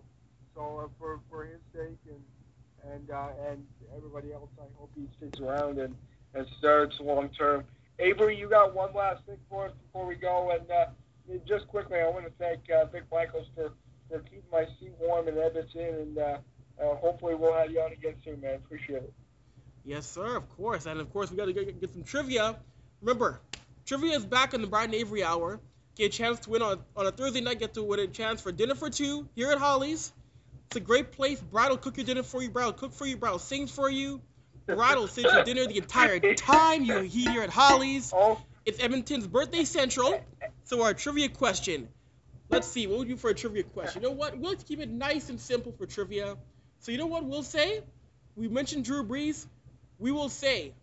So 0.55 0.83
uh, 0.83 0.87
for 0.99 1.19
for 1.29 1.45
his 1.45 1.59
sake 1.73 1.97
and 2.07 2.93
and 2.93 3.09
uh, 3.09 3.49
and 3.49 3.65
everybody 3.95 4.33
else, 4.33 4.49
I 4.59 4.65
hope 4.77 4.91
he 4.95 5.07
sticks 5.17 5.39
around 5.39 5.79
and 5.79 5.95
and 6.33 6.45
starts 6.59 6.99
long 6.99 7.29
term. 7.29 7.63
Avry, 7.99 8.37
you 8.37 8.49
got 8.49 8.73
one 8.73 8.93
last 8.93 9.23
thing 9.25 9.37
for 9.49 9.67
us 9.67 9.71
before 9.85 10.07
we 10.07 10.15
go, 10.15 10.51
and 10.51 10.69
uh, 10.71 11.39
just 11.47 11.67
quickly, 11.67 11.99
I 11.99 12.09
want 12.09 12.25
to 12.25 12.31
thank 12.39 12.69
uh, 12.71 12.85
Vic 12.85 13.03
Michaels 13.11 13.47
for 13.55 13.71
for 14.09 14.19
keeping 14.19 14.43
my 14.51 14.65
seat 14.79 14.93
warm 14.99 15.27
in 15.27 15.37
Edmonton, 15.37 15.95
and 15.95 16.17
uh, 16.17 16.37
uh, 16.81 16.95
hopefully 16.95 17.35
we'll 17.35 17.53
have 17.53 17.71
you 17.71 17.79
on 17.81 17.91
again 17.91 18.15
soon, 18.23 18.41
man. 18.41 18.55
Appreciate 18.55 19.03
it. 19.03 19.13
Yes, 19.85 20.09
sir, 20.09 20.37
of 20.37 20.49
course. 20.55 20.85
And 20.85 20.99
of 20.99 21.11
course, 21.11 21.29
we 21.31 21.37
got 21.37 21.45
to 21.45 21.53
get, 21.53 21.79
get 21.79 21.91
some 21.91 22.03
trivia. 22.03 22.55
Remember, 23.01 23.41
trivia 23.86 24.15
is 24.15 24.25
back 24.25 24.53
in 24.53 24.61
the 24.61 24.67
Brian 24.67 24.91
Avry 24.91 25.23
Hour. 25.23 25.59
Get 25.95 26.05
a 26.05 26.17
chance 26.17 26.39
to 26.41 26.49
win 26.49 26.61
on, 26.61 26.79
on 26.95 27.05
a 27.05 27.11
Thursday 27.11 27.41
night. 27.41 27.59
Get 27.59 27.75
to 27.75 27.84
win 27.84 27.99
a 27.99 28.07
chance 28.07 28.41
for 28.41 28.51
dinner 28.51 28.75
for 28.75 28.89
two 28.89 29.27
here 29.36 29.51
at 29.51 29.59
Halley's. 29.59 30.11
It's 30.67 30.77
a 30.77 30.79
great 30.79 31.11
place. 31.11 31.39
Brad 31.39 31.69
will 31.69 31.77
cook 31.77 31.97
your 31.97 32.05
dinner 32.05 32.23
for 32.23 32.41
you. 32.41 32.49
Brad 32.49 32.65
will 32.65 32.73
cook 32.73 32.93
for 32.93 33.05
you. 33.05 33.15
Brad 33.17 33.34
will 33.34 33.39
sing 33.39 33.67
for 33.67 33.89
you. 33.89 34.21
Brad 34.65 34.97
will 34.97 35.07
send 35.07 35.27
you 35.31 35.43
dinner 35.43 35.67
the 35.67 35.77
entire 35.77 36.19
time 36.34 36.84
you're 36.84 37.03
here 37.03 37.43
at 37.43 37.49
Halley's. 37.49 38.11
It's 38.65 38.81
Edmonton's 38.81 39.27
birthday 39.27 39.65
central. 39.65 40.19
So 40.63 40.81
our 40.81 40.93
trivia 40.93 41.29
question. 41.29 41.89
Let's 42.49 42.67
see, 42.67 42.88
what 42.88 42.99
would 42.99 43.07
you 43.07 43.15
do 43.15 43.19
for 43.19 43.29
a 43.29 43.34
trivia 43.34 43.63
question? 43.63 44.01
You 44.01 44.09
know 44.09 44.15
what? 44.15 44.38
We'll 44.38 44.55
keep 44.55 44.79
it 44.79 44.89
nice 44.89 45.29
and 45.29 45.39
simple 45.39 45.71
for 45.73 45.86
trivia. 45.86 46.38
So 46.79 46.91
you 46.91 46.97
know 46.97 47.07
what 47.07 47.25
we'll 47.25 47.43
say? 47.43 47.81
We 48.36 48.47
mentioned 48.47 48.86
Drew 48.86 49.03
Brees. 49.03 49.45
We 49.99 50.11
will 50.11 50.29
say, 50.29 50.73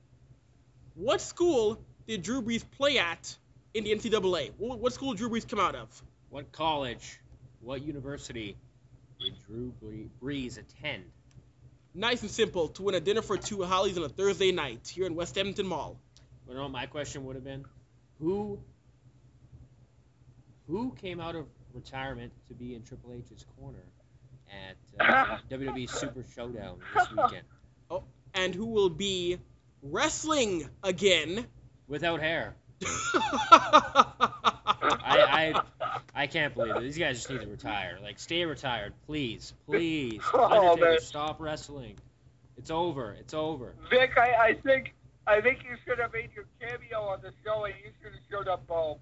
What 0.95 1.21
school 1.21 1.81
did 2.11 2.23
Drew 2.25 2.43
Brees 2.43 2.65
play 2.73 2.99
at 2.99 3.37
in 3.73 3.85
the 3.85 3.95
NCAA? 3.95 4.51
What, 4.59 4.81
what 4.81 4.93
school 4.93 5.13
did 5.13 5.19
Drew 5.19 5.31
Brees 5.31 5.49
come 5.49 5.61
out 5.61 5.77
of? 5.77 6.03
What 6.29 6.51
college, 6.51 7.21
what 7.61 7.83
university 7.83 8.57
did 9.21 9.35
Drew 9.47 9.73
Brees 10.21 10.59
attend? 10.59 11.05
Nice 11.95 12.21
and 12.23 12.31
simple 12.31 12.67
to 12.71 12.83
win 12.83 12.97
a 12.97 13.01
dinner 13.01 13.23
for 13.23 13.37
two 13.37 13.63
at 13.63 13.69
Halley's 13.69 13.97
on 13.97 14.03
a 14.03 14.09
Thursday 14.09 14.51
night 14.51 14.91
here 14.93 15.07
in 15.07 15.15
West 15.15 15.39
Edmonton 15.39 15.69
Mall. 15.69 16.01
You 16.49 16.57
know 16.57 16.63
what 16.63 16.73
my 16.73 16.87
question 16.87 17.25
would 17.27 17.37
have 17.37 17.45
been? 17.45 17.65
Who 18.19 18.59
who 20.67 20.93
came 21.01 21.21
out 21.21 21.37
of 21.37 21.47
retirement 21.73 22.33
to 22.49 22.55
be 22.55 22.75
in 22.75 22.83
Triple 22.83 23.13
H's 23.13 23.47
corner 23.57 23.85
at 24.51 24.77
uh, 24.99 25.39
WWE 25.51 25.89
Super 25.89 26.25
Showdown 26.35 26.79
this 26.93 27.09
weekend 27.11 27.45
Oh, 27.89 28.03
And 28.35 28.53
who 28.53 28.67
will 28.67 28.91
be 28.91 29.39
wrestling 29.81 30.69
again? 30.83 31.47
Without 31.91 32.21
hair? 32.21 32.55
I, 35.03 35.53
I 35.55 36.01
I 36.15 36.27
can't 36.27 36.55
believe 36.55 36.77
it. 36.77 36.81
These 36.83 36.99
guys 36.99 37.17
just 37.19 37.31
need 37.31 37.41
to 37.43 37.47
retire. 37.47 37.99
Like, 38.03 38.19
stay 38.19 38.45
retired, 38.45 38.95
please, 39.07 39.53
please. 39.67 40.21
Oh, 40.35 40.71
Undertaker, 40.71 40.91
man. 40.93 41.01
stop 41.01 41.41
wrestling. 41.41 41.97
It's 42.57 42.71
over. 42.71 43.13
It's 43.19 43.35
over. 43.35 43.75
Vic, 43.91 44.13
I, 44.17 44.35
I 44.49 44.55
think 44.55 44.95
I 45.27 45.41
think 45.41 45.63
you 45.65 45.77
should 45.87 45.99
have 45.99 46.13
made 46.13 46.31
your 46.35 46.45
cameo 46.61 47.01
on 47.03 47.21
the 47.23 47.33
show 47.45 47.65
and 47.65 47.75
you 47.85 47.91
should 48.03 48.13
have 48.13 48.23
showed 48.31 48.49
up 48.49 48.67
bald. 48.67 49.01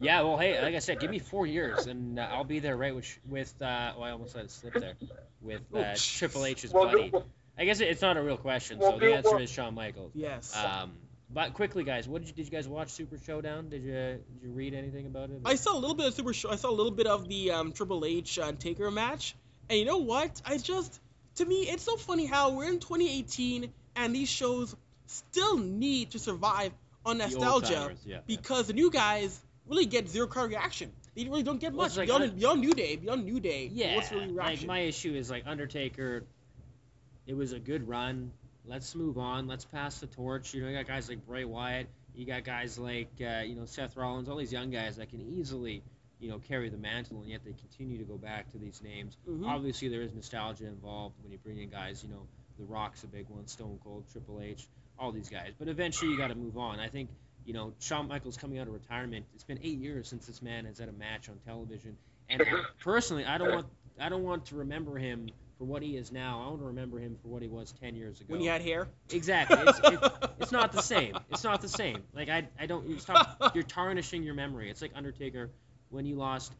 Yeah, 0.00 0.22
well, 0.22 0.36
hey, 0.36 0.60
like 0.60 0.74
I 0.74 0.80
said, 0.80 0.98
give 1.00 1.10
me 1.10 1.20
four 1.20 1.46
years 1.46 1.86
and 1.86 2.18
uh, 2.18 2.28
I'll 2.30 2.44
be 2.44 2.58
there 2.58 2.76
right 2.76 2.94
with 2.94 3.18
with. 3.28 3.54
Uh, 3.62 3.92
oh, 3.96 4.02
I 4.02 4.10
almost 4.10 4.34
let 4.34 4.44
it 4.44 4.50
slip 4.50 4.74
there. 4.74 4.94
With 5.40 5.62
uh, 5.74 5.94
Triple 5.96 6.46
H's 6.46 6.72
Well, 6.72 6.86
buddy. 6.86 7.10
well, 7.12 7.24
I 7.58 7.64
guess 7.64 7.80
it's 7.80 8.02
not 8.02 8.16
a 8.16 8.22
real 8.22 8.36
question, 8.36 8.78
Well, 8.78 8.92
so 8.92 8.98
the 8.98 9.14
answer 9.14 9.30
well- 9.30 9.38
is 9.42 9.50
Shawn 9.50 9.74
Michaels. 9.74 10.12
yes. 10.14 10.54
Um, 10.56 10.92
but 11.34 11.52
quickly, 11.52 11.84
guys, 11.84 12.08
what 12.08 12.22
did 12.22 12.28
you 12.28 12.34
did 12.34 12.46
you 12.46 12.52
guys 12.52 12.68
watch 12.68 12.90
Super 12.90 13.18
Showdown? 13.18 13.68
Did 13.68 13.82
you 13.82 13.92
did 13.92 14.40
you 14.42 14.50
read 14.50 14.72
anything 14.72 15.06
about 15.06 15.30
it? 15.30 15.40
I 15.44 15.56
saw 15.56 15.76
a 15.76 15.80
little 15.80 15.96
bit 15.96 16.06
of 16.06 16.14
Super 16.14 16.32
Show. 16.32 16.50
I 16.50 16.56
saw 16.56 16.70
a 16.70 16.76
little 16.78 16.92
bit 16.92 17.06
of 17.06 17.28
the 17.28 17.50
um, 17.50 17.72
Triple 17.72 18.04
H 18.04 18.38
uh, 18.38 18.52
Taker 18.52 18.90
match, 18.90 19.34
and 19.68 19.78
you 19.78 19.84
know 19.84 19.98
what? 19.98 20.40
I 20.44 20.58
just, 20.58 21.00
to 21.36 21.44
me, 21.44 21.68
it's 21.68 21.82
so 21.82 21.96
funny 21.96 22.26
how 22.26 22.50
we're 22.50 22.68
in 22.68 22.78
2018 22.78 23.72
and 23.96 24.14
these 24.14 24.28
shows 24.28 24.74
still 25.06 25.58
need 25.58 26.10
to 26.12 26.18
survive 26.18 26.72
on 27.04 27.18
nostalgia 27.18 27.92
yeah. 28.04 28.18
because 28.26 28.66
the 28.66 28.72
new 28.72 28.90
guys 28.90 29.38
really 29.66 29.86
get 29.86 30.08
zero 30.08 30.26
crowd 30.26 30.50
reaction. 30.50 30.92
They 31.14 31.24
really 31.24 31.42
don't 31.42 31.60
get 31.60 31.72
Well, 31.72 31.86
much 31.86 31.96
like 31.96 32.08
beyond, 32.08 32.24
un- 32.24 32.30
beyond 32.30 32.60
New 32.60 32.72
Day. 32.72 32.96
Beyond 32.96 33.24
New 33.24 33.40
Day, 33.40 33.70
Yeah, 33.72 33.96
what's 33.96 34.10
really 34.10 34.28
like 34.28 34.64
my 34.66 34.80
issue 34.80 35.14
is 35.14 35.30
like 35.30 35.44
Undertaker. 35.46 36.24
It 37.26 37.34
was 37.34 37.52
a 37.52 37.58
good 37.58 37.88
run. 37.88 38.32
Let's 38.66 38.94
move 38.94 39.18
on. 39.18 39.46
Let's 39.46 39.64
pass 39.64 40.00
the 40.00 40.06
torch. 40.06 40.54
You 40.54 40.62
know, 40.62 40.68
you 40.68 40.76
got 40.76 40.86
guys 40.86 41.08
like 41.08 41.26
Bray 41.26 41.44
Wyatt. 41.44 41.86
You 42.14 42.24
got 42.26 42.44
guys 42.44 42.78
like 42.78 43.10
uh, 43.20 43.40
you 43.40 43.56
know 43.56 43.66
Seth 43.66 43.96
Rollins. 43.96 44.28
All 44.28 44.36
these 44.36 44.52
young 44.52 44.70
guys 44.70 44.96
that 44.96 45.10
can 45.10 45.20
easily 45.20 45.82
you 46.20 46.30
know 46.30 46.38
carry 46.38 46.70
the 46.70 46.78
mantle, 46.78 47.20
and 47.20 47.28
yet 47.30 47.40
they 47.44 47.52
continue 47.52 47.98
to 47.98 48.04
go 48.04 48.16
back 48.16 48.50
to 48.52 48.58
these 48.58 48.80
names. 48.82 49.16
Mhm. 49.28 49.46
Obviously, 49.46 49.88
there 49.88 50.02
is 50.02 50.14
nostalgia 50.14 50.66
involved 50.66 51.16
when 51.22 51.32
you 51.32 51.38
bring 51.38 51.58
in 51.58 51.68
guys. 51.68 52.02
You 52.02 52.10
know, 52.10 52.26
The 52.58 52.64
Rock's 52.64 53.04
a 53.04 53.06
big 53.08 53.28
one. 53.28 53.46
Stone 53.48 53.80
Cold, 53.84 54.04
Triple 54.12 54.40
H, 54.40 54.66
all 54.98 55.12
these 55.12 55.28
guys. 55.28 55.52
But 55.58 55.68
eventually, 55.68 56.12
you 56.12 56.16
got 56.16 56.28
to 56.28 56.34
move 56.34 56.56
on. 56.56 56.80
I 56.80 56.88
think 56.88 57.10
you 57.44 57.52
know 57.52 57.74
Shawn 57.80 58.08
Michaels 58.08 58.36
coming 58.38 58.58
out 58.58 58.68
of 58.68 58.72
retirement. 58.72 59.26
It's 59.34 59.44
been 59.44 59.58
eight 59.62 59.78
years 59.78 60.08
since 60.08 60.26
this 60.26 60.40
man 60.40 60.64
has 60.64 60.78
had 60.78 60.88
a 60.88 60.92
match 60.92 61.28
on 61.28 61.38
television, 61.44 61.98
and 62.30 62.42
personally, 62.82 63.24
I 63.26 63.36
don't 63.36 63.50
want 63.50 63.66
I 64.00 64.08
don't 64.08 64.22
want 64.22 64.46
to 64.46 64.56
remember 64.56 64.96
him 64.96 65.28
for 65.58 65.64
what 65.64 65.82
he 65.82 65.96
is 65.96 66.12
now. 66.12 66.42
I 66.44 66.48
want 66.48 66.60
to 66.60 66.66
remember 66.66 66.98
him 66.98 67.16
for 67.22 67.28
what 67.28 67.42
he 67.42 67.48
was 67.48 67.72
ten 67.80 67.96
years 67.96 68.20
ago. 68.20 68.32
when 68.32 68.40
he 68.40 68.46
had 68.46 68.62
hair. 68.62 68.88
exactly, 69.10 69.58
it's, 69.66 69.80
it, 69.84 70.12
it's 70.40 70.52
not 70.52 70.72
the 70.72 70.82
same. 70.82 71.16
It's 71.30 71.44
not 71.44 71.62
the 71.62 71.68
same. 71.68 72.02
Like 72.14 72.28
I 72.28 72.48
I 72.58 72.66
don't 72.66 72.86
you 72.88 72.98
stop. 72.98 73.52
You're 73.54 73.64
tarnishing 73.64 74.22
your 74.22 74.34
memory. 74.34 74.70
It's 74.70 74.82
like 74.82 74.92
Undertaker 74.94 75.50
when 75.90 76.04
he 76.04 76.14
lost. 76.14 76.52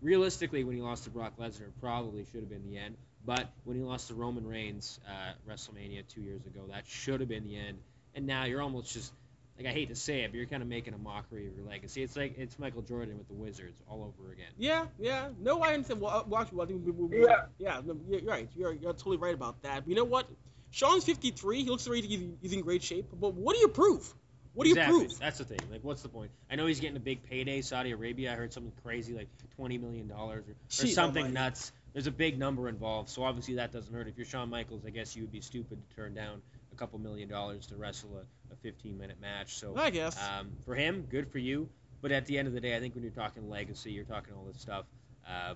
Realistically, 0.00 0.62
when 0.62 0.76
he 0.76 0.82
lost 0.82 1.04
to 1.04 1.10
Brock 1.10 1.32
Lesnar, 1.40 1.70
probably 1.80 2.24
should 2.30 2.40
have 2.40 2.48
been 2.48 2.64
the 2.70 2.78
end. 2.78 2.96
But 3.26 3.50
when 3.64 3.76
he 3.76 3.82
lost 3.82 4.08
to 4.08 4.14
Roman 4.14 4.46
Reigns 4.46 5.00
uh, 5.06 5.32
WrestleMania 5.50 6.06
two 6.06 6.20
years 6.20 6.46
ago, 6.46 6.60
that 6.70 6.86
should 6.86 7.18
have 7.18 7.28
been 7.28 7.44
the 7.44 7.56
end. 7.56 7.78
And 8.14 8.26
now 8.26 8.44
you're 8.44 8.62
almost 8.62 8.92
just 8.94 9.12
like 9.58 9.66
I 9.66 9.72
hate 9.72 9.88
to 9.88 9.96
say 9.96 10.22
it, 10.22 10.30
but 10.30 10.36
you're 10.36 10.46
kind 10.46 10.62
of 10.62 10.68
making 10.68 10.94
a 10.94 10.98
mockery 10.98 11.48
of 11.48 11.56
your 11.56 11.66
legacy. 11.66 12.02
It's 12.02 12.16
like 12.16 12.38
it's 12.38 12.58
Michael 12.58 12.82
Jordan 12.82 13.18
with 13.18 13.26
the 13.26 13.34
Wizards 13.34 13.82
all 13.90 14.04
over 14.04 14.32
again. 14.32 14.52
Yeah, 14.56 14.86
yeah. 14.98 15.28
No, 15.40 15.60
I 15.62 15.74
understand. 15.74 16.00
Well, 16.00 16.12
uh, 16.12 16.22
well 16.26 16.42
actually, 16.42 16.58
well, 16.58 16.66
I 16.66 16.68
think 16.68 16.86
we, 16.86 16.92
we, 16.92 17.18
we, 17.18 17.26
Yeah. 17.26 17.46
yeah. 17.58 17.80
No, 17.84 17.96
you're 18.08 18.20
you're 18.20 18.30
right. 18.30 18.48
You're, 18.54 18.72
you're 18.72 18.92
totally 18.92 19.16
right 19.16 19.34
about 19.34 19.60
that. 19.62 19.80
But 19.80 19.88
you 19.88 19.96
know 19.96 20.04
what? 20.04 20.28
Shawn's 20.70 21.04
53. 21.04 21.64
He 21.64 21.70
looks 21.70 21.88
like 21.88 22.04
he's, 22.04 22.20
he's 22.40 22.52
in 22.52 22.60
great 22.60 22.82
shape. 22.82 23.06
But 23.18 23.34
what 23.34 23.54
do 23.54 23.60
you 23.60 23.68
prove? 23.68 24.14
What 24.54 24.64
do 24.64 24.70
exactly. 24.70 24.94
you 24.94 25.06
prove? 25.06 25.18
That's 25.18 25.38
the 25.38 25.44
thing. 25.44 25.58
Like, 25.70 25.82
what's 25.82 26.02
the 26.02 26.08
point? 26.08 26.30
I 26.50 26.56
know 26.56 26.66
he's 26.66 26.80
getting 26.80 26.96
a 26.96 27.00
big 27.00 27.22
payday. 27.24 27.60
Saudi 27.62 27.92
Arabia. 27.92 28.32
I 28.32 28.36
heard 28.36 28.52
something 28.52 28.72
crazy, 28.84 29.14
like 29.14 29.28
twenty 29.56 29.78
million 29.78 30.08
dollars 30.08 30.44
or, 30.48 30.52
or 30.52 30.86
something 30.88 31.24
almighty. 31.24 31.34
nuts. 31.34 31.72
There's 31.92 32.06
a 32.06 32.12
big 32.12 32.38
number 32.38 32.68
involved, 32.68 33.08
so 33.08 33.24
obviously 33.24 33.54
that 33.54 33.72
doesn't 33.72 33.92
hurt. 33.92 34.06
If 34.08 34.16
you're 34.16 34.26
Shawn 34.26 34.50
Michaels, 34.50 34.84
I 34.86 34.90
guess 34.90 35.16
you 35.16 35.22
would 35.22 35.32
be 35.32 35.40
stupid 35.40 35.78
to 35.88 35.96
turn 35.96 36.14
down 36.14 36.42
a 36.54 36.57
couple 36.78 36.98
million 36.98 37.28
dollars 37.28 37.66
to 37.66 37.76
wrestle 37.76 38.16
a, 38.18 38.52
a 38.52 38.56
15 38.62 38.98
minute 38.98 39.20
match. 39.20 39.56
So 39.56 39.74
I 39.76 39.90
guess. 39.90 40.16
um, 40.22 40.50
for 40.64 40.74
him, 40.74 41.02
good 41.10 41.30
for 41.30 41.38
you. 41.38 41.68
But 42.00 42.12
at 42.12 42.26
the 42.26 42.38
end 42.38 42.46
of 42.48 42.54
the 42.54 42.60
day, 42.60 42.76
I 42.76 42.80
think 42.80 42.94
when 42.94 43.02
you're 43.02 43.12
talking 43.12 43.48
legacy, 43.50 43.90
you're 43.92 44.04
talking 44.04 44.32
all 44.34 44.44
this 44.44 44.60
stuff. 44.60 44.84
Uh, 45.26 45.54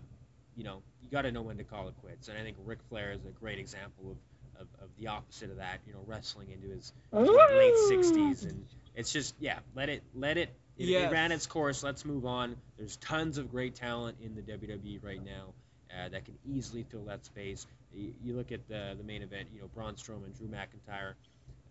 you 0.57 0.65
know, 0.65 0.83
you 1.03 1.09
got 1.11 1.23
to 1.23 1.33
know 1.33 1.43
when 1.43 1.57
to 1.59 1.65
call 1.65 1.89
it 1.89 1.95
quits. 2.03 2.29
And 2.29 2.37
I 2.37 2.43
think 2.43 2.57
Ric 2.65 2.81
Flair 2.89 3.13
is 3.13 3.25
a 3.25 3.31
great 3.31 3.59
example 3.59 4.11
of, 4.57 4.63
of, 4.63 4.67
of 4.83 4.89
the 4.99 5.07
opposite 5.07 5.51
of 5.51 5.59
that. 5.59 5.79
You 5.87 5.93
know, 5.95 6.01
wrestling 6.07 6.51
into 6.51 6.69
his 6.69 6.93
late 7.13 7.75
60s, 7.75 8.43
and 8.49 8.67
it's 8.97 9.13
just 9.13 9.35
yeah, 9.39 9.61
let 9.75 9.89
it 9.89 10.03
let 10.15 10.37
it. 10.37 10.51
It, 10.79 10.89
Yes. 10.89 11.11
it 11.11 11.13
ran 11.15 11.33
its 11.33 11.47
course. 11.47 11.83
Let's 11.83 12.05
move 12.05 12.25
on. 12.27 12.57
There's 12.79 12.97
tons 12.97 13.39
of 13.39 13.51
great 13.51 13.75
talent 13.77 14.17
in 14.23 14.35
the 14.35 14.41
WWE 14.43 15.05
right 15.05 15.23
now 15.23 15.53
uh, 15.91 16.09
that 16.09 16.25
can 16.25 16.35
easily 16.47 16.83
fill 16.91 17.05
that 17.05 17.25
space. 17.27 17.67
You, 17.95 18.13
you 18.23 18.35
look 18.35 18.53
at 18.53 18.67
the 18.69 18.95
the 18.97 19.05
main 19.05 19.23
event. 19.23 19.49
You 19.53 19.61
know, 19.61 19.69
Braun 19.75 19.95
Strowman, 19.95 20.37
Drew 20.37 20.49
McIntyre, 20.49 21.15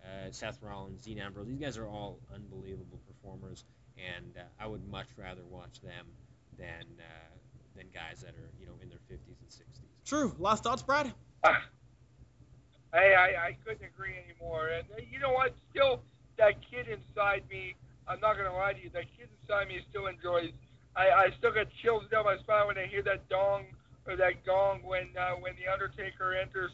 uh, 0.03 0.31
Seth 0.31 0.61
Rollins, 0.61 1.03
Dean 1.03 1.19
Ambrose. 1.19 1.47
These 1.47 1.59
guys 1.59 1.77
are 1.77 1.87
all 1.87 2.19
unbelievable 2.33 2.99
performers, 3.07 3.65
and 3.97 4.37
uh, 4.37 4.41
I 4.59 4.67
would 4.67 4.87
much 4.89 5.07
rather 5.17 5.41
watch 5.49 5.81
them 5.81 6.05
than 6.57 6.85
uh, 6.99 7.31
than 7.75 7.87
guys 7.93 8.21
that 8.21 8.31
are 8.31 8.49
you 8.59 8.67
know 8.67 8.73
in 8.81 8.89
their 8.89 8.99
50s 9.09 9.39
and 9.39 9.49
60s. 9.49 10.05
True. 10.05 10.35
Last 10.39 10.63
thoughts, 10.63 10.83
Brad? 10.83 11.13
I, 11.43 11.53
I, 12.93 13.27
I 13.47 13.57
couldn't 13.63 13.87
agree 13.87 14.15
anymore. 14.27 14.67
And 14.67 14.85
uh, 14.91 15.01
you 15.09 15.19
know 15.19 15.31
what? 15.31 15.55
Still, 15.71 16.01
that 16.37 16.55
kid 16.69 16.87
inside 16.87 17.43
me, 17.49 17.75
I'm 18.07 18.19
not 18.19 18.33
going 18.35 18.49
to 18.49 18.53
lie 18.53 18.73
to 18.73 18.81
you, 18.81 18.89
that 18.93 19.05
kid 19.17 19.29
inside 19.41 19.67
me 19.67 19.79
still 19.89 20.07
enjoys. 20.07 20.51
I, 20.95 21.09
I 21.09 21.27
still 21.37 21.53
get 21.53 21.67
chills 21.81 22.03
down 22.11 22.25
my 22.25 22.37
spine 22.39 22.67
when 22.67 22.77
I 22.77 22.85
hear 22.85 23.01
that 23.03 23.29
dong 23.29 23.63
or 24.07 24.15
that 24.15 24.45
gong 24.45 24.81
when 24.83 25.07
uh, 25.19 25.35
when 25.35 25.53
the 25.55 25.71
Undertaker 25.71 26.33
enters. 26.33 26.71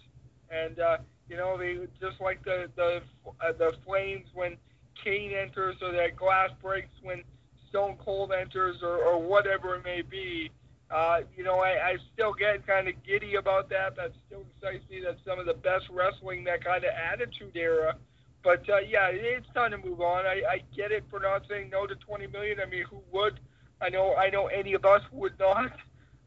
And, 0.50 0.80
uh, 0.80 0.98
you 1.30 1.36
know, 1.36 1.58
they 1.58 1.78
just 2.00 2.22
like 2.22 2.44
the, 2.44 2.70
the, 2.76 3.02
uh, 3.42 3.52
the 3.58 3.74
flames 3.86 4.28
when 4.34 4.58
Kane 5.04 5.34
enters 5.34 5.76
or 5.82 5.92
that 5.92 6.16
glass 6.16 6.52
breaks 6.62 6.90
when 7.02 7.24
Stone 7.70 7.98
Cold 8.04 8.32
enters 8.32 8.78
or, 8.82 8.98
or 8.98 9.22
whatever 9.22 9.76
it 9.76 9.84
may 9.84 10.02
be. 10.02 10.50
Uh, 10.90 11.22
you 11.36 11.44
know, 11.44 11.60
I, 11.60 11.90
I 11.90 11.98
still 12.14 12.34
get 12.34 12.66
kind 12.66 12.88
of 12.88 12.94
giddy 13.06 13.36
about 13.36 13.70
that. 13.70 13.98
That 13.98 14.14
still 14.26 14.46
excites 14.56 14.90
me. 14.90 15.02
That's 15.04 15.20
some 15.26 15.38
of 15.38 15.46
the 15.46 15.54
best 15.54 15.86
wrestling, 15.92 16.46
that 16.46 16.64
kind 16.64 16.86
of 16.86 16.92
attitude 16.92 17.56
era. 17.56 17.96
But 18.42 18.70
uh, 18.70 18.78
yeah, 18.78 19.10
it's 19.12 19.48
time 19.54 19.72
to 19.72 19.78
move 19.78 20.00
on. 20.00 20.26
I, 20.26 20.44
I 20.50 20.62
get 20.76 20.94
it 20.94 21.04
for 21.10 21.20
not 21.20 21.44
saying 21.50 21.72
no 21.72 21.86
to 21.88 21.96
20 21.96 22.28
million. 22.28 22.60
I 22.62 22.70
mean, 22.70 22.86
who 22.90 23.02
would? 23.12 23.42
I 23.82 23.90
know, 23.90 24.16
I 24.16 24.30
know, 24.30 24.48
any 24.48 24.74
of 24.74 24.86
us 24.86 25.02
would 25.12 25.38
not. 25.38 25.74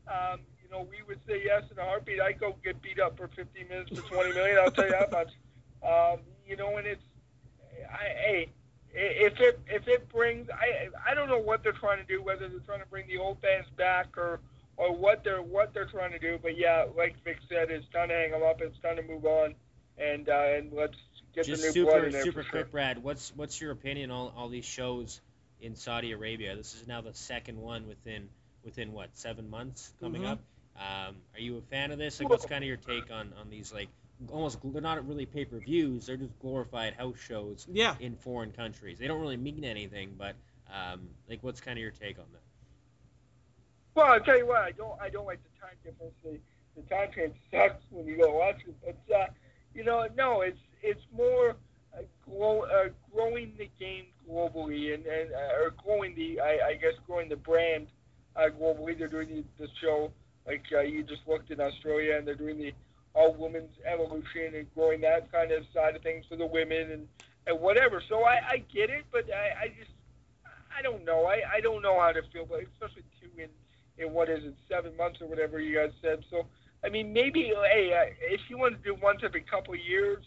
Um, 0.07 0.41
you 0.71 0.77
know, 0.77 0.87
we 0.89 1.03
would 1.09 1.19
say 1.27 1.43
yes 1.45 1.65
in 1.71 1.79
a 1.79 1.85
heartbeat. 1.85 2.21
I'd 2.21 2.39
go 2.39 2.55
get 2.63 2.81
beat 2.81 3.01
up 3.01 3.17
for 3.17 3.29
15 3.29 3.69
minutes 3.69 3.91
for 3.99 4.07
20 4.15 4.35
million. 4.35 4.59
I'll 4.59 4.71
tell 4.71 4.85
you 4.87 4.93
that 4.93 5.13
much. 5.13 5.31
Um, 5.83 6.19
you 6.47 6.57
know, 6.57 6.77
and 6.77 6.87
it's, 6.87 7.03
I, 7.91 8.05
hey, 8.05 8.49
if 8.93 9.41
it 9.41 9.59
if 9.67 9.89
it 9.89 10.07
brings 10.11 10.51
I 10.51 10.91
I 11.11 11.15
don't 11.15 11.27
know 11.29 11.39
what 11.39 11.63
they're 11.63 11.73
trying 11.73 11.97
to 11.97 12.05
do 12.05 12.23
whether 12.23 12.51
they're 12.51 12.59
trying 12.67 12.81
to 12.81 12.87
bring 12.87 13.07
the 13.07 13.17
old 13.17 13.39
fans 13.41 13.65
back 13.79 14.19
or 14.19 14.41
or 14.77 14.95
what 14.95 15.25
they're 15.25 15.41
what 15.41 15.73
they're 15.73 15.87
trying 15.87 16.11
to 16.13 16.19
do 16.19 16.39
but 16.43 16.59
yeah 16.59 16.85
like 16.99 17.15
Vic 17.25 17.39
said 17.49 17.71
it's 17.71 17.87
time 17.95 18.09
to 18.09 18.15
hang 18.15 18.33
them 18.33 18.43
up 18.43 18.61
it's 18.61 18.79
time 18.81 18.97
to 18.97 19.03
move 19.03 19.25
on 19.25 19.55
and 19.97 20.29
uh, 20.29 20.33
and 20.55 20.71
let's 20.73 20.97
get 21.35 21.47
Just 21.47 21.63
the 21.63 21.81
new 21.81 21.87
blood 21.87 21.95
super 21.95 22.07
in 22.07 22.13
there 22.13 22.25
super 22.25 22.43
quick, 22.43 22.51
sure. 22.51 22.65
Brad. 22.65 23.03
What's 23.03 23.33
what's 23.37 23.59
your 23.59 23.71
opinion 23.71 24.11
on 24.11 24.33
all 24.37 24.51
these 24.51 24.67
shows 24.67 25.23
in 25.63 25.77
Saudi 25.77 26.13
Arabia? 26.13 26.57
This 26.57 26.75
is 26.75 26.87
now 26.87 27.01
the 27.01 27.15
second 27.15 27.59
one 27.59 27.89
within 27.89 28.29
within 28.65 28.93
what 28.93 29.09
seven 29.15 29.49
months 29.49 29.93
coming 30.01 30.23
Mhm. 30.23 30.33
up. 30.33 30.41
Um, 30.81 31.17
are 31.35 31.41
you 31.41 31.59
a 31.59 31.63
fan 31.63 31.93
of 31.93 31.99
this? 31.99 32.21
Like, 32.21 32.31
what's 32.31 32.47
kind 32.47 32.65
of 32.65 32.69
your 32.69 32.79
take 32.79 33.13
on 33.13 33.35
on 33.41 33.51
these 33.51 33.73
like 33.73 33.91
almost 34.31 34.59
they're 34.65 34.83
not 34.83 35.07
really 35.07 35.27
pay 35.27 35.45
per 35.47 35.61
views. 35.61 36.07
They're 36.07 36.17
just 36.19 36.39
glorified 36.41 36.95
house 36.95 37.19
shows 37.19 37.69
Yeah. 37.71 37.97
in 38.01 38.17
foreign 38.17 38.53
countries. 38.53 38.99
They 38.99 39.09
don't 39.09 39.21
really 39.21 39.37
mean 39.39 39.65
anything, 39.65 40.17
but 40.19 40.37
um, 40.73 41.11
like, 41.29 41.43
what's 41.43 41.61
kind 41.61 41.79
of 41.79 41.83
your 41.83 41.93
take 41.93 42.19
on 42.19 42.27
that? 42.33 42.43
Well, 43.95 44.07
I'll 44.07 44.21
tell 44.21 44.37
you 44.39 44.47
what, 44.47 44.59
I 44.63 44.71
don't 44.73 45.01
I 45.01 45.09
don't 45.09 45.27
like 45.27 45.41
the 45.43 45.51
time 45.61 45.77
difference. 45.85 46.15
The, 46.25 46.39
the 46.77 46.83
time 46.89 47.11
change 47.15 47.35
sucks 47.51 47.83
when 47.91 48.07
you 48.07 48.17
go 48.19 48.33
watch 48.35 48.61
it. 48.67 48.75
But 48.85 49.15
uh, 49.15 49.27
you 49.75 49.85
know, 49.85 50.07
no, 50.17 50.41
it's 50.43 50.59
it's 50.83 51.01
more 51.13 51.57
uh, 51.97 52.03
grow, 52.25 52.63
uh, 52.65 52.89
growing 53.13 53.55
the 53.59 53.71
game 53.79 54.07
globally 54.29 54.95
and, 54.95 55.07
and 55.07 55.33
uh, 55.33 55.63
or 55.63 55.71
growing 55.85 56.15
the 56.15 56.41
I, 56.41 56.69
I 56.71 56.75
guess 56.75 56.95
growing 57.07 57.29
the 57.29 57.37
brand 57.37 57.89
uh, 58.37 58.49
globally. 58.49 58.97
They're 58.99 59.09
doing 59.09 59.29
the, 59.29 59.45
the 59.65 59.69
show 59.81 60.05
like 60.05 60.20
uh, 60.73 60.81
you 60.81 61.03
just 61.03 61.23
looked 61.27 61.51
in 61.51 61.61
Australia, 61.61 62.17
and 62.17 62.27
they're 62.27 62.35
doing 62.35 62.59
the 62.59 62.73
all 63.15 63.35
women's 63.35 63.73
evolution 63.85 64.55
and 64.55 64.73
growing 64.75 65.01
that 65.01 65.31
kind 65.33 65.51
of 65.51 65.65
side 65.75 65.97
of 65.97 66.03
things 66.03 66.25
for 66.29 66.37
the 66.37 66.47
women 66.47 66.93
and 66.93 67.09
and 67.47 67.61
whatever. 67.61 68.03
So 68.09 68.25
I, 68.25 68.41
I 68.49 68.65
get 68.73 68.91
it, 68.91 69.05
but 69.11 69.25
I, 69.33 69.65
I 69.65 69.69
just 69.69 69.91
I 70.77 70.83
don't 70.83 71.05
know. 71.05 71.27
I, 71.27 71.43
I 71.57 71.61
don't 71.61 71.83
know 71.83 71.99
how 72.01 72.13
to 72.13 72.23
feel, 72.33 72.47
but 72.47 72.61
especially 72.61 73.03
two 73.21 73.43
in 73.43 73.49
in 73.99 74.13
what 74.13 74.29
is 74.29 74.45
it 74.45 74.55
seven 74.69 74.97
months 74.97 75.21
or 75.21 75.27
whatever 75.27 75.61
you 75.61 75.77
guys 75.77 75.91
said. 76.01 76.25
So 76.31 76.47
I 76.85 76.89
mean 76.89 77.13
maybe 77.13 77.53
hey 77.73 78.15
if 78.23 78.41
you 78.49 78.59
want 78.59 78.77
to 78.77 78.83
do 78.83 78.97
once 79.01 79.21
every 79.25 79.43
couple 79.43 79.75
years 79.77 80.25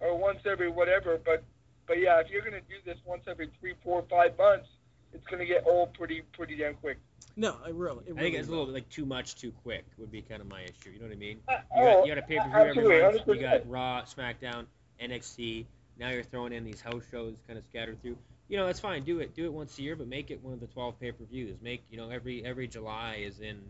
or 0.00 0.16
once 0.18 0.40
every 0.44 0.70
whatever, 0.70 1.18
but 1.24 1.42
but 1.86 2.00
yeah, 2.00 2.20
if 2.20 2.30
you're 2.30 2.42
gonna 2.42 2.60
do 2.60 2.76
this 2.84 2.98
once 3.04 3.22
every 3.28 3.50
three, 3.60 3.74
four, 3.82 4.04
five 4.10 4.36
months, 4.36 4.66
it's 5.12 5.26
gonna 5.28 5.46
get 5.46 5.64
old 5.66 5.94
pretty 5.94 6.22
pretty 6.32 6.56
damn 6.56 6.74
quick. 6.74 6.98
No, 7.36 7.56
I 7.64 7.68
really. 7.68 7.98
It 8.06 8.12
I 8.12 8.14
think 8.14 8.18
really 8.18 8.36
it's 8.36 8.48
a 8.48 8.50
little 8.50 8.66
like 8.68 8.88
too 8.88 9.04
much 9.04 9.34
too 9.36 9.52
quick 9.62 9.84
would 9.98 10.10
be 10.10 10.22
kind 10.22 10.40
of 10.40 10.48
my 10.48 10.62
issue. 10.62 10.90
You 10.92 10.98
know 11.00 11.06
what 11.06 11.12
I 11.12 11.16
mean? 11.16 11.40
Uh, 11.46 11.56
You 11.76 11.84
got, 11.84 11.96
oh, 11.96 12.04
you 12.04 12.14
got 12.14 12.18
a 12.18 12.26
pay 12.26 12.38
per 12.38 12.44
view 12.44 12.54
every 12.92 13.10
month. 13.14 13.28
You 13.28 13.40
got 13.40 13.68
Raw, 13.68 14.02
SmackDown, 14.02 14.64
NXT. 15.02 15.66
Now 15.98 16.10
you're 16.10 16.22
throwing 16.22 16.52
in 16.52 16.64
these 16.64 16.80
house 16.80 17.02
shows 17.10 17.36
kind 17.46 17.58
of 17.58 17.64
scattered 17.66 18.00
through. 18.02 18.16
You 18.48 18.56
know 18.56 18.66
that's 18.66 18.80
fine. 18.80 19.02
Do 19.04 19.18
it. 19.20 19.34
Do 19.34 19.44
it 19.44 19.52
once 19.52 19.78
a 19.78 19.82
year, 19.82 19.96
but 19.96 20.06
make 20.08 20.30
it 20.30 20.42
one 20.42 20.54
of 20.54 20.60
the 20.60 20.66
12 20.68 20.98
pay 21.00 21.12
per 21.12 21.24
views. 21.24 21.56
Make 21.60 21.82
you 21.90 21.98
know 21.98 22.08
every 22.10 22.44
every 22.44 22.68
July 22.68 23.22
is 23.26 23.40
in 23.40 23.60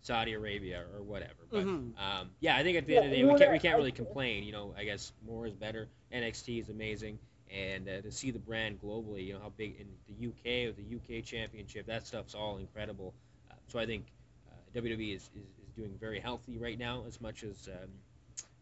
Saudi 0.00 0.32
Arabia 0.32 0.84
or 0.96 1.02
whatever. 1.02 1.34
But 1.50 1.64
Mhm. 1.64 1.92
um, 1.98 2.30
yeah, 2.40 2.56
I 2.56 2.62
think 2.64 2.76
at 2.76 2.86
the 2.86 2.96
end 2.96 3.04
of 3.06 3.10
the 3.12 3.16
day 3.18 3.24
we 3.24 3.38
can't 3.38 3.52
we 3.52 3.58
can't 3.60 3.76
really 3.76 3.92
complain. 3.92 4.42
You 4.42 4.52
know, 4.52 4.74
I 4.76 4.84
guess 4.84 5.12
more 5.24 5.46
is 5.46 5.54
better. 5.54 5.88
NXT 6.12 6.60
is 6.60 6.68
amazing. 6.70 7.18
And 7.52 7.88
uh, 7.88 8.00
to 8.00 8.10
see 8.10 8.30
the 8.30 8.38
brand 8.38 8.80
globally, 8.80 9.26
you 9.26 9.34
know 9.34 9.40
how 9.40 9.52
big 9.56 9.76
in 9.78 9.86
the 10.08 10.28
UK 10.28 10.70
or 10.70 10.72
the 10.72 10.96
UK 11.18 11.24
Championship, 11.24 11.86
that 11.86 12.06
stuff's 12.06 12.34
all 12.34 12.56
incredible. 12.56 13.12
Uh, 13.50 13.54
so 13.68 13.78
I 13.78 13.84
think 13.84 14.06
uh, 14.50 14.80
WWE 14.80 15.14
is, 15.14 15.22
is, 15.36 15.44
is 15.62 15.72
doing 15.76 15.94
very 16.00 16.18
healthy 16.18 16.56
right 16.56 16.78
now. 16.78 17.04
As 17.06 17.20
much 17.20 17.44
as 17.44 17.68
um, 17.68 17.90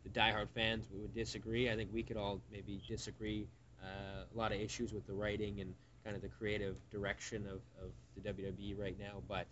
the 0.02 0.10
diehard 0.10 0.48
fans 0.54 0.86
would 0.92 1.14
disagree, 1.14 1.70
I 1.70 1.76
think 1.76 1.90
we 1.92 2.02
could 2.02 2.16
all 2.16 2.40
maybe 2.50 2.80
disagree 2.88 3.46
uh, 3.82 4.24
a 4.34 4.38
lot 4.38 4.52
of 4.52 4.60
issues 4.60 4.92
with 4.92 5.06
the 5.06 5.12
writing 5.12 5.60
and 5.60 5.72
kind 6.04 6.16
of 6.16 6.22
the 6.22 6.28
creative 6.28 6.76
direction 6.90 7.46
of, 7.46 7.60
of 7.82 7.92
the 8.16 8.32
WWE 8.32 8.78
right 8.78 8.98
now. 8.98 9.22
But 9.28 9.46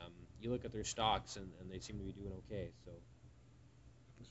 um, 0.00 0.12
you 0.40 0.50
look 0.50 0.64
at 0.64 0.72
their 0.72 0.84
stocks 0.84 1.36
and, 1.36 1.48
and 1.60 1.70
they 1.70 1.78
seem 1.78 1.98
to 1.98 2.04
be 2.04 2.12
doing 2.12 2.32
okay. 2.50 2.70
So 2.84 2.90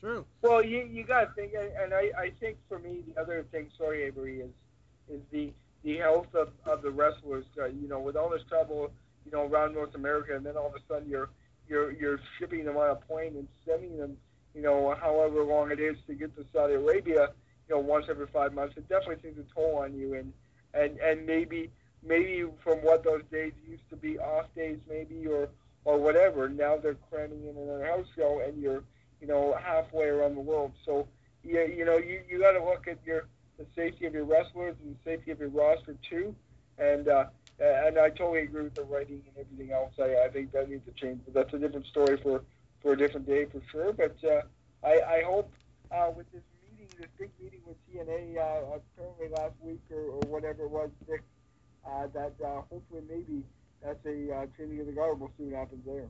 true. 0.01 0.25
Well, 0.41 0.63
you 0.63 0.87
you 0.91 1.03
got 1.03 1.21
to 1.21 1.33
think, 1.33 1.53
and 1.53 1.93
I, 1.93 2.11
I 2.17 2.31
think 2.39 2.57
for 2.67 2.79
me 2.79 3.03
the 3.07 3.21
other 3.21 3.45
thing, 3.51 3.69
sorry 3.77 4.11
Avry, 4.11 4.43
is 4.43 4.51
is 5.09 5.21
the 5.31 5.51
the 5.83 5.97
health 5.97 6.33
of, 6.35 6.49
of 6.65 6.81
the 6.81 6.91
wrestlers. 6.91 7.45
Uh, 7.57 7.65
you 7.65 7.87
know, 7.87 7.99
with 7.99 8.15
all 8.15 8.29
this 8.29 8.43
trouble, 8.49 8.91
you 9.25 9.31
know, 9.31 9.47
around 9.47 9.73
North 9.73 9.95
America, 9.95 10.35
and 10.35 10.45
then 10.45 10.57
all 10.57 10.67
of 10.67 10.75
a 10.75 10.93
sudden 10.93 11.09
you're 11.09 11.29
you're 11.67 11.91
you're 11.93 12.19
shipping 12.37 12.65
them 12.65 12.77
on 12.77 12.89
a 12.89 12.95
plane 12.95 13.35
and 13.35 13.47
sending 13.65 13.97
them, 13.97 14.17
you 14.53 14.61
know, 14.61 14.95
however 14.99 15.43
long 15.43 15.71
it 15.71 15.79
is 15.79 15.95
to 16.07 16.13
get 16.13 16.35
to 16.35 16.45
Saudi 16.53 16.73
Arabia, 16.73 17.29
you 17.69 17.75
know, 17.75 17.81
once 17.81 18.05
every 18.09 18.27
five 18.27 18.53
months. 18.53 18.75
It 18.77 18.87
definitely 18.89 19.17
takes 19.17 19.39
a 19.39 19.55
toll 19.55 19.77
on 19.77 19.97
you, 19.97 20.15
and 20.15 20.33
and 20.73 20.99
and 20.99 21.25
maybe 21.25 21.71
maybe 22.03 22.45
from 22.63 22.79
what 22.79 23.03
those 23.03 23.23
days 23.31 23.53
used 23.67 23.87
to 23.89 23.95
be 23.95 24.19
off 24.19 24.47
days, 24.55 24.79
maybe 24.89 25.25
or 25.27 25.49
or 25.85 25.97
whatever. 25.97 26.49
Now 26.49 26.77
they're 26.77 26.97
cramming 27.09 27.43
in 27.47 27.57
another 27.57 27.85
house 27.85 28.07
show, 28.15 28.41
and 28.45 28.61
you're 28.61 28.83
you 29.21 29.27
know, 29.27 29.55
halfway 29.63 30.07
around 30.07 30.35
the 30.35 30.41
world. 30.41 30.73
So, 30.85 31.07
you, 31.43 31.61
you 31.61 31.85
know, 31.85 31.97
you, 31.97 32.21
you 32.27 32.39
got 32.39 32.53
to 32.53 32.63
look 32.63 32.87
at 32.87 32.97
your 33.05 33.27
the 33.57 33.65
safety 33.75 34.07
of 34.07 34.13
your 34.13 34.25
wrestlers 34.25 34.75
and 34.83 34.95
the 34.95 34.99
safety 35.05 35.31
of 35.31 35.39
your 35.39 35.49
roster 35.49 35.95
too. 36.09 36.35
And 36.77 37.07
uh, 37.07 37.25
and 37.59 37.99
I 37.99 38.09
totally 38.09 38.41
agree 38.41 38.63
with 38.63 38.75
the 38.75 38.83
writing 38.83 39.21
and 39.27 39.45
everything 39.45 39.71
else. 39.71 39.93
I, 39.99 40.25
I 40.25 40.29
think 40.33 40.51
that 40.53 40.69
needs 40.69 40.83
to 40.85 40.93
change, 40.99 41.21
but 41.25 41.33
that's 41.35 41.53
a 41.53 41.59
different 41.59 41.85
story 41.87 42.19
for 42.23 42.41
for 42.81 42.93
a 42.93 42.97
different 42.97 43.27
day 43.27 43.45
for 43.45 43.61
sure. 43.71 43.93
But 43.93 44.17
uh, 44.27 44.41
I 44.83 45.19
I 45.19 45.23
hope 45.25 45.51
uh, 45.91 46.09
with 46.15 46.25
this 46.31 46.41
meeting, 46.63 46.89
this 46.97 47.09
big 47.19 47.29
meeting 47.41 47.61
with 47.65 47.77
TNA 47.85 48.37
uh, 48.37 48.79
apparently 48.79 49.29
last 49.29 49.53
week 49.61 49.81
or, 49.91 50.01
or 50.01 50.25
whatever 50.25 50.63
it 50.63 50.71
was, 50.71 50.89
Dick, 51.07 51.21
uh, 51.85 52.07
that 52.13 52.33
uh, 52.43 52.61
hopefully 52.71 53.01
maybe 53.07 53.43
that's 53.83 54.03
a 54.05 54.33
uh, 54.33 54.45
changing 54.57 54.79
of 54.79 54.87
the 54.87 54.93
guard. 54.93 55.19
We'll 55.19 55.31
see 55.37 55.45
what 55.45 55.59
happens 55.59 55.85
there. 55.85 56.09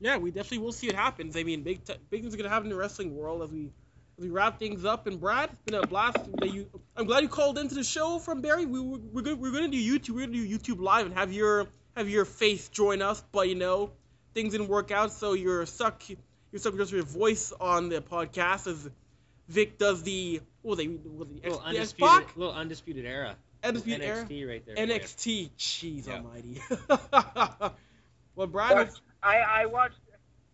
Yeah, 0.00 0.18
we 0.18 0.30
definitely 0.30 0.58
will 0.58 0.72
see 0.72 0.88
what 0.88 0.96
happens. 0.96 1.36
I 1.36 1.42
mean, 1.42 1.62
big 1.62 1.84
t- 1.84 1.94
big 2.10 2.22
things 2.22 2.34
are 2.34 2.36
gonna 2.36 2.48
happen 2.48 2.66
in 2.66 2.70
the 2.70 2.76
wrestling 2.76 3.16
world 3.16 3.42
as 3.42 3.50
we 3.50 3.70
as 4.18 4.24
we 4.24 4.30
wrap 4.30 4.58
things 4.58 4.84
up. 4.84 5.06
And 5.06 5.20
Brad, 5.20 5.50
it's 5.50 5.62
been 5.62 5.74
a 5.74 5.86
blast. 5.86 6.18
That 6.38 6.52
you, 6.52 6.68
I'm 6.96 7.06
glad 7.06 7.22
you 7.22 7.28
called 7.28 7.58
into 7.58 7.74
the 7.74 7.84
show 7.84 8.18
from 8.18 8.40
Barrie. 8.42 8.66
We 8.66 8.80
we're, 8.80 8.98
we're 8.98 9.22
gonna 9.22 9.36
we're 9.36 9.52
gonna 9.52 9.68
do 9.68 9.78
YouTube. 9.78 10.10
We're 10.10 10.26
gonna 10.26 10.32
do 10.38 10.46
YouTube 10.58 10.80
live 10.80 11.06
and 11.06 11.14
have 11.14 11.32
your 11.32 11.66
have 11.96 12.08
your 12.08 12.24
face 12.24 12.68
join 12.68 13.00
us. 13.02 13.22
But 13.32 13.48
you 13.48 13.54
know, 13.54 13.90
things 14.34 14.52
didn't 14.52 14.68
work 14.68 14.90
out, 14.90 15.12
so 15.12 15.32
you're 15.32 15.64
stuck. 15.66 16.02
You're 16.08 16.60
stuck 16.60 16.74
with 16.74 16.92
your 16.92 17.02
voice 17.02 17.52
on 17.58 17.88
the 17.88 18.00
podcast 18.00 18.66
as 18.66 18.88
Vic 19.48 19.78
does 19.78 20.02
the 20.02 20.40
what 20.62 20.76
was 20.76 20.78
they 20.78 20.88
was 20.88 21.00
the, 21.02 21.08
little 21.08 21.36
X, 21.42 21.56
the 21.56 21.62
undisputed, 21.62 22.16
X-Pac? 22.16 22.36
little 22.36 22.54
undisputed 22.54 23.06
era. 23.06 23.36
Undisputed 23.64 24.02
Era? 24.02 24.24
NXT 24.24 24.48
right 24.48 24.66
there. 24.66 24.76
NXT. 24.76 25.50
Jeez 25.58 26.06
Yeah. 26.06 26.14
Almighty. 26.14 26.60
well, 28.34 28.46
Brad, 28.46 28.74
But 28.74 29.00
I, 29.26 29.62
I 29.62 29.66
watched 29.66 29.98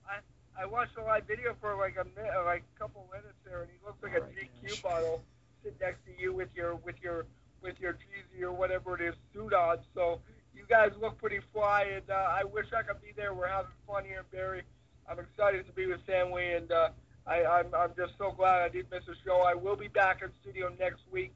I, 0.09 0.63
I 0.63 0.65
watched 0.65 0.97
a 0.97 1.03
live 1.03 1.27
video 1.27 1.55
for 1.61 1.77
like 1.77 1.97
a 2.01 2.07
minute, 2.19 2.33
like 2.47 2.65
a 2.75 2.79
couple 2.79 3.07
minutes 3.13 3.37
there, 3.45 3.61
and 3.61 3.71
he 3.71 3.77
looks 3.85 4.03
like 4.03 4.17
a 4.17 4.21
GQ 4.21 4.63
Nash. 4.63 4.83
bottle 4.83 5.23
sitting 5.63 5.77
next 5.79 5.99
to 6.07 6.13
you 6.19 6.33
with 6.33 6.49
your 6.55 6.77
with 6.77 6.97
your 7.03 7.27
with 7.63 7.79
your 7.79 7.93
cheesy 7.93 8.43
or 8.43 8.53
whatever 8.53 8.97
it 8.97 9.07
is 9.07 9.15
suit 9.35 9.53
on. 9.53 9.77
So 9.95 10.21
you 10.57 10.65
guys 10.69 10.91
look 10.99 11.19
pretty 11.19 11.41
fly, 11.53 11.83
and 11.95 12.09
uh, 12.09 12.33
I 12.35 12.45
wish 12.45 12.67
I 12.73 12.83
could 12.83 13.03
be 13.03 13.13
there. 13.15 13.35
We're 13.35 13.49
having 13.49 13.73
fun 13.87 14.05
here 14.07 14.21
in 14.21 14.37
Barrie. 14.37 14.63
I'm 15.07 15.19
excited 15.19 15.67
to 15.67 15.73
be 15.73 15.85
with 15.87 16.01
family, 16.07 16.55
and 16.55 16.73
uh, 16.73 16.89
I, 17.27 17.45
I'm 17.45 17.75
I'm 17.75 17.91
just 17.95 18.15
so 18.17 18.33
glad 18.33 18.63
I 18.63 18.71
didn't 18.71 18.91
miss 18.91 19.05
a 19.07 19.15
show. 19.23 19.43
I 19.43 19.53
will 19.53 19.77
be 19.77 19.89
back 19.89 20.23
in 20.23 20.31
studio 20.41 20.73
next 20.81 21.03
week, 21.13 21.33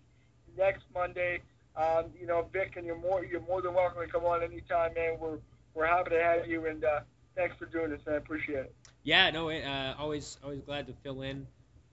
next 0.56 0.84
Monday. 0.94 1.42
Um, 1.76 2.06
you 2.18 2.26
know, 2.26 2.48
Vic, 2.50 2.76
and 2.76 2.86
you're 2.86 2.98
more 2.98 3.26
you're 3.26 3.42
more 3.42 3.60
than 3.60 3.74
welcome 3.74 4.00
to 4.00 4.10
come 4.10 4.24
on 4.24 4.42
anytime, 4.42 4.94
man. 4.94 5.18
We're 5.20 5.36
we're 5.74 5.86
happy 5.86 6.10
to 6.10 6.22
have 6.22 6.46
you, 6.46 6.64
and 6.64 6.82
uh, 6.82 7.00
thanks 7.36 7.56
for 7.56 7.66
doing 7.66 7.90
this, 7.90 8.00
man. 8.06 8.16
I 8.16 8.18
appreciate 8.18 8.58
it. 8.58 8.74
Yeah, 9.04 9.30
no, 9.30 9.50
uh, 9.50 9.94
always 9.98 10.38
always 10.42 10.60
glad 10.60 10.86
to 10.88 10.94
fill 11.04 11.22
in. 11.22 11.46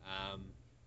Um, 0.06 0.45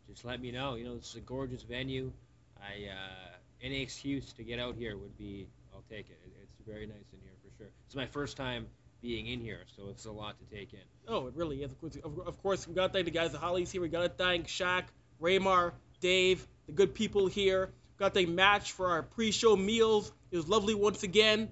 just 0.09 0.25
let 0.25 0.41
me 0.41 0.51
know. 0.51 0.75
You 0.75 0.85
know, 0.85 0.97
this 0.97 1.11
is 1.11 1.17
a 1.17 1.21
gorgeous 1.21 1.63
venue. 1.63 2.13
I 2.59 2.89
uh, 2.89 3.37
any 3.63 3.83
excuse 3.83 4.33
to 4.35 4.43
get 4.43 4.59
out 4.59 4.75
here 4.77 4.97
would 4.97 5.17
be, 5.17 5.47
I'll 5.75 5.85
take 5.89 6.11
it. 6.11 6.19
it. 6.25 6.33
It's 6.43 6.69
very 6.69 6.87
nice 6.87 6.97
in 7.13 7.21
here 7.21 7.33
for 7.45 7.57
sure. 7.57 7.71
It's 7.87 7.95
my 7.95 8.07
first 8.07 8.37
time 8.37 8.67
being 9.03 9.27
in 9.27 9.41
here, 9.41 9.61
so 9.77 9.89
it's 9.91 10.05
a 10.07 10.13
lot 10.13 10.37
to 10.39 10.57
take 10.57 10.73
in. 10.73 10.81
Oh, 11.07 11.27
it 11.27 11.35
really 11.37 11.63
is. 11.63 11.71
Of 11.71 11.81
course, 11.81 11.97
of, 12.03 12.19
of 12.27 12.43
course 12.43 12.67
we 12.67 12.75
got 12.75 12.89
to 12.89 12.93
thank 12.93 13.05
the 13.05 13.11
guys 13.11 13.35
at 13.35 13.41
Halley's 13.41 13.71
here. 13.71 13.83
We 13.83 13.89
got 13.89 14.03
to 14.03 14.09
thank 14.09 14.47
Shaq, 14.47 14.85
Raymar, 15.21 15.73
Dave, 16.01 16.47
the 16.67 16.73
good 16.73 16.95
people 16.95 17.27
here. 17.27 17.71
Got 17.99 18.15
to 18.15 18.21
thank 18.21 18.29
Match 18.29 18.73
for 18.73 18.89
our 18.91 19.03
pre-show 19.03 19.57
meals. 19.57 20.13
It 20.31 20.37
was 20.37 20.49
lovely 20.49 20.75
once 20.75 21.03
again. 21.03 21.49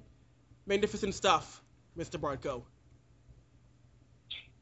Magnificent 0.66 1.14
stuff, 1.14 1.62
Mr. 1.96 2.18
Bartko. 2.18 2.64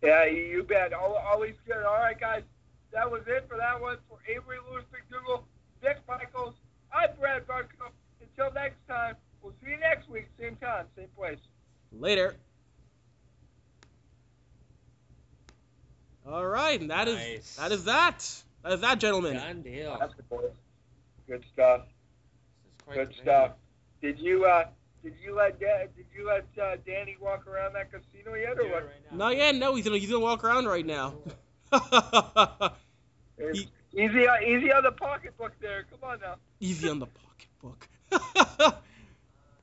Yeah, 0.03 0.25
you 0.27 0.43
you 0.43 0.63
bet. 0.65 0.93
Always 0.93 1.55
good. 1.67 1.85
All 1.85 1.95
right, 1.95 2.19
guys. 2.19 2.43
That 2.93 3.11
was 3.11 3.23
it 3.27 3.47
for 3.49 3.57
that 3.57 3.81
one. 3.81 3.99
For 4.09 4.19
Avry 4.29 4.57
Lewis 4.71 4.85
McDougal, 4.93 5.43
Vic 5.81 5.99
Michaels, 6.09 6.55
I'm 6.93 7.09
Brad 7.19 7.47
Barco. 7.47 7.91
Until 8.21 8.53
next 8.53 8.77
time, 8.89 9.17
we'll 9.43 9.55
see 9.65 9.71
you 9.71 9.79
next 9.79 10.09
week, 10.11 10.27
same 10.39 10.57
time, 10.57 10.87
same 10.97 11.09
place. 11.17 11.39
Later. 11.93 12.35
All 16.27 16.47
right, 16.47 16.81
and 16.81 16.91
that 16.91 17.09
is 17.09 17.17
Nice. 17.17 17.57
that 17.57 17.73
is 17.73 17.85
that. 17.85 18.43
That 18.63 18.73
is 18.75 18.81
that, 18.81 18.99
gentlemen. 19.01 19.35
Done 19.35 19.63
deal. 19.63 19.97
That's 19.99 20.15
the 20.17 20.23
boys. 20.25 20.51
Good 21.27 21.45
stuff. 21.53 21.83
This 21.83 22.73
is 22.73 22.85
quite 22.85 22.97
Good 22.97 23.09
the 23.11 23.23
stuff. 23.23 23.53
Did 24.01 24.19
you 24.21 24.45
uh 24.45 24.67
did 25.03 25.15
you 25.25 25.35
let 25.35 25.59
Da- 25.61 25.87
did 25.97 26.07
you 26.17 26.27
let 26.27 26.47
uh, 26.63 26.77
Danny 26.87 27.17
walk 27.21 27.47
around 27.47 27.75
that 27.75 27.91
casino 27.91 28.35
yet 28.35 28.53
or 28.53 28.55
Do 28.55 28.63
it 28.67 28.71
what? 28.73 28.85
right 28.85 28.93
now. 29.11 29.17
Not 29.17 29.37
yet. 29.37 29.55
No, 29.57 29.75
he's 29.75 29.85
gonna 29.85 29.99
he's 29.99 30.11
gonna 30.11 30.21
walk 30.25 30.45
around 30.45 30.67
right 30.67 30.87
now. 30.87 31.15
It's 33.39 33.67
Easy 33.95 34.27
easy 34.47 34.73
on 34.73 34.83
the 34.85 34.93
pocketbook 34.93 35.53
there. 35.61 35.85
Come 35.91 35.99
on 36.09 36.21
now. 36.21 36.37
Easy 36.61 36.89
on 36.89 36.99
the 36.99 37.07
pocketbook. 37.07 37.89